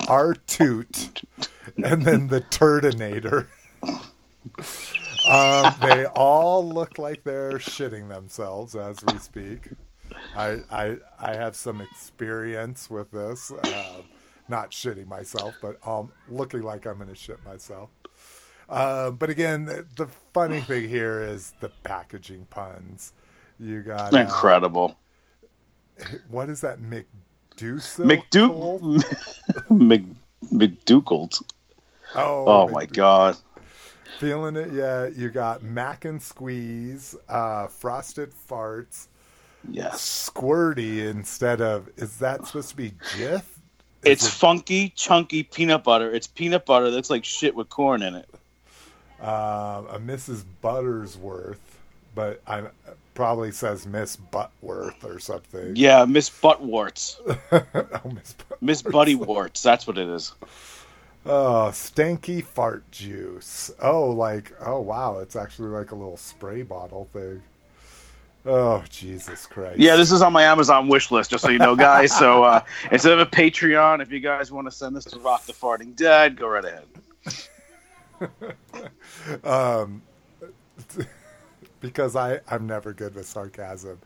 R 0.07 0.33
Toot, 0.33 1.23
and 1.83 2.03
then 2.03 2.27
the 2.27 2.41
Turdinator. 2.41 3.47
Um, 5.29 5.75
they 5.81 6.05
all 6.05 6.67
look 6.67 6.97
like 6.97 7.23
they're 7.23 7.53
shitting 7.59 8.09
themselves 8.09 8.75
as 8.75 9.03
we 9.05 9.17
speak. 9.19 9.69
I 10.35 10.59
I, 10.71 10.97
I 11.19 11.35
have 11.35 11.55
some 11.55 11.81
experience 11.81 12.89
with 12.89 13.11
this. 13.11 13.51
Uh, 13.51 14.01
not 14.47 14.71
shitting 14.71 15.07
myself, 15.07 15.55
but 15.61 15.77
um, 15.87 16.11
looking 16.29 16.61
like 16.61 16.85
I'm 16.85 16.97
going 16.97 17.09
to 17.09 17.15
shit 17.15 17.43
myself. 17.45 17.89
Uh, 18.69 19.11
but 19.11 19.29
again, 19.29 19.65
the, 19.65 19.85
the 19.95 20.07
funny 20.33 20.61
thing 20.61 20.87
here 20.87 21.21
is 21.21 21.53
the 21.59 21.69
packaging 21.83 22.45
puns. 22.49 23.13
You 23.59 23.81
got 23.81 24.13
uh, 24.13 24.17
Incredible. 24.17 24.97
what 26.29 26.49
is 26.49 26.61
that 26.61 26.79
McDougal? 27.61 29.03
McDou- 29.69 30.05
Mc. 30.51 30.73
Oh, 32.15 32.45
Oh 32.47 32.67
my 32.69 32.85
god. 32.85 33.37
Feeling 34.19 34.55
it? 34.55 34.71
Yeah. 34.73 35.07
You 35.07 35.29
got 35.29 35.63
Mac 35.63 36.05
and 36.05 36.21
Squeeze, 36.21 37.15
uh, 37.29 37.67
Frosted 37.67 38.31
Farts, 38.49 39.07
Yes. 39.69 40.29
Squirty 40.33 41.07
instead 41.07 41.61
of. 41.61 41.89
Is 41.97 42.17
that 42.17 42.45
supposed 42.47 42.69
to 42.69 42.75
be 42.75 42.91
Jif? 43.15 43.43
It's 44.03 44.27
funky, 44.27 44.89
chunky 44.89 45.43
peanut 45.43 45.83
butter. 45.83 46.11
It's 46.11 46.25
peanut 46.25 46.65
butter 46.65 46.89
that's 46.89 47.11
like 47.11 47.23
shit 47.23 47.53
with 47.55 47.69
corn 47.69 48.01
in 48.01 48.15
it. 48.15 48.27
Um, 49.19 49.85
a 49.87 49.99
Mrs. 49.99 50.43
Buttersworth, 50.63 51.57
but 52.15 52.41
I 52.47 52.63
probably 53.13 53.51
says 53.51 53.85
Miss 53.85 54.17
Buttworth 54.17 55.03
or 55.03 55.19
something. 55.19 55.75
Yeah, 55.75 56.05
Miss 56.05 56.29
Buttwarts. 56.29 57.19
oh, 57.51 58.09
Miss 58.09 58.35
Miss 58.61 58.81
Buddy 58.81 59.15
Warts. 59.15 59.61
That's 59.61 59.87
what 59.87 59.97
it 59.97 60.07
is. 60.07 60.33
Oh, 61.25 61.69
stanky 61.71 62.43
fart 62.43 62.89
juice. 62.91 63.71
Oh, 63.81 64.09
like 64.09 64.53
oh 64.65 64.79
wow, 64.79 65.19
it's 65.19 65.35
actually 65.35 65.69
like 65.69 65.91
a 65.91 65.95
little 65.95 66.17
spray 66.17 66.63
bottle 66.63 67.07
thing. 67.13 67.43
Oh 68.43 68.83
Jesus 68.89 69.45
Christ! 69.45 69.77
Yeah, 69.77 69.95
this 69.95 70.11
is 70.11 70.23
on 70.23 70.33
my 70.33 70.43
Amazon 70.43 70.87
wish 70.87 71.11
list, 71.11 71.29
just 71.29 71.43
so 71.43 71.51
you 71.51 71.59
know, 71.59 71.75
guys. 71.75 72.11
So 72.17 72.43
uh, 72.43 72.61
instead 72.91 73.13
of 73.13 73.19
a 73.19 73.25
Patreon, 73.27 74.01
if 74.01 74.11
you 74.11 74.19
guys 74.19 74.51
want 74.51 74.65
to 74.65 74.71
send 74.71 74.95
this 74.95 75.05
to 75.05 75.19
Rock 75.19 75.45
the 75.45 75.53
Farting 75.53 75.95
Dead, 75.95 76.37
go 76.37 76.47
right 76.47 76.65
ahead. 76.65 76.85
um, 79.43 80.01
because 81.81 82.15
I 82.15 82.39
I'm 82.49 82.67
never 82.67 82.93
good 82.93 83.15
with 83.15 83.25
sarcasm. 83.25 83.99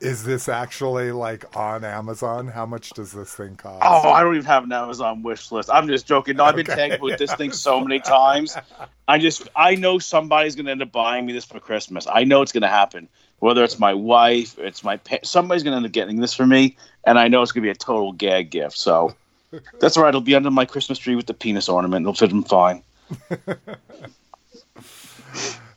Is 0.00 0.24
this 0.24 0.48
actually 0.48 1.12
like 1.12 1.54
on 1.56 1.84
Amazon? 1.84 2.46
How 2.46 2.64
much 2.64 2.90
does 2.90 3.12
this 3.12 3.34
thing 3.34 3.56
cost? 3.56 3.82
Oh, 3.84 4.10
I 4.10 4.22
don't 4.22 4.34
even 4.34 4.46
have 4.46 4.64
an 4.64 4.72
Amazon 4.72 5.22
wish 5.22 5.52
list. 5.52 5.68
I'm 5.70 5.88
just 5.88 6.06
joking. 6.06 6.36
No, 6.36 6.44
I've 6.44 6.56
been 6.56 6.70
Okay. 6.70 6.88
tagged 6.88 7.02
with 7.02 7.18
this 7.18 7.34
thing 7.34 7.52
so 7.52 7.80
many 7.80 8.00
times. 8.00 8.56
I 9.08 9.18
just 9.18 9.48
I 9.54 9.74
know 9.74 9.98
somebody's 9.98 10.56
gonna 10.56 10.70
end 10.70 10.80
up 10.80 10.90
buying 10.92 11.26
me 11.26 11.34
this 11.34 11.44
for 11.44 11.60
Christmas. 11.60 12.06
I 12.10 12.24
know 12.24 12.40
it's 12.40 12.52
gonna 12.52 12.68
happen. 12.68 13.08
Whether 13.40 13.62
it's 13.64 13.78
my 13.78 13.92
wife, 13.92 14.58
it's 14.58 14.82
my 14.84 14.96
pa- 14.98 15.18
somebody's 15.22 15.62
gonna 15.64 15.76
end 15.76 15.84
up 15.86 15.92
getting 15.92 16.20
this 16.20 16.32
for 16.32 16.46
me, 16.46 16.76
and 17.04 17.18
I 17.18 17.28
know 17.28 17.42
it's 17.42 17.52
gonna 17.52 17.64
be 17.64 17.70
a 17.70 17.74
total 17.74 18.12
gag 18.12 18.50
gift. 18.50 18.78
So 18.78 19.14
that's 19.80 19.98
all 19.98 20.02
right. 20.02 20.10
It'll 20.10 20.20
be 20.22 20.34
under 20.34 20.50
my 20.50 20.64
Christmas 20.64 20.98
tree 20.98 21.16
with 21.16 21.26
the 21.26 21.34
penis 21.34 21.68
ornament. 21.68 22.04
It'll 22.04 22.14
fit 22.14 22.30
them 22.30 22.44
fine. 22.44 22.82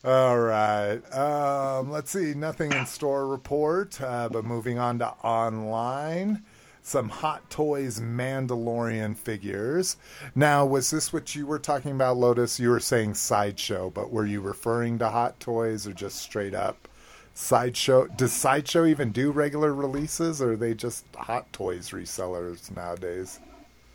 All 0.05 0.37
right. 0.37 0.99
Um, 1.13 1.89
let's 1.89 2.11
see. 2.11 2.33
Nothing 2.33 2.73
in 2.73 2.85
store 2.85 3.25
report, 3.25 4.01
uh, 4.01 4.27
but 4.27 4.43
moving 4.43 4.77
on 4.77 4.99
to 4.99 5.07
online. 5.23 6.43
Some 6.81 7.07
Hot 7.07 7.49
Toys 7.49 8.01
Mandalorian 8.01 9.15
figures. 9.15 9.95
Now, 10.35 10.65
was 10.65 10.91
this 10.91 11.13
what 11.13 11.33
you 11.35 11.47
were 11.47 11.59
talking 11.59 11.91
about, 11.91 12.17
Lotus? 12.17 12.59
You 12.59 12.71
were 12.71 12.81
saying 12.81 13.13
sideshow, 13.13 13.89
but 13.89 14.11
were 14.11 14.25
you 14.25 14.41
referring 14.41 14.99
to 14.99 15.07
Hot 15.07 15.39
Toys 15.39 15.87
or 15.87 15.93
just 15.93 16.17
straight 16.17 16.53
up 16.53 16.89
sideshow? 17.33 18.07
Does 18.07 18.33
sideshow 18.33 18.85
even 18.85 19.13
do 19.13 19.31
regular 19.31 19.73
releases, 19.73 20.41
or 20.41 20.51
are 20.51 20.57
they 20.57 20.73
just 20.73 21.05
Hot 21.15 21.51
Toys 21.53 21.91
resellers 21.91 22.75
nowadays? 22.75 23.39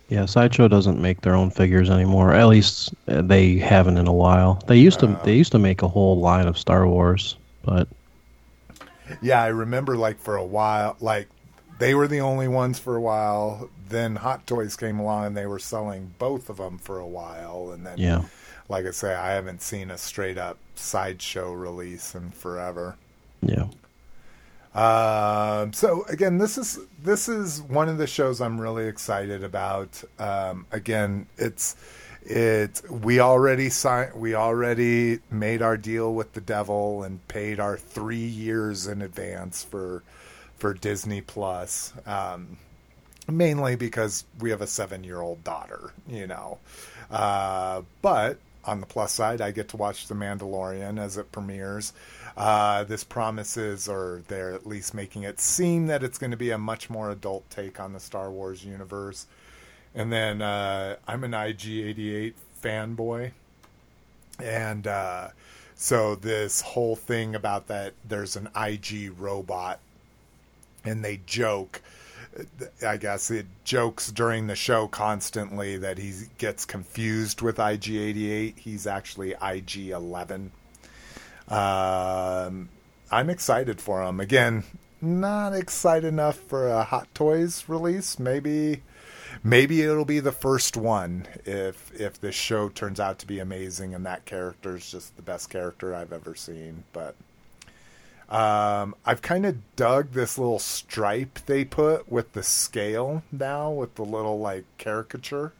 Yeah, 0.09 0.25
Sideshow 0.25 0.67
doesn't 0.67 0.99
make 0.99 1.21
their 1.21 1.35
own 1.35 1.51
figures 1.51 1.89
anymore. 1.89 2.33
At 2.33 2.47
least 2.47 2.93
uh, 3.07 3.21
they 3.21 3.57
haven't 3.57 3.97
in 3.97 4.07
a 4.07 4.13
while. 4.13 4.61
They 4.67 4.77
used 4.77 4.99
to. 5.01 5.19
They 5.23 5.35
used 5.35 5.51
to 5.51 5.59
make 5.59 5.83
a 5.83 5.87
whole 5.87 6.19
line 6.19 6.47
of 6.47 6.57
Star 6.57 6.87
Wars, 6.87 7.37
but 7.63 7.87
Yeah, 9.21 9.41
I 9.41 9.47
remember 9.47 9.95
like 9.97 10.19
for 10.19 10.35
a 10.35 10.45
while, 10.45 10.97
like 10.99 11.27
they 11.77 11.93
were 11.93 12.07
the 12.07 12.21
only 12.21 12.47
ones 12.47 12.79
for 12.79 12.95
a 12.95 13.01
while. 13.01 13.69
Then 13.87 14.15
Hot 14.15 14.45
Toys 14.45 14.75
came 14.75 14.99
along 14.99 15.25
and 15.27 15.37
they 15.37 15.45
were 15.47 15.59
selling 15.59 16.13
both 16.19 16.49
of 16.49 16.57
them 16.57 16.77
for 16.77 16.99
a 16.99 17.07
while. 17.07 17.71
And 17.71 17.85
then, 17.85 17.97
yeah, 17.97 18.23
like 18.67 18.85
I 18.85 18.91
say, 18.91 19.13
I 19.13 19.31
haven't 19.31 19.61
seen 19.61 19.91
a 19.91 19.97
straight 19.97 20.37
up 20.37 20.57
sideshow 20.75 21.53
release 21.53 22.15
in 22.15 22.31
forever. 22.31 22.95
yeah. 23.41 23.67
Um, 24.73 25.73
so 25.73 26.05
again, 26.09 26.37
this 26.37 26.57
is 26.57 26.79
this 27.01 27.27
is 27.27 27.61
one 27.61 27.89
of 27.89 27.97
the 27.97 28.07
shows 28.07 28.39
I'm 28.39 28.59
really 28.59 28.87
excited 28.87 29.43
about. 29.43 30.03
Um, 30.19 30.65
again, 30.71 31.27
it's 31.37 31.75
it 32.21 32.81
we 32.89 33.19
already 33.19 33.69
signed 33.69 34.13
we 34.15 34.35
already 34.35 35.19
made 35.31 35.61
our 35.61 35.77
deal 35.77 36.13
with 36.13 36.33
the 36.33 36.41
devil 36.41 37.03
and 37.03 37.25
paid 37.27 37.59
our 37.59 37.77
three 37.77 38.17
years 38.17 38.87
in 38.87 39.01
advance 39.01 39.63
for 39.63 40.03
for 40.57 40.73
Disney 40.73 41.21
Plus. 41.21 41.93
Um, 42.05 42.57
mainly 43.27 43.75
because 43.75 44.25
we 44.39 44.49
have 44.49 44.61
a 44.61 44.67
seven 44.67 45.03
year 45.03 45.21
old 45.21 45.43
daughter, 45.43 45.93
you 46.07 46.27
know. 46.27 46.59
Uh, 47.09 47.81
but 48.01 48.39
on 48.65 48.79
the 48.81 48.85
plus 48.85 49.13
side, 49.13 49.41
I 49.41 49.51
get 49.51 49.69
to 49.69 49.77
watch 49.77 50.07
The 50.07 50.15
Mandalorian 50.15 50.99
as 50.99 51.17
it 51.17 51.31
premieres. 51.31 51.93
Uh, 52.35 52.83
this 52.83 53.03
promises, 53.03 53.87
or 53.87 54.21
they're 54.27 54.51
at 54.51 54.67
least 54.67 54.93
making 54.93 55.23
it 55.23 55.39
seem 55.39 55.87
that 55.87 56.03
it's 56.03 56.17
going 56.17 56.31
to 56.31 56.37
be 56.37 56.51
a 56.51 56.57
much 56.57 56.89
more 56.89 57.09
adult 57.09 57.49
take 57.49 57.79
on 57.79 57.93
the 57.93 57.99
Star 57.99 58.29
Wars 58.29 58.63
universe. 58.63 59.27
And 59.95 60.11
then 60.11 60.41
uh, 60.41 60.97
I'm 61.07 61.23
an 61.23 61.31
IG88 61.31 62.33
fanboy. 62.61 63.31
And 64.41 64.87
uh, 64.87 65.29
so 65.75 66.15
this 66.15 66.61
whole 66.61 66.95
thing 66.95 67.35
about 67.35 67.67
that 67.67 67.93
there's 68.07 68.35
an 68.35 68.49
IG 68.55 69.13
robot 69.17 69.79
and 70.85 71.03
they 71.03 71.19
joke 71.25 71.81
I 72.85 72.97
guess 72.97 73.31
it 73.31 73.47
jokes 73.63 74.11
during 74.11 74.47
the 74.47 74.55
show 74.55 74.87
constantly 74.87 75.77
that 75.77 75.97
he 75.97 76.13
gets 76.37 76.65
confused 76.65 77.41
with 77.41 77.57
IG88. 77.57 78.57
He's 78.57 78.87
actually 78.87 79.33
IG11. 79.33 80.51
Um, 81.47 82.69
I'm 83.11 83.29
excited 83.29 83.81
for 83.81 84.03
him. 84.03 84.19
Again, 84.19 84.63
not 85.01 85.53
excited 85.53 86.07
enough 86.07 86.37
for 86.37 86.67
a 86.67 86.83
Hot 86.83 87.07
Toys 87.15 87.65
release. 87.67 88.19
Maybe, 88.19 88.83
maybe 89.43 89.81
it'll 89.81 90.05
be 90.05 90.19
the 90.19 90.31
first 90.31 90.77
one 90.77 91.27
if 91.45 91.91
if 91.99 92.21
this 92.21 92.35
show 92.35 92.69
turns 92.69 92.99
out 92.99 93.17
to 93.19 93.27
be 93.27 93.39
amazing 93.39 93.95
and 93.95 94.05
that 94.05 94.25
character 94.25 94.75
is 94.75 94.91
just 94.91 95.15
the 95.15 95.21
best 95.21 95.49
character 95.49 95.95
I've 95.95 96.13
ever 96.13 96.35
seen. 96.35 96.83
But 96.93 97.15
um, 98.29 98.93
I've 99.05 99.23
kind 99.23 99.45
of 99.45 99.75
dug 99.75 100.11
this 100.11 100.37
little 100.37 100.59
stripe 100.59 101.39
they 101.47 101.65
put 101.65 102.11
with 102.11 102.33
the 102.33 102.43
scale 102.43 103.23
now, 103.31 103.71
with 103.71 103.95
the 103.95 104.05
little 104.05 104.39
like 104.39 104.65
caricature. 104.77 105.53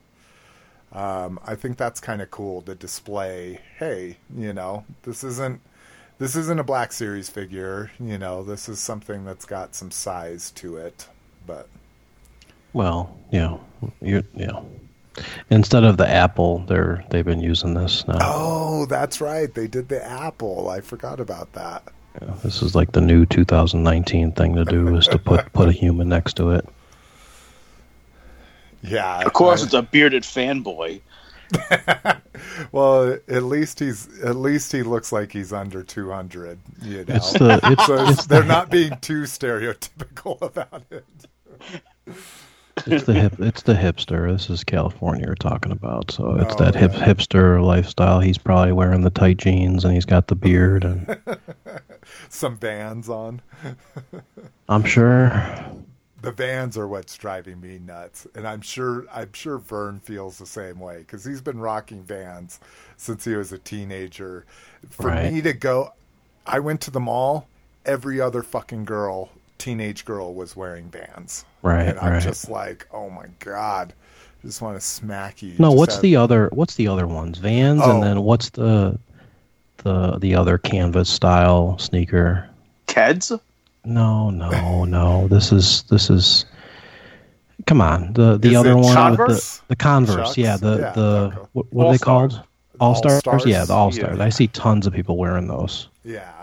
Um, 0.92 1.40
I 1.46 1.56
think 1.56 1.78
that's 1.78 2.00
kind 2.00 2.22
of 2.22 2.30
cool 2.30 2.62
to 2.64 2.76
display. 2.76 3.60
Hey, 3.78 4.18
you 4.36 4.54
know, 4.54 4.86
this 5.04 5.24
isn't 5.24 5.62
this 6.20 6.36
isn't 6.36 6.60
a 6.60 6.64
Black 6.64 6.92
Series 6.92 7.30
figure. 7.30 7.92
You 8.00 8.20
know, 8.20 8.44
this 8.44 8.70
is 8.70 8.80
something 8.80 9.26
that's 9.26 9.46
got 9.46 9.74
some 9.74 9.90
size 9.90 10.52
to 10.52 10.78
it. 10.78 11.08
But 11.48 11.68
Well, 12.74 13.18
yeah, 13.32 13.58
you're, 14.00 14.24
yeah. 14.36 14.62
Instead 15.50 15.84
of 15.84 15.98
the 15.98 16.08
Apple, 16.08 16.60
they're 16.68 17.04
they've 17.10 17.26
been 17.26 17.42
using 17.42 17.74
this 17.74 18.08
now. 18.08 18.20
oh, 18.22 18.86
that's 18.86 19.22
right, 19.22 19.52
they 19.52 19.68
did 19.68 19.90
the 19.90 20.04
apple. 20.04 20.70
I 20.70 20.82
forgot 20.82 21.20
about 21.20 21.54
that. 21.54 21.84
Yeah, 22.22 22.34
this 22.44 22.62
is 22.62 22.76
like 22.76 22.92
the 22.92 23.02
new 23.02 23.26
2019 23.26 24.32
thing 24.34 24.56
to 24.56 24.66
do 24.66 24.96
is 24.96 25.08
to 25.08 25.18
put 25.20 25.52
put 25.54 25.70
a 25.70 25.72
human 25.72 26.10
next 26.10 26.36
to 26.38 26.52
it. 26.52 26.66
Yeah, 28.82 29.22
Of 29.22 29.34
course, 29.34 29.62
I- 29.62 29.66
it's 29.66 29.74
a 29.74 29.82
bearded 29.82 30.24
fanboy. 30.24 31.02
well, 32.72 33.18
at 33.28 33.44
least 33.44 33.80
he's 33.80 34.08
at 34.22 34.36
least 34.36 34.72
he 34.72 34.84
looks 34.84 35.12
like 35.12 35.32
he's 35.32 35.52
under 35.52 35.82
two 35.84 36.12
hundred. 36.12 36.60
You 36.84 37.06
know, 37.06 37.16
It's 37.16 37.34
the 37.34 37.60
it's, 37.64 37.86
so 37.88 37.96
it's 38.08 38.26
they're 38.28 38.42
the, 38.42 38.48
not 38.48 38.70
being 38.70 38.96
too 39.02 39.24
stereotypical 39.24 40.40
about 40.44 40.84
it. 40.92 41.06
It's 42.88 43.04
the 43.04 43.14
hip 43.14 43.40
it's 43.40 43.64
the 43.64 43.74
hipster. 43.74 44.32
This 44.32 44.50
is 44.50 44.64
California 44.64 45.28
we're 45.28 45.36
talking 45.36 45.72
about. 45.72 46.12
So 46.12 46.36
it's 46.36 46.56
Oh, 46.56 46.58
that 46.58 46.76
hip 46.76 46.92
yeah. 46.94 47.06
hipster 47.06 47.64
lifestyle. 47.64 48.20
He's 48.20 48.38
probably 48.38 48.72
wearing 48.74 49.02
the 49.02 49.10
tight 49.10 49.38
jeans 49.38 49.86
and 49.86 49.94
he's 49.94 50.06
got 50.06 50.28
the 50.28 50.36
beard 50.36 50.84
and 50.84 51.18
Some 52.30 52.58
vans 52.58 53.10
on. 53.10 53.42
I'm 54.70 54.84
sure 54.84 55.32
The 56.22 56.32
vans 56.32 56.78
are 56.78 56.88
what's 56.88 57.16
driving 57.18 57.62
me 57.62 57.80
nuts, 57.80 58.28
and 58.36 58.48
I'm 58.48 58.62
sure 58.62 59.06
I'm 59.14 59.32
sure 59.34 59.58
Vern 59.58 60.00
feels 60.02 60.38
the 60.38 60.46
same 60.46 60.80
way 60.80 61.00
because 61.00 61.24
he's 61.24 61.42
been 61.42 61.60
rocking 61.60 62.04
vans 62.04 62.60
since 62.98 63.24
he 63.26 63.36
was 63.36 63.52
a 63.54 63.58
teenager. 63.58 64.46
For 64.90 65.08
Right. 65.08 65.32
me 65.32 65.42
to 65.42 65.54
go, 65.54 65.94
I 66.46 66.60
went 66.60 66.82
to 66.82 66.92
the 66.92 67.00
mall. 67.00 67.48
Every 67.86 68.20
other 68.22 68.44
fucking 68.44 68.86
girl, 68.86 69.30
teenage 69.60 70.06
girl, 70.06 70.34
was 70.34 70.56
wearing 70.56 70.90
vans. 70.90 71.46
Right, 71.62 71.84
and 71.90 72.00
I'm 72.00 72.14
right. 72.14 72.22
just 72.24 72.50
like, 72.50 72.88
oh 72.92 73.10
my 73.10 73.26
god, 73.40 73.94
I 74.44 74.48
just 74.48 74.62
want 74.62 74.80
to 74.80 74.82
smack 74.86 75.42
you. 75.44 75.54
No, 75.60 75.70
Just 75.70 75.78
what's 75.78 75.94
have- 75.96 76.02
the 76.02 76.16
other 76.16 76.50
what's 76.54 76.76
the 76.76 76.88
other 76.88 77.06
ones? 77.06 77.38
Vans 77.38 77.82
Oh. 77.84 77.92
and 77.96 78.04
then 78.04 78.22
what's 78.24 78.50
the 78.50 78.98
the 79.78 80.18
the 80.18 80.36
other 80.36 80.58
canvas 80.58 81.10
style 81.10 81.78
sneaker? 81.78 82.50
Keds? 82.88 83.38
No, 83.86 84.30
no, 84.30 84.84
no. 84.86 85.28
This 85.28 85.52
is 85.52 85.84
this 85.84 86.10
is. 86.10 86.46
Come 87.68 87.82
on, 87.82 88.14
the 88.14 88.38
the 88.38 88.50
Is 88.52 88.56
other 88.56 88.72
it 88.72 88.76
one 88.76 89.12
with 89.12 89.28
the 89.28 89.62
the 89.68 89.76
Converse, 89.76 90.30
Chucks? 90.30 90.38
yeah. 90.38 90.58
The 90.58 90.78
Yeah, 90.80 90.92
the 90.94 91.02
okay. 91.02 91.38
what, 91.54 91.66
what 91.74 91.88
are 91.88 91.92
they 91.94 91.98
called? 92.00 92.42
All 92.80 92.96
stars, 92.96 93.16
All-Stars? 93.28 93.46
yeah, 93.46 93.66
the 93.66 93.74
All 93.74 93.92
Stars. 93.92 94.18
Yeah. 94.18 94.24
I 94.24 94.30
see 94.30 94.48
tons 94.48 94.88
of 94.88 94.94
people 94.94 95.18
wearing 95.18 95.48
those. 95.48 95.90
Yeah. 96.06 96.39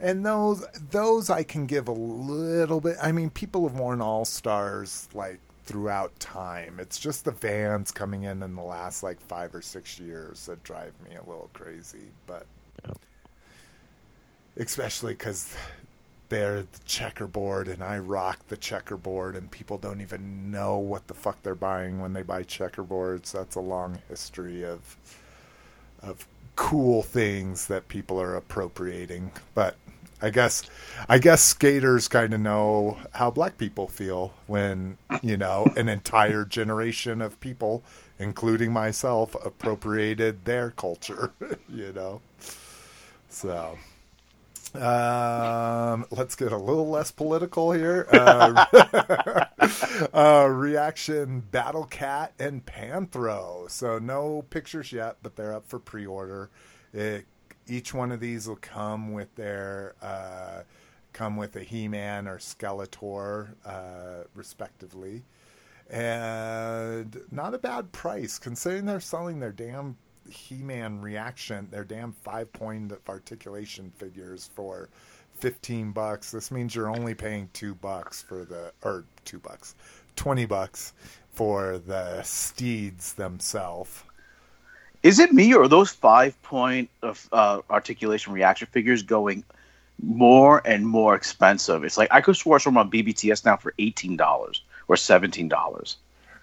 And 0.00 0.24
those 0.24 0.64
those 0.90 1.28
I 1.30 1.42
can 1.42 1.66
give 1.66 1.88
a 1.88 1.92
little 1.92 2.80
bit 2.80 2.96
I 3.02 3.12
mean 3.12 3.30
people 3.30 3.68
have 3.68 3.78
worn 3.78 4.00
all 4.00 4.24
stars 4.24 5.08
like 5.14 5.38
throughout 5.64 6.18
time. 6.18 6.78
It's 6.80 6.98
just 6.98 7.24
the 7.24 7.30
vans 7.30 7.92
coming 7.92 8.24
in 8.24 8.42
in 8.42 8.56
the 8.56 8.62
last 8.62 9.02
like 9.02 9.20
5 9.20 9.54
or 9.54 9.62
6 9.62 10.00
years 10.00 10.46
that 10.46 10.62
drive 10.64 10.92
me 11.08 11.14
a 11.14 11.20
little 11.20 11.50
crazy, 11.52 12.08
but 12.26 12.46
especially 14.56 15.14
cuz 15.14 15.54
they're 16.30 16.62
the 16.62 16.78
checkerboard 16.86 17.68
and 17.68 17.82
I 17.82 17.98
rock 17.98 18.38
the 18.48 18.56
checkerboard 18.56 19.36
and 19.36 19.50
people 19.50 19.78
don't 19.78 20.00
even 20.00 20.50
know 20.50 20.78
what 20.78 21.08
the 21.08 21.14
fuck 21.14 21.42
they're 21.42 21.54
buying 21.54 22.00
when 22.00 22.12
they 22.14 22.22
buy 22.22 22.42
checkerboards. 22.44 23.32
That's 23.32 23.56
a 23.56 23.60
long 23.60 24.00
history 24.08 24.64
of 24.64 24.96
of 26.02 26.26
cool 26.56 27.02
things 27.02 27.66
that 27.66 27.88
people 27.88 28.20
are 28.20 28.34
appropriating. 28.36 29.32
But 29.54 29.76
I 30.22 30.30
guess 30.30 30.62
I 31.08 31.18
guess 31.18 31.42
skaters 31.42 32.08
kind 32.08 32.34
of 32.34 32.40
know 32.40 32.98
how 33.12 33.30
black 33.30 33.58
people 33.58 33.88
feel 33.88 34.34
when 34.46 34.98
you 35.22 35.36
know 35.36 35.66
an 35.76 35.88
entire 35.88 36.44
generation 36.44 37.22
of 37.22 37.40
people, 37.40 37.82
including 38.18 38.72
myself, 38.72 39.34
appropriated 39.44 40.44
their 40.44 40.70
culture. 40.70 41.32
you 41.68 41.92
know, 41.92 42.20
so. 43.28 43.78
Um, 44.72 46.06
let's 46.12 46.36
get 46.36 46.52
a 46.52 46.56
little 46.56 46.88
less 46.88 47.10
political 47.10 47.72
here. 47.72 48.06
Uh, 48.12 48.66
uh, 50.14 50.46
reaction 50.48 51.40
Battle 51.50 51.84
Cat 51.84 52.32
and 52.38 52.64
Panthro. 52.64 53.68
So 53.68 53.98
no 53.98 54.44
pictures 54.50 54.92
yet, 54.92 55.16
but 55.22 55.36
they're 55.36 55.54
up 55.54 55.66
for 55.66 55.78
pre-order. 55.78 56.50
It, 56.92 57.26
each 57.70 57.94
one 57.94 58.12
of 58.12 58.20
these 58.20 58.48
will 58.48 58.56
come 58.56 59.12
with 59.12 59.34
their 59.36 59.94
uh, 60.02 60.62
come 61.12 61.36
with 61.36 61.56
a 61.56 61.62
He-Man 61.62 62.28
or 62.28 62.38
Skeletor, 62.38 63.48
uh, 63.64 64.24
respectively, 64.34 65.22
and 65.88 67.20
not 67.30 67.54
a 67.54 67.58
bad 67.58 67.90
price 67.92 68.38
considering 68.38 68.86
they're 68.86 69.00
selling 69.00 69.40
their 69.40 69.52
damn 69.52 69.96
He-Man 70.28 71.00
reaction, 71.00 71.68
their 71.70 71.84
damn 71.84 72.12
five 72.12 72.52
point 72.52 72.92
articulation 73.08 73.92
figures 73.96 74.50
for 74.54 74.88
fifteen 75.38 75.92
bucks. 75.92 76.30
This 76.30 76.50
means 76.50 76.74
you're 76.74 76.90
only 76.90 77.14
paying 77.14 77.48
two 77.52 77.74
bucks 77.74 78.22
for 78.22 78.44
the 78.44 78.72
or 78.82 79.04
two 79.24 79.38
bucks, 79.38 79.74
twenty 80.16 80.46
bucks 80.46 80.92
for 81.32 81.78
the 81.78 82.22
steeds 82.22 83.14
themselves. 83.14 84.02
Is 85.02 85.18
it 85.18 85.32
me 85.32 85.54
or 85.54 85.62
are 85.62 85.68
those 85.68 85.90
five 85.90 86.40
point 86.42 86.90
of 87.02 87.28
uh, 87.32 87.60
articulation 87.70 88.32
reaction 88.32 88.68
figures 88.70 89.02
going 89.02 89.44
more 90.02 90.60
and 90.66 90.86
more 90.86 91.14
expensive? 91.14 91.84
It's 91.84 91.96
like 91.96 92.08
I 92.10 92.20
could 92.20 92.36
swear 92.36 92.58
some 92.58 92.76
on 92.76 92.90
BBTS 92.90 93.44
now 93.44 93.56
for 93.56 93.72
eighteen 93.78 94.16
dollars 94.16 94.62
or 94.88 94.96
seventeen 94.96 95.48
dollars. 95.48 95.96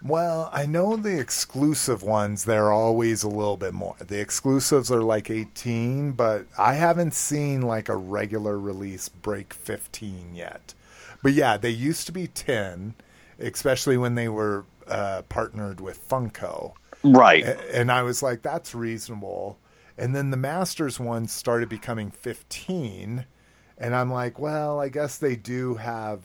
Well, 0.04 0.50
I 0.54 0.68
know 0.68 0.96
the 0.96 1.20
exclusive 1.20 2.04
ones, 2.04 2.46
they're 2.46 2.72
always 2.72 3.24
a 3.24 3.30
little 3.30 3.58
bit 3.58 3.74
more. 3.74 3.96
The 4.00 4.20
exclusives 4.20 4.92
are 4.92 5.02
like 5.02 5.32
18, 5.32 6.12
but 6.12 6.46
I 6.56 6.76
haven't 6.76 7.16
seen 7.16 7.64
like 7.64 7.90
a 7.90 7.96
regular 7.96 8.60
release 8.60 9.10
break 9.10 9.56
15 9.56 10.36
yet. 10.36 10.76
But 11.24 11.34
yeah, 11.34 11.58
they 11.58 11.72
used 11.72 12.06
to 12.06 12.12
be 12.12 12.28
10, 12.28 12.94
especially 13.40 13.98
when 13.98 14.14
they 14.14 14.30
were 14.30 14.66
uh, 14.88 15.24
partnered 15.30 15.82
with 15.82 16.08
Funko. 16.08 16.74
Right. 17.14 17.46
And 17.74 17.92
I 17.92 18.04
was 18.04 18.24
like, 18.24 18.42
that's 18.42 18.76
reasonable. 18.76 19.60
And 19.98 20.16
then 20.16 20.32
the 20.32 20.38
Masters 20.38 21.00
ones 21.00 21.32
started 21.32 21.70
becoming 21.70 22.12
15. 22.12 23.26
And 23.78 23.96
I'm 23.96 24.12
like, 24.12 24.40
well, 24.40 24.80
I 24.80 24.90
guess 24.90 25.18
they 25.18 25.36
do 25.36 25.76
have 25.76 26.22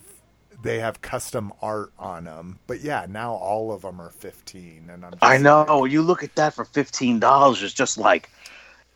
they 0.62 0.78
have 0.80 1.02
custom 1.02 1.52
art 1.62 1.92
on 1.98 2.24
them. 2.24 2.60
But 2.66 2.80
yeah, 2.80 3.06
now 3.08 3.34
all 3.34 3.72
of 3.72 3.82
them 3.82 4.00
are 4.00 4.10
15 4.10 4.90
and 4.90 5.04
I'm 5.04 5.18
just 5.20 5.22
I 5.22 5.36
like, 5.36 5.40
know. 5.40 5.84
You 5.84 6.02
look 6.02 6.22
at 6.24 6.34
that 6.36 6.54
for 6.54 6.64
fifteen 6.64 7.20
dollars. 7.20 7.62
It's 7.62 7.74
just 7.74 7.98
like 7.98 8.30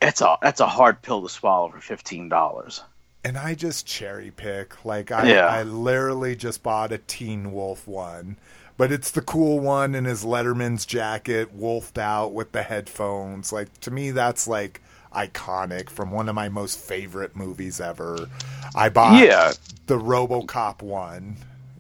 it's 0.03 0.21
a 0.21 0.37
that's 0.43 0.61
a 0.61 0.67
hard 0.67 1.03
pill 1.03 1.23
to 1.23 1.29
swallow 1.29 1.71
for 1.71 1.81
fifteen 1.81 2.29
dollars. 2.29 2.83
and 3.25 3.37
I 3.37 3.55
just 3.55 3.87
cherry 3.87 4.31
pick. 4.31 4.85
Like 4.85 5.11
I, 5.13 5.25
Yeah. 5.25 5.47
I 5.47 5.63
literally 5.65 6.37
just 6.37 6.63
bought 6.63 6.93
a 6.93 6.99
Teen 6.99 7.53
Wolf 7.53 7.87
one, 7.89 8.39
but 8.77 8.93
it's 8.93 9.11
the 9.11 9.23
cool 9.23 9.61
one 9.61 9.95
in 9.95 10.05
his 10.05 10.25
Letterman's 10.25 10.87
jacket, 10.87 11.53
wolfed 11.55 11.99
out 11.99 12.33
with 12.33 12.53
the 12.53 12.63
headphones. 12.63 13.53
Like 13.53 13.79
to 13.81 13.91
me, 13.91 14.11
that's 14.11 14.47
like 14.47 14.83
iconic 15.15 15.89
from 15.89 16.11
one 16.11 16.29
of 16.29 16.35
my 16.35 16.49
most 16.49 16.79
favorite 16.79 17.35
movies 17.35 17.81
ever. 17.81 18.29
I 18.75 18.89
bought 18.89 19.23
Yeah. 19.23 19.53
the 19.87 19.99
RoboCop 19.99 20.83
one. 20.83 21.37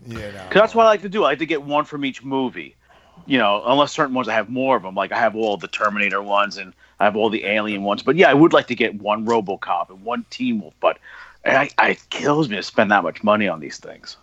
You 0.06 0.18
know, 0.18 0.48
that's 0.52 0.74
what 0.74 0.84
I 0.86 0.88
like 0.90 1.02
to 1.02 1.08
do. 1.08 1.24
I 1.24 1.28
like 1.30 1.38
to 1.40 1.46
get 1.46 1.62
one 1.62 1.84
from 1.84 2.04
each 2.04 2.22
movie. 2.22 2.76
You 3.26 3.38
know, 3.38 3.62
unless 3.66 3.92
certain 3.92 4.14
ones 4.14 4.28
I 4.28 4.34
have 4.34 4.48
more 4.48 4.76
of 4.76 4.82
them. 4.84 4.94
Like 4.94 5.10
I 5.12 5.18
have 5.18 5.34
all 5.34 5.56
the 5.56 5.66
Terminator 5.68 6.22
ones 6.22 6.56
and 6.58 6.72
I 7.00 7.04
have 7.04 7.16
all 7.16 7.28
the 7.28 7.44
Alien 7.44 7.82
ones. 7.82 8.02
But 8.02 8.16
yeah, 8.16 8.30
I 8.30 8.34
would 8.34 8.52
like 8.52 8.68
to 8.68 8.74
get 8.76 8.94
one 9.02 9.26
RoboCop 9.26 9.90
and 9.90 10.02
one 10.04 10.24
Teen 10.30 10.60
Wolf. 10.60 10.74
But 10.80 10.98
I, 11.44 11.68
I, 11.78 11.90
it 11.90 12.06
kills 12.10 12.48
me 12.48 12.56
to 12.56 12.62
spend 12.62 12.90
that 12.92 13.02
much 13.02 13.22
money 13.24 13.48
on 13.48 13.58
these 13.60 13.78
things. 13.78 14.16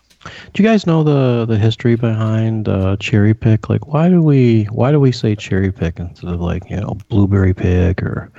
Do 0.53 0.63
you 0.63 0.69
guys 0.69 0.85
know 0.87 1.03
the 1.03 1.45
the 1.45 1.57
history 1.57 1.95
behind 1.95 2.69
uh, 2.69 2.95
cherry 2.99 3.33
pick? 3.33 3.69
Like, 3.69 3.87
why 3.87 4.09
do 4.09 4.21
we 4.21 4.65
why 4.65 4.91
do 4.91 4.99
we 4.99 5.11
say 5.11 5.35
cherry 5.35 5.71
pick 5.71 5.99
instead 5.99 6.29
of 6.33 6.39
like 6.39 6.69
you 6.69 6.77
know 6.77 6.97
blueberry 7.09 7.53
pick 7.53 8.01
or 8.01 8.31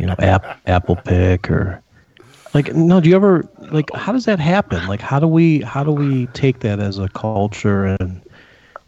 you 0.00 0.06
know 0.06 0.16
ap- 0.18 0.58
apple 0.66 0.96
pick 0.96 1.50
or 1.50 1.82
like 2.54 2.74
no? 2.74 3.00
Do 3.00 3.08
you 3.08 3.16
ever 3.16 3.48
like 3.70 3.92
how 3.94 4.12
does 4.12 4.24
that 4.24 4.40
happen? 4.40 4.86
Like, 4.86 5.00
how 5.00 5.20
do 5.20 5.26
we 5.28 5.60
how 5.60 5.84
do 5.84 5.92
we 5.92 6.26
take 6.28 6.60
that 6.60 6.80
as 6.80 6.98
a 6.98 7.08
culture 7.08 7.84
and 7.86 8.20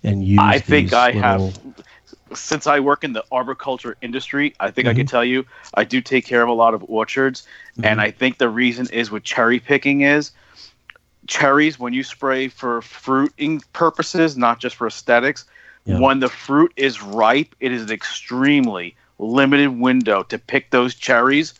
and 0.02 0.24
use? 0.24 0.40
I 0.40 0.58
think 0.58 0.92
I 0.92 1.12
little- 1.12 1.50
have, 1.52 1.74
since 2.34 2.66
I 2.66 2.80
work 2.80 3.04
in 3.04 3.12
the 3.12 3.24
arboriculture 3.30 3.96
industry, 4.02 4.54
I 4.58 4.70
think 4.70 4.88
I 4.88 4.94
can 4.94 5.06
tell 5.06 5.24
you 5.24 5.44
I 5.74 5.84
do 5.84 6.00
take 6.00 6.24
care 6.26 6.42
of 6.42 6.48
a 6.48 6.52
lot 6.52 6.74
of 6.74 6.84
orchards. 6.88 7.46
And 7.82 8.00
I 8.00 8.10
think 8.10 8.38
the 8.38 8.48
reason 8.48 8.88
is 8.92 9.10
with 9.10 9.22
cherry 9.22 9.60
picking 9.60 10.00
is 10.00 10.32
cherries, 11.26 11.78
when 11.78 11.92
you 11.92 12.02
spray 12.02 12.48
for 12.48 12.82
fruiting 12.82 13.60
purposes, 13.72 14.36
not 14.36 14.60
just 14.60 14.76
for 14.76 14.86
aesthetics, 14.86 15.44
Yeah. 15.86 15.98
when 15.98 16.20
the 16.20 16.28
fruit 16.28 16.72
is 16.76 17.02
ripe, 17.02 17.54
it 17.60 17.72
is 17.72 17.82
an 17.84 17.90
extremely 17.90 18.96
limited 19.18 19.68
window 19.68 20.22
to 20.24 20.38
pick 20.38 20.70
those 20.70 20.94
cherries 20.94 21.54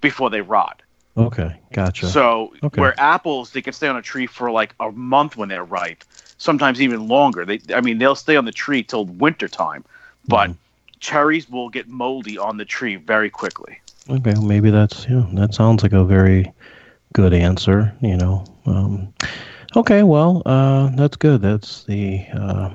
before 0.00 0.30
they 0.30 0.40
rot. 0.40 0.82
Okay, 1.16 1.56
gotcha. 1.72 2.06
So 2.06 2.54
Okay. 2.62 2.80
where 2.80 2.98
apples, 3.00 3.50
they 3.52 3.62
can 3.62 3.72
stay 3.72 3.88
on 3.88 3.96
a 3.96 4.02
tree 4.02 4.26
for 4.26 4.50
like 4.50 4.74
a 4.80 4.90
month 4.92 5.36
when 5.36 5.48
they're 5.48 5.64
ripe, 5.64 6.04
sometimes 6.38 6.80
even 6.80 7.08
longer. 7.08 7.44
They, 7.44 7.60
I 7.74 7.80
mean, 7.80 7.98
they'll 7.98 8.14
stay 8.14 8.36
on 8.36 8.44
the 8.44 8.52
tree 8.52 8.82
till 8.82 9.06
winter 9.06 9.48
time, 9.48 9.84
but 10.28 10.50
Mm-hmm. 10.50 10.52
cherries 11.00 11.48
will 11.48 11.68
get 11.68 11.88
moldy 11.88 12.38
on 12.38 12.56
the 12.56 12.64
tree 12.64 12.96
very 12.96 13.30
quickly. 13.30 13.80
Okay, 14.10 14.34
maybe 14.34 14.70
that's 14.70 15.06
yeah. 15.08 15.26
That 15.32 15.54
sounds 15.54 15.82
like 15.82 15.92
a 15.92 16.04
very 16.04 16.52
good 17.12 17.32
answer. 17.32 17.94
You 18.00 18.16
know. 18.16 18.44
Um, 18.66 19.12
okay, 19.76 20.02
well, 20.02 20.42
uh, 20.46 20.90
that's 20.96 21.16
good. 21.16 21.42
That's 21.42 21.84
the 21.84 22.24
uh, 22.34 22.70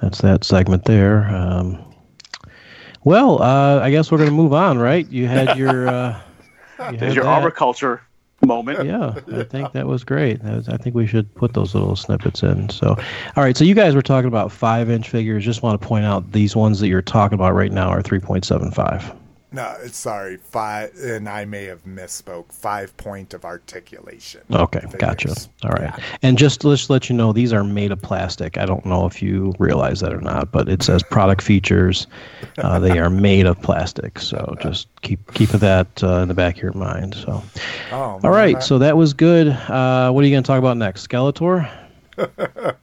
that's 0.00 0.20
that 0.20 0.44
segment 0.44 0.84
there. 0.84 1.28
Um, 1.28 1.84
well, 3.04 3.42
uh, 3.42 3.80
I 3.80 3.90
guess 3.90 4.10
we're 4.10 4.18
gonna 4.18 4.30
move 4.30 4.52
on, 4.52 4.78
right? 4.78 5.08
You 5.08 5.26
had 5.26 5.56
your 5.58 5.88
uh, 5.88 6.20
you 6.78 6.84
had 6.84 7.00
There's 7.00 7.14
your 7.14 7.24
that. 7.24 7.30
arboriculture 7.30 8.02
moment. 8.46 8.84
Yeah, 8.84 9.14
I 9.34 9.42
think 9.50 9.72
that 9.72 9.86
was 9.86 10.04
great. 10.04 10.42
That 10.42 10.54
was, 10.56 10.68
I 10.68 10.76
think 10.76 10.94
we 10.94 11.06
should 11.06 11.32
put 11.34 11.54
those 11.54 11.74
little 11.74 11.96
snippets 11.96 12.42
in. 12.42 12.68
So, 12.68 12.90
all 13.36 13.42
right. 13.42 13.56
So 13.56 13.64
you 13.64 13.74
guys 13.74 13.94
were 13.94 14.02
talking 14.02 14.28
about 14.28 14.52
five-inch 14.52 15.08
figures. 15.08 15.44
Just 15.44 15.62
want 15.62 15.80
to 15.80 15.86
point 15.86 16.04
out 16.04 16.30
these 16.32 16.54
ones 16.54 16.78
that 16.80 16.88
you're 16.88 17.02
talking 17.02 17.34
about 17.34 17.54
right 17.54 17.72
now 17.72 17.88
are 17.88 18.02
3.75. 18.02 19.17
no, 19.50 19.74
sorry, 19.86 20.36
five, 20.36 20.94
and 20.96 21.28
I 21.28 21.44
may 21.46 21.64
have 21.64 21.84
misspoke. 21.84 22.52
Five 22.52 22.94
point 22.98 23.32
of 23.32 23.44
articulation. 23.44 24.42
Okay, 24.52 24.80
figures. 24.80 24.98
gotcha. 24.98 25.34
All 25.64 25.70
right. 25.70 25.98
And 26.22 26.36
just 26.36 26.60
to 26.60 26.70
just 26.70 26.90
let 26.90 27.08
you 27.08 27.16
know, 27.16 27.32
these 27.32 27.52
are 27.52 27.64
made 27.64 27.90
of 27.90 28.02
plastic. 28.02 28.58
I 28.58 28.66
don't 28.66 28.84
know 28.84 29.06
if 29.06 29.22
you 29.22 29.54
realize 29.58 30.00
that 30.00 30.12
or 30.12 30.20
not, 30.20 30.52
but 30.52 30.68
it 30.68 30.82
says 30.82 31.02
product 31.10 31.40
features. 31.42 32.06
Uh, 32.58 32.78
they 32.78 32.98
are 32.98 33.08
made 33.10 33.46
of 33.46 33.60
plastic. 33.62 34.18
So 34.18 34.54
just 34.60 34.88
keep 35.00 35.32
keep 35.32 35.48
that 35.50 36.02
uh, 36.04 36.18
in 36.18 36.28
the 36.28 36.34
back 36.34 36.56
of 36.56 36.62
your 36.62 36.72
mind. 36.74 37.14
So, 37.14 37.42
Oh, 37.90 38.20
all 38.22 38.30
right. 38.30 38.54
man, 38.54 38.62
So 38.62 38.78
that 38.78 38.96
was 38.98 39.14
good. 39.14 39.48
Uh, 39.48 40.10
what 40.12 40.22
are 40.22 40.26
you 40.26 40.34
going 40.34 40.42
to 40.42 40.46
talk 40.46 40.58
about 40.58 40.76
next? 40.76 41.08
Skeletor. 41.08 41.70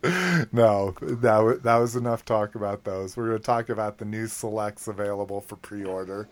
No, 0.52 0.96
that 1.02 1.40
was, 1.40 1.60
that 1.62 1.76
was 1.78 1.96
enough 1.96 2.24
talk 2.24 2.56
about 2.56 2.84
those. 2.84 3.18
We're 3.18 3.28
going 3.28 3.40
to 3.40 3.44
talk 3.44 3.70
about 3.70 3.98
the 3.98 4.06
new 4.06 4.28
selects 4.28 4.88
available 4.88 5.42
for 5.42 5.56
pre-order. 5.56 6.30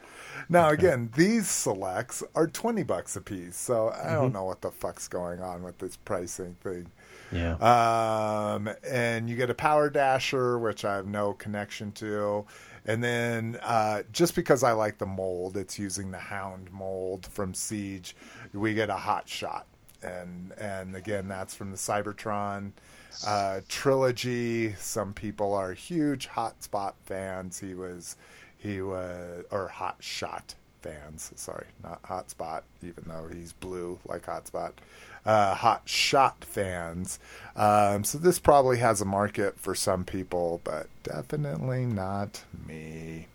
Now, 0.50 0.70
again, 0.70 1.10
these 1.16 1.48
selects 1.48 2.24
are 2.36 2.48
twenty 2.48 2.84
bucks 2.84 3.16
a 3.16 3.22
piece, 3.22 3.56
so 3.56 3.90
I 3.90 4.14
don't 4.14 4.34
know 4.34 4.46
what 4.46 4.62
the 4.62 4.72
fuck's 4.72 5.08
going 5.08 5.42
on 5.42 5.64
with 5.64 5.78
this 5.78 5.98
pricing 5.98 6.56
thing. 6.62 6.88
Yeah. 7.32 7.56
Um, 7.56 8.70
and 8.88 9.30
you 9.30 9.36
get 9.36 9.50
a 9.50 9.56
power 9.56 9.90
dasher, 9.90 10.60
which 10.60 10.86
I 10.86 10.96
have 10.96 11.08
no 11.08 11.34
connection 11.34 11.92
to. 11.94 12.46
And 12.86 13.04
then 13.04 13.58
uh, 13.64 14.04
just 14.12 14.36
because 14.36 14.62
I 14.62 14.74
like 14.74 14.98
the 14.98 15.06
mold, 15.06 15.56
it's 15.58 15.80
using 15.80 16.12
the 16.12 16.20
Hound 16.20 16.72
mold 16.72 17.26
from 17.26 17.54
Siege. 17.54 18.16
We 18.54 18.74
get 18.74 18.90
a 18.90 18.96
hot 18.96 19.28
shot, 19.28 19.66
and 20.04 20.52
and 20.60 20.96
again, 20.96 21.28
that's 21.28 21.56
from 21.56 21.72
the 21.72 21.78
Cybertron 21.78 22.74
uh, 23.26 23.62
trilogy. 23.70 24.74
Some 24.74 25.14
people 25.14 25.54
are 25.54 25.74
huge 25.74 26.28
Hotspot 26.28 26.94
fans. 27.06 27.58
He 27.58 27.74
was, 27.74 28.18
he 28.64 28.82
was, 28.82 29.44
or 29.52 29.68
Hot 29.68 29.98
Shot 30.00 30.56
fans. 30.82 31.32
Sorry, 31.36 31.68
not 31.84 32.02
Hotspot, 32.04 32.62
even 32.82 33.04
though 33.08 33.28
he's 33.32 33.54
blue 33.54 34.00
like 34.06 34.26
Hotspot. 34.26 34.72
Uh, 35.26 35.56
hot 35.56 35.84
Shot 35.86 36.44
fans. 36.44 37.20
Um, 37.56 38.04
so 38.04 38.18
this 38.18 38.40
probably 38.40 38.78
has 38.80 39.02
a 39.02 39.06
market 39.06 39.58
for 39.60 39.76
some 39.76 40.04
people, 40.04 40.62
but 40.64 40.88
definitely 41.04 41.86
not 41.86 42.44
me. 42.68 43.28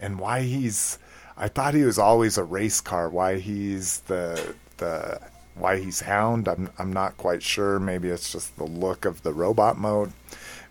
And 0.00 0.18
why 0.18 0.42
he's, 0.42 0.98
I 1.36 1.48
thought 1.48 1.74
he 1.74 1.82
was 1.82 1.98
always 1.98 2.38
a 2.38 2.44
race 2.44 2.80
car. 2.80 3.08
Why 3.08 3.38
he's 3.38 4.00
the 4.00 4.54
the 4.78 5.20
why 5.54 5.78
he's 5.78 6.00
Hound. 6.00 6.48
I'm 6.48 6.70
I'm 6.78 6.92
not 6.92 7.16
quite 7.16 7.42
sure. 7.42 7.78
Maybe 7.78 8.08
it's 8.08 8.32
just 8.32 8.56
the 8.56 8.64
look 8.64 9.04
of 9.04 9.22
the 9.22 9.32
robot 9.32 9.78
mode. 9.78 10.12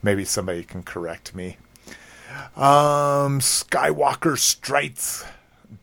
Maybe 0.03 0.25
somebody 0.25 0.63
can 0.63 0.83
correct 0.83 1.33
me. 1.33 1.57
Um, 2.55 3.39
Skywalker 3.39 4.37
Strikes 4.37 5.25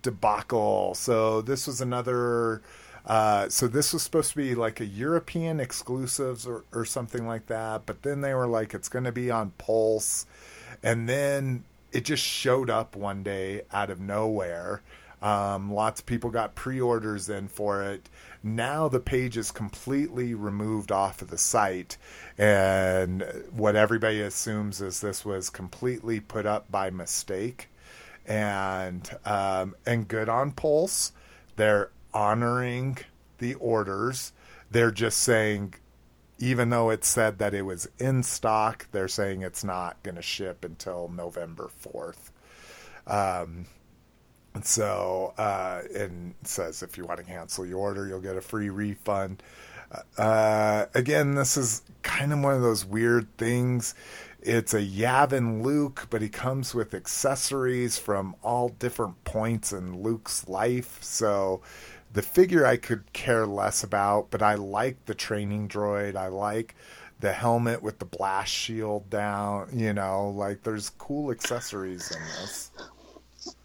debacle. 0.02 0.94
So 0.94 1.42
this 1.42 1.66
was 1.66 1.80
another. 1.80 2.62
Uh, 3.04 3.48
so 3.48 3.66
this 3.66 3.92
was 3.92 4.02
supposed 4.02 4.30
to 4.30 4.36
be 4.36 4.54
like 4.54 4.80
a 4.80 4.86
European 4.86 5.58
exclusives 5.58 6.46
or, 6.46 6.64
or 6.72 6.84
something 6.84 7.26
like 7.26 7.46
that, 7.46 7.84
but 7.84 8.02
then 8.02 8.20
they 8.20 8.32
were 8.32 8.46
like, 8.46 8.74
it's 8.74 8.88
going 8.88 9.04
to 9.04 9.10
be 9.10 9.28
on 9.28 9.50
Pulse, 9.58 10.24
and 10.84 11.08
then 11.08 11.64
it 11.90 12.04
just 12.04 12.22
showed 12.22 12.70
up 12.70 12.94
one 12.94 13.24
day 13.24 13.62
out 13.72 13.90
of 13.90 13.98
nowhere. 13.98 14.82
Um, 15.20 15.72
lots 15.72 16.00
of 16.00 16.06
people 16.06 16.30
got 16.30 16.54
pre-orders 16.54 17.28
in 17.28 17.48
for 17.48 17.82
it. 17.82 18.08
Now 18.42 18.88
the 18.88 19.00
page 19.00 19.36
is 19.36 19.50
completely 19.52 20.34
removed 20.34 20.90
off 20.90 21.22
of 21.22 21.28
the 21.28 21.38
site, 21.38 21.96
and 22.36 23.24
what 23.52 23.76
everybody 23.76 24.20
assumes 24.20 24.80
is 24.80 25.00
this 25.00 25.24
was 25.24 25.48
completely 25.48 26.18
put 26.18 26.44
up 26.44 26.70
by 26.70 26.90
mistake 26.90 27.68
and 28.26 29.08
um, 29.24 29.74
and 29.86 30.08
good 30.08 30.28
on 30.28 30.52
Pulse. 30.52 31.12
They're 31.56 31.90
honoring 32.12 32.98
the 33.38 33.54
orders. 33.54 34.32
They're 34.70 34.90
just 34.90 35.18
saying, 35.18 35.74
even 36.38 36.70
though 36.70 36.90
it 36.90 37.04
said 37.04 37.38
that 37.38 37.54
it 37.54 37.62
was 37.62 37.88
in 37.98 38.22
stock, 38.22 38.88
they're 38.90 39.08
saying 39.08 39.42
it's 39.42 39.64
not 39.64 40.02
going 40.02 40.16
to 40.16 40.22
ship 40.22 40.64
until 40.64 41.08
November 41.08 41.68
fourth. 41.68 42.32
Um, 43.06 43.66
and 44.54 44.64
so, 44.64 45.34
uh, 45.38 45.82
and 45.94 46.34
says 46.44 46.82
if 46.82 46.98
you 46.98 47.04
want 47.04 47.18
to 47.18 47.24
cancel 47.24 47.64
your 47.64 47.78
order, 47.78 48.06
you'll 48.06 48.20
get 48.20 48.36
a 48.36 48.40
free 48.40 48.68
refund. 48.68 49.42
Uh, 50.16 50.86
again, 50.94 51.34
this 51.34 51.56
is 51.56 51.82
kind 52.02 52.32
of 52.32 52.40
one 52.40 52.54
of 52.54 52.62
those 52.62 52.84
weird 52.84 53.36
things 53.36 53.94
it's 54.42 54.74
a 54.74 54.82
Yavin 54.82 55.62
Luke, 55.62 56.08
but 56.10 56.20
he 56.20 56.28
comes 56.28 56.74
with 56.74 56.94
accessories 56.94 57.96
from 57.96 58.34
all 58.42 58.70
different 58.70 59.22
points 59.22 59.72
in 59.72 60.02
Luke's 60.02 60.48
life. 60.48 60.98
So 61.00 61.62
the 62.12 62.22
figure 62.22 62.66
I 62.66 62.76
could 62.76 63.12
care 63.12 63.46
less 63.46 63.84
about, 63.84 64.32
but 64.32 64.42
I 64.42 64.54
like 64.54 65.04
the 65.06 65.14
training 65.14 65.68
droid. 65.68 66.16
I 66.16 66.26
like 66.26 66.74
the 67.20 67.32
helmet 67.32 67.84
with 67.84 68.00
the 68.00 68.04
blast 68.04 68.52
shield 68.52 69.08
down. 69.08 69.68
You 69.72 69.92
know, 69.92 70.30
like 70.30 70.64
there's 70.64 70.90
cool 70.90 71.30
accessories 71.30 72.10
in 72.10 72.20
this. 72.40 72.72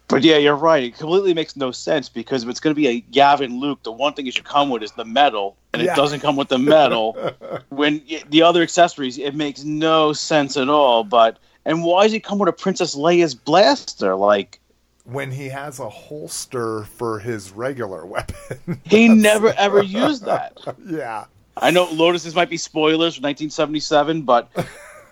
But 0.08 0.22
yeah, 0.24 0.38
you're 0.38 0.56
right. 0.56 0.82
It 0.84 0.96
completely 0.96 1.34
makes 1.34 1.54
no 1.54 1.70
sense 1.70 2.08
because 2.08 2.42
if 2.42 2.48
it's 2.48 2.60
going 2.60 2.74
to 2.74 2.80
be 2.80 2.88
a 2.88 3.02
Yavin 3.12 3.60
Luke, 3.60 3.82
the 3.82 3.92
one 3.92 4.14
thing 4.14 4.26
it 4.26 4.34
should 4.34 4.44
come 4.44 4.70
with 4.70 4.82
is 4.82 4.92
the 4.92 5.04
medal, 5.04 5.56
and 5.74 5.82
Yeah. 5.82 5.92
it 5.92 5.96
doesn't 5.96 6.20
come 6.20 6.34
with 6.34 6.48
the 6.48 6.58
medal. 6.58 7.12
when 7.68 8.02
the 8.30 8.42
other 8.42 8.62
accessories, 8.62 9.18
it 9.18 9.34
makes 9.34 9.64
no 9.64 10.14
sense 10.14 10.56
at 10.56 10.70
all. 10.70 11.04
But 11.04 11.38
and 11.66 11.84
why 11.84 12.04
does 12.04 12.12
he 12.12 12.20
come 12.20 12.38
with 12.38 12.48
a 12.48 12.52
Princess 12.52 12.96
Leia's 12.96 13.34
blaster? 13.34 14.14
Like 14.16 14.58
When 15.04 15.30
he 15.30 15.46
has 15.48 15.78
a 15.78 15.88
holster 15.90 16.84
for 16.84 17.18
his 17.18 17.52
regular 17.52 18.06
weapon. 18.06 18.80
he 18.84 19.08
never 19.08 19.52
ever 19.58 19.82
used 19.82 20.24
that. 20.24 20.56
yeah. 20.86 21.26
I 21.58 21.70
know 21.70 21.84
Lotus's 21.92 22.34
might 22.34 22.48
be 22.48 22.56
spoilers 22.56 23.16
for 23.16 23.22
1977, 23.22 24.22
but 24.22 24.48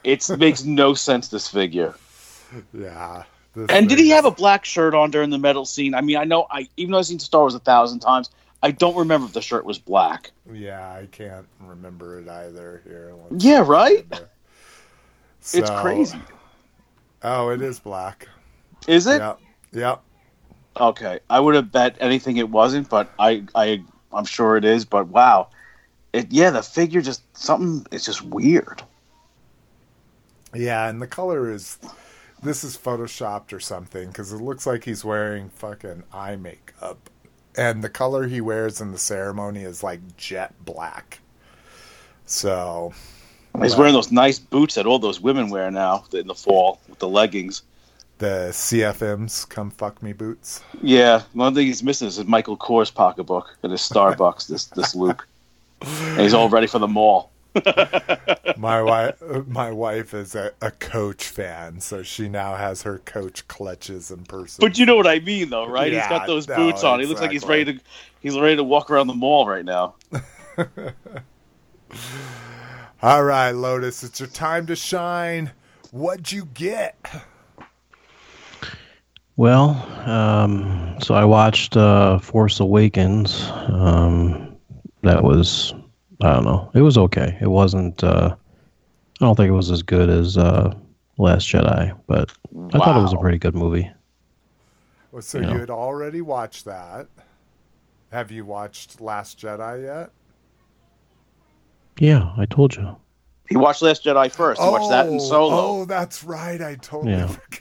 it 0.05 0.27
makes 0.39 0.65
no 0.65 0.95
sense. 0.95 1.29
This 1.29 1.49
figure. 1.49 1.95
Yeah. 2.73 3.25
And 3.69 3.89
did 3.89 3.99
he 3.99 4.11
have 4.11 4.25
a 4.25 4.31
black 4.31 4.65
shirt 4.65 4.95
on 4.95 5.11
during 5.11 5.31
the 5.31 5.39
medal 5.39 5.65
scene? 5.65 5.95
I 5.95 6.01
mean, 6.01 6.17
I 6.17 6.25
know 6.25 6.47
I 6.51 6.69
even 6.77 6.93
though 6.93 6.99
I've 6.99 7.07
seen 7.07 7.19
Star 7.19 7.43
Wars 7.43 7.55
a 7.55 7.59
thousand 7.59 8.01
times, 8.01 8.31
I 8.63 8.71
don't 8.71 8.97
remember 8.97 9.27
if 9.27 9.33
the 9.33 9.43
shirt 9.43 9.65
was 9.65 9.79
black. 9.79 10.31
Yeah, 10.53 10.87
I 10.91 11.07
can't 11.11 11.47
remember 11.61 12.21
it 12.21 12.29
either. 12.29 12.83
Here. 12.85 13.15
Yeah, 13.39 13.65
right? 13.67 14.07
It's 15.53 15.71
crazy. 15.71 16.21
Oh, 17.23 17.51
it 17.51 17.63
is 17.63 17.79
black. 17.79 18.29
Is 18.87 19.07
it? 19.07 19.19
Yep. 19.19 19.41
Yep. 19.73 20.03
Okay. 20.79 21.21
I 21.31 21.41
would 21.41 21.55
have 21.55 21.73
bet 21.73 21.97
anything 22.01 22.37
it 22.37 22.51
wasn't, 22.51 22.89
but 22.89 23.11
I 23.19 23.45
I 23.55 23.83
I'm 24.13 24.25
sure 24.25 24.57
it 24.57 24.65
is, 24.65 24.85
but 24.85 25.09
wow. 25.09 25.49
It 26.13 26.31
yeah, 26.31 26.51
the 26.51 26.63
figure 26.63 27.01
just 27.01 27.23
something 27.37 27.87
it's 27.91 28.05
just 28.05 28.23
weird. 28.23 28.83
Yeah, 30.55 30.89
and 30.89 31.01
the 31.01 31.07
color 31.07 31.51
is 31.51 31.79
this 32.47 32.65
is 32.65 32.77
photoshopped 32.77 33.53
or 33.53 33.61
something 33.61 34.09
because 34.09 34.33
it 34.33 34.39
looks 34.41 34.67
like 34.67 34.85
he's 34.85 35.05
wearing 35.05 35.49
fucking 35.51 36.05
eye 36.13 36.37
makeup, 36.37 37.11
and 37.57 37.83
the 37.83 37.91
color 37.91 38.27
he 38.27 38.41
wears 38.41 38.81
in 38.81 38.93
the 38.93 38.99
ceremony 38.99 39.63
is 39.63 39.83
like 39.83 40.17
jet 40.17 40.55
black. 40.65 41.21
So 42.25 42.93
He's 43.63 43.77
wearing 43.77 43.95
those 43.95 44.13
nice 44.13 44.39
boots 44.39 44.75
that 44.75 44.87
all 44.87 44.99
those 44.99 45.21
women 45.21 45.49
wear 45.49 45.71
now 45.71 46.05
in 46.13 46.27
the 46.27 46.35
fall 46.35 46.81
with 46.89 46.99
the 46.99 47.09
leggings. 47.09 47.63
the 48.19 48.49
CFMs 48.51 49.49
come 49.49 49.71
fuck 49.71 50.03
me 50.03 50.13
boots. 50.13 50.63
Yeah, 50.83 51.23
one 51.33 51.55
thing 51.55 51.67
he's 51.67 51.83
missing 51.83 52.09
is 52.09 52.17
his 52.17 52.27
Michael 52.27 52.57
Kors 52.57 52.93
pocketbook 52.93 53.57
and 53.63 53.73
his 53.73 53.81
Starbucks. 53.81 54.47
this 54.49 54.67
this 54.67 54.95
Luke, 54.95 55.27
and 55.81 56.21
he's 56.21 56.35
all 56.35 56.49
ready 56.49 56.67
for 56.67 56.79
the 56.79 56.89
mall. 56.89 57.31
My 58.57 58.81
wife, 58.81 59.21
my 59.47 59.71
wife 59.71 60.15
is 60.15 60.35
a, 60.35 60.51
a 60.63 60.71
Coach 60.71 61.25
fan, 61.25 61.79
so 61.81 62.03
she 62.03 62.27
now 62.27 62.57
has 62.57 62.81
her 62.83 62.99
Coach 63.01 63.47
clutches 63.49 64.11
in 64.11 64.25
person. 64.25 64.63
But 64.63 64.79
you 64.79 64.87
know 64.87 64.97
what 64.97 65.07
I 65.07 65.19
mean, 65.19 65.51
though, 65.51 65.69
right? 65.69 65.93
He's 65.93 66.07
got 66.07 66.27
those 66.27 66.49
no, 66.49 66.57
boots 66.57 66.83
on. 66.83 67.01
He 67.01 67.07
looks 67.07 67.21
like 67.21 67.33
he's 67.33 67.45
ready 67.45 67.75
to 67.75 67.81
he's 68.21 68.39
ready 68.39 68.57
to 68.57 68.65
walk 68.65 68.91
around 68.91 69.09
the 69.09 69.15
mall 69.15 69.47
right 69.47 69.65
now. 69.65 69.95
All 73.03 73.23
right, 73.23 73.51
Lotus, 73.51 74.03
it's 74.03 74.21
your 74.21 74.29
time 74.29 74.67
to 74.67 74.77
shine. 74.77 75.53
What'd 75.91 76.33
you 76.33 76.47
get? 76.47 76.97
Well, 79.37 79.71
um, 80.09 80.97
so 81.03 81.15
I 81.15 81.27
watched 81.27 81.77
uh, 81.77 82.19
Force 82.19 82.59
Awakens. 82.59 83.43
Um, 83.69 84.57
that 85.03 85.23
was, 85.23 85.75
I 86.23 86.33
don't 86.33 86.45
know, 86.45 86.71
it 86.75 86.81
was 86.81 86.97
okay. 86.99 87.37
It 87.41 87.49
wasn't. 87.49 88.03
Uh, 88.03 88.35
I 89.21 89.25
don't 89.25 89.35
think 89.37 89.49
it 89.49 89.53
was 89.53 89.71
as 89.71 89.83
good 89.83 90.09
as 90.11 90.37
uh, 90.39 90.75
Last 91.19 91.47
Jedi, 91.49 91.99
but 92.07 92.33
I 92.73 92.79
thought 92.79 92.97
it 92.97 93.03
was 93.03 93.13
a 93.13 93.19
pretty 93.19 93.39
good 93.39 93.55
movie. 93.55 93.91
Well, 95.13 95.23
So 95.23 95.39
Yeah. 95.41 95.53
you 95.53 95.59
had 95.61 95.71
already 95.71 96.21
watched 96.21 96.65
that. 96.67 97.07
Have 98.13 98.31
you 98.31 98.45
watched 98.45 99.01
Last 99.01 99.39
Jedi 99.39 99.85
yet? 99.85 100.11
Yeah, 101.99 102.33
I 102.37 102.45
told 102.47 102.77
you. 102.77 102.97
He 103.49 103.57
watched 103.57 103.81
Last 103.83 104.05
Jedi 104.05 104.31
first. 104.31 104.61
He 104.61 104.69
watched 104.69 104.89
that 104.91 105.07
in 105.09 105.19
Solo. 105.21 105.55
Oh, 105.55 105.85
that's 105.87 106.23
right. 106.25 106.61
I 106.61 106.75
totally 106.77 107.13
Yeah. 107.13 107.27
forgot. 107.27 107.61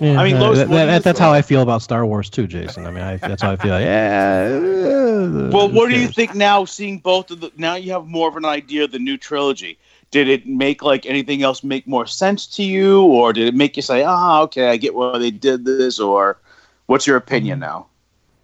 Yeah, 0.00 0.20
I 0.20 0.24
mean, 0.24 0.36
uh, 0.36 0.40
Lois, 0.40 0.58
that- 0.58 0.68
that- 0.70 1.02
that's 1.02 1.18
how 1.18 1.32
I 1.32 1.42
feel 1.42 1.62
about 1.62 1.82
Star 1.82 2.06
Wars 2.06 2.30
too, 2.30 2.46
Jason. 2.46 2.86
I 2.86 2.90
mean, 2.90 3.02
I, 3.02 3.16
that's 3.16 3.42
how 3.42 3.52
I 3.52 3.56
feel. 3.56 3.80
Yeah. 3.80 4.58
Well, 5.50 5.68
what 5.70 5.88
do 5.90 5.98
you 5.98 6.08
think 6.08 6.34
now? 6.34 6.64
Seeing 6.64 6.98
both 6.98 7.30
of 7.30 7.40
the 7.40 7.50
now, 7.56 7.74
you 7.74 7.92
have 7.92 8.06
more 8.06 8.28
of 8.28 8.36
an 8.36 8.44
idea 8.44 8.84
of 8.84 8.92
the 8.92 8.98
new 8.98 9.16
trilogy. 9.16 9.78
Did 10.10 10.28
it 10.28 10.46
make 10.46 10.82
like 10.82 11.04
anything 11.06 11.42
else 11.42 11.62
make 11.64 11.86
more 11.86 12.06
sense 12.06 12.46
to 12.56 12.62
you, 12.62 13.02
or 13.02 13.32
did 13.32 13.48
it 13.48 13.54
make 13.54 13.76
you 13.76 13.82
say, 13.82 14.04
"Ah, 14.04 14.40
okay, 14.42 14.68
I 14.68 14.76
get 14.76 14.94
why 14.94 15.18
they 15.18 15.30
did 15.30 15.64
this"? 15.64 15.98
Or 15.98 16.38
what's 16.86 17.06
your 17.06 17.16
opinion 17.16 17.58
now? 17.58 17.86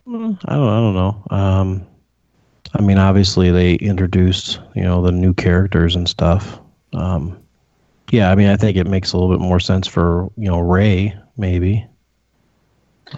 I 0.08 0.12
don't. 0.12 0.38
I 0.46 0.54
don't 0.56 0.94
know. 0.94 1.22
Um, 1.30 1.86
I 2.74 2.82
mean, 2.82 2.98
obviously 2.98 3.50
they 3.50 3.74
introduced 3.74 4.60
you 4.74 4.82
know 4.82 5.00
the 5.02 5.12
new 5.12 5.32
characters 5.34 5.94
and 5.96 6.08
stuff. 6.08 6.58
Um, 6.92 7.36
yeah, 8.10 8.30
I 8.30 8.34
mean, 8.34 8.48
I 8.48 8.56
think 8.56 8.76
it 8.76 8.86
makes 8.86 9.12
a 9.12 9.16
little 9.18 9.30
bit 9.34 9.40
more 9.42 9.60
sense 9.60 9.86
for 9.86 10.30
you 10.36 10.48
know 10.50 10.60
Rey 10.60 11.14
maybe. 11.36 11.86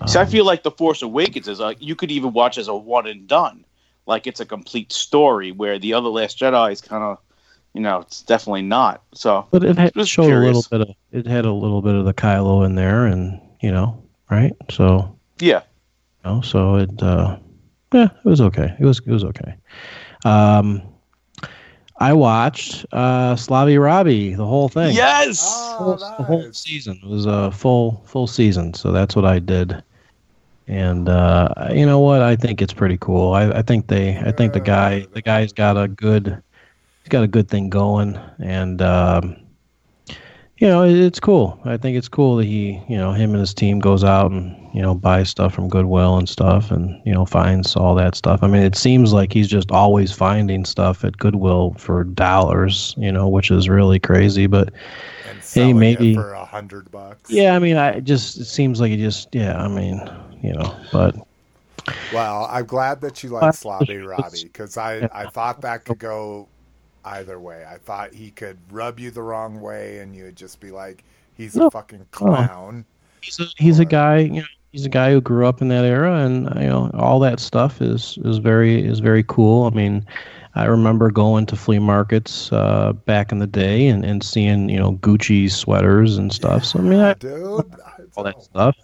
See, 0.06 0.18
I 0.18 0.22
Um, 0.22 0.28
feel 0.28 0.44
like 0.44 0.62
the 0.62 0.70
Force 0.70 1.02
Awakens 1.02 1.48
is 1.48 1.60
like 1.60 1.78
you 1.80 1.94
could 1.94 2.10
even 2.10 2.32
watch 2.32 2.58
as 2.58 2.68
a 2.68 2.74
one 2.74 3.06
and 3.06 3.26
done, 3.26 3.64
like 4.06 4.26
it's 4.26 4.40
a 4.40 4.44
complete 4.46 4.92
story. 4.92 5.52
Where 5.52 5.78
the 5.78 5.94
other 5.94 6.08
Last 6.08 6.38
Jedi 6.38 6.72
is 6.72 6.80
kind 6.80 7.02
of, 7.02 7.18
you 7.72 7.80
know, 7.80 8.00
it's 8.00 8.22
definitely 8.22 8.62
not. 8.62 9.02
So 9.14 9.46
But 9.50 9.64
it 9.64 9.78
had, 9.78 9.94
Just 9.94 10.10
showed 10.10 10.32
a 10.32 10.38
little 10.38 10.64
bit 10.70 10.80
of 10.82 10.88
it 11.12 11.26
had 11.26 11.44
a 11.46 11.52
little 11.52 11.82
bit 11.82 11.94
of 11.94 12.04
the 12.04 12.14
Kylo 12.14 12.64
in 12.66 12.74
there, 12.74 13.06
and 13.06 13.40
you 13.60 13.70
know, 13.70 14.02
right? 14.30 14.52
So 14.70 15.16
yeah, 15.40 15.62
you 16.24 16.30
know, 16.30 16.40
so 16.42 16.76
it 16.76 17.02
uh, 17.02 17.38
yeah, 17.94 18.08
it 18.24 18.24
was 18.28 18.40
okay. 18.40 18.74
It 18.78 18.84
was 18.84 18.98
it 19.00 19.10
was 19.12 19.24
okay. 19.24 19.54
Um, 20.24 20.82
I 21.98 22.12
watched 22.12 22.84
uh, 22.92 23.34
Slavi 23.36 23.80
Robbie 23.82 24.34
the 24.34 24.44
whole 24.44 24.68
thing. 24.68 24.94
yes, 24.94 25.40
Oh, 25.42 25.76
whole, 25.78 25.96
the 25.96 26.24
whole 26.24 26.52
season. 26.52 27.00
It 27.02 27.08
was 27.08 27.26
a 27.26 27.50
full 27.50 28.02
full 28.06 28.26
season 28.26 28.74
so 28.74 28.92
that's 28.92 29.16
what 29.16 29.24
i 29.24 29.38
did. 29.38 29.82
And 30.68 31.08
uh 31.08 31.48
you 31.72 31.86
know 31.86 32.00
what? 32.00 32.22
I 32.22 32.36
think 32.36 32.60
it's 32.60 32.72
pretty 32.74 32.98
cool. 32.98 33.32
I, 33.32 33.50
I 33.50 33.62
think 33.62 33.86
they 33.86 34.16
i 34.18 34.32
think 34.32 34.52
the 34.52 34.60
guy 34.60 35.06
the 35.12 35.22
guy's 35.22 35.52
got 35.52 35.76
a 35.76 35.88
good 35.88 36.42
he's 37.02 37.08
got 37.08 37.22
a 37.24 37.28
good 37.28 37.48
thing 37.48 37.70
going. 37.70 38.18
And 38.40 38.82
um 38.82 39.36
you 40.58 40.66
know, 40.66 40.84
it's 40.84 41.20
cool. 41.20 41.60
I 41.64 41.76
think 41.76 41.98
it's 41.98 42.08
cool 42.08 42.36
that 42.36 42.46
he, 42.46 42.80
you 42.88 42.96
know, 42.96 43.12
him 43.12 43.32
and 43.32 43.40
his 43.40 43.52
team 43.52 43.78
goes 43.78 44.02
out 44.02 44.30
and 44.30 44.56
you 44.74 44.80
know 44.80 44.94
buys 44.94 45.28
stuff 45.28 45.54
from 45.54 45.68
Goodwill 45.68 46.16
and 46.16 46.28
stuff, 46.28 46.70
and 46.70 47.00
you 47.04 47.12
know 47.12 47.26
finds 47.26 47.76
all 47.76 47.94
that 47.96 48.14
stuff. 48.14 48.42
I 48.42 48.46
mean, 48.46 48.62
it 48.62 48.76
seems 48.76 49.12
like 49.12 49.32
he's 49.32 49.48
just 49.48 49.70
always 49.70 50.12
finding 50.12 50.64
stuff 50.64 51.04
at 51.04 51.18
Goodwill 51.18 51.74
for 51.78 52.04
dollars, 52.04 52.94
you 52.96 53.12
know, 53.12 53.28
which 53.28 53.50
is 53.50 53.68
really 53.68 53.98
crazy. 53.98 54.46
But 54.46 54.72
hey, 55.52 55.72
maybe- 55.72 56.14
for 56.14 56.32
a 56.32 56.44
hundred 56.44 56.90
bucks. 56.90 57.30
yeah, 57.30 57.54
I 57.54 57.58
mean, 57.58 57.76
I 57.76 58.00
just 58.00 58.38
it 58.38 58.46
seems 58.46 58.80
like 58.80 58.90
he 58.90 58.96
just 58.96 59.34
yeah. 59.34 59.62
I 59.62 59.68
mean, 59.68 60.00
you 60.42 60.54
know, 60.54 60.74
but 60.90 61.16
Well, 62.14 62.48
I'm 62.50 62.64
glad 62.66 63.00
that 63.02 63.22
you 63.22 63.30
like 63.30 63.52
Slobby 63.54 64.06
Robbie 64.06 64.44
because 64.44 64.76
I, 64.78 65.08
I 65.12 65.28
thought 65.28 65.60
that 65.60 65.84
could 65.84 65.98
go 65.98 66.48
either 67.06 67.38
way. 67.38 67.64
I 67.68 67.78
thought 67.78 68.12
he 68.14 68.30
could 68.30 68.58
rub 68.70 68.98
you 69.00 69.10
the 69.10 69.22
wrong 69.22 69.60
way 69.60 69.98
and 69.98 70.14
you 70.14 70.24
would 70.24 70.36
just 70.36 70.60
be 70.60 70.70
like, 70.70 71.04
he's 71.34 71.54
No. 71.56 71.66
a 71.68 71.70
fucking 71.70 72.06
clown. 72.10 72.84
he's 73.22 73.40
a, 73.40 73.46
he's 73.56 73.78
a 73.78 73.84
guy 73.84 74.18
you 74.18 74.40
know 74.40 74.46
he's 74.72 74.84
a 74.84 74.90
guy 74.90 75.10
who 75.12 75.20
grew 75.20 75.46
up 75.46 75.60
in 75.62 75.68
that 75.68 75.84
era 75.84 76.16
and 76.24 76.44
you 76.60 76.66
know 76.66 76.90
all 76.94 77.18
that 77.20 77.40
stuff 77.40 77.80
is 77.80 78.18
is 78.24 78.38
very 78.38 78.84
is 78.86 79.00
very 79.00 79.22
cool 79.24 79.64
i 79.64 79.70
mean 79.70 80.04
i 80.54 80.64
remember 80.64 81.10
going 81.10 81.46
to 81.46 81.56
flea 81.56 81.78
markets 81.78 82.52
uh, 82.52 82.92
back 83.04 83.32
in 83.32 83.38
the 83.38 83.46
day 83.46 83.88
and, 83.88 84.04
and 84.04 84.22
seeing 84.22 84.68
you 84.68 84.78
know 84.78 84.92
gucci 84.98 85.50
sweaters 85.50 86.18
and 86.18 86.32
stuff 86.32 86.64
so 86.64 86.78
i 86.78 86.82
mean 86.82 87.00
I, 87.00 87.14
dude. 87.14 87.64
all 88.16 88.24
that 88.24 88.40
stuff 88.42 88.76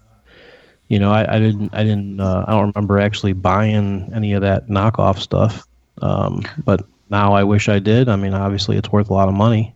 you 0.88 0.98
know 0.98 1.12
i, 1.12 1.36
I 1.36 1.38
didn't 1.38 1.72
i 1.74 1.82
didn't 1.84 2.20
uh, 2.20 2.44
i 2.48 2.52
don't 2.52 2.72
remember 2.74 2.98
actually 2.98 3.32
buying 3.34 4.10
any 4.14 4.32
of 4.32 4.40
that 4.42 4.68
knockoff 4.68 5.18
stuff 5.18 5.66
um, 6.00 6.42
but 6.64 6.84
now 7.12 7.32
i 7.32 7.44
wish 7.44 7.68
i 7.68 7.78
did 7.78 8.08
i 8.08 8.16
mean 8.16 8.34
obviously 8.34 8.76
it's 8.76 8.90
worth 8.90 9.08
a 9.08 9.14
lot 9.14 9.28
of 9.28 9.34
money 9.34 9.72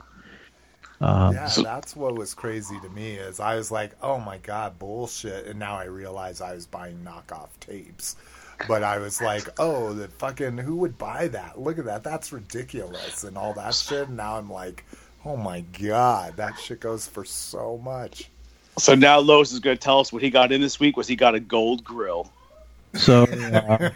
um, 1.01 1.35
Yeah, 1.35 1.49
that's 1.49 1.95
what 1.95 2.15
was 2.15 2.33
crazy 2.35 2.79
to 2.81 2.89
me 2.89 3.15
is 3.15 3.39
I 3.39 3.57
was 3.57 3.71
like, 3.71 3.93
oh 4.03 4.19
my 4.19 4.39
god, 4.39 4.79
bullshit, 4.79 5.47
and 5.47 5.59
now 5.59 5.77
I 5.77 5.85
realize 5.85 6.41
I 6.41 6.55
was 6.55 6.67
buying 6.67 6.99
knockoff 7.05 7.49
tapes. 7.61 8.17
But 8.67 8.83
I 8.83 8.99
was 8.99 9.21
like, 9.21 9.49
oh, 9.59 9.93
the 9.93 10.09
fucking 10.09 10.57
who 10.57 10.77
would 10.77 10.97
buy 10.97 11.29
that? 11.29 11.61
Look 11.61 11.79
at 11.79 11.85
that, 11.85 12.03
that's 12.03 12.33
ridiculous, 12.33 13.25
and 13.25 13.37
all 13.37 13.53
that 13.55 13.75
shit. 13.75 14.09
And 14.09 14.17
now 14.17 14.39
I'm 14.39 14.51
like, 14.51 14.85
oh 15.27 15.37
my 15.37 15.61
god, 15.79 16.37
that 16.37 16.59
shit 16.59 16.81
goes 16.81 17.07
for 17.07 17.25
so 17.25 17.79
much. 17.85 18.31
So 18.79 18.95
now 18.95 19.19
Lowe's 19.19 19.53
is 19.53 19.61
going 19.61 19.77
to 19.77 19.83
tell 19.83 20.01
us 20.01 20.13
what 20.13 20.23
he 20.23 20.31
got 20.31 20.53
in 20.53 20.61
this 20.61 20.81
week 20.81 20.97
was 20.97 21.07
he 21.07 21.17
got 21.17 21.35
a 21.35 21.41
gold 21.41 21.85
grill. 21.85 22.31
So 22.95 23.25
uh, 23.25 23.91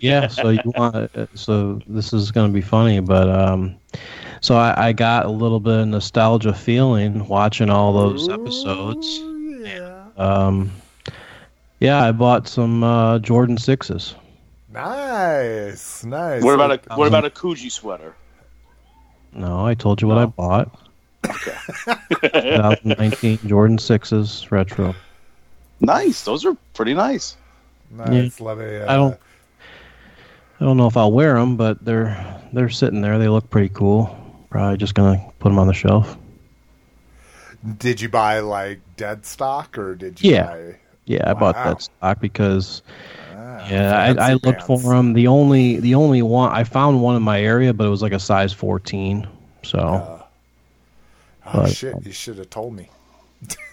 yeah, 0.00 0.28
so 0.28 0.50
you 0.50 0.60
want 0.76 0.96
uh, 1.16 1.26
so 1.34 1.80
this 1.86 2.12
is 2.12 2.30
going 2.30 2.48
to 2.48 2.54
be 2.54 2.60
funny, 2.60 3.00
but 3.00 3.28
um, 3.28 3.76
so 4.40 4.56
I, 4.56 4.88
I 4.88 4.92
got 4.92 5.26
a 5.26 5.30
little 5.30 5.60
bit 5.60 5.80
of 5.80 5.88
nostalgia 5.88 6.54
feeling 6.54 7.26
watching 7.28 7.70
all 7.70 7.92
those 7.92 8.28
episodes. 8.28 9.06
Ooh, 9.20 9.64
yeah. 9.64 10.06
Um, 10.16 10.70
yeah, 11.80 12.04
I 12.04 12.12
bought 12.12 12.48
some 12.48 12.82
uh, 12.82 13.18
Jordan 13.18 13.58
sixes. 13.58 14.14
Nice, 14.72 16.04
nice. 16.04 16.42
What 16.42 16.54
about 16.54 16.72
a 16.72 16.92
um, 16.92 16.98
what 16.98 17.06
about 17.06 17.24
a 17.24 17.30
Coogi 17.30 17.70
sweater? 17.70 18.14
No, 19.32 19.66
I 19.66 19.74
told 19.74 20.00
you 20.00 20.08
what 20.08 20.18
I 20.18 20.26
bought. 20.26 20.76
bought. 21.22 22.00
2019 22.22 23.38
Jordan 23.46 23.78
sixes 23.78 24.50
retro. 24.50 24.94
Nice, 25.80 26.24
those 26.24 26.44
are 26.44 26.56
pretty 26.72 26.94
nice. 26.94 27.36
nice? 27.90 28.40
Love 28.40 28.60
it. 28.60 28.88
I 28.88 28.96
don't. 28.96 29.18
I 30.60 30.64
don't 30.64 30.76
know 30.76 30.86
if 30.86 30.96
I'll 30.96 31.12
wear 31.12 31.34
them, 31.34 31.56
but 31.56 31.84
they're 31.84 32.40
they're 32.52 32.68
sitting 32.70 33.00
there. 33.00 33.18
They 33.18 33.28
look 33.28 33.50
pretty 33.50 33.70
cool. 33.70 34.16
Probably 34.50 34.76
just 34.76 34.94
gonna 34.94 35.20
put 35.40 35.48
them 35.48 35.58
on 35.58 35.66
the 35.66 35.74
shelf. 35.74 36.16
Did 37.78 38.00
you 38.00 38.08
buy 38.08 38.40
like 38.40 38.80
dead 38.96 39.24
stock 39.26 39.76
or 39.78 39.94
did 39.94 40.22
you 40.22 40.32
Yeah. 40.32 40.46
buy? 40.46 40.74
Yeah, 41.06 41.30
I 41.30 41.34
bought 41.34 41.54
Wow. 41.56 41.64
that 41.64 41.82
stock 41.82 42.20
because 42.20 42.82
Ah, 43.36 43.68
yeah, 43.70 44.14
I, 44.18 44.30
I 44.30 44.34
looked 44.42 44.62
for 44.62 44.78
them. 44.78 45.12
The 45.12 45.26
only 45.26 45.80
the 45.80 45.94
only 45.94 46.22
one 46.22 46.52
I 46.52 46.64
found 46.64 47.02
one 47.02 47.16
in 47.16 47.22
my 47.22 47.40
area, 47.42 47.72
but 47.74 47.86
it 47.86 47.90
was 47.90 48.02
like 48.02 48.12
a 48.12 48.18
size 48.20 48.52
14. 48.52 49.26
So 49.62 49.80
Oh 51.46 51.52
But- 51.60 51.72
shit! 51.72 51.94
You 52.06 52.12
should 52.12 52.38
have 52.38 52.48
told 52.48 52.74
me. 52.74 52.88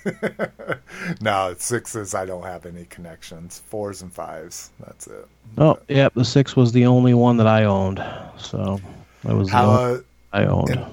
no, 1.22 1.54
sixes. 1.58 2.14
I 2.16 2.26
don't 2.26 2.44
have 2.44 2.66
any 2.66 2.86
connections. 2.86 3.62
Fours 3.68 4.02
and 4.02 4.12
fives. 4.12 4.72
That's 4.80 5.08
it. 5.08 5.28
oh 5.58 5.78
yeah, 5.88 6.10
the 6.16 6.26
six 6.26 6.56
was 6.56 6.72
the 6.72 6.86
only 6.86 7.14
one 7.14 7.38
that 7.38 7.48
I 7.48 7.66
owned. 7.66 8.04
So 8.38 8.80
that 9.24 9.36
was 9.36 9.50
How? 9.50 9.70
Uh, 9.70 10.00
I 10.34 10.46
owned. 10.46 10.70
and- 10.70 10.86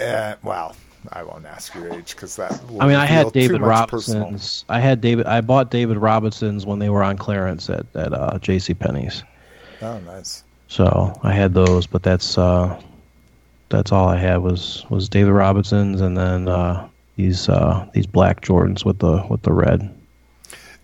uh, 0.00 0.36
well, 0.44 0.76
I 1.12 1.22
won't 1.24 1.44
ask 1.44 1.74
your 1.74 1.92
age 1.92 2.14
because 2.14 2.36
that. 2.36 2.60
I 2.80 2.86
mean, 2.86 2.96
I 2.96 3.04
had 3.06 3.32
David 3.32 3.60
personal- 3.60 4.20
Robinsons. 4.20 4.64
I 4.68 4.80
had 4.80 5.00
David. 5.00 5.26
I 5.26 5.40
bought 5.40 5.70
David 5.70 5.96
Robinsons 5.96 6.66
when 6.66 6.78
they 6.78 6.88
were 6.88 7.02
on 7.02 7.16
clearance 7.16 7.68
at 7.70 7.84
at 7.96 8.12
uh, 8.12 8.38
J.C. 8.38 8.74
Penney's. 8.74 9.24
Oh, 9.82 9.98
nice. 10.00 10.44
So 10.68 11.18
I 11.22 11.32
had 11.32 11.54
those, 11.54 11.86
but 11.86 12.02
that's 12.02 12.36
uh, 12.38 12.80
that's 13.70 13.90
all 13.90 14.08
I 14.08 14.16
had 14.16 14.38
was 14.38 14.84
was 14.88 15.08
David 15.08 15.32
Robinsons, 15.32 16.00
and 16.00 16.16
then 16.16 16.46
uh, 16.48 16.88
these 17.18 17.50
uh, 17.50 17.86
these 17.94 18.08
black 18.08 18.42
Jordans 18.42 18.86
with 18.86 19.00
the 19.00 19.26
with 19.30 19.42
the 19.44 19.54
red. 19.54 19.90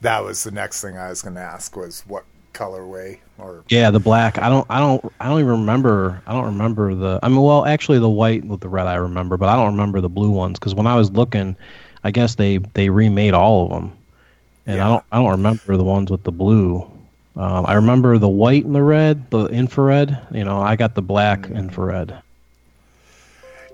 That 0.02 0.24
was 0.24 0.44
the 0.44 0.52
next 0.52 0.82
thing 0.82 0.98
I 0.98 1.10
was 1.10 1.22
going 1.22 1.36
to 1.36 1.42
ask 1.42 1.76
was 1.76 2.02
what 2.06 2.26
colorway 2.54 3.20
or 3.38 3.66
Yeah, 3.70 3.90
the 3.90 4.00
black. 4.00 4.38
I 4.38 4.50
don't. 4.50 4.66
I 4.70 4.80
don't. 4.80 5.04
I 5.20 5.28
don't 5.28 5.40
even 5.40 5.52
remember. 5.52 6.22
I 6.26 6.32
don't 6.34 6.46
remember 6.46 6.94
the. 6.94 7.20
I 7.22 7.28
mean, 7.28 7.40
well, 7.40 7.66
actually, 7.66 7.98
the 7.98 8.10
white 8.10 8.44
with 8.44 8.60
the 8.60 8.68
red 8.68 8.86
I 8.86 8.96
remember, 8.96 9.38
but 9.38 9.48
I 9.48 9.56
don't 9.56 9.72
remember 9.72 10.00
the 10.02 10.10
blue 10.10 10.30
ones 10.30 10.58
because 10.58 10.74
when 10.74 10.86
I 10.86 10.96
was 10.96 11.12
looking, 11.12 11.56
I 12.04 12.10
guess 12.12 12.36
they 12.36 12.58
they 12.74 12.90
remade 12.90 13.34
all 13.34 13.64
of 13.66 13.70
them, 13.72 13.98
and 14.66 14.80
I 14.82 14.88
don't. 14.88 15.04
I 15.12 15.18
don't 15.18 15.30
remember 15.32 15.76
the 15.76 15.84
ones 15.84 16.10
with 16.10 16.24
the 16.24 16.32
blue. 16.32 16.82
Um, 17.36 17.66
I 17.66 17.74
remember 17.74 18.18
the 18.18 18.28
white 18.28 18.66
and 18.66 18.74
the 18.74 18.82
red, 18.82 19.30
the 19.30 19.46
infrared. 19.46 20.18
You 20.32 20.44
know, 20.44 20.60
I 20.62 20.76
got 20.76 20.96
the 20.96 21.02
black 21.02 21.48
Mm. 21.48 21.54
infrared. 21.54 22.23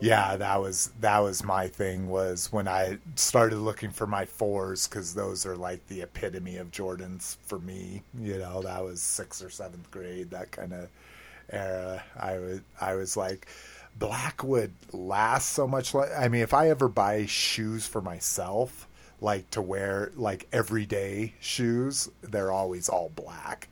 Yeah, 0.03 0.37
that 0.39 0.61
was 0.61 0.93
that 1.01 1.19
was 1.19 1.45
my 1.45 1.69
thing. 1.69 2.09
Was 2.09 2.51
when 2.51 2.67
I 2.67 2.99
started 3.17 3.57
looking 3.59 3.91
for 3.91 4.07
my 4.07 4.25
fours 4.25 4.89
because 4.89 5.15
those 5.15 5.45
are 5.45 5.57
like 5.57 5.87
the 5.89 6.01
epitome 6.03 6.57
of 6.57 6.71
Jordans 6.71 7.37
for 7.45 7.59
me. 7.59 8.03
You 8.19 8.39
know, 8.39 8.63
that 8.63 8.83
was 8.83 9.03
sixth 9.03 9.45
or 9.45 9.51
seventh 9.51 9.91
grade, 9.91 10.31
that 10.31 10.53
kind 10.53 10.73
of 10.73 10.89
era. 11.51 12.05
I 12.19 12.39
was 12.39 12.61
I 12.81 12.95
was 12.97 13.17
like, 13.17 13.49
black 13.99 14.45
would 14.45 14.75
last 14.93 15.51
so 15.53 15.69
much. 15.69 15.95
I 15.95 16.29
mean, 16.29 16.43
if 16.43 16.55
I 16.55 16.71
ever 16.71 16.89
buy 16.89 17.27
shoes 17.27 17.87
for 17.87 18.03
myself, 18.03 18.89
like 19.21 19.51
to 19.53 19.63
wear 19.63 20.13
like 20.17 20.49
everyday 20.53 21.35
shoes, 21.41 22.11
they're 22.23 22.53
always 22.53 22.89
all 22.91 23.11
black. 23.17 23.70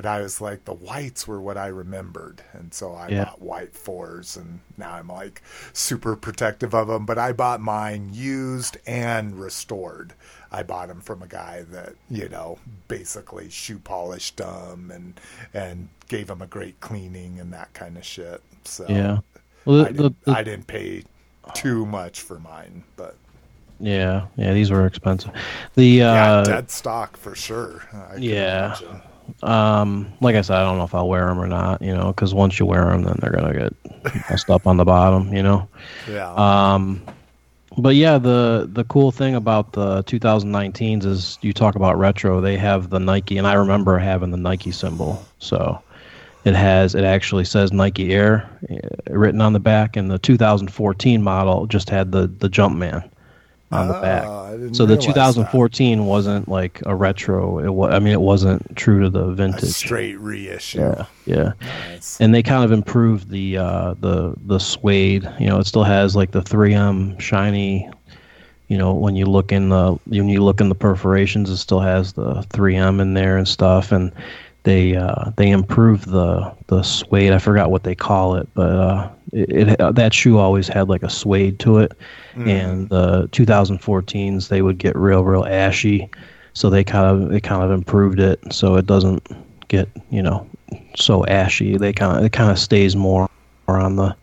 But 0.00 0.08
I 0.08 0.22
was 0.22 0.40
like, 0.40 0.64
the 0.64 0.72
whites 0.72 1.28
were 1.28 1.42
what 1.42 1.58
I 1.58 1.66
remembered, 1.66 2.40
and 2.54 2.72
so 2.72 2.94
I 2.94 3.08
Yeah. 3.08 3.24
bought 3.26 3.42
white 3.42 3.74
fours, 3.76 4.34
and 4.34 4.60
now 4.78 4.94
I'm 4.94 5.08
like 5.08 5.42
super 5.74 6.16
protective 6.16 6.74
of 6.74 6.88
them. 6.88 7.04
But 7.04 7.18
I 7.18 7.32
bought 7.32 7.60
mine 7.60 8.08
used 8.14 8.78
and 8.86 9.38
restored. 9.38 10.14
I 10.50 10.62
bought 10.62 10.88
them 10.88 11.02
from 11.02 11.20
a 11.22 11.26
guy 11.26 11.64
that 11.70 11.96
you 12.08 12.30
know 12.30 12.58
basically 12.88 13.50
shoe 13.50 13.78
polished 13.78 14.38
them 14.38 14.90
and 14.90 15.20
and 15.52 15.90
gave 16.08 16.28
them 16.28 16.40
a 16.40 16.46
great 16.46 16.80
cleaning 16.80 17.38
and 17.38 17.52
that 17.52 17.74
kind 17.74 17.98
of 17.98 18.04
shit. 18.06 18.40
So 18.64 18.86
Yeah. 18.88 19.18
Well, 19.66 19.84
I, 19.84 19.92
the, 19.92 19.92
the, 19.92 20.02
didn't, 20.04 20.24
the- 20.24 20.32
I 20.32 20.42
didn't 20.42 20.66
pay 20.66 21.04
too 21.52 21.84
much 21.84 22.22
for 22.22 22.38
mine, 22.40 22.84
but 22.96 23.16
yeah, 23.78 24.28
yeah, 24.36 24.54
these 24.54 24.70
were 24.70 24.86
expensive. 24.86 25.32
The 25.74 26.00
yeah, 26.10 26.32
uh, 26.38 26.44
dead 26.44 26.70
stock 26.70 27.18
for 27.18 27.34
sure. 27.34 27.82
I 27.92 28.16
yeah. 28.16 28.78
imagine. 28.78 29.02
Um, 29.42 30.12
like 30.20 30.36
I 30.36 30.40
said, 30.42 30.56
I 30.56 30.64
don't 30.64 30.78
know 30.78 30.84
if 30.84 30.94
I'll 30.94 31.08
wear 31.08 31.26
them 31.26 31.40
or 31.40 31.46
not. 31.46 31.82
You 31.82 31.94
know, 31.94 32.08
because 32.08 32.34
once 32.34 32.58
you 32.58 32.66
wear 32.66 32.86
them, 32.86 33.02
then 33.02 33.16
they're 33.20 33.32
gonna 33.32 33.52
get 33.52 33.72
messed 34.30 34.50
up 34.50 34.66
on 34.66 34.76
the 34.76 34.84
bottom. 34.84 35.32
You 35.32 35.42
know. 35.42 35.68
yeah. 36.08 36.32
Um, 36.34 37.02
but 37.78 37.94
yeah, 37.94 38.18
the 38.18 38.68
the 38.72 38.84
cool 38.84 39.12
thing 39.12 39.34
about 39.34 39.72
the 39.72 40.02
2019s 40.04 41.04
is 41.04 41.38
you 41.42 41.52
talk 41.52 41.74
about 41.74 41.98
retro. 41.98 42.40
They 42.40 42.56
have 42.56 42.90
the 42.90 43.00
Nike, 43.00 43.38
and 43.38 43.46
I 43.46 43.54
remember 43.54 43.98
having 43.98 44.30
the 44.30 44.36
Nike 44.36 44.72
symbol. 44.72 45.24
So 45.38 45.80
it 46.44 46.54
has 46.54 46.94
it 46.94 47.04
actually 47.04 47.44
says 47.44 47.72
Nike 47.72 48.12
Air 48.12 48.48
uh, 48.70 49.14
written 49.14 49.40
on 49.40 49.52
the 49.52 49.60
back, 49.60 49.96
and 49.96 50.10
the 50.10 50.18
2014 50.18 51.22
model 51.22 51.66
just 51.66 51.90
had 51.90 52.12
the 52.12 52.26
the 52.26 52.48
Jumpman 52.48 53.08
on 53.72 53.88
the 53.88 53.94
back. 53.94 54.24
Oh, 54.26 54.68
So 54.72 54.84
the 54.84 54.94
realize 54.96 55.06
that. 55.06 55.12
2014 55.14 56.04
wasn't 56.06 56.48
like 56.48 56.82
a 56.86 56.94
retro. 56.94 57.58
It 57.60 57.68
was, 57.72 57.94
I 57.94 57.98
mean, 58.00 58.12
it 58.12 58.20
wasn't 58.20 58.76
true 58.76 59.00
to 59.02 59.10
the 59.10 59.26
A 59.26 59.32
vintage. 59.34 59.70
straight 59.70 60.18
reissue. 60.18 60.80
Yeah, 60.80 61.04
yeah 61.26 61.52
Nice. 61.88 62.20
and 62.20 62.34
they 62.34 62.42
kind 62.42 62.64
of 62.64 62.72
improved 62.72 63.30
the 63.30 63.58
uh, 63.58 63.94
the 64.00 64.34
the 64.46 64.58
suede. 64.58 65.28
You 65.38 65.46
know, 65.46 65.58
it 65.60 65.66
still 65.66 65.84
has 65.84 66.16
like 66.16 66.32
the 66.32 66.42
3M 66.42 67.20
shiny. 67.20 67.88
You 68.68 68.78
know, 68.78 68.94
when 68.94 69.16
you 69.16 69.26
look 69.26 69.50
in 69.52 69.68
the 69.68 69.92
when 70.06 70.28
you 70.28 70.42
look 70.44 70.60
in 70.60 70.68
the 70.68 70.74
perforations, 70.76 71.48
it 71.50 71.56
still 71.58 71.80
has 71.80 72.12
the 72.14 72.42
3M 72.50 73.00
in 73.00 73.14
there 73.14 73.36
and 73.36 73.46
stuff. 73.48 73.90
And 73.92 74.12
they 74.70 74.94
uh, 74.94 75.32
they 75.36 75.50
improved 75.50 76.08
the 76.08 76.52
the 76.68 76.82
suede. 76.82 77.32
I 77.32 77.38
forgot 77.38 77.72
what 77.72 77.82
they 77.82 77.96
call 77.96 78.36
it, 78.36 78.48
but 78.54 78.70
uh, 78.70 79.10
it, 79.32 79.68
it 79.70 79.94
that 79.96 80.14
shoe 80.14 80.38
always 80.38 80.68
had 80.68 80.88
like 80.88 81.02
a 81.02 81.10
suede 81.10 81.58
to 81.60 81.78
it. 81.78 81.92
And 82.36 82.88
the 82.88 83.28
2014s 83.32 84.48
they 84.48 84.62
would 84.62 84.78
get 84.78 84.94
real 84.94 85.24
real 85.24 85.44
ashy, 85.44 86.08
so 86.52 86.70
they 86.70 86.84
kind 86.84 87.04
of 87.04 87.30
they 87.30 87.40
kind 87.40 87.64
of 87.64 87.72
improved 87.72 88.20
it 88.20 88.40
so 88.52 88.76
it 88.76 88.86
doesn't 88.86 89.26
get 89.66 89.88
you 90.10 90.22
know 90.22 90.48
so 90.94 91.26
ashy. 91.26 91.76
They 91.76 91.92
kind 91.92 92.16
of 92.16 92.24
it 92.24 92.30
kind 92.30 92.50
of 92.50 92.58
stays 92.58 92.94
more, 92.94 93.28
more 93.66 93.80
on 93.80 93.96
the 93.96 94.14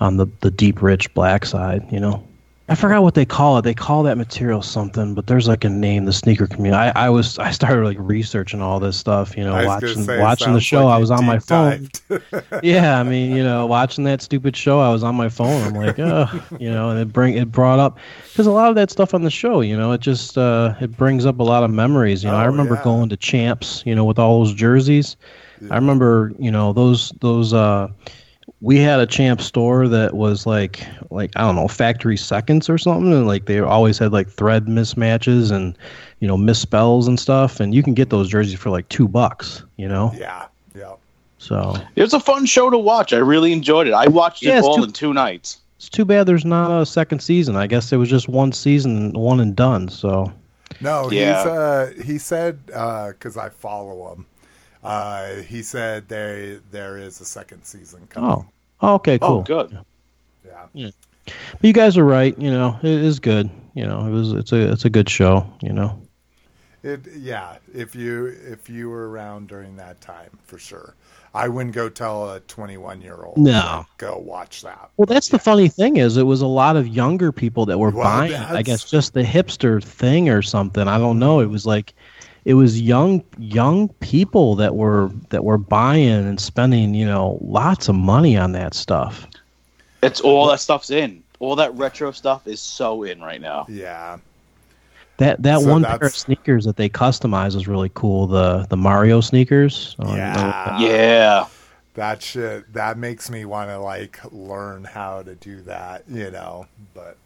on 0.00 0.16
the 0.16 0.26
the 0.40 0.50
deep 0.52 0.80
rich 0.80 1.12
black 1.12 1.44
side. 1.44 1.84
You 1.90 1.98
know. 1.98 2.24
I 2.72 2.74
forgot 2.74 3.02
what 3.02 3.12
they 3.12 3.26
call 3.26 3.58
it. 3.58 3.62
They 3.62 3.74
call 3.74 4.02
that 4.04 4.16
material 4.16 4.62
something, 4.62 5.12
but 5.14 5.26
there's 5.26 5.46
like 5.46 5.62
a 5.62 5.68
name. 5.68 6.06
The 6.06 6.12
sneaker 6.14 6.46
community. 6.46 6.74
I, 6.74 7.06
I 7.06 7.10
was 7.10 7.38
I 7.38 7.50
started 7.50 7.84
like 7.84 7.98
researching 8.00 8.62
all 8.62 8.80
this 8.80 8.96
stuff. 8.96 9.36
You 9.36 9.44
know, 9.44 9.52
I 9.52 9.66
watching 9.66 10.02
say, 10.04 10.18
watching 10.18 10.54
the 10.54 10.60
show. 10.60 10.86
like 10.86 10.94
I 10.94 10.98
was 10.98 11.10
on 11.10 11.26
my 11.26 11.38
phone. 11.38 11.90
yeah, 12.62 12.98
I 12.98 13.02
mean, 13.02 13.36
you 13.36 13.44
know, 13.44 13.66
watching 13.66 14.04
that 14.04 14.22
stupid 14.22 14.56
show, 14.56 14.80
I 14.80 14.88
was 14.90 15.02
on 15.02 15.14
my 15.14 15.28
phone. 15.28 15.62
I'm 15.64 15.74
like, 15.74 15.98
oh, 15.98 16.26
you 16.58 16.70
know, 16.70 16.88
and 16.88 16.98
it 16.98 17.12
bring 17.12 17.34
it 17.36 17.52
brought 17.52 17.78
up 17.78 17.98
because 18.30 18.46
a 18.46 18.50
lot 18.50 18.70
of 18.70 18.74
that 18.76 18.90
stuff 18.90 19.12
on 19.12 19.20
the 19.20 19.30
show, 19.30 19.60
you 19.60 19.76
know, 19.76 19.92
it 19.92 20.00
just 20.00 20.38
uh, 20.38 20.74
it 20.80 20.96
brings 20.96 21.26
up 21.26 21.40
a 21.40 21.44
lot 21.44 21.64
of 21.64 21.70
memories. 21.70 22.24
You 22.24 22.30
know, 22.30 22.36
I 22.36 22.44
Oh, 22.44 22.46
remember 22.46 22.76
yeah. 22.76 22.84
going 22.84 23.10
to 23.10 23.18
Champs, 23.18 23.82
you 23.84 23.94
know, 23.94 24.06
with 24.06 24.18
all 24.18 24.38
those 24.42 24.54
jerseys. 24.54 25.18
I 25.70 25.74
remember, 25.74 26.32
you 26.38 26.50
know, 26.50 26.72
those 26.72 27.12
those. 27.20 27.52
uh 27.52 27.88
we 28.62 28.78
had 28.78 29.00
a 29.00 29.06
champ 29.06 29.40
store 29.42 29.88
that 29.88 30.14
was 30.14 30.46
like 30.46 30.86
like 31.10 31.32
I 31.36 31.40
don't 31.42 31.56
know 31.56 31.68
factory 31.68 32.16
seconds 32.16 32.70
or 32.70 32.78
something, 32.78 33.12
and 33.12 33.26
like 33.26 33.46
they 33.46 33.58
always 33.58 33.98
had 33.98 34.12
like 34.12 34.30
thread 34.30 34.66
mismatches 34.66 35.50
and 35.50 35.76
you 36.20 36.28
know 36.28 36.36
misspells 36.36 37.08
and 37.08 37.18
stuff, 37.18 37.58
and 37.60 37.74
you 37.74 37.82
can 37.82 37.92
get 37.94 38.10
those 38.10 38.28
jerseys 38.28 38.58
for 38.58 38.70
like 38.70 38.88
two 38.88 39.08
bucks, 39.08 39.64
you 39.76 39.88
know. 39.88 40.12
yeah, 40.16 40.46
yeah. 40.74 40.92
So 41.38 41.74
It 41.96 42.02
was 42.02 42.14
a 42.14 42.20
fun 42.20 42.46
show 42.46 42.70
to 42.70 42.78
watch. 42.78 43.12
I 43.12 43.16
really 43.18 43.52
enjoyed 43.52 43.88
it. 43.88 43.92
I 43.94 44.06
watched 44.06 44.44
it 44.44 44.46
Yeah, 44.46 44.58
it's 44.58 44.66
all 44.66 44.76
too- 44.76 44.84
in 44.84 44.92
two 44.92 45.12
nights. 45.12 45.58
it's 45.76 45.88
too 45.88 46.04
bad 46.04 46.26
there's 46.26 46.44
not 46.44 46.70
a 46.80 46.86
second 46.86 47.18
season. 47.18 47.56
I 47.56 47.66
guess 47.66 47.92
it 47.92 47.96
was 47.96 48.08
just 48.08 48.28
one 48.28 48.52
season, 48.52 49.12
one 49.14 49.40
and 49.40 49.56
done. 49.56 49.88
So 49.88 50.32
No, 50.80 51.10
Yeah. 51.10 51.36
he's 51.42 51.46
uh 51.46 51.92
he 52.04 52.18
said 52.18 52.64
because 52.66 53.36
I 53.36 53.48
follow 53.48 54.12
him. 54.12 54.26
Uh, 54.82 55.34
he 55.36 55.62
said 55.62 56.08
there 56.08 56.58
there 56.70 56.98
is 56.98 57.20
a 57.20 57.24
second 57.24 57.64
season 57.64 58.06
coming. 58.10 58.30
oh, 58.30 58.44
oh 58.80 58.94
okay, 58.94 59.18
cool. 59.18 59.38
Oh, 59.38 59.42
good. 59.42 59.78
Yeah. 60.44 60.66
yeah. 60.72 60.90
But 61.26 61.62
you 61.62 61.72
guys 61.72 61.96
are 61.96 62.04
right. 62.04 62.36
You 62.38 62.50
know, 62.50 62.78
it 62.82 62.90
is 62.90 63.20
good. 63.20 63.48
You 63.74 63.86
know, 63.86 64.06
it 64.06 64.10
was 64.10 64.32
it's 64.32 64.52
a 64.52 64.72
it's 64.72 64.84
a 64.84 64.90
good 64.90 65.08
show. 65.08 65.46
You 65.62 65.72
know. 65.72 65.98
It 66.82 67.00
yeah. 67.16 67.58
If 67.72 67.94
you 67.94 68.26
if 68.44 68.68
you 68.68 68.90
were 68.90 69.08
around 69.08 69.48
during 69.48 69.76
that 69.76 70.00
time, 70.00 70.30
for 70.46 70.58
sure. 70.58 70.94
I 71.34 71.48
wouldn't 71.48 71.74
go 71.74 71.88
tell 71.88 72.30
a 72.30 72.40
21 72.40 73.00
year 73.00 73.22
old. 73.22 73.38
No. 73.38 73.86
Go 73.96 74.18
watch 74.18 74.60
that. 74.62 74.90
Well, 74.98 75.06
that's 75.06 75.28
the 75.30 75.38
funny 75.38 75.66
thing 75.68 75.96
is 75.96 76.18
it 76.18 76.24
was 76.24 76.42
a 76.42 76.46
lot 76.46 76.76
of 76.76 76.86
younger 76.86 77.32
people 77.32 77.64
that 77.66 77.78
were 77.78 77.88
Well, 77.88 78.04
buying. 78.04 78.32
it. 78.32 78.38
I 78.50 78.60
guess 78.60 78.90
just 78.90 79.14
the 79.14 79.22
hipster 79.22 79.82
thing 79.82 80.28
or 80.28 80.42
something. 80.42 80.86
I 80.86 80.98
don't 80.98 81.18
know. 81.18 81.40
It 81.40 81.46
was 81.46 81.64
like 81.64 81.94
it 82.44 82.54
was 82.54 82.80
young 82.80 83.22
young 83.38 83.88
people 84.00 84.54
that 84.56 84.74
were 84.74 85.10
that 85.30 85.44
were 85.44 85.58
buying 85.58 86.08
and 86.08 86.40
spending 86.40 86.94
you 86.94 87.06
know 87.06 87.38
lots 87.40 87.88
of 87.88 87.94
money 87.94 88.36
on 88.36 88.52
that 88.52 88.74
stuff. 88.74 89.26
It's 90.02 90.20
all 90.20 90.48
that 90.48 90.60
stuff's 90.60 90.90
in. 90.90 91.22
All 91.38 91.56
that 91.56 91.74
retro 91.74 92.10
stuff 92.12 92.46
is 92.46 92.60
so 92.60 93.04
in 93.04 93.20
right 93.20 93.40
now. 93.40 93.66
Yeah. 93.68 94.18
That 95.18 95.42
that 95.42 95.60
So 95.60 95.68
one 95.68 95.84
pair 95.84 95.98
of 96.06 96.16
sneakers 96.16 96.64
that 96.64 96.76
they 96.76 96.88
customized 96.88 97.54
was 97.54 97.68
really 97.68 97.90
cool. 97.94 98.26
The 98.26 98.66
the 98.68 98.76
Mario 98.76 99.20
sneakers. 99.20 99.94
Oh, 100.00 100.14
Yeah. 100.14 100.78
Yeah. 100.80 101.46
That 101.94 102.22
shit 102.22 102.72
that 102.72 102.96
makes 102.96 103.30
me 103.30 103.44
want 103.44 103.70
to 103.70 103.78
like 103.78 104.18
learn 104.32 104.82
how 104.82 105.22
to 105.22 105.34
do 105.36 105.60
that, 105.62 106.02
you 106.08 106.30
know. 106.30 106.66
But 106.94 107.16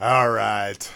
all 0.00 0.28
right. 0.30 0.90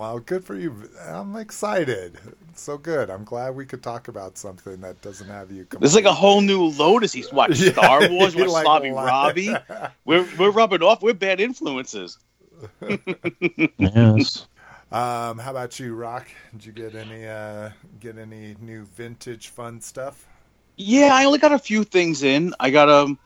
Well, 0.00 0.18
good 0.18 0.46
for 0.46 0.54
you. 0.54 0.88
I'm 1.06 1.36
excited. 1.36 2.18
So 2.54 2.78
good. 2.78 3.10
I'm 3.10 3.22
glad 3.22 3.54
we 3.54 3.66
could 3.66 3.82
talk 3.82 4.08
about 4.08 4.38
something 4.38 4.80
that 4.80 4.98
doesn't 5.02 5.28
have 5.28 5.52
you. 5.52 5.66
This 5.78 5.90
is 5.90 5.94
like 5.94 6.06
a 6.06 6.14
whole 6.14 6.40
new 6.40 6.64
Lotus. 6.68 7.12
He's 7.12 7.30
watched 7.30 7.60
Yeah, 7.60 7.72
Star 7.72 8.08
Wars, 8.08 8.34
you 8.34 8.40
watched 8.40 8.50
like 8.50 8.64
Sloppy. 8.64 8.92
Robbie. 8.92 9.54
We're 10.06 10.26
we're 10.38 10.52
rubbing 10.52 10.82
off. 10.82 11.02
We're 11.02 11.12
bad 11.12 11.38
influences. 11.38 12.16
yes. 13.78 14.46
Um, 14.90 15.38
how 15.38 15.50
about 15.50 15.78
you, 15.78 15.94
Rock? 15.94 16.28
Did 16.52 16.64
you 16.64 16.72
get 16.72 16.94
any 16.94 17.26
uh 17.26 17.68
get 18.00 18.16
any 18.16 18.56
new 18.58 18.86
vintage 18.86 19.48
fun 19.48 19.82
stuff? 19.82 20.26
Yeah, 20.78 21.10
I 21.12 21.26
only 21.26 21.38
got 21.38 21.52
a 21.52 21.58
few 21.58 21.84
things 21.84 22.22
in. 22.22 22.54
I 22.58 22.70
got 22.70 22.88
um 22.88 23.18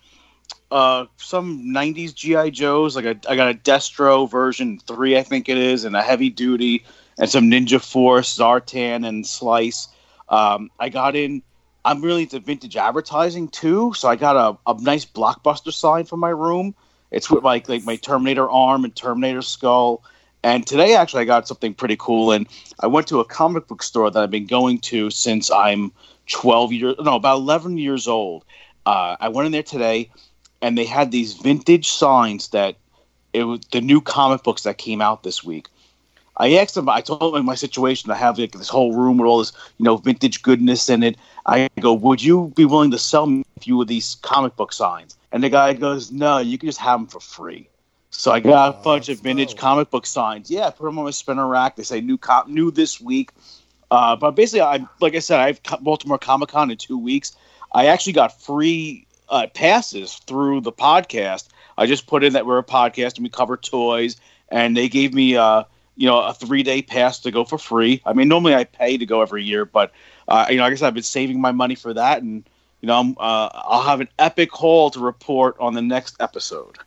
uh 0.71 1.07
some 1.17 1.65
'90s 1.67 2.15
GI 2.15 2.51
Joes. 2.51 2.97
Like 2.97 3.05
a, 3.05 3.17
I 3.29 3.37
got 3.37 3.51
a 3.51 3.55
Destro 3.55 4.31
version 4.31 4.79
three, 4.79 5.17
I 5.17 5.23
think 5.23 5.49
it 5.49 5.59
is, 5.59 5.85
and 5.85 5.97
a 5.97 6.03
heavy 6.03 6.31
duty, 6.31 6.85
and 7.19 7.29
some 7.29 7.51
Ninja 7.51 7.81
Force, 7.83 8.37
Zartan, 8.37 9.07
and 9.07 9.27
Slice. 9.27 9.89
Um, 10.29 10.71
I 10.79 10.89
got 10.89 11.17
in. 11.17 11.43
I'm 11.87 12.01
really 12.01 12.23
into 12.23 12.41
vintage 12.41 12.77
advertising 12.77 13.49
too, 13.49 13.93
so 13.95 14.09
I 14.09 14.17
got 14.17 14.37
a, 14.37 14.71
a 14.71 14.81
nice 14.81 15.05
blockbuster 15.05 15.73
sign 15.73 16.07
for 16.07 16.17
my 16.17 16.31
room. 16.31 16.75
It's 17.11 17.31
with 17.31 17.45
like 17.45 17.69
like 17.69 17.85
my 17.85 17.97
Terminator 17.97 18.49
arm 18.51 18.85
and 18.85 18.95
Terminator 18.95 19.43
skull. 19.43 20.03
And 20.43 20.67
today, 20.67 20.95
actually, 20.95 21.23
I 21.23 21.25
got 21.25 21.49
something 21.49 21.73
pretty 21.73 21.97
cool. 21.99 22.31
And 22.33 22.47
I 22.81 22.87
went 22.87 23.07
to 23.09 23.21
a 23.21 23.25
comic 23.25 23.67
book 23.67 23.83
store 23.83 24.11
that 24.11 24.23
I've 24.23 24.31
been 24.31 24.47
going 24.47 24.79
to 24.81 25.09
since 25.09 25.51
I'm 25.51 25.91
12 26.27 26.73
years, 26.73 26.95
no, 27.01 27.17
about 27.17 27.37
11 27.37 27.79
years 27.79 28.07
old. 28.07 28.45
Uh, 28.85 29.17
I 29.19 29.31
went 29.31 29.47
in 29.47 29.53
there 29.53 29.63
today, 29.63 30.11
and 30.65 30.79
they 30.79 30.87
had 30.87 31.11
these 31.11 31.35
vintage 31.35 31.91
signs 31.91 32.49
that 32.49 32.77
it 33.35 33.45
was 33.45 33.61
the 33.71 33.83
new 33.83 34.01
comic 34.01 34.43
books 34.43 34.63
that 34.63 34.79
came 34.79 35.03
out 35.03 35.23
this 35.23 35.45
week. 35.45 35.69
I 36.39 36.55
asked 36.55 36.75
them, 36.75 36.89
I 36.89 37.03
told 37.03 37.35
them 37.35 37.45
my 37.45 37.55
situation. 37.55 38.11
I 38.11 38.15
have 38.15 38.39
like 38.39 38.53
this 38.53 38.71
whole 38.71 38.95
room 38.95 39.19
with 39.19 39.29
all 39.29 39.39
this, 39.41 39.53
you 39.77 39.85
know, 39.85 39.99
vintage 39.99 40.41
goodness 40.41 40.89
in 40.89 41.03
it. 41.03 41.17
I 41.45 41.69
go, 41.81 41.93
would 41.93 42.23
you 42.23 42.51
be 42.57 42.65
willing 42.65 42.91
to 42.93 42.99
sell 42.99 43.27
me 43.27 43.45
a 43.59 43.61
few 43.61 43.83
of 43.83 43.89
these 43.89 44.15
comic 44.23 44.57
book 44.57 44.73
signs? 44.73 45.19
And 45.33 45.45
the 45.45 45.51
guy 45.51 45.75
goes, 45.75 46.11
no, 46.11 46.39
you 46.39 46.57
can 46.57 46.67
just 46.67 46.81
have 46.81 46.99
them 46.99 47.09
for 47.09 47.21
free. 47.21 47.69
So 48.09 48.33
I 48.33 48.41
got 48.41 48.75
a 48.75 48.83
bunch 48.83 49.11
of 49.11 49.21
vintage 49.21 49.51
dope. 49.51 49.59
comic 49.59 49.91
book 49.91 50.07
signs. 50.07 50.51
Yeah, 50.51 50.71
put 50.71 50.87
them 50.87 50.99
on 50.99 51.05
my 51.05 51.11
spinner 51.11 51.47
rack. 51.47 51.77
They 51.77 51.83
say 51.83 52.01
new 52.01 52.17
cop, 52.17 52.49
new 52.49 52.71
this 52.71 52.99
week. 53.03 53.33
Uh, 53.91 54.17
but 54.17 54.31
basically, 54.31 54.63
I 54.63 54.87
like 55.01 55.15
I 55.15 55.19
said, 55.19 55.41
I 55.41 55.47
have 55.49 55.61
Baltimore 55.83 56.19
Comic 56.19 56.49
Con 56.49 56.71
in 56.71 56.79
two 56.79 56.97
weeks. 56.97 57.37
I 57.73 57.87
actually 57.87 58.15
got 58.15 58.41
free 58.41 59.07
uh, 59.29 59.47
passes 59.55 60.15
through 60.15 60.61
the 60.61 60.73
podcast. 60.73 61.49
I 61.77 61.87
just 61.87 62.07
put 62.07 62.25
in 62.25 62.35
that 62.35 62.47
we're 62.47 62.59
a 62.59 62.65
podcast 62.65 63.17
and 63.17 63.25
we 63.25 63.31
cover 63.31 63.57
toys, 63.57 64.17
and 64.49 64.77
they 64.77 64.89
gave 64.89 65.13
me 65.15 65.37
uh, 65.37 65.65
you 65.97 66.07
know 66.07 66.21
a 66.21 66.35
three 66.35 66.63
day 66.63 66.83
pass 66.83 67.21
to 67.21 67.31
go 67.31 67.45
for 67.45 67.59
free. 67.59 68.03
I 68.05 68.13
mean, 68.13 68.29
normally 68.29 68.55
I 68.55 68.65
pay 68.65 68.97
to 68.99 69.07
go 69.07 69.23
every 69.23 69.45
year, 69.45 69.65
but 69.65 69.93
uh, 70.29 70.47
you 70.51 70.57
know, 70.57 70.65
I 70.65 70.71
guess 70.71 70.83
I've 70.83 70.95
been 70.95 71.03
saving 71.03 71.41
my 71.41 71.53
money 71.53 71.75
for 71.75 71.93
that, 71.95 72.23
and 72.23 72.49
you 72.81 72.87
know, 72.87 73.01
I'm, 73.01 73.11
uh, 73.19 73.49
I'll 73.53 73.83
have 73.83 74.01
an 74.01 74.09
epic 74.19 74.53
haul 74.53 74.91
to 74.91 75.01
report 75.01 75.57
on 75.59 75.75
the 75.75 75.83
next 75.83 76.17
episode. 76.21 76.79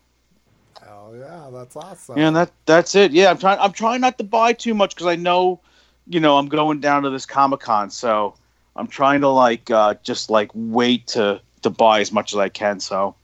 Oh 0.88 1.14
yeah, 1.14 1.50
that's 1.52 1.76
awesome. 1.76 2.18
Yeah, 2.18 2.28
and 2.28 2.36
that 2.36 2.52
that's 2.66 2.96
it. 2.96 3.12
Yeah, 3.12 3.30
I'm 3.30 3.38
trying. 3.38 3.60
I'm 3.60 3.72
trying 3.72 4.02
not 4.02 4.18
to 4.18 4.24
buy 4.24 4.54
too 4.54 4.74
much 4.74 4.96
because 4.96 5.08
I 5.08 5.16
know, 5.16 5.62
you 6.08 6.20
know, 6.20 6.38
I'm 6.38 6.48
going 6.48 6.80
down 6.80 7.04
to 7.04 7.10
this 7.10 7.26
Comic 7.26 7.62
Con, 7.62 7.90
so 7.90 8.36
I'm 8.76 8.88
trying 8.88 9.22
to 9.22 9.30
like 9.30 9.70
uh, 9.72 9.96
just 10.04 10.30
like 10.30 10.52
wait 10.54 11.08
to 11.08 11.42
to 11.70 11.76
buy 11.76 12.00
as 12.00 12.12
much 12.12 12.34
as 12.34 12.40
I 12.40 12.50
can. 12.50 12.80
So 12.80 13.16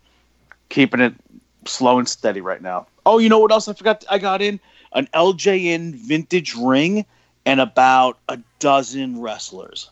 keeping 0.70 1.00
it 1.00 1.14
slow 1.66 2.00
and 2.00 2.08
steady 2.08 2.42
right 2.42 2.62
now. 2.62 2.88
Oh, 3.06 3.18
you 3.18 3.30
know 3.30 3.40
what 3.40 3.52
else 3.52 3.68
I 3.68 3.74
forgot? 3.74 4.04
I 4.10 4.18
got 4.18 4.42
in 4.42 4.60
an 4.94 5.08
LJN 5.14 5.96
vintage 5.96 6.56
ring 6.56 7.06
and 7.46 7.60
about 7.60 8.18
a 8.30 8.40
dozen 8.60 9.20
wrestlers. 9.20 9.90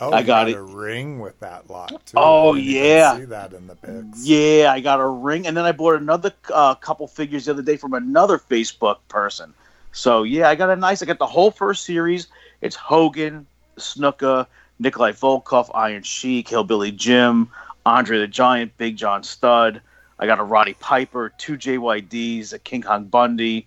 oh, 0.00 0.12
I 0.12 0.22
got 0.22 0.46
got 0.46 0.56
a 0.56 0.62
ring 0.62 1.20
with 1.20 1.38
that 1.40 1.70
lot 1.70 1.88
too. 2.06 2.14
Oh, 2.16 2.54
yeah. 2.54 3.18
see 3.18 3.24
that 3.26 3.52
in 3.52 3.66
the 3.66 3.76
pics. 3.76 4.26
Yeah, 4.26 4.72
I 4.72 4.80
got 4.80 5.00
a 5.00 5.06
ring, 5.06 5.46
and 5.46 5.56
then 5.56 5.64
I 5.64 5.72
bought 5.72 5.94
another 5.94 6.32
uh, 6.52 6.74
couple 6.74 7.06
figures 7.06 7.44
the 7.44 7.52
other 7.52 7.62
day 7.62 7.76
from 7.76 7.94
another 7.94 8.38
Facebook 8.38 8.98
person. 9.08 9.54
So 9.92 10.22
yeah, 10.22 10.48
I 10.48 10.54
got 10.54 10.70
a 10.70 10.76
nice. 10.76 11.02
I 11.02 11.06
got 11.06 11.18
the 11.18 11.26
whole 11.26 11.50
first 11.50 11.84
series. 11.84 12.28
It's 12.60 12.76
Hogan, 12.76 13.46
Snuka, 13.76 14.46
Nikolai 14.78 15.12
Volkov, 15.12 15.70
Iron 15.74 16.02
Sheik, 16.02 16.48
Hillbilly 16.48 16.92
Jim, 16.92 17.50
Andre 17.86 18.18
the 18.18 18.26
Giant, 18.28 18.76
Big 18.76 18.96
John 18.96 19.22
Studd. 19.22 19.80
I 20.18 20.26
got 20.26 20.38
a 20.38 20.44
Roddy 20.44 20.74
Piper, 20.74 21.32
two 21.38 21.56
JYDs, 21.56 22.52
a 22.52 22.58
King 22.58 22.82
Kong 22.82 23.04
Bundy, 23.04 23.66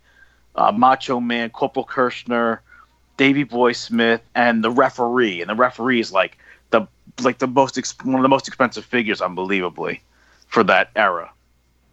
uh, 0.56 0.72
Macho 0.72 1.20
Man, 1.20 1.50
Corporal 1.50 1.86
Kirchner, 1.86 2.62
Davy 3.18 3.44
Boy 3.44 3.72
Smith, 3.72 4.22
and 4.36 4.64
the 4.64 4.70
referee. 4.72 5.42
And 5.42 5.50
the 5.50 5.56
referee 5.56 6.00
is 6.00 6.12
like 6.12 6.38
the 6.70 6.88
like 7.22 7.40
the 7.40 7.48
most 7.48 7.78
ex- 7.78 7.96
one 8.04 8.16
of 8.16 8.22
the 8.24 8.30
most 8.30 8.48
expensive 8.48 8.86
figures, 8.86 9.22
unbelievably, 9.22 10.02
for 10.48 10.64
that 10.66 10.92
era. 10.96 11.32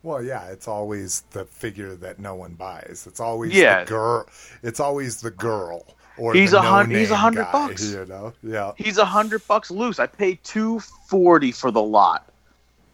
Well, 0.03 0.23
yeah, 0.23 0.47
it's 0.47 0.67
always 0.69 1.23
the 1.33 1.45
figure 1.45 1.95
that 1.97 2.19
no 2.19 2.35
one 2.35 2.55
buys. 2.55 3.05
It's 3.07 3.21
always 3.21 3.53
Yeah. 3.55 3.85
the 3.85 3.89
girl. 3.91 4.27
It's 4.63 4.81
always 4.81 5.21
the 5.21 5.31
girl 5.31 5.87
or 6.21 6.35
He's 6.35 6.53
a 6.53 6.61
hun- 6.61 6.89
no-name 6.89 6.99
he's 7.01 7.11
a 7.11 7.17
hundred 7.17 7.51
bucks. 7.51 7.91
You 7.91 8.05
know, 8.05 8.33
yeah. 8.43 8.73
He's 8.77 8.99
a 8.99 9.05
hundred 9.05 9.47
bucks 9.49 9.71
loose. 9.71 9.99
I 9.99 10.07
paid 10.07 10.43
two 10.45 10.81
forty 10.81 11.51
for 11.51 11.71
the 11.71 11.83
lot, 11.83 12.29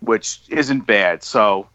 which 0.01 0.41
isn't 0.49 0.87
bad. 0.87 1.23
So, 1.23 1.69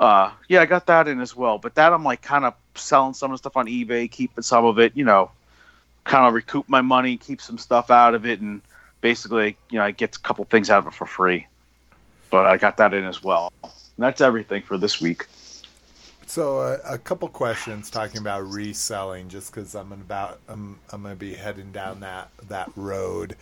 uh, 0.00 0.30
yeah, 0.48 0.62
I 0.62 0.66
got 0.66 0.86
that 0.86 1.06
in 1.06 1.20
as 1.20 1.36
well. 1.36 1.58
But 1.58 1.74
that 1.74 1.92
I'm 1.92 2.02
like 2.02 2.22
kind 2.22 2.44
of 2.44 2.54
selling 2.74 3.14
some 3.14 3.30
of 3.30 3.34
the 3.34 3.38
stuff 3.38 3.56
on 3.56 3.66
eBay, 3.66 4.10
keeping 4.10 4.42
some 4.42 4.64
of 4.64 4.78
it. 4.78 4.96
You 4.96 5.04
know, 5.04 5.30
kind 6.04 6.26
of 6.26 6.34
recoup 6.34 6.68
my 6.68 6.80
money, 6.80 7.16
keep 7.16 7.40
some 7.40 7.58
stuff 7.58 7.90
out 7.90 8.14
of 8.14 8.26
it, 8.26 8.40
and 8.40 8.62
basically, 9.02 9.56
you 9.70 9.78
know, 9.78 9.84
I 9.84 9.90
get 9.90 10.16
a 10.16 10.20
couple 10.20 10.44
things 10.46 10.70
out 10.70 10.78
of 10.78 10.86
it 10.86 10.94
for 10.94 11.06
free. 11.06 11.46
But 12.30 12.46
I 12.46 12.56
got 12.56 12.78
that 12.78 12.94
in 12.94 13.04
as 13.04 13.22
well. 13.22 13.52
And 13.62 13.72
that's 13.98 14.20
everything 14.20 14.62
for 14.62 14.78
this 14.78 15.00
week. 15.00 15.26
So 16.30 16.60
uh, 16.60 16.78
a 16.88 16.96
couple 16.96 17.26
questions 17.26 17.90
talking 17.90 18.18
about 18.18 18.48
reselling, 18.48 19.28
just 19.28 19.52
because 19.52 19.74
I'm 19.74 19.90
about 19.90 20.38
I'm 20.46 20.78
I'm 20.92 21.02
gonna 21.02 21.16
be 21.16 21.34
heading 21.34 21.72
down 21.72 21.98
that 22.00 22.30
that 22.48 22.70
road. 22.76 23.34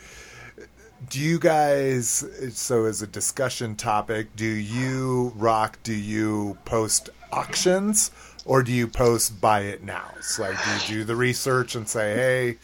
Do 1.11 1.21
you 1.21 1.39
guys? 1.39 2.25
So 2.55 2.87
as 2.87 3.03
a 3.03 3.07
discussion 3.07 3.77
topic, 3.77 4.35
do 4.37 4.47
you 4.47 5.35
rock? 5.37 5.79
Do 5.83 5.93
you 5.93 6.57
post 6.65 7.11
auctions 7.31 8.11
or 8.47 8.63
do 8.63 8.73
you 8.73 8.89
post 8.89 9.39
buy 9.39 9.65
it 9.65 9.83
now? 9.83 10.09
So 10.23 10.45
like, 10.45 10.57
do 10.65 10.95
you 10.95 11.01
do 11.01 11.05
the 11.05 11.17
research 11.17 11.75
and 11.75 11.87
say, 11.87 12.15
hey, 12.15 12.59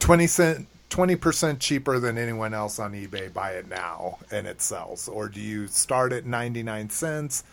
twenty 0.00 0.26
cent. 0.26 0.66
20% 0.90 1.58
cheaper 1.58 1.98
than 1.98 2.18
anyone 2.18 2.52
else 2.52 2.78
on 2.78 2.92
eBay, 2.92 3.32
buy 3.32 3.52
it 3.52 3.66
now 3.66 4.18
and 4.30 4.46
it 4.46 4.60
sells? 4.60 5.08
Or 5.08 5.26
do 5.26 5.40
you 5.40 5.66
start 5.66 6.12
at 6.12 6.26
99 6.26 6.90
cents? 6.90 7.44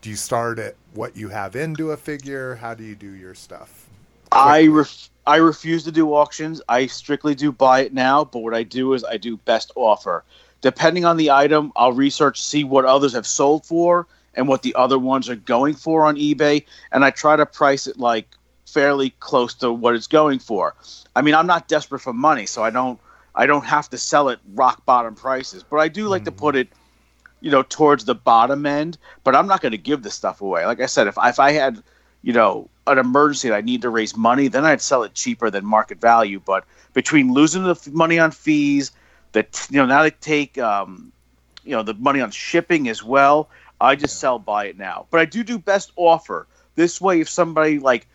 Do 0.00 0.10
you 0.10 0.16
start 0.16 0.58
at 0.58 0.76
what 0.94 1.16
you 1.16 1.28
have 1.28 1.56
into 1.56 1.90
a 1.90 1.96
figure? 1.96 2.54
How 2.56 2.74
do 2.74 2.84
you 2.84 2.94
do 2.94 3.10
your 3.12 3.34
stuff? 3.34 3.86
I 4.30 4.66
ref- 4.66 5.10
I 5.26 5.36
refuse 5.36 5.84
to 5.84 5.92
do 5.92 6.14
auctions. 6.14 6.62
I 6.68 6.86
strictly 6.86 7.34
do 7.34 7.50
buy 7.50 7.80
it 7.80 7.92
now, 7.92 8.24
but 8.24 8.40
what 8.40 8.54
I 8.54 8.62
do 8.62 8.94
is 8.94 9.04
I 9.04 9.16
do 9.16 9.36
best 9.38 9.72
offer. 9.74 10.24
Depending 10.60 11.04
on 11.04 11.16
the 11.16 11.30
item, 11.30 11.72
I'll 11.76 11.92
research, 11.92 12.42
see 12.42 12.64
what 12.64 12.84
others 12.84 13.12
have 13.12 13.26
sold 13.26 13.66
for 13.66 14.06
and 14.34 14.48
what 14.48 14.62
the 14.62 14.74
other 14.74 14.98
ones 14.98 15.28
are 15.28 15.36
going 15.36 15.74
for 15.74 16.04
on 16.04 16.16
eBay, 16.16 16.64
and 16.92 17.04
I 17.04 17.10
try 17.10 17.36
to 17.36 17.46
price 17.46 17.86
it 17.86 17.98
like 17.98 18.26
fairly 18.66 19.10
close 19.20 19.54
to 19.54 19.72
what 19.72 19.94
it's 19.94 20.06
going 20.06 20.38
for. 20.38 20.74
I 21.16 21.22
mean, 21.22 21.34
I'm 21.34 21.46
not 21.46 21.68
desperate 21.68 22.00
for 22.00 22.12
money, 22.12 22.46
so 22.46 22.62
I 22.62 22.70
don't 22.70 23.00
I 23.34 23.46
don't 23.46 23.64
have 23.64 23.90
to 23.90 23.98
sell 23.98 24.28
it 24.28 24.38
rock 24.54 24.84
bottom 24.84 25.14
prices, 25.14 25.62
but 25.62 25.78
I 25.78 25.88
do 25.88 26.08
like 26.08 26.24
to 26.24 26.32
mm. 26.32 26.36
put 26.36 26.56
it 26.56 26.68
you 27.40 27.50
know 27.50 27.62
towards 27.62 28.04
the 28.04 28.14
bottom 28.14 28.66
end, 28.66 28.98
but 29.24 29.34
I'm 29.34 29.46
not 29.46 29.60
going 29.60 29.72
to 29.72 29.78
give 29.78 30.02
the 30.02 30.10
stuff 30.10 30.40
away. 30.40 30.66
Like 30.66 30.80
I 30.80 30.86
said, 30.86 31.06
if 31.06 31.16
if 31.22 31.38
I 31.38 31.52
had 31.52 31.82
you 32.22 32.32
know 32.32 32.68
an 32.86 32.98
emergency 32.98 33.48
and 33.48 33.54
I 33.54 33.60
need 33.60 33.82
to 33.82 33.90
raise 33.90 34.16
money, 34.16 34.48
then 34.48 34.64
I'd 34.64 34.80
sell 34.80 35.02
it 35.02 35.14
cheaper 35.14 35.50
than 35.50 35.64
market 35.64 36.00
value. 36.00 36.40
But 36.44 36.64
between 36.94 37.32
losing 37.32 37.64
the 37.64 37.70
f- 37.70 37.88
money 37.88 38.18
on 38.18 38.30
fees, 38.30 38.90
that 39.32 39.66
you 39.70 39.76
know 39.78 39.86
now 39.86 40.02
they 40.02 40.10
take 40.10 40.58
um, 40.58 41.12
you 41.64 41.72
know 41.72 41.82
the 41.82 41.94
money 41.94 42.20
on 42.20 42.30
shipping 42.30 42.88
as 42.88 43.02
well. 43.02 43.50
I 43.80 43.94
just 43.94 44.18
sell 44.18 44.38
buy 44.38 44.66
it 44.66 44.76
now. 44.76 45.06
But 45.10 45.20
I 45.20 45.24
do 45.24 45.44
do 45.44 45.58
best 45.58 45.92
offer. 45.96 46.46
This 46.74 47.00
way, 47.00 47.20
if 47.20 47.28
somebody 47.28 47.78
like 47.78 48.08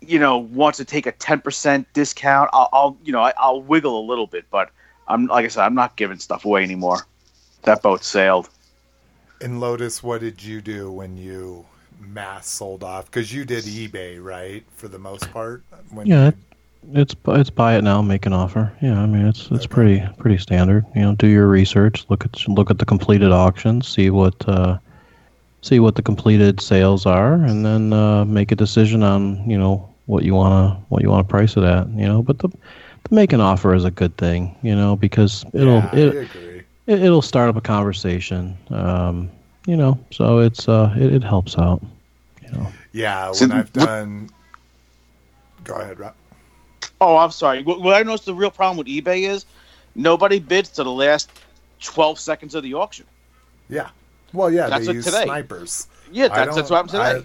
you 0.00 0.18
know 0.18 0.38
wants 0.38 0.78
to 0.78 0.84
take 0.84 1.06
a 1.06 1.12
ten 1.12 1.40
percent 1.40 1.86
discount, 1.94 2.50
I'll, 2.52 2.68
I'll 2.72 2.98
you 3.04 3.12
know 3.12 3.22
I, 3.22 3.32
I'll 3.36 3.62
wiggle 3.62 3.98
a 3.98 4.04
little 4.06 4.26
bit. 4.26 4.44
But 4.50 4.70
I'm 5.08 5.26
like 5.26 5.44
I 5.44 5.48
said, 5.48 5.64
I'm 5.64 5.74
not 5.74 5.96
giving 5.96 6.18
stuff 6.18 6.44
away 6.44 6.62
anymore. 6.62 7.06
That 7.64 7.82
boat 7.82 8.04
sailed. 8.04 8.48
And 9.40 9.60
Lotus, 9.60 10.02
what 10.02 10.20
did 10.20 10.42
you 10.42 10.60
do 10.60 10.90
when 10.90 11.16
you 11.16 11.66
mass 12.00 12.48
sold 12.48 12.82
off? 12.82 13.06
Because 13.06 13.32
you 13.32 13.44
did 13.44 13.64
eBay, 13.64 14.22
right, 14.22 14.64
for 14.76 14.88
the 14.88 14.98
most 14.98 15.30
part. 15.32 15.62
When 15.90 16.06
Yeah, 16.06 16.26
you- 16.26 16.32
it's 16.94 17.14
it's 17.28 17.50
buy 17.50 17.76
it 17.76 17.82
now, 17.84 18.02
make 18.02 18.26
an 18.26 18.32
offer. 18.32 18.72
Yeah, 18.80 19.00
I 19.00 19.06
mean 19.06 19.26
it's 19.26 19.48
it's 19.50 19.66
pretty 19.66 20.02
pretty 20.18 20.38
standard. 20.38 20.84
You 20.94 21.02
know, 21.02 21.14
do 21.14 21.26
your 21.26 21.46
research, 21.46 22.04
look 22.08 22.24
at 22.24 22.48
look 22.48 22.70
at 22.70 22.78
the 22.78 22.84
completed 22.84 23.30
auctions, 23.32 23.86
see 23.88 24.10
what 24.10 24.34
uh, 24.48 24.78
see 25.62 25.78
what 25.78 25.94
the 25.94 26.02
completed 26.02 26.60
sales 26.60 27.06
are, 27.06 27.34
and 27.34 27.64
then 27.64 27.92
uh, 27.92 28.24
make 28.24 28.50
a 28.50 28.54
decision 28.54 29.02
on 29.02 29.42
you 29.48 29.56
know 29.56 29.82
what 30.06 30.22
you 30.24 30.34
wanna 30.34 30.76
what 30.88 31.02
you 31.02 31.08
wanna 31.08 31.22
price 31.24 31.56
it 31.56 31.62
at. 31.62 31.86
You 31.90 32.06
know, 32.06 32.22
but 32.22 32.38
the, 32.38 32.48
the 32.48 33.14
make 33.14 33.32
an 33.32 33.40
offer 33.40 33.74
is 33.74 33.84
a 33.84 33.90
good 33.90 34.16
thing. 34.16 34.54
You 34.62 34.74
know, 34.74 34.96
because 34.96 35.44
it'll 35.52 35.78
yeah, 35.78 35.88
I 35.92 35.96
it, 35.96 36.14
agree. 36.14 36.51
It 36.86 37.02
it'll 37.02 37.22
start 37.22 37.48
up 37.48 37.56
a 37.56 37.60
conversation. 37.60 38.56
Um, 38.70 39.30
you 39.66 39.76
know, 39.76 39.98
so 40.10 40.38
it's 40.38 40.68
uh 40.68 40.94
it, 40.96 41.12
it 41.14 41.22
helps 41.24 41.56
out. 41.58 41.82
You 42.42 42.50
know. 42.52 42.66
Yeah, 42.92 43.26
when 43.26 43.34
So 43.34 43.44
I've 43.46 43.52
what- 43.52 43.72
done. 43.86 44.30
Go 45.64 45.74
ahead, 45.76 45.98
Rob. 46.00 46.14
Oh, 47.00 47.16
I'm 47.16 47.30
sorry. 47.30 47.62
What, 47.62 47.80
what 47.80 47.94
I 47.94 48.02
noticed 48.02 48.26
the 48.26 48.34
real 48.34 48.50
problem 48.50 48.76
with 48.76 48.86
eBay 48.88 49.28
is 49.28 49.44
nobody 49.94 50.38
bids 50.40 50.70
to 50.70 50.84
the 50.84 50.90
last 50.90 51.30
12 51.80 52.18
seconds 52.18 52.54
of 52.54 52.62
the 52.62 52.74
auction. 52.74 53.06
Yeah. 53.68 53.90
Well, 54.32 54.50
yeah, 54.50 54.68
That's 54.68 54.82
they 54.86 54.88
what 54.90 54.94
use 54.96 55.04
today. 55.04 55.24
snipers. 55.24 55.86
Yeah, 56.10 56.28
that's, 56.28 56.56
that's 56.56 56.70
what 56.70 56.78
I'm 56.80 56.86
today. 56.86 57.24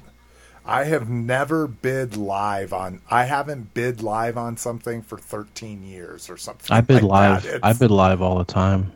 I, 0.66 0.82
I 0.82 0.84
have 0.84 1.10
never 1.10 1.68
bid 1.68 2.16
live 2.18 2.74
on. 2.74 3.02
I 3.10 3.24
haven't 3.26 3.74
bid 3.74 4.02
live 4.04 4.38
on 4.38 4.58
something 4.58 5.02
for 5.02 5.18
13 5.18 5.84
years 5.84 6.30
or 6.30 6.38
something. 6.38 6.76
I 6.76 6.82
bid 6.82 7.04
like 7.04 7.04
live. 7.04 7.44
that. 7.44 7.54
I 7.64 7.70
It's- 7.72 7.80
bid 7.80 7.92
live 7.92 8.22
all 8.22 8.38
the 8.38 8.46
time. 8.46 8.92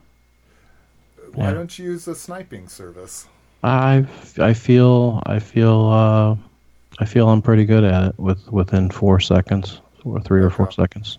Why 1.33 1.45
yeah. 1.45 1.53
don't 1.53 1.77
you 1.79 1.85
use 1.91 2.07
a 2.07 2.15
sniping 2.15 2.67
service? 2.67 3.27
I 3.63 4.05
I 4.39 4.53
feel 4.53 5.21
I 5.25 5.39
feel 5.39 5.87
uh, 5.87 6.35
I 6.99 7.05
feel 7.05 7.29
I'm 7.29 7.41
pretty 7.41 7.65
good 7.65 7.83
at 7.83 8.03
it 8.09 8.19
with 8.19 8.51
within 8.51 8.89
four 8.89 9.19
seconds 9.19 9.81
or 10.03 10.19
three 10.19 10.41
or 10.41 10.49
four 10.49 10.65
Okay. 10.67 10.75
seconds. 10.81 11.17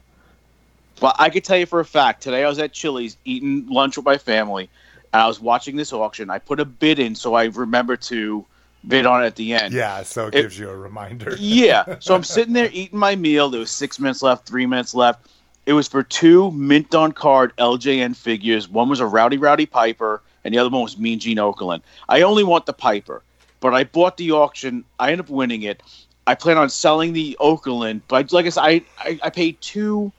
Well, 1.00 1.14
I 1.18 1.30
could 1.30 1.44
tell 1.44 1.56
you 1.56 1.66
for 1.66 1.80
a 1.80 1.84
fact. 1.84 2.22
Today 2.22 2.44
I 2.44 2.48
was 2.48 2.58
at 2.58 2.72
Chili's 2.72 3.16
eating 3.24 3.66
lunch 3.68 3.96
with 3.96 4.06
my 4.06 4.18
family, 4.18 4.68
and 5.12 5.22
I 5.22 5.26
was 5.26 5.40
watching 5.40 5.76
this 5.76 5.92
auction. 5.92 6.30
I 6.30 6.38
put 6.38 6.60
a 6.60 6.64
bid 6.64 6.98
in 6.98 7.14
so 7.14 7.34
I 7.34 7.44
remember 7.46 7.96
to 7.96 8.44
bid 8.86 9.06
on 9.06 9.22
it 9.22 9.26
at 9.26 9.36
the 9.36 9.52
end. 9.54 9.72
Yeah, 9.72 10.02
so 10.02 10.26
it, 10.26 10.34
It- 10.34 10.42
gives 10.42 10.58
you 10.58 10.68
a 10.68 10.76
reminder. 10.76 11.36
yeah. 11.38 11.96
So 12.00 12.14
I'm 12.14 12.24
sitting 12.36 12.52
there 12.54 12.68
eating 12.72 12.98
my 12.98 13.14
meal. 13.16 13.48
There 13.50 13.60
was 13.60 13.70
six 13.70 13.98
minutes 14.00 14.22
left, 14.22 14.46
three 14.46 14.66
minutes 14.66 14.94
left. 14.94 15.28
It 15.64 15.74
was 15.74 15.86
for 15.86 16.02
two 16.02 16.50
mint 16.50 16.94
on 16.94 17.12
card 17.12 17.52
LJN 17.56 18.16
figures. 18.16 18.68
One 18.68 18.88
was 18.88 18.98
a 18.98 19.06
Rowdy 19.06 19.38
Roddy 19.38 19.66
Piper, 19.66 20.20
and 20.44 20.52
the 20.52 20.58
other 20.58 20.70
one 20.70 20.82
was 20.82 20.98
Mean 20.98 21.20
Gene 21.20 21.36
Okerlund. 21.36 21.82
I 22.08 22.22
only 22.22 22.42
want 22.42 22.66
the 22.66 22.72
Piper, 22.72 23.22
but 23.60 23.72
I 23.72 23.84
bought 23.84 24.16
the 24.16 24.32
auction. 24.32 24.84
I 24.98 25.12
ended 25.12 25.26
up 25.26 25.30
winning 25.30 25.62
it. 25.62 25.82
I 26.26 26.34
plan 26.34 26.58
on 26.58 26.68
selling 26.68 27.12
the 27.12 27.36
Okerlund, 27.40 28.00
but 28.08 28.32
like 28.32 28.46
I 28.46 28.48
said, 28.48 28.62
I, 28.62 28.84
I, 28.98 29.20
I 29.24 29.30
paid 29.30 29.60
two 29.60 30.12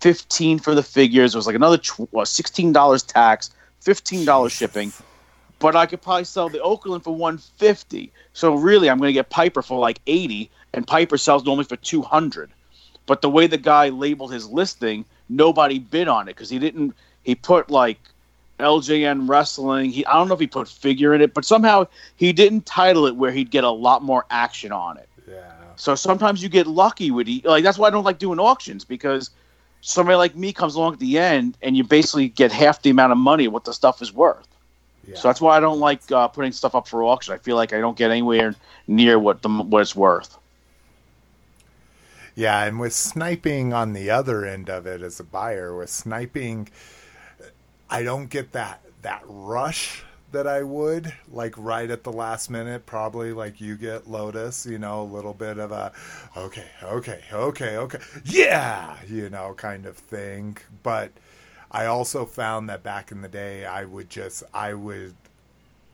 fifteen 0.00 0.58
for 0.58 0.74
the 0.74 0.82
figures. 0.82 1.34
It 1.34 1.38
was 1.38 1.46
like 1.46 1.56
another 1.56 1.80
sixteen 2.24 2.72
dollars 2.72 3.04
tax, 3.04 3.50
fifteen 3.80 4.24
dollars 4.24 4.52
shipping. 4.52 4.92
But 5.60 5.76
I 5.76 5.86
could 5.86 6.02
probably 6.02 6.24
sell 6.24 6.48
the 6.48 6.58
Okerlund 6.58 7.04
for 7.04 7.14
one 7.14 7.38
fifty. 7.38 8.12
So 8.32 8.54
really, 8.54 8.90
I'm 8.90 8.98
going 8.98 9.08
to 9.08 9.12
get 9.12 9.30
Piper 9.30 9.62
for 9.62 9.78
like 9.78 10.00
eighty, 10.08 10.50
and 10.72 10.84
Piper 10.84 11.16
sells 11.16 11.44
normally 11.44 11.64
for 11.64 11.76
two 11.76 12.02
hundred. 12.02 12.50
But 13.06 13.20
the 13.22 13.30
way 13.30 13.46
the 13.46 13.58
guy 13.58 13.90
labeled 13.90 14.32
his 14.32 14.48
listing, 14.48 15.04
nobody 15.28 15.78
bid 15.78 16.08
on 16.08 16.28
it 16.28 16.36
because 16.36 16.50
he 16.50 16.58
didn't. 16.58 16.94
He 17.22 17.34
put 17.34 17.70
like 17.70 17.98
LJN 18.60 19.28
wrestling. 19.28 19.90
He 19.90 20.06
I 20.06 20.14
don't 20.14 20.28
know 20.28 20.34
if 20.34 20.40
he 20.40 20.46
put 20.46 20.68
figure 20.68 21.14
in 21.14 21.20
it, 21.20 21.34
but 21.34 21.44
somehow 21.44 21.86
he 22.16 22.32
didn't 22.32 22.66
title 22.66 23.06
it 23.06 23.16
where 23.16 23.30
he'd 23.30 23.50
get 23.50 23.64
a 23.64 23.70
lot 23.70 24.02
more 24.02 24.24
action 24.30 24.72
on 24.72 24.96
it. 24.96 25.08
Yeah. 25.28 25.52
So 25.76 25.94
sometimes 25.94 26.42
you 26.42 26.48
get 26.48 26.66
lucky 26.66 27.10
with 27.10 27.28
e- 27.28 27.42
like 27.44 27.64
that's 27.64 27.78
why 27.78 27.88
I 27.88 27.90
don't 27.90 28.04
like 28.04 28.18
doing 28.18 28.38
auctions 28.38 28.84
because 28.84 29.30
somebody 29.80 30.16
like 30.16 30.34
me 30.34 30.52
comes 30.52 30.74
along 30.76 30.94
at 30.94 30.98
the 31.00 31.18
end 31.18 31.56
and 31.62 31.76
you 31.76 31.84
basically 31.84 32.28
get 32.28 32.52
half 32.52 32.80
the 32.82 32.90
amount 32.90 33.12
of 33.12 33.18
money 33.18 33.48
what 33.48 33.64
the 33.64 33.72
stuff 33.72 34.00
is 34.00 34.12
worth. 34.12 34.48
Yeah. 35.06 35.16
So 35.16 35.28
that's 35.28 35.40
why 35.40 35.56
I 35.56 35.60
don't 35.60 35.80
like 35.80 36.10
uh, 36.10 36.28
putting 36.28 36.52
stuff 36.52 36.74
up 36.74 36.88
for 36.88 37.02
auction. 37.04 37.34
I 37.34 37.38
feel 37.38 37.56
like 37.56 37.72
I 37.72 37.80
don't 37.80 37.96
get 37.96 38.10
anywhere 38.10 38.54
near 38.86 39.18
what 39.18 39.42
the 39.42 39.48
what 39.48 39.82
it's 39.82 39.94
worth. 39.94 40.38
Yeah, 42.34 42.64
and 42.64 42.80
with 42.80 42.92
sniping 42.92 43.72
on 43.72 43.92
the 43.92 44.10
other 44.10 44.44
end 44.44 44.68
of 44.68 44.86
it 44.86 45.02
as 45.02 45.20
a 45.20 45.24
buyer, 45.24 45.74
with 45.76 45.90
sniping, 45.90 46.68
I 47.88 48.02
don't 48.02 48.28
get 48.28 48.52
that 48.52 48.80
that 49.02 49.22
rush 49.26 50.02
that 50.32 50.46
I 50.48 50.62
would 50.64 51.12
like 51.30 51.54
right 51.56 51.88
at 51.88 52.02
the 52.02 52.12
last 52.12 52.50
minute. 52.50 52.86
Probably 52.86 53.32
like 53.32 53.60
you 53.60 53.76
get 53.76 54.10
Lotus, 54.10 54.66
you 54.66 54.78
know, 54.78 55.02
a 55.02 55.04
little 55.04 55.32
bit 55.32 55.58
of 55.58 55.70
a 55.70 55.92
okay, 56.36 56.66
okay, 56.82 57.20
okay, 57.32 57.76
okay, 57.76 58.00
yeah, 58.24 58.96
you 59.06 59.30
know, 59.30 59.54
kind 59.56 59.86
of 59.86 59.96
thing. 59.96 60.56
But 60.82 61.12
I 61.70 61.86
also 61.86 62.26
found 62.26 62.68
that 62.68 62.82
back 62.82 63.12
in 63.12 63.22
the 63.22 63.28
day, 63.28 63.64
I 63.64 63.84
would 63.84 64.10
just 64.10 64.42
I 64.52 64.74
would 64.74 65.14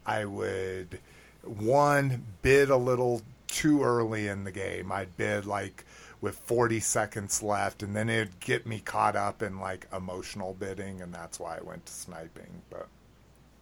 I 0.06 0.24
would 0.24 0.98
one 1.42 2.24
bid 2.40 2.70
a 2.70 2.76
little 2.76 3.20
too 3.46 3.82
early 3.82 4.26
in 4.28 4.44
the 4.44 4.52
game. 4.52 4.90
I'd 4.90 5.14
bid 5.18 5.44
like 5.44 5.84
with 6.20 6.36
40 6.36 6.80
seconds 6.80 7.42
left, 7.42 7.82
and 7.82 7.97
then 7.97 8.09
it'd 8.09 8.40
get 8.40 8.66
me 8.66 8.80
caught 8.80 9.16
up 9.16 9.42
in 9.42 9.59
like 9.59 9.86
emotional 9.94 10.55
bidding, 10.55 11.01
and 11.01 11.14
that's 11.14 11.40
why 11.40 11.56
I 11.56 11.62
went 11.62 11.86
to 11.86 11.92
sniping. 11.92 12.62
But 12.68 12.88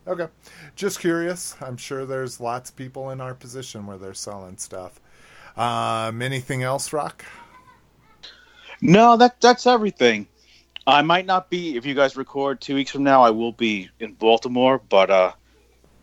okay, 0.06 0.28
just 0.74 1.00
curious. 1.00 1.56
I'm 1.60 1.76
sure 1.76 2.04
there's 2.04 2.40
lots 2.40 2.70
of 2.70 2.76
people 2.76 3.10
in 3.10 3.20
our 3.20 3.34
position 3.34 3.86
where 3.86 3.98
they're 3.98 4.14
selling 4.14 4.56
stuff. 4.56 5.00
Um, 5.56 6.22
anything 6.22 6.62
else, 6.62 6.92
Rock? 6.92 7.24
No, 8.80 9.16
that 9.16 9.40
that's 9.40 9.66
everything. 9.66 10.28
I 10.86 11.02
might 11.02 11.26
not 11.26 11.50
be 11.50 11.76
if 11.76 11.84
you 11.84 11.94
guys 11.94 12.16
record 12.16 12.60
two 12.60 12.74
weeks 12.74 12.90
from 12.90 13.02
now. 13.04 13.22
I 13.22 13.30
will 13.30 13.52
be 13.52 13.90
in 14.00 14.14
Baltimore, 14.14 14.80
but 14.88 15.10
uh, 15.10 15.32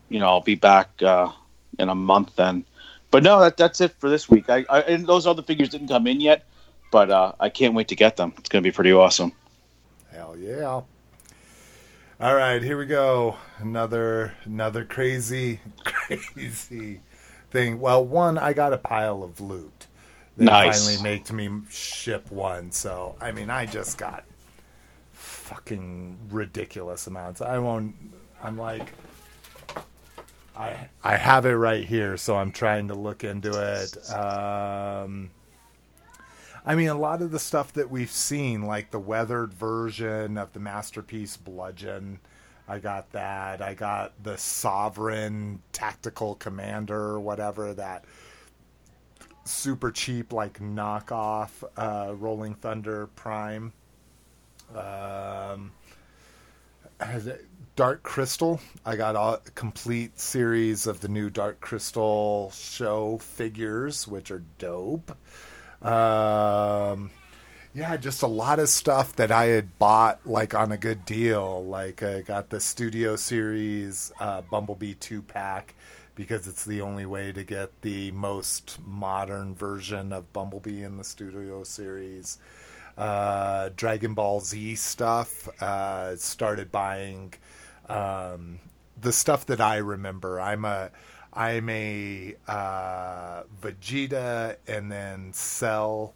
you 0.08 0.20
know 0.20 0.26
I'll 0.26 0.40
be 0.42 0.54
back 0.54 1.02
uh, 1.02 1.32
in 1.78 1.88
a 1.88 1.94
month 1.94 2.36
then. 2.36 2.64
But 3.10 3.22
no, 3.22 3.40
that 3.40 3.56
that's 3.56 3.80
it 3.80 3.92
for 3.98 4.08
this 4.10 4.28
week. 4.28 4.50
I, 4.50 4.64
I 4.68 4.80
and 4.82 5.06
those 5.06 5.26
other 5.26 5.42
figures 5.42 5.68
didn't 5.68 5.88
come 5.88 6.06
in 6.06 6.20
yet, 6.20 6.44
but 6.90 7.10
uh, 7.10 7.32
I 7.40 7.48
can't 7.48 7.74
wait 7.74 7.88
to 7.88 7.96
get 7.96 8.16
them. 8.16 8.34
It's 8.38 8.48
gonna 8.48 8.62
be 8.62 8.72
pretty 8.72 8.92
awesome. 8.92 9.32
Hell 10.10 10.36
yeah. 10.36 10.82
All 12.18 12.34
right, 12.34 12.62
here 12.62 12.78
we 12.78 12.86
go. 12.86 13.36
Another 13.58 14.34
another 14.44 14.84
crazy 14.84 15.60
crazy 15.84 17.00
thing. 17.50 17.80
Well, 17.80 18.04
one 18.04 18.38
I 18.38 18.52
got 18.52 18.72
a 18.72 18.78
pile 18.78 19.22
of 19.22 19.40
loot. 19.40 19.86
They 20.36 20.44
Nice. 20.46 20.84
finally 20.86 21.02
made 21.02 21.30
me 21.32 21.62
ship 21.70 22.30
one. 22.30 22.70
So, 22.70 23.16
I 23.20 23.32
mean, 23.32 23.48
I 23.48 23.64
just 23.64 23.96
got 23.96 24.24
fucking 25.12 26.16
ridiculous 26.30 27.06
amounts. 27.06 27.40
I 27.40 27.58
won't 27.58 27.94
I'm 28.42 28.58
like 28.58 28.92
I 30.56 30.88
I 31.04 31.16
have 31.16 31.46
it 31.46 31.54
right 31.54 31.84
here, 31.84 32.16
so 32.16 32.36
I'm 32.36 32.52
trying 32.52 32.88
to 32.88 32.94
look 32.94 33.24
into 33.24 33.50
it. 33.50 34.10
Um 34.12 35.30
I 36.64 36.74
mean, 36.74 36.88
a 36.88 36.94
lot 36.98 37.22
of 37.22 37.30
the 37.30 37.38
stuff 37.38 37.72
that 37.74 37.90
we've 37.90 38.10
seen, 38.10 38.62
like 38.62 38.90
the 38.90 38.98
weathered 38.98 39.54
version 39.54 40.36
of 40.36 40.52
the 40.52 40.58
Masterpiece 40.58 41.36
Bludgeon, 41.36 42.18
I 42.66 42.80
got 42.80 43.12
that. 43.12 43.62
I 43.62 43.74
got 43.74 44.12
the 44.24 44.36
Sovereign 44.36 45.62
Tactical 45.72 46.34
Commander, 46.34 47.20
whatever, 47.20 47.72
that 47.74 48.04
super 49.44 49.92
cheap, 49.92 50.32
like 50.32 50.58
knockoff 50.58 51.50
uh, 51.76 52.14
Rolling 52.16 52.54
Thunder 52.54 53.06
Prime. 53.14 53.72
Um, 54.74 55.70
Dark 57.76 58.02
Crystal. 58.02 58.58
I 58.86 58.96
got 58.96 59.16
a 59.16 59.50
complete 59.50 60.18
series 60.18 60.86
of 60.86 61.00
the 61.00 61.08
new 61.08 61.28
Dark 61.28 61.60
Crystal 61.60 62.50
show 62.54 63.18
figures, 63.18 64.08
which 64.08 64.30
are 64.30 64.42
dope. 64.56 65.10
Um, 65.82 67.10
yeah, 67.74 67.98
just 67.98 68.22
a 68.22 68.26
lot 68.26 68.60
of 68.60 68.70
stuff 68.70 69.14
that 69.16 69.30
I 69.30 69.48
had 69.48 69.78
bought 69.78 70.26
like 70.26 70.54
on 70.54 70.72
a 70.72 70.78
good 70.78 71.04
deal. 71.04 71.66
Like 71.66 72.02
I 72.02 72.22
got 72.22 72.48
the 72.48 72.60
Studio 72.60 73.14
Series 73.14 74.10
uh, 74.20 74.40
Bumblebee 74.40 74.94
two 74.94 75.20
pack 75.20 75.74
because 76.14 76.48
it's 76.48 76.64
the 76.64 76.80
only 76.80 77.04
way 77.04 77.30
to 77.30 77.44
get 77.44 77.82
the 77.82 78.10
most 78.12 78.78
modern 78.86 79.54
version 79.54 80.14
of 80.14 80.32
Bumblebee 80.32 80.82
in 80.82 80.96
the 80.96 81.04
Studio 81.04 81.62
Series. 81.62 82.38
Uh, 82.96 83.68
Dragon 83.76 84.14
Ball 84.14 84.40
Z 84.40 84.76
stuff. 84.76 85.46
Uh, 85.60 86.16
started 86.16 86.72
buying 86.72 87.34
um, 87.88 88.58
the 89.00 89.12
stuff 89.12 89.46
that 89.46 89.60
I 89.60 89.76
remember. 89.76 90.40
I'm 90.40 90.64
a 90.64 90.90
I'm 91.32 91.68
a 91.68 92.34
uh, 92.48 93.42
Vegeta 93.60 94.56
and 94.66 94.90
then 94.90 95.32
Cell 95.34 96.14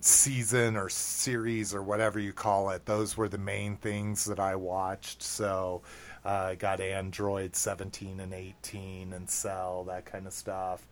season 0.00 0.76
or 0.76 0.88
series 0.88 1.74
or 1.74 1.82
whatever 1.82 2.20
you 2.20 2.32
call 2.32 2.70
it. 2.70 2.86
Those 2.86 3.16
were 3.16 3.28
the 3.28 3.38
main 3.38 3.76
things 3.76 4.24
that 4.26 4.38
I 4.38 4.54
watched. 4.54 5.22
So 5.22 5.82
uh, 6.24 6.28
I 6.28 6.54
got 6.54 6.80
Android 6.80 7.56
17 7.56 8.20
and 8.20 8.32
18 8.32 9.12
and 9.12 9.28
Cell, 9.28 9.84
that 9.84 10.04
kind 10.04 10.26
of 10.26 10.32
stuff. 10.32 10.86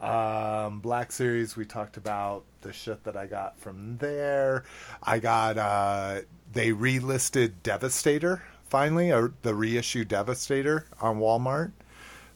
Um, 0.00 0.80
Black 0.80 1.12
Series, 1.12 1.56
we 1.56 1.64
talked 1.64 1.96
about 1.96 2.44
the 2.62 2.72
shit 2.72 3.04
that 3.04 3.16
I 3.16 3.26
got 3.26 3.58
from 3.58 3.98
there. 3.98 4.64
I 5.02 5.18
got, 5.18 5.58
uh, 5.58 6.20
they 6.52 6.70
relisted 6.70 7.52
Devastator 7.62 8.42
finally, 8.68 9.12
or 9.12 9.34
the 9.42 9.54
reissue 9.54 10.04
Devastator 10.04 10.86
on 11.00 11.18
Walmart. 11.18 11.72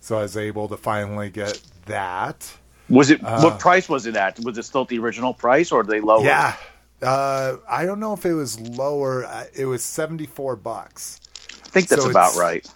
So 0.01 0.19
I 0.19 0.23
was 0.23 0.37
able 0.37 0.69
to 0.69 0.77
finally 0.77 1.31
get 1.31 1.63
that. 1.87 2.59
Was 2.89 3.11
it 3.11 3.23
Uh, 3.23 3.41
what 3.41 3.59
price 3.59 3.89
was 3.89 4.07
it 4.07 4.17
at? 4.17 4.39
Was 4.41 4.59
it 4.59 4.65
still 4.65 4.85
the 4.85 4.99
original 4.99 5.35
price, 5.35 5.73
or 5.73 5.83
did 5.83 5.91
they 5.93 6.01
lower? 6.01 6.25
Yeah. 6.25 6.57
Uh, 7.03 7.57
I 7.69 7.87
don't 7.87 8.01
know 8.01 8.13
if 8.15 8.27
it 8.27 8.35
was 8.35 8.61
lower. 8.61 9.25
Uh, 9.25 9.45
It 9.55 9.67
was 9.67 9.83
74 9.85 10.57
bucks. 10.57 11.21
I 11.65 11.69
think 11.69 11.89
that's 11.89 12.05
So 12.05 12.11
about 12.11 12.35
right. 12.35 12.67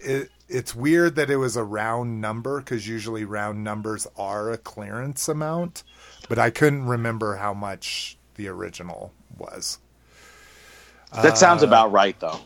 It, 0.00 0.30
it's 0.48 0.74
weird 0.74 1.16
that 1.16 1.30
it 1.30 1.36
was 1.36 1.56
a 1.56 1.64
round 1.64 2.20
number 2.20 2.60
because 2.60 2.88
usually 2.88 3.24
round 3.24 3.64
numbers 3.64 4.06
are 4.16 4.50
a 4.52 4.58
clearance 4.58 5.28
amount, 5.28 5.84
but 6.28 6.38
I 6.38 6.50
couldn't 6.50 6.86
remember 6.86 7.36
how 7.36 7.54
much 7.54 8.18
the 8.36 8.48
original 8.48 9.12
was. 9.36 9.78
That 11.22 11.38
sounds 11.38 11.62
Uh, 11.62 11.66
about 11.66 11.92
right, 11.92 12.18
though. 12.20 12.40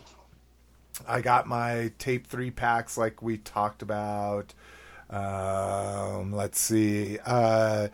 I 1.10 1.20
got 1.22 1.48
my 1.48 1.90
tape 1.98 2.28
three 2.28 2.52
packs 2.52 2.96
like 2.96 3.20
we 3.20 3.38
talked 3.38 3.82
about. 3.82 4.54
Um, 5.10 6.32
let's 6.32 6.60
see. 6.60 7.18
Uh, 7.26 7.88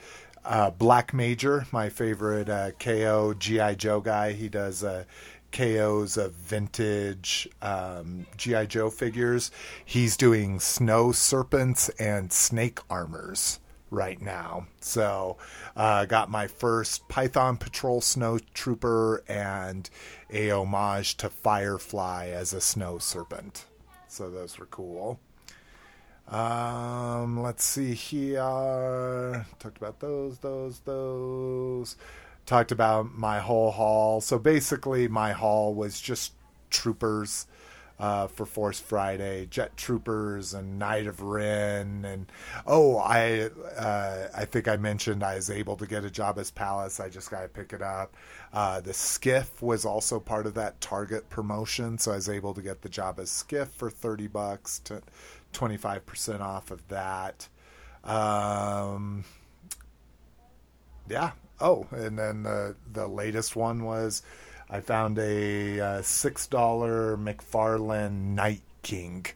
uh, 0.44 0.70
Black 0.72 1.14
Major, 1.14 1.66
my 1.72 1.88
favorite 1.88 2.51
uh, 2.51 2.72
KO 2.72 3.32
GI 3.32 3.76
Joe 3.76 4.01
guy. 4.01 4.32
He 4.32 4.51
does 4.51 4.84
uh, 4.84 5.05
KOs 5.51 6.18
of 6.18 6.34
vintage 6.34 7.48
um, 7.62 8.26
GI 8.36 8.66
Joe 8.66 8.90
figures. 8.90 9.51
He's 9.82 10.18
doing 10.18 10.60
snow 10.60 11.10
serpents 11.10 11.88
and 11.98 12.30
snake 12.30 12.80
armors 12.90 13.60
right 13.90 14.20
now. 14.20 14.66
So, 14.80 15.36
uh, 15.76 16.06
got 16.06 16.30
my 16.30 16.46
first 16.46 17.08
Python 17.08 17.56
Patrol 17.56 18.00
Snow 18.00 18.38
Trooper 18.54 19.22
and 19.28 19.88
a 20.30 20.50
homage 20.50 21.16
to 21.18 21.30
Firefly 21.30 22.28
as 22.28 22.52
a 22.52 22.60
snow 22.60 22.98
serpent. 22.98 23.64
So 24.08 24.30
those 24.30 24.58
were 24.58 24.66
cool. 24.66 25.20
Um, 26.28 27.40
let's 27.42 27.64
see 27.64 27.94
here. 27.94 29.46
Talked 29.58 29.76
about 29.76 30.00
those, 30.00 30.38
those, 30.38 30.80
those. 30.80 31.96
Talked 32.46 32.72
about 32.72 33.16
my 33.16 33.38
whole 33.38 33.70
haul. 33.70 34.20
So 34.20 34.38
basically, 34.38 35.08
my 35.08 35.32
haul 35.32 35.74
was 35.74 36.00
just 36.00 36.32
troopers 36.70 37.46
uh, 37.98 38.27
for 38.27 38.44
Force 38.44 38.78
Friday, 38.78 39.47
Jet 39.47 39.77
Troopers, 39.77 40.52
and 40.55 40.78
Knight 40.78 41.06
of 41.06 41.23
Ren, 41.23 42.05
and 42.05 42.27
oh, 42.66 42.98
I 42.98 43.51
uh, 43.77 44.28
I 44.35 44.44
think 44.44 44.68
I 44.68 44.77
mentioned 44.77 45.23
I 45.23 45.36
was 45.36 45.51
able 45.51 45.77
to 45.77 45.86
get 45.86 46.05
a 46.05 46.09
Jabba's 46.09 46.51
Palace. 46.51 47.01
I 47.01 47.09
just 47.09 47.31
got 47.31 47.43
to 47.43 47.48
pick 47.48 47.73
it 47.73 47.82
up. 47.82 48.14
Uh, 48.52 48.81
the 48.81 48.93
skiff 48.93 49.62
was 49.62 49.85
also 49.85 50.20
part 50.20 50.47
of 50.47 50.55
that 50.55 50.81
Target 50.81 51.28
promotion, 51.31 51.98
so 51.98 52.12
I 52.12 52.16
was 52.16 52.28
able 52.28 52.55
to 52.55 52.62
get 52.62 52.82
the 52.82 52.89
Jabba's 52.89 53.31
skiff 53.31 53.68
for 53.68 53.90
thirty 53.90 54.27
bucks 54.27 54.78
to 54.81 55.02
twenty 55.52 55.77
five 55.77 56.05
percent 56.05 56.43
off 56.43 56.70
of 56.70 56.86
that. 56.89 57.48
Um, 58.05 59.24
yeah. 61.09 61.32
Oh, 61.59 61.86
and 61.90 62.18
then 62.18 62.43
the 62.43 62.77
the 62.93 63.06
latest 63.06 63.56
one 63.56 63.85
was 63.85 64.23
I 64.68 64.80
found 64.80 65.18
a 65.18 65.80
uh, 65.80 66.02
six 66.02 66.47
dollar 66.47 67.16
McFarlane 67.16 68.34
Night 68.34 68.62
King. 68.82 69.26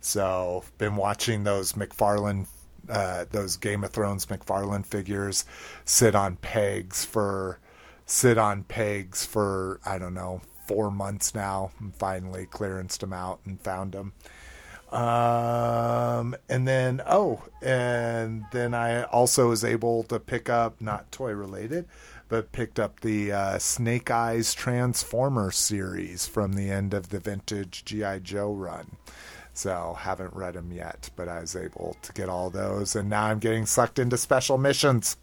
So 0.00 0.64
been 0.78 0.96
watching 0.96 1.44
those 1.44 1.74
McFarlane, 1.74 2.46
uh, 2.88 3.26
those 3.30 3.56
Game 3.56 3.84
of 3.84 3.90
Thrones 3.90 4.26
McFarlane 4.26 4.86
figures 4.86 5.44
sit 5.84 6.14
on 6.14 6.36
pegs 6.36 7.04
for 7.04 7.58
sit 8.06 8.38
on 8.38 8.64
pegs 8.64 9.24
for 9.24 9.80
I 9.84 9.98
don't 9.98 10.14
know 10.14 10.40
four 10.66 10.90
months 10.90 11.34
now. 11.34 11.70
And 11.78 11.94
finally 11.94 12.46
clearanced 12.46 12.98
them 12.98 13.12
out 13.12 13.40
and 13.44 13.60
found 13.60 13.92
them. 13.92 14.12
Um, 14.92 16.36
and 16.50 16.68
then, 16.68 17.00
oh, 17.06 17.42
and 17.62 18.44
then 18.52 18.74
I 18.74 19.04
also 19.04 19.48
was 19.48 19.64
able 19.64 20.02
to 20.04 20.20
pick 20.20 20.50
up, 20.50 20.82
not 20.82 21.10
toy 21.10 21.32
related, 21.32 21.88
but 22.32 22.50
picked 22.50 22.80
up 22.80 23.00
the 23.00 23.30
uh, 23.30 23.58
Snake 23.58 24.10
Eyes 24.10 24.54
Transformer 24.54 25.50
series 25.50 26.26
from 26.26 26.54
the 26.54 26.70
end 26.70 26.94
of 26.94 27.10
the 27.10 27.20
vintage 27.20 27.84
G.I. 27.84 28.20
Joe 28.20 28.54
run. 28.54 28.96
So 29.54 29.94
haven't 29.98 30.32
read 30.34 30.54
them 30.54 30.72
yet, 30.72 31.10
but 31.14 31.28
I 31.28 31.40
was 31.40 31.54
able 31.56 31.94
to 32.00 32.12
get 32.14 32.30
all 32.30 32.48
those, 32.48 32.96
and 32.96 33.10
now 33.10 33.24
I'm 33.26 33.38
getting 33.38 33.66
sucked 33.66 33.98
into 33.98 34.16
special 34.16 34.56
missions. 34.56 35.18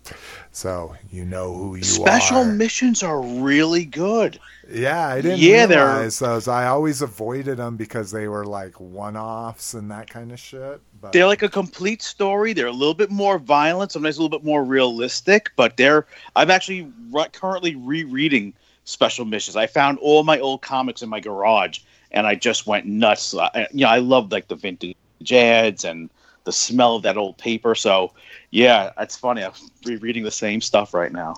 So 0.52 0.96
you 1.12 1.26
know 1.26 1.52
who 1.52 1.76
you 1.78 1.84
Special 1.84 2.06
are. 2.08 2.20
Special 2.20 2.46
missions 2.46 3.02
are 3.02 3.22
really 3.22 3.86
good. 3.86 4.40
Yeah, 4.72 5.08
I 5.08 5.22
didn't 5.22 5.40
Yeah, 5.40 5.66
they're- 5.66 5.84
realize 5.84 6.20
those. 6.20 6.48
I 6.48 6.68
always 6.68 7.02
avoided 7.02 7.58
them 7.58 7.76
because 7.76 8.12
they 8.12 8.28
were 8.28 8.46
like 8.46 8.80
one-offs 8.80 9.74
and 9.74 9.90
that 9.90 10.12
kind 10.12 10.32
of 10.32 10.40
shit. 10.40 10.80
But 11.02 11.12
They're 11.12 11.26
like 11.26 11.42
a 11.42 11.50
complete 11.50 12.04
story. 12.04 12.54
They're 12.54 12.68
a 12.68 12.72
little 12.72 12.94
bit 12.94 13.10
more 13.10 13.40
violent, 13.40 13.94
sometimes 13.94 14.18
a 14.18 14.22
little 14.22 14.38
bit 14.38 14.46
more 14.46 14.64
realistic, 14.64 15.50
but 15.56 15.76
they're. 15.76 16.06
I'm 16.36 16.52
actually 16.52 16.92
ri- 17.12 17.30
currently 17.34 17.76
rereading 17.76 18.54
Special 18.84 19.26
Missions. 19.26 19.56
I 19.56 19.66
found 19.66 19.98
all 20.00 20.24
my 20.24 20.40
old 20.40 20.62
comics 20.62 21.02
in 21.02 21.10
my 21.10 21.20
garage, 21.20 21.80
and 22.12 22.28
I 22.28 22.36
just 22.36 22.68
went 22.68 22.86
nuts. 22.86 23.36
I, 23.36 23.68
you 23.72 23.86
know, 23.86 23.90
I 23.90 24.00
love 24.00 24.32
like 24.32 24.48
the 24.48 24.56
vintage 24.56 24.96
ads 25.32 25.86
and 25.86 26.10
the 26.46 26.52
smell 26.52 26.96
of 26.96 27.04
that 27.04 27.18
old 27.18 27.38
paper. 27.38 27.76
So, 27.76 28.14
yeah, 28.52 28.92
it's 29.00 29.16
funny. 29.18 29.44
I'm 29.44 29.54
rereading 29.86 30.24
the 30.24 30.32
same 30.32 30.62
stuff 30.62 30.94
right 30.94 31.12
now. 31.12 31.36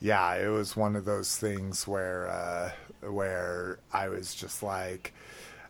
yeah, 0.00 0.34
it 0.34 0.48
was 0.48 0.76
one 0.76 0.96
of 0.96 1.04
those 1.04 1.36
things 1.36 1.86
where 1.86 2.28
uh, 2.28 2.72
where 3.10 3.78
I 3.92 4.08
was 4.08 4.34
just 4.34 4.62
like. 4.62 5.12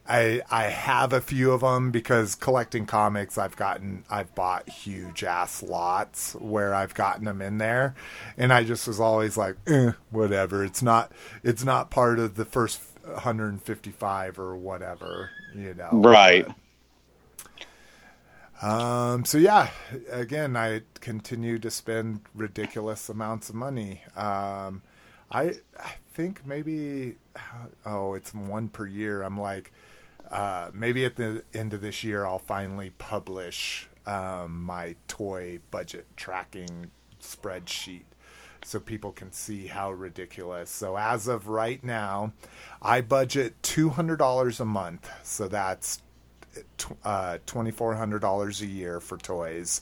I 0.07 0.43
I 0.51 0.65
have 0.65 1.15
a 1.15 1.21
few 1.23 1.53
of 1.53 1.63
them 1.63 1.91
because 1.91 2.35
collecting 2.35 2.85
comics 2.85 3.39
I've 3.39 3.57
gotten 3.57 4.05
I've 4.11 4.35
bought 4.35 4.69
huge 4.69 5.25
ass 5.25 5.63
lots 5.63 6.35
where 6.35 6.75
I've 6.75 6.93
gotten 6.93 7.25
them 7.25 7.41
in 7.41 7.57
there 7.57 7.95
and 8.37 8.53
I 8.53 8.65
just 8.65 8.87
was 8.87 9.01
always 9.01 9.39
like 9.39 9.57
eh, 9.67 9.93
whatever 10.11 10.63
it's 10.63 10.83
not 10.83 11.11
it's 11.43 11.65
not 11.65 11.91
part 11.91 12.19
of 12.19 12.35
the 12.35 12.45
first 12.45 12.83
155 13.07 14.39
or 14.39 14.57
whatever 14.57 15.31
you 15.55 15.75
know 15.75 15.91
Right. 15.91 16.47
um, 18.63 19.25
so 19.25 19.39
yeah, 19.39 19.71
again, 20.11 20.57
I 20.57 20.83
continue 21.01 21.59
to 21.59 21.71
spend 21.71 22.21
ridiculous 22.35 23.09
amounts 23.09 23.49
of 23.49 23.55
money. 23.57 24.03
Um, 24.17 24.83
I 25.31 25.55
I 25.79 25.95
think 26.15 26.47
maybe 26.47 27.17
oh, 27.85 28.15
it's 28.15 28.33
one 28.35 28.69
per 28.69 28.87
year. 28.87 29.23
I'm 29.23 29.39
like, 29.39 29.73
uh, 30.31 30.71
maybe 30.73 31.05
at 31.05 31.17
the 31.17 31.45
end 31.53 31.75
of 31.75 31.81
this 31.81 32.05
year, 32.05 32.25
I'll 32.27 32.39
finally 32.39 32.91
publish 32.99 33.89
um, 34.07 34.63
my 34.65 34.97
toy 35.09 35.61
budget 35.71 36.07
tracking 36.17 36.91
spreadsheet 37.21 38.05
so 38.67 38.81
people 38.81 39.13
can 39.13 39.33
see 39.33 39.67
how 39.67 39.93
ridiculous. 39.93 40.71
So 40.71 40.97
as 40.97 41.29
of 41.29 41.49
right 41.49 41.83
now, 41.85 42.33
I 42.83 43.01
budget 43.01 43.63
two 43.63 43.91
hundred 43.91 44.19
dollars 44.19 44.61
a 44.61 44.65
month. 44.65 45.09
So 45.23 45.49
that's 45.49 46.03
uh, 47.05 47.39
$2,400 47.47 48.61
a 48.61 48.67
year 48.67 49.01
for 49.01 49.19
toys. 49.19 49.81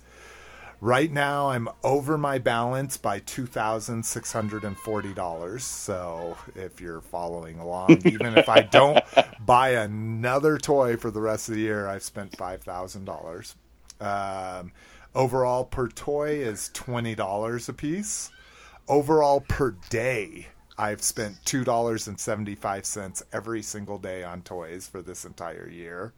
Right 0.80 1.12
now, 1.12 1.50
I'm 1.50 1.68
over 1.84 2.16
my 2.18 2.38
balance 2.38 2.96
by 2.96 3.20
$2,640. 3.20 5.60
So 5.60 6.36
if 6.56 6.80
you're 6.80 7.02
following 7.02 7.60
along, 7.60 8.02
even 8.04 8.36
if 8.36 8.48
I 8.48 8.62
don't 8.62 8.98
buy 9.38 9.68
another 9.70 10.58
toy 10.58 10.96
for 10.96 11.12
the 11.12 11.20
rest 11.20 11.48
of 11.48 11.54
the 11.54 11.60
year, 11.60 11.86
I've 11.86 12.02
spent 12.02 12.32
$5,000. 12.32 13.54
Um, 14.00 14.72
overall, 15.14 15.64
per 15.64 15.86
toy 15.86 16.40
is 16.40 16.68
$20 16.74 17.68
a 17.68 17.72
piece. 17.72 18.32
Overall, 18.88 19.40
per 19.40 19.72
day, 19.90 20.48
I've 20.76 21.02
spent 21.02 21.44
$2.75 21.44 23.22
every 23.32 23.62
single 23.62 23.98
day 23.98 24.22
on 24.24 24.42
toys 24.42 24.88
for 24.88 25.02
this 25.02 25.24
entire 25.24 25.68
year. 25.68 26.12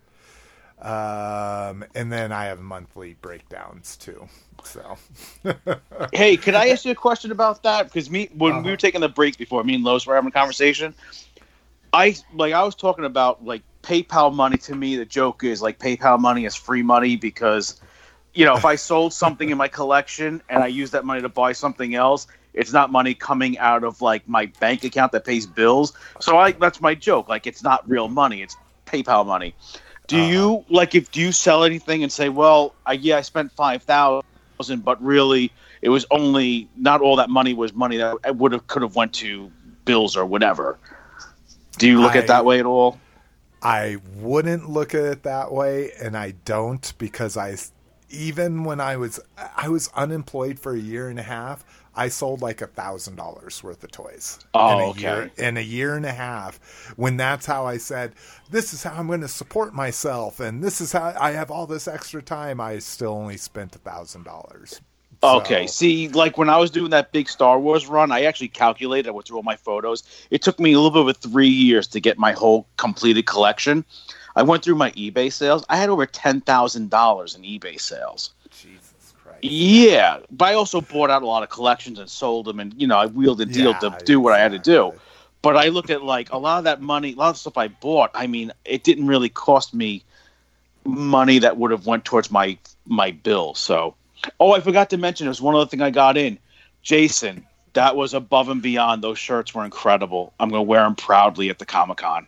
Um, 0.81 1.85
and 1.95 2.12
then 2.12 2.32
I 2.32 2.47
have 2.47 2.61
monthly 2.61 3.15
breakdowns 3.15 3.97
too. 3.97 4.28
So, 4.65 4.99
Hey, 6.12 6.36
could 6.36 6.55
I 6.55 6.69
ask 6.69 6.85
you 6.85 6.93
a 6.93 6.95
question 6.95 7.32
about 7.32 7.62
that? 7.65 7.85
Because 7.86 8.09
me, 8.11 8.28
when 8.35 8.62
we 8.62 8.70
Uh-huh. 8.70 8.73
were 8.73 8.77
taking 8.77 9.01
the 9.01 9.09
break 9.09 9.36
before, 9.36 9.65
me 9.65 9.74
and 9.74 9.85
Lois 9.85 10.07
were 10.07 10.15
having 10.15 10.28
a 10.28 10.32
conversation. 10.32 10.95
I 11.93 12.16
like 12.35 12.53
I 12.55 12.62
was 12.65 12.74
talking 12.74 13.05
about 13.05 13.45
like 13.45 13.62
PayPal 13.82 14.35
money. 14.35 14.59
To 14.59 14.74
me, 14.74 14.97
the 14.97 15.05
joke 15.07 15.45
is 15.45 15.62
like 15.62 15.78
PayPal 15.78 16.19
money 16.20 16.45
is 16.45 16.55
free 16.55 16.82
money 16.82 17.16
because, 17.16 17.81
you 18.35 18.45
know, 18.45 18.55
if 18.57 18.65
I 18.65 18.77
sold 18.77 19.12
something 19.15 19.51
in 19.51 19.59
my 19.59 19.69
collection 19.69 20.43
and 20.49 20.62
I 20.62 20.69
use 20.69 20.91
that 20.93 21.05
money 21.05 21.23
to 21.23 21.28
buy 21.28 21.53
something 21.53 21.95
else, 21.95 22.27
it's 22.55 22.72
not 22.72 22.90
money 22.90 23.14
coming 23.14 23.59
out 23.59 23.85
of 23.85 24.01
like 24.01 24.26
my 24.28 24.47
bank 24.60 24.85
account 24.85 25.12
that 25.12 25.24
pays 25.24 25.47
bills. 25.47 25.93
So 26.20 26.39
I 26.39 26.52
that's 26.52 26.81
my 26.81 26.94
joke. 26.94 27.28
Like 27.28 27.47
it's 27.47 27.62
not 27.62 27.89
real 27.89 28.09
money. 28.09 28.43
It's 28.43 28.56
PayPal 28.86 29.26
money. 29.26 29.55
Do 30.06 30.18
uh-huh. 30.18 30.26
you 30.26 30.64
like 30.68 30.94
if 30.94 31.10
do 31.10 31.20
you 31.20 31.32
sell 31.32 31.64
anything 31.64 32.02
and 32.02 32.12
say, 32.12 32.28
well, 32.28 32.74
I, 32.86 32.93
yeah, 32.93 33.18
I 33.18 33.22
spent 33.22 33.52
five 33.52 33.82
thousand, 33.82 34.85
but 34.85 35.02
really 35.02 35.52
it 35.82 35.89
was 35.89 36.06
only 36.10 36.68
not 36.76 37.01
all 37.01 37.16
that 37.16 37.28
money 37.28 37.55
was 37.55 37.74
money 37.74 37.98
that 37.98 38.36
would 38.36 38.52
have 38.52 38.66
could 38.66 38.82
have 38.82 38.97
went 38.97 39.12
to 39.14 39.51
bills 39.85 40.16
or 40.16 40.24
whatever. 40.24 40.78
Do 41.78 41.89
you 41.89 42.01
look 42.01 42.14
I- 42.14 42.20
at 42.20 42.26
that 42.28 42.44
way 42.44 42.60
at 42.60 42.66
all? 42.66 42.98
I 43.64 43.97
wouldn't 44.16 44.68
look 44.68 44.94
at 44.94 45.05
it 45.05 45.22
that 45.22 45.51
way, 45.51 45.93
and 45.98 46.18
I 46.18 46.32
don't 46.44 46.93
because 46.98 47.39
I, 47.39 47.56
even 48.10 48.64
when 48.64 48.78
I 48.78 48.98
was 48.98 49.18
I 49.56 49.70
was 49.70 49.89
unemployed 49.94 50.60
for 50.60 50.74
a 50.74 50.78
year 50.78 51.09
and 51.09 51.18
a 51.18 51.22
half, 51.22 51.64
I 51.97 52.09
sold 52.09 52.43
like 52.43 52.61
a 52.61 52.66
thousand 52.66 53.16
dollars 53.16 53.62
worth 53.62 53.85
of 53.85 53.91
toys. 53.91 54.39
Oh, 54.55 54.79
in 54.79 54.85
a 54.85 54.91
okay. 54.91 55.01
Year, 55.01 55.31
in 55.37 55.57
a 55.57 55.61
year 55.61 55.97
and 55.97 56.07
a 56.07 56.12
half, 56.12 56.59
when 56.97 57.16
that's 57.16 57.47
how 57.47 57.66
I 57.66 57.77
said, 57.77 58.12
"This 58.51 58.73
is 58.73 58.83
how 58.83 58.95
I'm 58.95 59.07
going 59.07 59.21
to 59.21 59.29
support 59.29 59.75
myself," 59.75 60.41
and 60.41 60.62
this 60.62 60.81
is 60.81 60.93
how 60.93 61.15
I 61.19 61.33
have 61.33 61.51
all 61.51 61.66
this 61.66 61.87
extra 61.89 62.23
time. 62.23 62.61
I 62.61 62.79
still 62.79 63.12
only 63.12 63.37
spent 63.37 63.77
a 63.77 63.79
thousand 63.79 64.25
dollars. 64.25 64.81
Okay. 65.23 65.66
See, 65.66 66.09
like 66.09 66.37
when 66.37 66.51
I 66.51 66.59
was 66.59 66.71
doing 66.71 66.91
that 66.91 67.12
big 67.12 67.29
Star 67.29 67.59
Wars 67.59 67.87
run, 67.87 68.12
I 68.12 68.23
actually 68.23 68.49
calculated. 68.49 69.09
I 69.09 69.12
went 69.12 69.27
through 69.27 69.39
all 69.39 69.43
my 69.43 69.57
photos. 69.57 70.03
It 70.31 70.43
took 70.43 70.61
me 70.61 70.73
a 70.73 70.77
little 70.79 70.91
bit 70.91 70.99
over 70.99 71.12
three 71.12 71.49
years 71.49 71.87
to 71.89 72.01
get 72.01 72.19
my 72.19 72.33
whole 72.33 72.66
completed 72.77 73.25
collection. 73.27 73.85
I 74.37 74.43
went 74.43 74.62
through 74.65 74.75
my 74.75 74.91
eBay 74.93 75.33
sales. 75.33 75.65
I 75.69 75.77
had 75.77 75.89
over 75.89 76.07
ten 76.07 76.41
thousand 76.43 76.91
dollars 76.91 77.35
in 77.37 77.43
eBay 77.43 77.81
sales. 77.81 78.35
Jesus. 78.51 78.84
Yeah, 79.47 80.21
but 80.31 80.49
I 80.49 80.55
also 80.55 80.81
bought 80.81 81.11
out 81.11 81.23
a 81.23 81.27
lot 81.27 81.43
of 81.43 81.51
collections 81.51 81.99
and 81.99 82.09
sold 82.09 82.47
them, 82.47 82.61
and 82.61 82.73
you 82.81 82.87
know 82.87 82.97
I 82.97 83.07
wheeled 83.07 83.43
and 83.43 83.53
dealed 83.53 83.77
Yeah, 83.83 83.91
to 83.91 84.05
do 84.05 84.19
what 84.19 84.33
I 84.33 84.39
had 84.39 84.53
to 84.53 84.59
do. 84.59 84.95
But 85.43 85.59
I 85.59 85.69
looked 85.69 85.91
at 85.91 86.03
like 86.03 86.33
a 86.33 86.39
lot 86.39 86.59
of 86.59 86.65
that 86.65 86.81
money, 86.81 87.12
a 87.12 87.16
lot 87.16 87.29
of 87.31 87.37
stuff 87.37 87.59
I 87.59 87.69
bought. 87.69 88.11
I 88.15 88.27
mean, 88.27 88.53
it 88.65 88.85
didn't 88.85 89.07
really 89.07 89.29
cost 89.29 89.75
me 89.75 90.03
money 90.87 91.39
that 91.41 91.59
would 91.59 91.71
have 91.73 91.87
went 91.87 92.07
towards 92.07 92.31
my 92.31 92.57
my 92.87 93.11
bill. 93.11 93.53
So, 93.55 93.95
oh, 94.41 94.53
I 94.53 94.61
forgot 94.61 94.89
to 94.91 94.97
mention, 94.97 95.27
there's 95.27 95.43
one 95.43 95.55
other 95.55 95.69
thing 95.69 95.83
I 95.83 95.91
got 95.91 96.16
in. 96.16 96.39
Jason, 96.83 97.45
that 97.75 97.97
was 97.97 98.15
above 98.15 98.49
and 98.49 98.62
beyond. 98.62 99.05
Those 99.05 99.19
shirts 99.19 99.55
were 99.55 99.65
incredible. 99.65 100.33
I'm 100.41 100.49
gonna 100.49 100.62
wear 100.62 100.83
them 100.85 100.95
proudly 100.95 101.51
at 101.51 101.59
the 101.59 101.66
Comic 101.66 101.99
Con. 101.99 102.27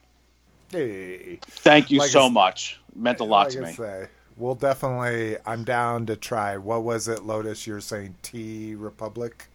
Hey. 0.71 1.39
Thank 1.43 1.91
you 1.91 2.01
Like 2.01 2.11
so 2.11 2.29
much. 2.29 2.79
Meant 2.95 3.21
a 3.21 3.25
lot 3.25 3.47
like 3.47 3.53
to 3.55 3.61
me. 3.63 3.73
Say, 3.73 4.09
we'll 4.37 4.55
definitely. 4.55 5.37
I'm 5.47 5.65
down 5.65 6.07
to 6.07 6.17
try. 6.17 6.57
What 6.57 6.83
was 6.83 7.09
it, 7.09 7.25
Lotus? 7.25 7.67
You're 7.67 7.81
saying 7.81 8.15
T 8.23 8.75
Republic? 8.75 9.47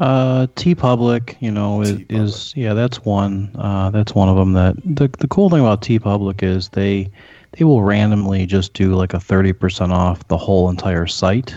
Uh, 0.00 0.46
TeePublic, 0.56 1.36
you 1.40 1.50
know, 1.50 1.82
is, 1.82 2.56
yeah, 2.56 2.74
that's 2.74 3.04
one. 3.04 3.50
Uh, 3.54 3.90
that's 3.90 4.14
one 4.14 4.28
of 4.28 4.36
them. 4.36 4.52
That 4.54 4.74
the 4.84 5.08
the 5.18 5.28
cool 5.28 5.50
thing 5.50 5.60
about 5.60 5.82
TeePublic 5.82 6.42
is 6.42 6.70
they 6.70 7.10
they 7.52 7.64
will 7.64 7.82
randomly 7.82 8.46
just 8.46 8.72
do 8.72 8.94
like 8.94 9.14
a 9.14 9.20
thirty 9.20 9.52
percent 9.52 9.92
off 9.92 10.26
the 10.28 10.38
whole 10.38 10.68
entire 10.70 11.06
site. 11.06 11.54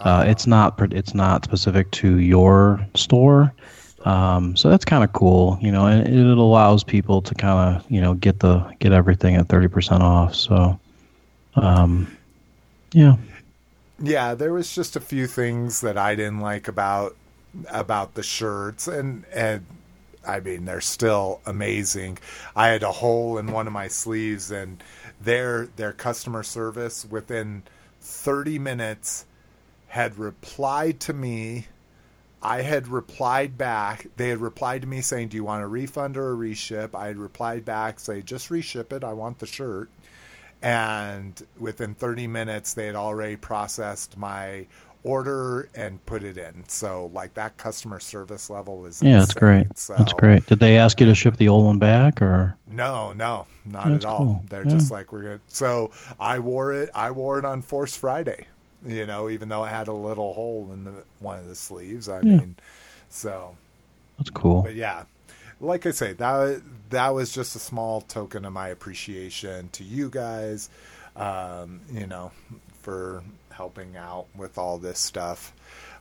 Uh, 0.00 0.24
it's 0.26 0.46
not 0.46 0.80
it's 0.92 1.14
not 1.14 1.44
specific 1.44 1.90
to 1.92 2.18
your 2.18 2.84
store, 2.94 3.52
um, 4.04 4.56
so 4.56 4.70
that's 4.70 4.84
kind 4.84 5.04
of 5.04 5.12
cool, 5.12 5.58
you 5.60 5.70
know, 5.70 5.86
and 5.86 6.06
it, 6.08 6.38
allows 6.38 6.82
people 6.82 7.20
to 7.22 7.34
kind 7.34 7.76
of 7.76 7.90
you 7.90 8.00
know 8.00 8.14
get 8.14 8.40
the 8.40 8.58
get 8.80 8.92
everything 8.92 9.36
at 9.36 9.48
thirty 9.48 9.68
percent 9.68 10.02
off. 10.02 10.34
So, 10.34 10.78
um, 11.54 12.16
yeah, 12.92 13.16
Yeah, 14.02 14.34
there 14.34 14.52
was 14.52 14.74
just 14.74 14.96
a 14.96 15.00
few 15.00 15.26
things 15.26 15.80
that 15.82 15.98
I 15.98 16.14
didn't 16.14 16.40
like 16.40 16.68
about 16.68 17.16
about 17.70 18.14
the 18.14 18.22
shirts, 18.22 18.88
and 18.88 19.24
and 19.32 19.66
I 20.26 20.40
mean 20.40 20.64
they're 20.64 20.80
still 20.80 21.40
amazing. 21.46 22.18
I 22.56 22.68
had 22.68 22.82
a 22.82 22.92
hole 22.92 23.38
in 23.38 23.52
one 23.52 23.66
of 23.66 23.72
my 23.72 23.88
sleeves, 23.88 24.50
and 24.50 24.82
their 25.20 25.66
their 25.76 25.92
customer 25.92 26.42
service 26.42 27.04
within 27.08 27.62
30 28.00 28.58
minutes 28.58 29.26
had 29.88 30.18
replied 30.18 31.00
to 31.00 31.12
me. 31.12 31.66
I 32.42 32.62
had 32.62 32.88
replied 32.88 33.58
back. 33.58 34.06
They 34.16 34.30
had 34.30 34.40
replied 34.40 34.82
to 34.82 34.88
me 34.88 35.02
saying, 35.02 35.28
"Do 35.28 35.36
you 35.36 35.44
want 35.44 35.62
a 35.62 35.66
refund 35.66 36.16
or 36.16 36.30
a 36.30 36.34
reship?" 36.34 36.94
I 36.94 37.08
had 37.08 37.18
replied 37.18 37.64
back, 37.66 38.00
say, 38.00 38.22
"Just 38.22 38.50
reship 38.50 38.92
it. 38.92 39.04
I 39.04 39.12
want 39.12 39.40
the 39.40 39.46
shirt." 39.46 39.90
And 40.62 41.42
within 41.58 41.94
30 41.94 42.26
minutes 42.26 42.74
they 42.74 42.86
had 42.86 42.94
already 42.96 43.36
processed 43.36 44.16
my 44.18 44.66
order 45.02 45.70
and 45.74 46.04
put 46.04 46.22
it 46.22 46.36
in 46.36 46.62
so 46.68 47.10
like 47.14 47.32
that 47.32 47.56
customer 47.56 47.98
service 47.98 48.50
level 48.50 48.84
is 48.84 49.02
yeah, 49.02 49.20
that's 49.20 49.32
great. 49.32 49.66
so, 49.78 49.94
That's 49.96 50.12
great. 50.12 50.44
Did 50.44 50.58
they 50.58 50.76
ask 50.76 51.00
you 51.00 51.06
to 51.06 51.14
ship 51.14 51.38
the 51.38 51.48
old 51.48 51.64
one 51.64 51.78
back 51.78 52.20
or? 52.20 52.54
no 52.66 53.12
no 53.14 53.46
not 53.64 53.88
That's 53.88 54.04
at 54.04 54.08
all 54.10 54.18
cool. 54.18 54.44
they're 54.50 54.64
Yeah. 54.64 54.70
just 54.70 54.90
like 54.90 55.10
we're 55.12 55.22
good 55.22 55.40
so 55.48 55.90
i 56.20 56.38
wore 56.38 56.74
it 56.74 56.90
i 56.94 57.10
wore 57.10 57.38
it 57.38 57.44
on 57.46 57.62
force 57.62 57.96
friday 57.96 58.46
you 58.86 59.06
know 59.06 59.30
even 59.30 59.48
though 59.48 59.64
it 59.64 59.68
had 59.68 59.88
a 59.88 59.92
little 59.92 60.34
hole 60.34 60.68
in 60.74 60.84
the 60.84 60.92
one 61.20 61.38
of 61.38 61.48
the 61.48 61.54
sleeves 61.54 62.08
i 62.08 62.16
Yeah. 62.20 62.36
mean 62.36 62.56
so 63.08 63.56
That's 64.18 64.30
cool. 64.30 64.60
but 64.62 64.74
yeah 64.74 65.04
like 65.60 65.86
i 65.86 65.90
say 65.90 66.12
that 66.14 66.62
that 66.90 67.10
was 67.14 67.32
just 67.32 67.56
a 67.56 67.58
small 67.60 68.00
token 68.02 68.44
of 68.44 68.52
my 68.52 68.68
appreciation 68.68 69.68
to 69.70 69.84
you 69.84 70.10
guys 70.10 70.70
um, 71.16 71.80
you 71.92 72.06
know 72.06 72.32
for 72.82 73.22
helping 73.50 73.96
out 73.96 74.26
with 74.36 74.58
all 74.58 74.78
this 74.78 74.98
stuff 74.98 75.52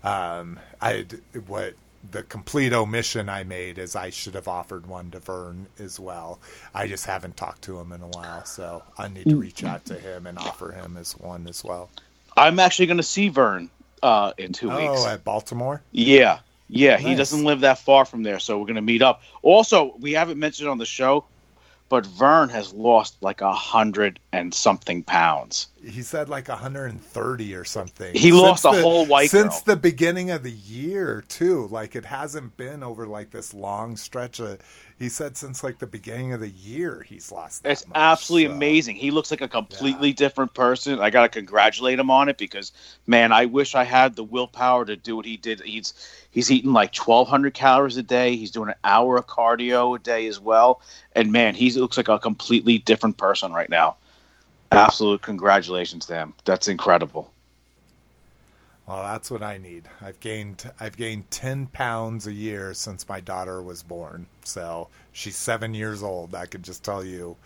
um, 0.04 0.60
i 0.82 1.06
what 1.48 1.74
the 2.12 2.24
complete 2.24 2.74
omission 2.74 3.28
i 3.30 3.44
made 3.44 3.78
is 3.78 3.96
i 3.96 4.10
should 4.10 4.36
have 4.36 4.48
offered 4.48 4.88
one 4.88 5.12
to 5.12 5.20
vern 5.20 5.68
as 5.80 6.00
well 6.00 6.40
i 6.74 6.88
just 6.88 7.06
haven't 7.06 7.36
talked 7.38 7.62
to 7.64 7.78
him 7.80 7.92
in 7.92 8.02
a 8.02 8.08
while 8.08 8.46
so 8.46 8.84
i 8.98 9.08
need 9.10 9.28
to 9.30 9.36
reach 9.36 9.64
out 9.66 9.84
to 9.86 9.96
him 10.00 10.26
and 10.28 10.38
offer 10.40 10.72
him 10.72 10.98
as 10.98 11.14
one 11.18 11.48
as 11.48 11.64
well 11.64 11.90
I'm 12.38 12.60
actually 12.60 12.86
going 12.86 12.98
to 12.98 13.04
see 13.04 13.30
Vern 13.30 13.70
uh, 14.04 14.32
in 14.38 14.54
two 14.54 14.70
weeks. 14.70 15.04
oh 15.04 15.08
at 15.08 15.24
baltimore 15.26 15.84
Yeah. 15.92 16.40
Yeah, 16.70 16.98
he 16.98 17.16
doesn't 17.16 17.44
live 17.44 17.62
that 17.62 17.80
far 17.80 18.06
from 18.06 18.24
there, 18.24 18.40
so 18.40 18.60
we're 18.60 18.68
gonna 18.68 18.82
meet 18.82 19.02
up. 19.02 19.22
Also, 19.42 19.96
we 20.00 20.14
haven't 20.14 20.38
mentioned 20.40 20.70
on 20.70 20.78
the 20.78 20.86
show, 20.86 21.26
but 21.90 22.06
Vern 22.06 22.50
has 22.50 22.72
lost 22.74 23.16
like 23.22 23.42
a 23.42 23.52
hundred 23.52 24.20
and 24.32 24.54
something 24.54 25.02
pounds. 25.02 25.70
He 25.84 26.04
said 26.04 26.30
like 26.30 26.48
130 26.48 27.56
or 27.56 27.64
something. 27.66 28.14
He 28.16 28.32
lost 28.32 28.66
a 28.66 28.70
the- 28.72 28.82
whole 28.84 29.08
white 29.08 29.32
since 29.32 29.56
girl. 29.56 29.76
the 29.76 29.76
beginning 29.78 30.30
of 30.30 30.44
the 30.44 30.52
year 30.52 31.24
too. 31.28 31.68
Like 31.72 31.96
it 31.96 32.06
hasn't 32.06 32.56
been 32.56 32.84
over 32.84 33.08
like 33.08 33.32
this 33.32 33.54
long 33.54 33.98
stretch 33.98 34.40
of. 34.40 34.60
He 35.00 35.08
said 35.08 35.38
since 35.38 35.64
like 35.64 35.80
the 35.80 35.88
beginning 35.88 36.34
of 36.34 36.42
the 36.42 36.50
year 36.50 37.06
he's 37.08 37.32
lost. 37.32 37.64
That 37.64 37.72
It's 37.72 37.88
much, 37.88 37.96
absolutely 37.96 38.50
so- 38.50 38.56
amazing. 38.56 38.98
He 38.98 39.12
looks 39.12 39.32
like 39.32 39.40
a 39.40 39.48
completely 39.48 40.12
different 40.12 40.54
person. 40.54 41.00
I 41.00 41.10
gotta 41.10 41.30
congratulate 41.30 41.98
him 41.98 42.12
on 42.12 42.28
it 42.28 42.38
because, 42.38 42.74
man, 43.08 43.32
I 43.32 43.46
wish 43.46 43.76
I 43.76 43.86
had 43.86 44.18
the 44.18 44.26
willpower 44.26 44.84
to 44.84 44.98
do 44.98 45.16
what 45.16 45.26
he 45.26 45.38
did. 45.38 45.62
He's 45.62 45.94
he's 46.32 46.52
eating 46.52 46.74
like 46.74 46.92
twelve 46.92 47.30
hundred 47.30 47.54
calories 47.54 47.96
a 47.96 48.04
day. 48.04 48.36
He's 48.36 48.52
doing 48.52 48.70
an 48.70 48.76
hour 48.84 49.16
of 49.16 49.26
cardio 49.26 49.96
a 49.96 50.00
day 50.00 50.28
as 50.28 50.38
well. 50.38 50.82
And 51.14 51.32
man, 51.32 51.56
he 51.56 51.72
looks 51.72 51.96
like 51.96 52.10
a 52.10 52.20
completely 52.20 52.78
different 52.78 53.16
person 53.16 53.54
right 53.54 53.70
now. 53.70 53.96
Absolute 54.74 55.22
congratulations 55.22 56.06
to 56.08 56.14
him. 56.14 56.34
That's 56.44 56.68
incredible. 56.68 57.34
Well, 58.90 59.04
that's 59.04 59.30
what 59.30 59.44
I 59.44 59.60
need. 59.60 59.84
I've 60.02 60.20
gained 60.20 60.70
I've 60.80 60.98
gained 60.98 61.30
10 61.30 61.68
pounds 61.68 62.26
a 62.26 62.34
year 62.34 62.74
since 62.74 63.08
my 63.08 63.20
daughter 63.20 63.62
was 63.62 63.84
born. 63.84 64.26
So 64.44 64.88
she's 65.12 65.36
seven 65.38 65.76
years 65.76 66.02
old. 66.02 66.34
I 66.34 66.48
could 66.48 66.64
just 66.64 66.84
tell 66.84 67.04
you 67.04 67.38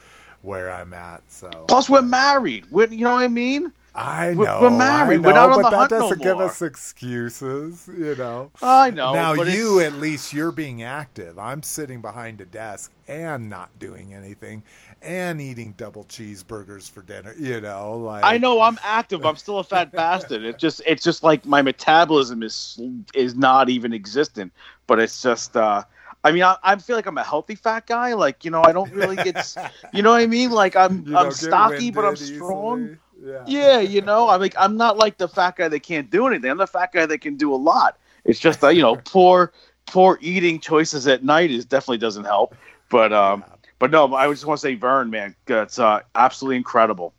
where 0.42 0.72
I'm 0.72 0.94
at. 0.94 1.22
So 1.28 1.50
Plus, 1.68 1.90
we're 1.90 2.02
married. 2.02 2.66
We're, 2.72 2.88
you 2.88 3.04
know 3.04 3.14
what 3.16 3.24
I 3.24 3.28
mean? 3.28 3.74
I 3.96 4.34
know, 4.34 4.60
we're 4.62 4.70
married. 4.72 5.22
Know, 5.22 5.28
We're 5.30 5.36
not 5.36 5.50
on 5.52 5.62
but 5.62 5.70
the 5.70 5.70
that 5.70 5.78
hunt 5.78 5.92
no 5.92 6.00
doesn't 6.00 6.24
give 6.24 6.38
more. 6.38 6.46
us 6.48 6.62
excuses, 6.64 7.88
you 7.96 8.16
know. 8.16 8.50
I 8.62 8.90
know. 8.90 9.14
now 9.14 9.36
but 9.36 9.48
you 9.48 9.80
it's- 9.82 9.94
at 9.94 10.00
least 10.00 10.34
you're 10.34 10.52
being 10.52 10.82
active. 10.82 11.38
I'm 11.38 11.62
sitting 11.62 12.02
behind 12.02 12.42
a 12.42 12.46
desk 12.46 12.92
and 13.08 13.50
not 13.50 13.78
doing 13.80 14.14
anything 14.14 14.64
and 15.04 15.42
eating 15.42 15.74
double 15.78 16.06
cheeseburgers 16.06 16.90
for 16.90 17.02
dinner. 17.02 17.34
You 17.38 17.62
know, 17.62 17.98
like 17.98 18.24
I 18.24 18.38
know 18.38 18.62
I'm 18.62 18.80
active. 18.84 19.26
I'm 19.26 19.36
still 19.36 19.60
a 19.60 19.64
fat 19.64 19.94
bastard. 19.96 20.44
It's 20.44 20.60
just 20.60 20.82
it's 20.86 21.04
just 21.04 21.24
like 21.24 21.46
my 21.46 21.62
metabolism 21.62 22.44
is 22.44 22.80
is 23.14 23.36
not 23.36 23.70
even 23.70 23.94
existent. 23.94 24.54
But 24.88 25.00
it's 25.00 25.22
just 25.22 25.56
uh 25.56 25.84
I 26.24 26.32
mean 26.32 26.44
I, 26.44 26.58
I 26.64 26.76
feel 26.78 26.96
like 26.96 27.06
I'm 27.06 27.18
a 27.18 27.24
healthy 27.24 27.56
fat 27.56 27.88
guy. 27.88 28.14
Like 28.14 28.46
you 28.46 28.52
know 28.52 28.64
I 28.64 28.72
don't 28.72 28.92
really 28.94 29.18
get 29.18 29.56
you 29.92 30.02
know 30.02 30.12
what 30.12 30.22
I 30.22 30.28
mean. 30.28 30.52
Like 30.52 30.76
I'm 30.76 31.06
I'm 31.14 31.32
stocky, 31.32 31.92
but 31.92 32.06
I'm 32.06 32.16
strong. 32.16 32.92
Yeah. 33.22 33.44
Yeah, 33.46 33.80
you 33.80 34.02
know 34.02 34.30
I'm 34.30 34.40
like 34.42 34.56
I'm 34.58 34.78
not 34.78 34.98
like 34.98 35.18
the 35.18 35.28
fat 35.28 35.58
guy 35.58 35.68
that 35.68 35.80
can't 35.82 36.10
do 36.10 36.28
anything. 36.28 36.50
I'm 36.50 36.58
the 36.58 36.68
fat 36.68 36.92
guy 36.92 37.06
that 37.06 37.20
can 37.20 37.36
do 37.36 37.54
a 37.54 37.58
lot. 37.58 37.98
It's 38.26 38.40
just 38.40 38.62
that 38.62 38.76
you 38.76 38.82
know 38.82 38.96
poor 39.06 39.52
poor 39.86 40.18
eating 40.22 40.60
choices 40.60 41.08
at 41.08 41.24
night 41.24 41.52
is 41.52 41.66
definitely 41.66 41.98
doesn't 41.98 42.26
help. 42.26 42.56
But 42.90 43.12
um 43.14 43.44
but 43.84 43.92
no, 43.92 44.16
I 44.16 44.30
just 44.30 44.46
want 44.46 44.62
to 44.62 44.62
say 44.62 44.76
Vern, 44.76 45.10
man, 45.10 45.36
it's 45.46 45.78
uh, 45.78 46.00
absolutely 46.16 46.56
incredible. 46.56 47.14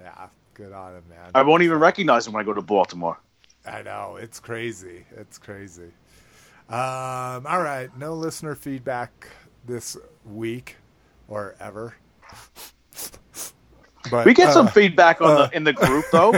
Yeah, 0.00 0.28
good 0.54 0.72
on 0.72 0.94
him, 0.94 1.02
man. 1.10 1.32
I 1.34 1.42
won't 1.42 1.64
even 1.64 1.78
recognize 1.78 2.26
him 2.26 2.32
when 2.32 2.40
I 2.40 2.46
go 2.46 2.54
to 2.54 2.62
Baltimore. 2.62 3.20
I 3.66 3.82
know 3.82 4.16
it's 4.18 4.40
crazy. 4.40 5.04
It's 5.18 5.36
crazy. 5.36 5.90
Um, 6.70 7.46
all 7.46 7.60
right, 7.60 7.90
no 7.98 8.14
listener 8.14 8.54
feedback 8.54 9.28
this 9.66 9.98
week 10.24 10.76
or 11.28 11.56
ever. 11.60 11.94
But 14.10 14.24
We 14.24 14.34
get 14.34 14.52
some 14.52 14.68
uh, 14.68 14.70
feedback 14.70 15.20
on 15.20 15.30
uh, 15.30 15.46
the 15.48 15.56
in 15.56 15.64
the 15.64 15.72
group 15.72 16.04
though. 16.10 16.32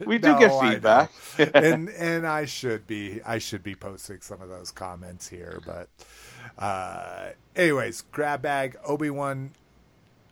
We 0.06 0.18
do 0.18 0.32
No, 0.32 0.38
get 0.38 0.60
feedback. 0.60 1.10
and 1.54 1.88
and 1.98 2.26
I 2.26 2.44
should 2.44 2.86
be 2.86 3.20
I 3.24 3.38
should 3.38 3.62
be 3.62 3.74
posting 3.74 4.20
some 4.20 4.42
of 4.42 4.48
those 4.48 4.70
comments 4.70 5.26
here, 5.26 5.60
but 5.66 5.88
uh, 6.58 7.30
anyways, 7.54 8.02
grab 8.12 8.42
bag 8.42 8.76
Obi 8.86 9.10
Wan 9.10 9.50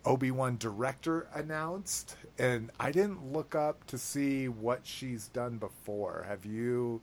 Obi 0.05 0.31
Wan 0.31 0.57
director 0.57 1.27
announced, 1.33 2.15
and 2.37 2.71
I 2.79 2.91
didn't 2.91 3.33
look 3.33 3.55
up 3.55 3.85
to 3.87 3.97
see 3.97 4.47
what 4.47 4.81
she's 4.83 5.27
done 5.29 5.57
before. 5.57 6.25
Have 6.27 6.45
you? 6.45 7.01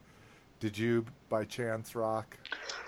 Did 0.60 0.78
you 0.78 1.04
by 1.28 1.44
chance, 1.44 1.94
Rock? 1.94 2.36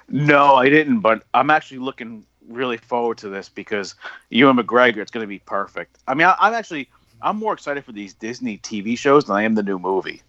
no, 0.08 0.54
I 0.54 0.68
didn't, 0.68 1.00
but 1.00 1.24
I'm 1.34 1.50
actually 1.50 1.78
looking 1.78 2.24
really 2.48 2.76
forward 2.76 3.18
to 3.18 3.28
this 3.28 3.48
because 3.48 3.94
Ewan 4.30 4.56
McGregor, 4.56 4.98
it's 4.98 5.10
going 5.10 5.24
to 5.24 5.28
be 5.28 5.40
perfect. 5.40 5.98
I 6.06 6.14
mean, 6.14 6.26
I, 6.28 6.36
I'm 6.38 6.54
actually 6.54 6.88
I'm 7.22 7.36
more 7.36 7.54
excited 7.54 7.84
for 7.84 7.92
these 7.92 8.14
Disney 8.14 8.58
TV 8.58 8.98
shows 8.98 9.24
than 9.24 9.36
I 9.36 9.42
am 9.42 9.54
the 9.54 9.62
new 9.62 9.78
movie. 9.78 10.22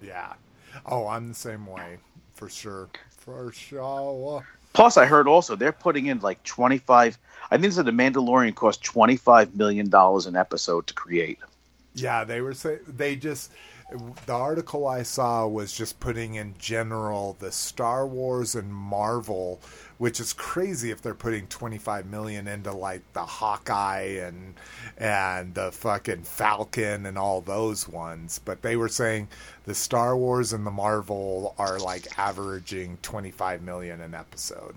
Yeah. 0.00 0.32
Oh, 0.86 1.06
I'm 1.06 1.28
the 1.28 1.34
same 1.34 1.66
way 1.66 1.98
for 2.32 2.48
sure. 2.48 2.88
For 3.10 3.52
sure. 3.52 4.44
Plus, 4.72 4.96
I 4.96 5.06
heard 5.06 5.28
also 5.28 5.56
they're 5.56 5.72
putting 5.72 6.06
in 6.06 6.20
like 6.20 6.42
25. 6.44 7.18
I 7.50 7.58
think 7.58 7.74
that 7.74 7.82
the 7.82 7.90
Mandalorian 7.90 8.54
cost 8.54 8.82
25 8.82 9.54
million 9.54 9.90
dollars 9.90 10.26
an 10.26 10.36
episode 10.36 10.86
to 10.86 10.94
create. 10.94 11.38
Yeah, 11.94 12.24
they 12.24 12.40
were 12.40 12.54
saying 12.54 12.80
they 12.88 13.16
just 13.16 13.52
the 14.26 14.32
article 14.32 14.86
I 14.86 15.02
saw 15.02 15.46
was 15.46 15.72
just 15.72 16.00
putting 16.00 16.34
in 16.34 16.54
general 16.58 17.36
the 17.38 17.52
Star 17.52 18.06
Wars 18.06 18.54
and 18.54 18.72
Marvel, 18.72 19.60
which 20.02 20.18
is 20.18 20.32
crazy 20.32 20.90
if 20.90 21.00
they're 21.00 21.14
putting 21.14 21.46
25 21.46 22.06
million 22.06 22.48
into 22.48 22.72
like 22.72 23.02
the 23.12 23.24
Hawkeye 23.24 24.18
and 24.20 24.52
and 24.98 25.54
the 25.54 25.70
fucking 25.70 26.24
Falcon 26.24 27.06
and 27.06 27.16
all 27.16 27.40
those 27.40 27.86
ones, 27.86 28.40
but 28.44 28.62
they 28.62 28.74
were 28.74 28.88
saying 28.88 29.28
the 29.64 29.76
Star 29.76 30.16
Wars 30.16 30.52
and 30.52 30.66
the 30.66 30.72
Marvel 30.72 31.54
are 31.56 31.78
like 31.78 32.18
averaging 32.18 32.98
25 33.02 33.62
million 33.62 34.00
an 34.00 34.12
episode. 34.12 34.74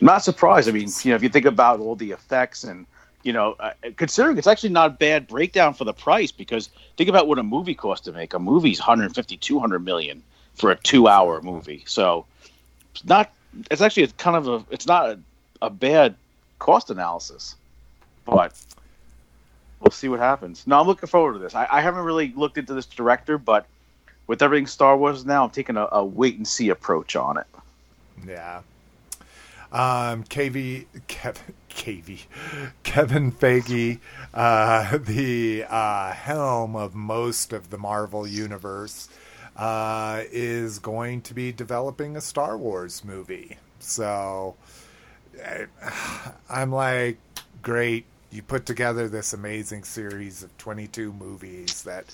I'm 0.00 0.06
not 0.06 0.24
surprised. 0.24 0.70
I 0.70 0.72
mean, 0.72 0.88
you 1.02 1.10
know, 1.10 1.16
if 1.16 1.22
you 1.22 1.28
think 1.28 1.44
about 1.44 1.80
all 1.80 1.94
the 1.94 2.12
effects 2.12 2.64
and 2.64 2.86
you 3.24 3.34
know, 3.34 3.56
uh, 3.60 3.72
considering 3.98 4.38
it's 4.38 4.46
actually 4.46 4.70
not 4.70 4.86
a 4.92 4.94
bad 4.94 5.28
breakdown 5.28 5.74
for 5.74 5.84
the 5.84 5.92
price 5.92 6.32
because 6.32 6.70
think 6.96 7.10
about 7.10 7.28
what 7.28 7.38
a 7.38 7.42
movie 7.42 7.74
costs 7.74 8.06
to 8.06 8.12
make. 8.12 8.32
A 8.32 8.38
movie's 8.38 8.80
150, 8.80 9.36
200 9.36 9.80
million 9.80 10.22
for 10.54 10.70
a 10.70 10.76
two-hour 10.76 11.42
movie. 11.42 11.84
So 11.86 12.24
it's 12.94 13.04
not. 13.04 13.30
It's 13.70 13.80
actually 13.80 14.06
kind 14.18 14.36
of 14.36 14.48
a. 14.48 14.64
It's 14.70 14.86
not 14.86 15.10
a, 15.10 15.18
a 15.62 15.70
bad 15.70 16.14
cost 16.58 16.90
analysis, 16.90 17.56
but 18.24 18.54
we'll 19.80 19.90
see 19.90 20.08
what 20.08 20.20
happens. 20.20 20.66
No, 20.66 20.80
I'm 20.80 20.86
looking 20.86 21.08
forward 21.08 21.34
to 21.34 21.38
this. 21.38 21.54
I, 21.54 21.66
I 21.70 21.80
haven't 21.80 22.04
really 22.04 22.32
looked 22.34 22.58
into 22.58 22.74
this 22.74 22.86
director, 22.86 23.38
but 23.38 23.66
with 24.26 24.42
everything 24.42 24.66
Star 24.66 24.96
Wars 24.96 25.24
now, 25.24 25.44
I'm 25.44 25.50
taking 25.50 25.76
a, 25.76 25.88
a 25.92 26.04
wait 26.04 26.36
and 26.36 26.46
see 26.46 26.70
approach 26.70 27.16
on 27.16 27.38
it. 27.38 27.46
Yeah. 28.26 28.62
Um, 29.72 30.22
KV, 30.24 30.86
Kevin, 31.08 31.54
KV, 31.68 32.20
Kevin 32.84 33.32
Feige, 33.32 33.98
uh, 34.32 34.98
the 34.98 35.64
uh, 35.68 36.12
helm 36.12 36.76
of 36.76 36.94
most 36.94 37.52
of 37.52 37.70
the 37.70 37.78
Marvel 37.78 38.24
universe, 38.24 39.08
uh, 39.56 40.22
is 40.30 40.78
going 40.78 41.22
to 41.22 41.34
be 41.34 41.52
developing 41.52 42.16
a 42.16 42.20
Star 42.20 42.56
Wars 42.56 43.04
movie. 43.04 43.58
So 43.78 44.56
I'm 46.50 46.72
like, 46.72 47.18
great. 47.62 48.06
You 48.30 48.42
put 48.42 48.66
together 48.66 49.08
this 49.08 49.32
amazing 49.32 49.84
series 49.84 50.42
of 50.42 50.56
22 50.58 51.12
movies 51.12 51.84
that 51.84 52.06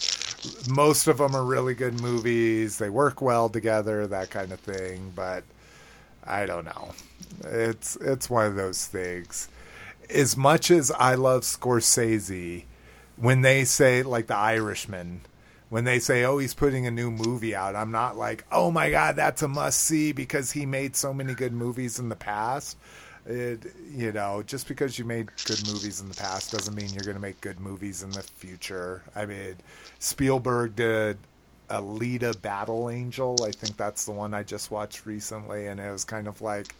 most 0.68 1.06
of 1.06 1.16
them 1.16 1.34
are 1.34 1.44
really 1.44 1.74
good 1.74 1.98
movies. 2.02 2.76
They 2.76 2.90
work 2.90 3.22
well 3.22 3.48
together, 3.48 4.06
that 4.06 4.28
kind 4.28 4.52
of 4.52 4.60
thing. 4.60 5.12
But 5.16 5.44
I 6.24 6.44
don't 6.44 6.66
know. 6.66 6.90
It's 7.44 7.96
it's 7.96 8.28
one 8.28 8.46
of 8.46 8.54
those 8.54 8.86
things. 8.86 9.48
As 10.10 10.36
much 10.36 10.70
as 10.70 10.90
I 10.90 11.14
love 11.14 11.42
Scorsese, 11.42 12.64
when 13.16 13.40
they 13.40 13.64
say 13.64 14.02
like 14.02 14.26
The 14.26 14.36
Irishman, 14.36 15.22
when 15.70 15.84
they 15.84 15.98
say, 15.98 16.24
"Oh, 16.24 16.38
he's 16.38 16.52
putting 16.52 16.86
a 16.86 16.90
new 16.90 17.10
movie 17.10 17.54
out," 17.54 17.74
I'm 17.74 17.90
not 17.90 18.18
like, 18.18 18.44
"Oh 18.52 18.70
my 18.70 18.90
god, 18.90 19.16
that's 19.16 19.42
a 19.42 19.48
must 19.48 19.80
see" 19.80 20.12
because 20.12 20.52
he 20.52 20.66
made 20.66 20.94
so 20.96 21.14
many 21.14 21.34
good 21.34 21.52
movies 21.54 21.98
in 21.98 22.10
the 22.10 22.16
past. 22.16 22.76
It, 23.26 23.72
you 23.94 24.12
know, 24.12 24.42
just 24.46 24.66
because 24.66 24.98
you 24.98 25.04
made 25.04 25.28
good 25.46 25.66
movies 25.66 26.00
in 26.00 26.08
the 26.08 26.14
past 26.14 26.52
doesn't 26.52 26.74
mean 26.74 26.88
you're 26.90 27.04
going 27.04 27.16
to 27.16 27.22
make 27.22 27.40
good 27.40 27.60
movies 27.60 28.02
in 28.02 28.10
the 28.10 28.22
future. 28.22 29.02
I 29.14 29.26
mean, 29.26 29.56
Spielberg 29.98 30.74
did 30.74 31.18
Alita 31.68 32.40
Battle 32.40 32.90
Angel. 32.90 33.36
I 33.44 33.52
think 33.52 33.76
that's 33.76 34.04
the 34.04 34.12
one 34.12 34.34
I 34.34 34.42
just 34.42 34.70
watched 34.70 35.06
recently, 35.06 35.66
and 35.68 35.78
it 35.78 35.90
was 35.92 36.04
kind 36.04 36.26
of 36.28 36.40
like, 36.42 36.74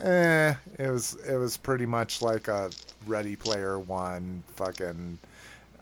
eh, 0.00 0.54
it 0.78 0.90
was 0.90 1.16
it 1.28 1.36
was 1.36 1.56
pretty 1.56 1.86
much 1.86 2.22
like 2.22 2.48
a 2.48 2.70
Ready 3.06 3.36
Player 3.36 3.78
One, 3.78 4.42
fucking 4.56 5.18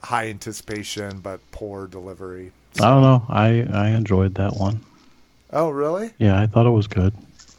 high 0.02 0.28
anticipation 0.28 1.20
but 1.20 1.40
poor 1.50 1.86
delivery. 1.86 2.52
I 2.80 2.88
don't 2.90 3.02
know. 3.02 3.24
I 3.28 3.66
I 3.72 3.88
enjoyed 3.90 4.34
that 4.36 4.54
one. 4.56 4.80
Oh, 5.52 5.70
really? 5.70 6.10
Yeah, 6.18 6.40
I 6.40 6.46
thought 6.46 6.66
it 6.66 6.70
was 6.70 6.86
good. 6.86 7.14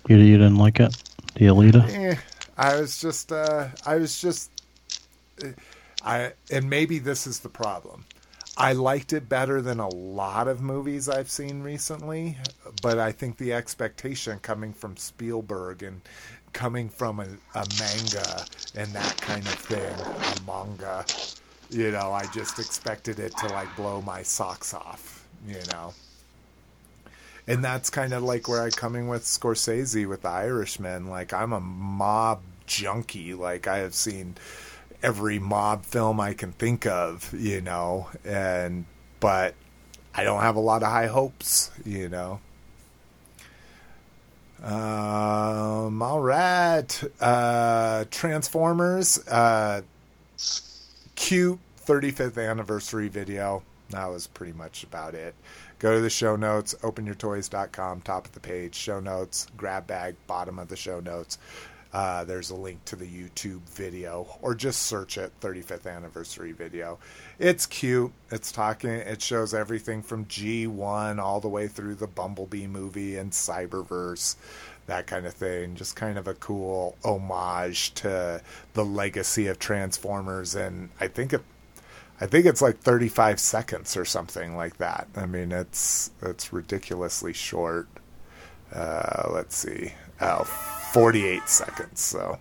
You 0.08 0.18
you 0.18 0.38
didn't 0.38 0.58
like 0.58 0.80
it, 0.80 0.96
the 1.36 1.46
Alita? 1.46 1.88
Eh, 1.90 2.16
I 2.58 2.80
was 2.80 3.00
just, 3.00 3.32
uh, 3.32 3.70
I 3.86 3.96
was 3.96 4.22
just, 4.22 4.52
I, 6.04 6.34
and 6.52 6.70
maybe 6.70 7.00
this 7.00 7.26
is 7.26 7.40
the 7.40 7.50
problem. 7.50 8.06
I 8.58 8.74
liked 8.74 9.14
it 9.14 9.30
better 9.30 9.62
than 9.62 9.80
a 9.80 9.88
lot 9.88 10.48
of 10.48 10.62
movies 10.62 11.08
I've 11.08 11.30
seen 11.30 11.62
recently, 11.64 12.38
but 12.82 13.00
I 13.00 13.12
think 13.12 13.38
the 13.38 13.54
expectation 13.54 14.40
coming 14.40 14.74
from 14.74 14.98
Spielberg 14.98 15.82
and 15.84 16.02
coming 16.52 16.90
from 16.90 17.22
a, 17.22 17.28
a 17.56 17.66
manga 17.80 18.46
and 18.76 18.92
that 18.92 19.16
kind 19.22 19.46
of 19.48 19.54
thing, 19.54 19.96
a 19.96 20.42
manga, 20.46 21.06
you 21.70 21.92
know, 21.92 22.12
I 22.12 22.26
just 22.28 22.60
expected 22.60 23.20
it 23.20 23.36
to 23.38 23.48
like 23.48 23.74
blow 23.76 24.02
my 24.02 24.24
socks 24.24 24.74
off, 24.74 25.28
you 25.48 25.62
know. 25.72 25.94
And 27.48 27.64
that's 27.64 27.90
kind 27.90 28.14
of 28.14 28.22
like 28.24 28.48
where 28.48 28.62
I 28.62 28.70
coming 28.70 29.08
with 29.08 29.24
Scorsese 29.24 30.08
with 30.08 30.22
The 30.22 30.30
Irishman. 30.30 31.08
Like 31.08 31.34
I'm 31.34 31.54
a 31.54 31.60
mob 31.60 32.42
junkie. 32.66 33.34
Like 33.34 33.68
I 33.68 33.80
have 33.80 33.96
seen 33.96 34.36
every 35.02 35.40
mob 35.40 35.86
film 35.86 36.20
I 36.20 36.34
can 36.34 36.52
think 36.54 36.86
of, 36.86 37.34
you 37.34 37.62
know, 37.62 38.08
and 38.24 38.86
but 39.20 39.56
I 40.14 40.24
don't 40.24 40.42
have 40.42 40.56
a 40.56 40.60
lot 40.60 40.84
of 40.84 40.90
high 40.90 41.08
hopes, 41.08 41.72
you 41.86 42.10
know. 42.10 42.40
Um, 44.64 46.02
all 46.02 46.20
right. 46.20 47.04
Uh, 47.22 48.06
Transformers, 48.12 49.26
uh, 49.28 49.82
cute 51.20 51.60
35th 51.86 52.50
anniversary 52.50 53.10
video. 53.10 53.62
That 53.90 54.06
was 54.06 54.26
pretty 54.26 54.54
much 54.54 54.84
about 54.84 55.16
it. 55.16 55.36
Go 55.78 55.96
to 55.96 56.00
the 56.00 56.10
show 56.10 56.38
notes, 56.38 56.76
openyourtoys.com, 56.82 58.02
top 58.02 58.26
of 58.26 58.32
the 58.32 58.40
page, 58.40 58.74
show 58.74 59.02
notes, 59.02 59.48
grab 59.58 59.86
bag, 59.86 60.16
bottom 60.28 60.58
of 60.58 60.70
the 60.70 60.78
show 60.78 61.02
notes. 61.02 61.38
Uh, 61.92 62.24
there's 62.24 62.52
a 62.52 62.56
link 62.56 62.86
to 62.86 62.96
the 62.96 63.06
YouTube 63.06 63.62
video, 63.62 64.28
or 64.42 64.54
just 64.54 64.84
search 64.84 65.18
it 65.18 65.32
35th 65.42 65.94
anniversary 65.94 66.52
video. 66.52 67.00
It's 67.40 67.66
cute. 67.66 68.14
It's 68.32 68.52
talking. 68.52 68.92
It 68.92 69.22
shows 69.22 69.56
everything 69.56 70.04
from 70.04 70.26
G1 70.26 71.20
all 71.20 71.42
the 71.42 71.50
way 71.50 71.68
through 71.68 71.96
the 71.96 72.08
Bumblebee 72.08 72.68
movie 72.68 73.18
and 73.18 73.32
Cyberverse, 73.32 74.36
that 74.90 75.08
kind 75.08 75.26
of 75.26 75.34
thing. 75.34 75.76
Just 75.76 75.96
kind 75.96 76.18
of 76.18 76.28
a 76.28 76.34
cool 76.36 76.98
homage 77.04 77.94
to 77.96 78.42
the 78.74 78.86
legacy 78.86 79.48
of 79.48 79.60
Transformers, 79.60 80.56
and 80.56 80.90
I 81.00 81.08
think 81.08 81.34
it. 81.34 81.42
I 82.22 82.26
think 82.26 82.46
it's 82.46 82.62
like 82.62 82.80
35 82.80 83.40
seconds 83.40 83.96
or 83.96 84.04
something 84.04 84.58
like 84.58 84.78
that. 84.78 85.08
I 85.16 85.26
mean, 85.26 85.54
it's 85.54 86.12
it's 86.22 86.52
ridiculously 86.52 87.34
short. 87.34 87.88
Uh, 88.74 89.30
let's 89.34 89.56
see. 89.56 89.94
Oh, 90.22 90.44
48 90.44 91.48
seconds. 91.48 92.02
So, 92.02 92.40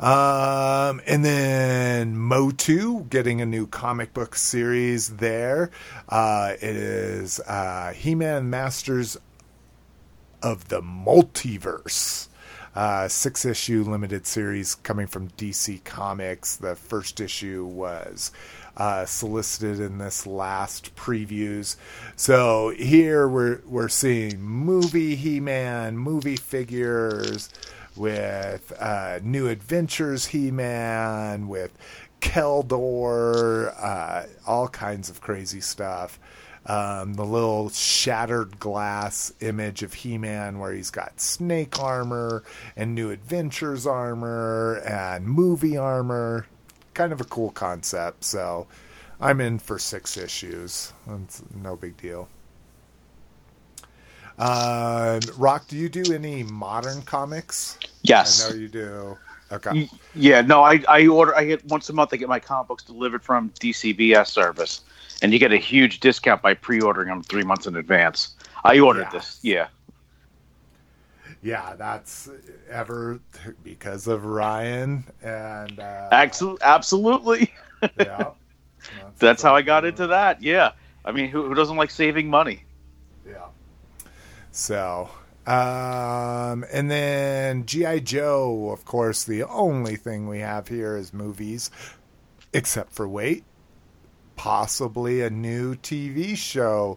um, 0.00 1.00
and 1.06 1.24
then 1.24 2.16
Motu 2.16 3.04
getting 3.04 3.40
a 3.40 3.46
new 3.46 3.66
comic 3.66 4.14
book 4.14 4.34
series 4.34 5.16
there. 5.16 5.70
Uh, 6.08 6.54
it 6.54 6.76
is 6.76 7.40
uh, 7.40 7.92
He 7.92 8.14
Man 8.14 8.48
Masters 8.50 9.18
of 10.42 10.68
the 10.68 10.80
Multiverse. 10.80 12.28
Uh, 12.74 13.08
six 13.08 13.44
issue 13.44 13.82
limited 13.82 14.26
series 14.26 14.76
coming 14.76 15.06
from 15.06 15.30
DC 15.30 15.82
Comics. 15.84 16.56
The 16.56 16.76
first 16.76 17.20
issue 17.20 17.64
was 17.64 18.30
uh, 18.76 19.04
solicited 19.04 19.80
in 19.80 19.98
this 19.98 20.26
last 20.26 20.94
previews. 20.94 21.76
So 22.14 22.70
here 22.70 23.28
we're 23.28 23.60
we're 23.66 23.88
seeing 23.88 24.40
movie 24.40 25.16
He 25.16 25.40
Man, 25.40 25.98
movie 25.98 26.36
figures 26.36 27.48
with 27.96 28.72
uh, 28.78 29.18
New 29.24 29.48
Adventures 29.48 30.26
He 30.26 30.52
Man, 30.52 31.48
with 31.48 31.76
Keldor, 32.20 33.74
uh, 33.82 34.26
all 34.46 34.68
kinds 34.68 35.10
of 35.10 35.20
crazy 35.20 35.60
stuff. 35.60 36.18
Um, 36.68 37.14
the 37.14 37.24
little 37.24 37.70
shattered 37.70 38.60
glass 38.60 39.32
image 39.40 39.82
of 39.82 39.94
He 39.94 40.18
Man 40.18 40.58
where 40.58 40.72
he's 40.72 40.90
got 40.90 41.18
snake 41.18 41.80
armor 41.80 42.44
and 42.76 42.94
New 42.94 43.10
Adventures 43.10 43.86
armor 43.86 44.82
and 44.86 45.26
movie 45.26 45.78
armor. 45.78 46.46
Kind 46.92 47.12
of 47.12 47.22
a 47.22 47.24
cool 47.24 47.50
concept. 47.50 48.22
So 48.24 48.66
I'm 49.18 49.40
in 49.40 49.58
for 49.58 49.78
six 49.78 50.18
issues. 50.18 50.92
It's 51.24 51.42
no 51.62 51.74
big 51.74 51.96
deal. 51.96 52.28
Uh, 54.38 55.18
Rock, 55.36 55.66
do 55.68 55.76
you 55.76 55.88
do 55.88 56.12
any 56.12 56.44
modern 56.44 57.02
comics? 57.02 57.78
Yes. 58.02 58.46
I 58.46 58.50
know 58.50 58.56
you 58.56 58.68
do. 58.68 59.18
Okay. 59.50 59.88
Yeah, 60.14 60.42
no, 60.42 60.62
I, 60.62 60.82
I 60.88 61.06
order. 61.06 61.34
I 61.34 61.44
get 61.44 61.64
once 61.64 61.88
a 61.88 61.92
month. 61.92 62.12
I 62.12 62.16
get 62.16 62.28
my 62.28 62.38
comic 62.38 62.68
books 62.68 62.84
delivered 62.84 63.24
from 63.24 63.50
DCBS 63.60 64.28
service, 64.28 64.82
and 65.22 65.32
you 65.32 65.38
get 65.38 65.52
a 65.52 65.56
huge 65.58 66.00
discount 66.00 66.42
by 66.42 66.54
pre-ordering 66.54 67.08
them 67.08 67.22
three 67.22 67.42
months 67.42 67.66
in 67.66 67.76
advance. 67.76 68.36
I 68.64 68.78
ordered 68.78 69.02
Yeah. 69.02 69.10
this. 69.10 69.38
Yeah, 69.42 69.68
Yeah, 71.42 71.74
that's 71.76 72.28
ever 72.68 73.20
because 73.62 74.06
of 74.08 74.24
Ryan 74.24 75.04
and 75.22 75.78
uh, 75.78 76.08
Absol- 76.12 76.60
absolutely. 76.60 77.52
yeah. 77.98 78.30
That's 79.18 79.42
how 79.42 79.54
I 79.56 79.62
got 79.62 79.84
into 79.84 80.06
that. 80.06 80.40
Yeah, 80.42 80.70
I 81.04 81.10
mean, 81.12 81.28
who, 81.28 81.46
who 81.46 81.54
doesn't 81.54 81.76
like 81.76 81.90
saving 81.90 82.28
money? 82.30 82.64
Yeah. 83.28 83.46
So, 84.52 85.10
um, 85.46 86.64
and 86.72 86.88
then 86.90 87.66
G.I. 87.66 87.98
Joe, 88.00 88.70
of 88.70 88.84
course, 88.84 89.24
the 89.24 89.42
only 89.44 89.96
thing 89.96 90.28
we 90.28 90.38
have 90.38 90.68
here 90.68 90.96
is 90.96 91.12
movies, 91.12 91.70
except 92.52 92.92
for 92.92 93.08
wait, 93.08 93.44
possibly 94.38 95.20
a 95.22 95.28
new 95.28 95.74
TV 95.74 96.34
show. 96.36 96.96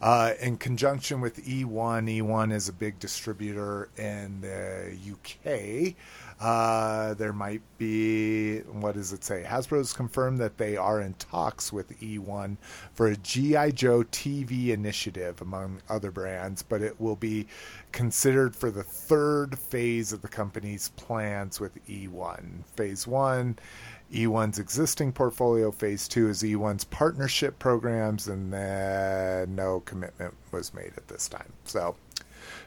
Uh, 0.00 0.34
in 0.40 0.56
conjunction 0.56 1.20
with 1.20 1.38
E 1.48 1.64
E1, 1.64 2.22
E1 2.22 2.52
is 2.52 2.68
a 2.68 2.72
big 2.72 2.98
distributor 2.98 3.88
in 3.96 4.40
the 4.40 4.96
UK. 5.10 5.94
Uh, 6.40 7.14
there 7.14 7.32
might 7.32 7.62
be, 7.78 8.58
what 8.62 8.94
does 8.94 9.12
it 9.12 9.22
say? 9.22 9.44
Hasbro's 9.46 9.92
confirmed 9.92 10.38
that 10.40 10.58
they 10.58 10.76
are 10.76 11.00
in 11.00 11.14
talks 11.14 11.72
with 11.72 11.98
E1 12.00 12.56
for 12.94 13.06
a 13.06 13.16
G.I. 13.16 13.70
Joe 13.70 14.02
TV 14.02 14.70
initiative, 14.70 15.40
among 15.40 15.80
other 15.88 16.10
brands, 16.10 16.62
but 16.62 16.82
it 16.82 17.00
will 17.00 17.14
be 17.14 17.46
considered 17.92 18.56
for 18.56 18.72
the 18.72 18.82
third 18.82 19.56
phase 19.56 20.12
of 20.12 20.20
the 20.20 20.28
company's 20.28 20.88
plans 20.90 21.60
with 21.60 21.78
E1. 21.86 22.64
Phase 22.74 23.06
one, 23.06 23.56
E1's 24.12 24.58
existing 24.58 25.12
portfolio. 25.12 25.70
Phase 25.70 26.06
two 26.06 26.28
is 26.28 26.42
E1's 26.42 26.84
partnership 26.84 27.58
programs, 27.58 28.28
and 28.28 28.52
then 28.52 29.54
no 29.54 29.80
commitment 29.80 30.34
was 30.50 30.74
made 30.74 30.92
at 30.96 31.08
this 31.08 31.28
time. 31.28 31.52
So, 31.64 31.96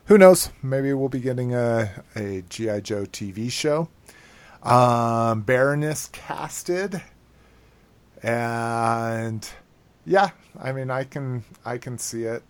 who 0.06 0.18
knows? 0.18 0.50
Maybe 0.64 0.92
we'll 0.94 1.10
be 1.10 1.20
getting 1.20 1.54
a, 1.54 2.04
a 2.16 2.44
G.I. 2.50 2.80
Joe 2.82 3.04
TV 3.04 3.52
show. 3.52 3.90
Um, 4.64 5.42
Baroness 5.42 6.10
casted, 6.12 7.04
and 8.24 9.48
yeah, 10.06 10.32
I 10.60 10.72
mean, 10.72 10.90
I 10.90 11.04
can 11.04 11.44
I 11.64 11.78
can 11.78 12.00
see 12.00 12.24
it. 12.24 12.42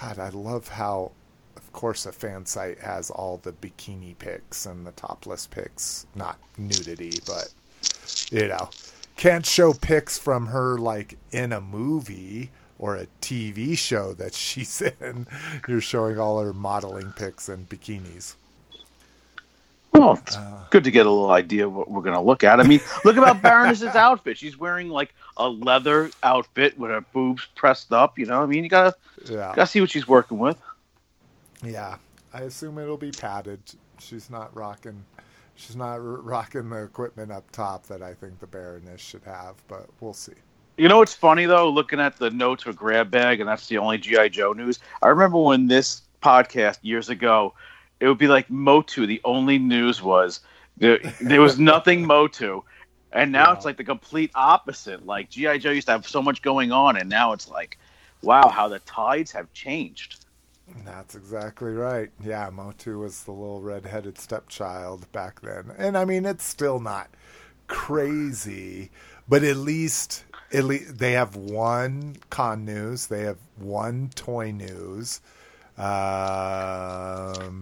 God, 0.00 0.18
I 0.18 0.30
love 0.30 0.68
how, 0.68 1.12
of 1.56 1.72
course, 1.72 2.06
a 2.06 2.12
fan 2.12 2.46
site 2.46 2.78
has 2.78 3.10
all 3.10 3.38
the 3.42 3.52
bikini 3.52 4.16
pics 4.16 4.64
and 4.64 4.86
the 4.86 4.92
topless 4.92 5.46
pics, 5.46 6.06
not 6.14 6.38
nudity, 6.56 7.20
but 7.26 7.52
you 8.30 8.48
know, 8.48 8.70
can't 9.16 9.44
show 9.46 9.72
pics 9.72 10.18
from 10.18 10.46
her 10.46 10.78
like 10.78 11.16
in 11.32 11.52
a 11.52 11.60
movie 11.60 12.50
or 12.78 12.96
a 12.96 13.06
TV 13.20 13.76
show 13.76 14.12
that 14.14 14.34
she's 14.44 14.80
in. 14.80 15.26
You're 15.66 15.80
showing 15.80 16.18
all 16.18 16.40
her 16.40 16.52
modeling 16.52 17.12
pics 17.12 17.48
and 17.48 17.68
bikinis. 17.68 18.34
Well, 19.92 20.12
it's 20.14 20.36
good 20.70 20.84
to 20.84 20.90
get 20.92 21.06
a 21.06 21.10
little 21.10 21.30
idea 21.30 21.66
of 21.66 21.72
what 21.74 21.90
we're 21.90 22.02
going 22.02 22.14
to 22.14 22.20
look 22.20 22.44
at. 22.44 22.60
I 22.60 22.62
mean, 22.62 22.80
look 23.04 23.16
about 23.16 23.42
Baroness's 23.42 23.96
outfit. 23.96 24.38
She's 24.38 24.56
wearing 24.56 24.90
like 24.90 25.12
a 25.38 25.48
leather 25.48 26.10
outfit 26.22 26.78
with 26.78 26.90
her 26.90 27.00
boobs 27.00 27.46
pressed 27.56 27.92
up. 27.92 28.16
You 28.18 28.26
know, 28.26 28.42
I 28.42 28.46
mean, 28.46 28.62
you 28.62 28.70
gotta 28.70 28.94
Yeah, 29.28 29.52
gotta 29.56 29.66
see 29.66 29.80
what 29.80 29.90
she's 29.90 30.06
working 30.06 30.38
with. 30.38 30.60
yeah. 31.64 31.96
I 32.32 32.42
assume 32.42 32.78
it'll 32.78 32.98
be 32.98 33.10
padded. 33.10 33.58
She's 33.98 34.28
not 34.30 34.54
rocking. 34.54 35.02
She's 35.58 35.74
not 35.76 35.94
r- 35.94 35.98
rocking 36.00 36.70
the 36.70 36.84
equipment 36.84 37.32
up 37.32 37.50
top 37.50 37.84
that 37.88 38.00
I 38.00 38.14
think 38.14 38.38
the 38.38 38.46
Baroness 38.46 39.00
should 39.00 39.24
have, 39.24 39.56
but 39.66 39.86
we'll 40.00 40.14
see. 40.14 40.34
You 40.76 40.86
know 40.88 40.98
what's 40.98 41.14
funny 41.14 41.46
though? 41.46 41.68
Looking 41.68 41.98
at 41.98 42.16
the 42.16 42.30
notes 42.30 42.62
for 42.62 42.72
Grab 42.72 43.10
Bag, 43.10 43.40
and 43.40 43.48
that's 43.48 43.66
the 43.66 43.78
only 43.78 43.98
GI 43.98 44.28
Joe 44.28 44.52
news. 44.52 44.78
I 45.02 45.08
remember 45.08 45.38
when 45.42 45.66
this 45.66 46.02
podcast 46.22 46.78
years 46.82 47.08
ago, 47.08 47.54
it 47.98 48.06
would 48.06 48.18
be 48.18 48.28
like 48.28 48.48
Motu. 48.48 49.04
The 49.04 49.20
only 49.24 49.58
news 49.58 50.00
was 50.00 50.40
there, 50.76 51.00
there 51.20 51.40
was 51.40 51.58
nothing 51.58 52.06
Motu, 52.06 52.62
and 53.12 53.32
now 53.32 53.48
Yeah. 53.48 53.54
it's 53.54 53.64
like 53.64 53.76
the 53.76 53.84
complete 53.84 54.30
opposite. 54.36 55.04
Like 55.04 55.28
GI 55.28 55.58
Joe 55.58 55.72
used 55.72 55.88
to 55.88 55.92
have 55.92 56.06
so 56.06 56.22
much 56.22 56.40
going 56.40 56.70
on, 56.70 56.96
and 56.96 57.10
now 57.10 57.32
it's 57.32 57.48
like, 57.48 57.76
wow, 58.22 58.46
how 58.48 58.68
the 58.68 58.78
tides 58.80 59.32
have 59.32 59.52
changed. 59.52 60.24
That's 60.84 61.14
exactly 61.14 61.72
right. 61.72 62.10
Yeah, 62.24 62.50
Motu 62.50 62.98
was 62.98 63.24
the 63.24 63.32
little 63.32 63.60
red-headed 63.60 64.18
stepchild 64.18 65.10
back 65.12 65.40
then, 65.40 65.72
and 65.76 65.96
I 65.96 66.04
mean 66.04 66.26
it's 66.26 66.44
still 66.44 66.80
not 66.80 67.08
crazy, 67.66 68.90
but 69.28 69.42
at 69.42 69.56
least 69.56 70.24
at 70.52 70.64
least 70.64 70.98
they 70.98 71.12
have 71.12 71.36
one 71.36 72.16
con 72.30 72.64
news. 72.64 73.06
They 73.06 73.22
have 73.22 73.38
one 73.56 74.10
toy 74.14 74.50
news. 74.50 75.20
Um, 75.76 75.84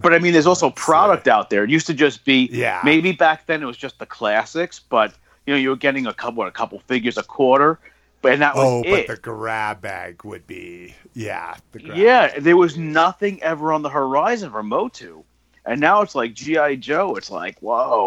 But 0.01 0.15
I 0.15 0.19
mean, 0.21 0.33
there's 0.33 0.47
also 0.47 0.71
product 0.71 1.29
out 1.29 1.51
there. 1.51 1.65
It 1.65 1.71
used 1.71 1.87
to 1.89 1.95
just 1.95 2.25
be 2.25 2.49
Yeah. 2.51 2.81
Maybe 2.85 3.13
back 3.13 3.47
then 3.47 3.63
it 3.63 3.67
was 3.67 3.77
just 3.77 3.99
the 3.99 4.07
classics, 4.07 4.79
but 4.81 5.13
you 5.47 5.53
know 5.53 5.59
you 5.59 5.69
were 5.69 5.77
getting 5.77 6.07
a 6.07 6.15
couple 6.15 6.43
a 6.45 6.51
couple 6.51 6.79
figures 6.87 7.19
a 7.19 7.23
quarter, 7.23 7.79
and 8.27 8.43
that 8.43 8.55
was 8.55 8.65
oh, 8.65 8.83
it. 8.83 9.07
but 9.07 9.17
the 9.17 9.21
grab 9.21 9.81
bag 9.81 10.25
would 10.25 10.47
be 10.47 10.95
yeah. 11.15 11.57
The 11.73 11.81
grab 11.81 11.97
yeah, 11.97 12.39
there 12.39 12.57
was 12.57 12.77
nothing 12.77 13.43
ever 13.43 13.73
on 13.73 13.83
the 13.83 13.89
horizon 13.89 14.51
for 14.51 14.63
Motu, 14.63 15.23
and 15.65 15.81
now 15.81 16.03
it's 16.03 16.15
like 16.15 16.35
GI 16.35 16.77
Joe. 16.79 17.17
It's 17.17 17.31
like 17.31 17.59
whoa, 17.61 18.07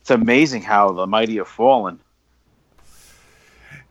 it's 0.00 0.10
amazing 0.10 0.62
how 0.62 0.92
the 0.92 1.06
mighty 1.06 1.36
have 1.36 1.48
fallen. 1.48 2.00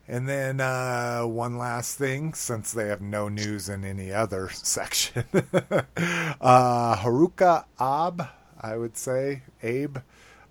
And 0.07 0.27
then 0.27 0.59
uh, 0.59 1.21
one 1.21 1.57
last 1.57 1.97
thing, 1.97 2.33
since 2.33 2.73
they 2.73 2.87
have 2.87 3.01
no 3.01 3.29
news 3.29 3.69
in 3.69 3.85
any 3.85 4.11
other 4.11 4.49
section, 4.53 5.23
uh, 5.33 6.95
Haruka 6.97 7.65
Ab, 7.79 8.27
I 8.59 8.75
would 8.75 8.97
say, 8.97 9.43
Abe, 9.61 9.97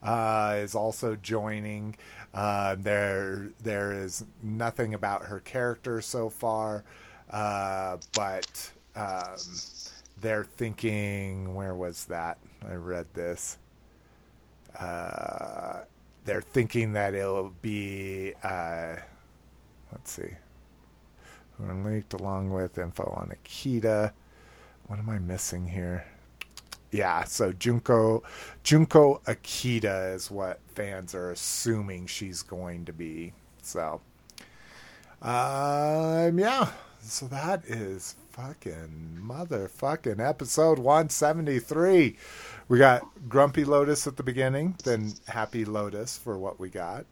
uh, 0.02 0.54
is 0.58 0.74
also 0.74 1.16
joining. 1.16 1.96
Uh, 2.34 2.76
there, 2.78 3.50
there 3.62 3.92
is 3.92 4.24
nothing 4.42 4.94
about 4.94 5.24
her 5.24 5.40
character 5.40 6.00
so 6.00 6.30
far, 6.30 6.82
uh, 7.30 7.98
but 8.14 8.72
um, 8.96 9.36
they're 10.20 10.44
thinking. 10.44 11.54
Where 11.54 11.74
was 11.74 12.06
that? 12.06 12.38
I 12.66 12.74
read 12.74 13.06
this. 13.12 13.58
Uh, 14.78 15.80
they're 16.24 16.40
thinking 16.40 16.92
that 16.94 17.14
it'll 17.14 17.52
be. 17.60 18.32
Uh, 18.42 18.96
let's 19.90 20.12
see. 20.12 20.30
Are 21.62 21.74
linked 21.74 22.14
along 22.14 22.50
with 22.50 22.78
info 22.78 23.04
on 23.04 23.30
Akita. 23.30 24.12
What 24.86 24.98
am 24.98 25.08
I 25.08 25.18
missing 25.18 25.68
here? 25.68 26.06
Yeah, 26.92 27.24
so 27.24 27.52
Junko 27.52 28.22
Junko 28.62 29.22
Akita 29.26 30.14
is 30.14 30.30
what 30.30 30.60
fans 30.74 31.14
are 31.14 31.30
assuming 31.30 32.06
she's 32.06 32.42
going 32.42 32.84
to 32.84 32.92
be. 32.92 33.32
So 33.62 34.02
um 35.22 36.38
yeah. 36.38 36.68
So 37.00 37.26
that 37.28 37.64
is 37.64 38.14
fucking 38.30 39.18
motherfucking 39.20 40.20
episode 40.20 40.78
173. 40.78 42.16
We 42.68 42.78
got 42.78 43.02
Grumpy 43.28 43.64
Lotus 43.64 44.06
at 44.06 44.16
the 44.16 44.22
beginning, 44.22 44.76
then 44.84 45.14
Happy 45.26 45.64
Lotus 45.64 46.16
for 46.16 46.38
what 46.38 46.60
we 46.60 46.68
got. 46.68 47.04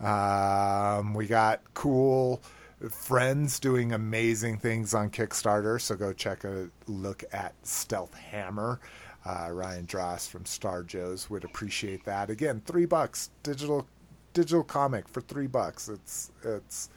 Um, 0.00 1.12
we 1.12 1.26
got 1.26 1.60
cool 1.74 2.42
friends 2.90 3.60
doing 3.60 3.92
amazing 3.92 4.58
things 4.58 4.94
on 4.94 5.10
Kickstarter, 5.10 5.80
so 5.80 5.94
go 5.94 6.12
check 6.12 6.44
a 6.44 6.68
look 6.86 7.24
at 7.32 7.54
Stealth 7.62 8.14
Hammer. 8.14 8.80
Uh, 9.24 9.48
Ryan 9.52 9.86
Dross 9.86 10.28
from 10.28 10.44
Star 10.44 10.82
Joe's 10.82 11.30
would 11.30 11.44
appreciate 11.44 12.04
that. 12.04 12.28
Again, 12.28 12.60
three 12.64 12.86
bucks 12.86 13.30
digital 13.42 13.86
digital 14.32 14.64
comic 14.64 15.08
for 15.08 15.20
three 15.20 15.46
bucks. 15.46 15.88
It's 15.88 16.32
it's 16.42 16.88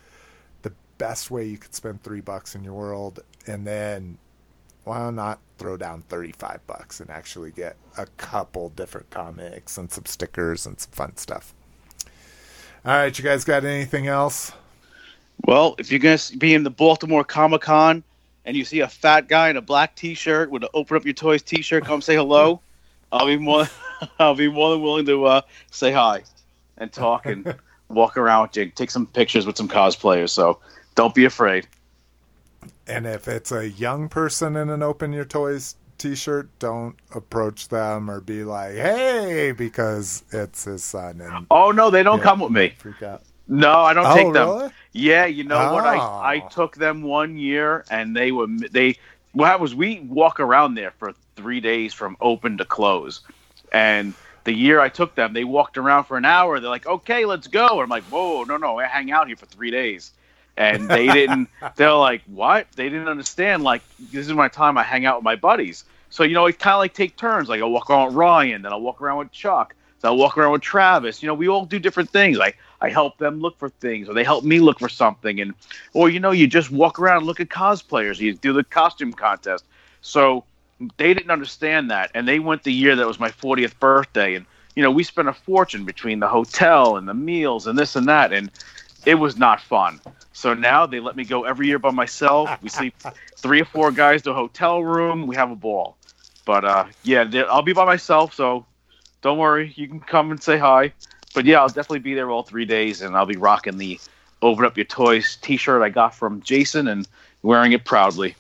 the 0.64 0.74
best 0.98 1.30
way 1.30 1.46
you 1.46 1.58
could 1.58 1.76
spend 1.76 2.02
three 2.04 2.22
bucks 2.22 2.56
in 2.56 2.64
your 2.64 2.74
world, 2.74 3.20
and 3.46 3.66
then 3.66 4.18
why 4.86 5.10
not 5.12 5.40
throw 5.58 5.78
down 5.78 6.02
35 6.04 6.66
bucks 6.68 7.00
and 7.00 7.10
actually 7.10 7.52
get 7.52 7.76
a 7.98 8.06
couple 8.18 8.70
different 8.70 9.10
comics 9.10 9.78
and 9.78 9.92
some 9.92 10.06
stickers 10.06 10.66
and 10.66 10.80
some 10.80 10.92
fun 10.92 11.18
stuff. 11.18 11.54
All 12.86 12.94
right, 12.94 13.18
you 13.18 13.24
guys 13.24 13.44
got 13.44 13.66
anything 13.66 14.06
else? 14.08 14.52
Well, 15.44 15.76
if 15.78 15.92
you're 15.92 16.00
gonna 16.00 16.20
be 16.38 16.54
in 16.54 16.64
the 16.64 16.70
Baltimore 16.70 17.24
Comic 17.24 17.62
Con 17.62 18.04
and 18.46 18.56
you 18.56 18.66
see 18.66 18.80
a 18.80 18.88
fat 18.88 19.28
guy 19.28 19.50
in 19.50 19.58
a 19.58 19.62
black 19.62 19.96
T-shirt 19.96 20.50
with 20.50 20.64
an 20.64 20.70
"Open 20.74 20.98
Up 20.98 21.06
Your 21.06 21.14
Toys" 21.14 21.42
T-shirt, 21.42 21.86
come 21.86 22.02
say 22.02 22.16
hello. 22.16 22.62
I'll 23.12 23.26
be 23.28 23.38
more, 23.38 23.68
I'll 24.20 24.36
be 24.36 24.50
more 24.50 24.72
than 24.72 24.82
willing 24.82 25.06
to 25.06 25.26
uh, 25.26 25.42
say 25.72 25.92
hi 25.92 26.24
and 26.78 26.92
talk 26.92 27.26
and 27.26 27.56
walk 27.90 28.18
around 28.18 28.44
with 28.48 28.58
you, 28.58 28.66
take 28.72 28.92
some 28.92 29.06
pictures 29.08 29.46
with 29.46 29.58
some 29.58 29.68
cosplayers. 29.68 30.30
So 30.32 30.60
don't 30.96 31.14
be 31.14 31.26
afraid. 31.26 31.68
And 32.88 33.06
if 33.06 33.28
it's 33.28 33.52
a 33.52 33.70
young 33.70 34.10
person 34.10 34.56
in 34.56 34.70
an 34.70 34.82
Open 34.84 35.14
Your 35.14 35.26
Toys 35.26 35.76
t-shirt, 35.98 36.50
don't 36.60 36.96
approach 37.14 37.70
them 37.70 38.10
or 38.12 38.20
be 38.20 38.44
like, 38.44 38.76
"Hey," 38.76 39.54
because 39.54 40.24
it's 40.32 40.66
his 40.66 40.84
son 40.84 41.22
and 41.22 41.48
Oh 41.52 41.72
no, 41.72 41.90
they 41.90 42.04
don't 42.04 42.18
Yeah. 42.18 42.24
come 42.24 42.40
with 42.40 42.52
me. 42.52 42.74
freak 42.78 43.02
out. 43.04 43.22
No, 43.48 43.80
I 43.82 43.94
don't 43.94 44.06
Oh, 44.08 44.16
take 44.16 44.34
them. 44.34 44.48
really? 44.48 44.70
Yeah, 44.94 45.26
you 45.26 45.44
know 45.44 45.74
what? 45.74 45.86
I 45.86 45.98
Oh. 45.98 46.20
I 46.24 46.42
ah. 46.46 46.50
took 46.50 46.76
them 46.76 47.04
one 47.04 47.38
year, 47.38 47.86
and 47.90 48.16
they 48.16 48.32
were 48.32 48.48
they. 48.48 48.98
What 49.34 49.48
happened 49.48 49.62
was 49.64 49.76
we 49.76 50.00
walk 50.02 50.40
around 50.40 50.76
there 50.76 50.92
for 50.92 51.14
three 51.36 51.60
days 51.60 51.94
from 51.94 52.16
open 52.22 52.58
to 52.58 52.66
close, 52.66 53.22
and 53.72 54.14
the 54.46 54.54
year 54.54 54.80
I 54.80 54.90
took 54.90 55.16
them, 55.16 55.34
they 55.34 55.44
walked 55.44 55.78
around 55.78 56.06
for 56.06 56.18
an 56.18 56.26
hour. 56.26 56.60
They're 56.60 56.70
like, 56.70 56.88
"Okay, 56.88 57.26
let's 57.26 57.48
go." 57.48 57.68
And 57.68 57.82
I'm 57.84 57.90
like, 57.90 58.04
"Whoa, 58.06 58.44
no, 58.44 58.58
no, 58.58 58.80
I 58.80 58.86
hang 58.86 59.12
out 59.12 59.28
here 59.28 59.36
for 59.36 59.46
three 59.48 59.72
days." 59.72 60.12
And 60.58 60.88
they 60.88 61.08
didn't. 61.08 61.50
They're 61.76 61.92
like, 61.94 62.22
"What?" 62.28 62.68
They 62.76 62.90
didn't 62.90 63.10
understand. 63.10 63.64
Like, 63.64 63.82
this 64.12 64.26
is 64.26 64.34
my 64.34 64.48
time. 64.48 64.78
I 64.78 64.84
hang 64.84 65.06
out 65.06 65.18
with 65.18 65.26
my 65.26 65.36
buddies. 65.36 65.84
So 66.10 66.24
you 66.24 66.34
know, 66.34 66.44
we 66.46 66.54
kind 66.54 66.76
of 66.76 66.80
like 66.80 66.94
take 66.94 67.18
turns. 67.18 67.50
Like, 67.50 67.62
I'll 67.62 67.70
walk 67.72 67.90
around 67.90 68.08
with 68.08 68.16
Ryan, 68.16 68.62
then 68.62 68.72
I'll 68.72 68.82
walk 68.82 69.02
around 69.02 69.18
with 69.18 69.32
Chuck. 69.32 69.76
So 70.02 70.10
I'll 70.10 70.18
walk 70.18 70.38
around 70.38 70.52
with 70.52 70.62
Travis. 70.62 71.24
You 71.24 71.28
know, 71.28 71.34
we 71.34 71.48
all 71.48 71.66
do 71.66 71.80
different 71.80 72.10
things. 72.10 72.38
Like 72.38 72.58
I 72.82 72.90
help 72.90 73.18
them 73.18 73.40
look 73.40 73.58
for 73.58 73.70
things, 73.70 74.10
or 74.10 74.14
they 74.14 74.24
help 74.24 74.44
me 74.44 74.60
look 74.60 74.80
for 74.80 74.90
something, 74.90 75.40
and 75.40 75.54
or 75.94 76.10
you 76.10 76.20
know, 76.20 76.32
you 76.32 76.48
just 76.48 76.72
walk 76.72 77.00
around 77.00 77.18
and 77.18 77.26
look 77.26 77.40
at 77.40 77.50
cosplayers. 77.50 78.20
You 78.20 78.34
do 78.34 78.54
the 78.54 78.64
costume 78.64 79.14
contest. 79.14 79.66
So 80.02 80.44
they 80.98 81.14
didn't 81.14 81.32
understand 81.32 81.92
that, 81.92 82.12
and 82.14 82.28
they 82.28 82.40
went 82.40 82.64
the 82.64 82.74
year 82.74 82.96
that 82.96 83.08
was 83.08 83.20
my 83.20 83.30
40th 83.30 83.80
birthday, 83.80 84.36
and 84.36 84.46
you 84.76 84.84
know, 84.84 84.92
we 84.92 85.04
spent 85.04 85.30
a 85.30 85.34
fortune 85.34 85.86
between 85.86 86.20
the 86.20 86.28
hotel 86.28 86.98
and 86.98 87.08
the 87.08 87.14
meals 87.14 87.68
and 87.68 87.78
this 87.80 87.96
and 87.96 88.10
that, 88.10 88.34
and 88.34 88.52
it 89.06 89.16
was 89.16 89.38
not 89.38 89.62
fun. 89.62 90.02
So 90.34 90.54
now 90.54 90.86
they 90.86 91.00
let 91.00 91.16
me 91.16 91.24
go 91.24 91.46
every 91.46 91.68
year 91.68 91.80
by 91.80 91.92
myself. 91.92 92.50
We 92.62 92.70
sleep 92.70 92.94
three 93.38 93.62
or 93.62 93.66
four 93.66 93.92
guys 93.92 94.22
to 94.24 94.32
a 94.32 94.34
hotel 94.34 94.84
room. 94.84 95.28
We 95.28 95.36
have 95.38 95.50
a 95.50 95.56
ball. 95.56 95.96
But 96.44 96.66
uh, 96.66 96.86
yeah, 97.04 97.26
I'll 97.50 97.62
be 97.64 97.74
by 97.74 97.86
myself, 97.86 98.34
so 98.34 98.66
don't 99.26 99.40
worry. 99.40 99.74
You 99.76 99.88
can 99.88 100.00
come 100.00 100.30
and 100.30 100.42
say 100.42 100.60
hi. 100.60 100.94
But 101.34 101.46
yeah, 101.46 101.60
I'll 101.60 101.68
definitely 101.68 102.00
be 102.00 102.14
there 102.14 102.30
all 102.30 102.44
three 102.44 102.64
days, 102.64 103.02
and 103.02 103.18
I'll 103.18 103.26
be 103.26 103.38
rocking 103.38 103.80
the 103.80 104.00
"Open 104.44 104.64
Up 104.64 104.78
Your 104.78 104.86
Toys" 104.86 105.40
T-shirt 105.42 105.82
I 105.82 105.90
got 105.90 106.14
from 106.14 106.42
Jason 106.42 106.88
and 106.88 107.08
wearing 107.42 107.72
it 107.72 107.86
proudly. 107.86 108.36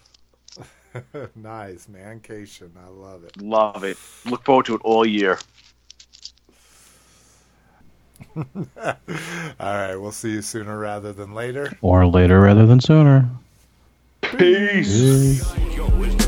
nice, 1.35 1.87
man. 1.87 2.19
Cation. 2.19 2.71
I 2.85 2.89
love 2.89 3.23
it. 3.23 3.41
Love 3.41 3.83
it. 3.83 3.97
Look 4.25 4.43
forward 4.43 4.67
to 4.67 4.75
it 4.75 4.81
all 4.83 5.07
year. 5.07 5.39
All 8.35 8.43
right, 9.59 9.95
we'll 9.95 10.11
see 10.11 10.31
you 10.31 10.41
sooner 10.41 10.77
rather 10.77 11.13
than 11.13 11.33
later. 11.33 11.71
Or 11.81 12.05
later 12.05 12.41
rather 12.41 12.67
than 12.67 12.79
sooner. 12.79 13.27
Peace. 14.21 15.01
Peace. 15.01 15.53
Yo, 15.75 15.87
it's 16.03 16.25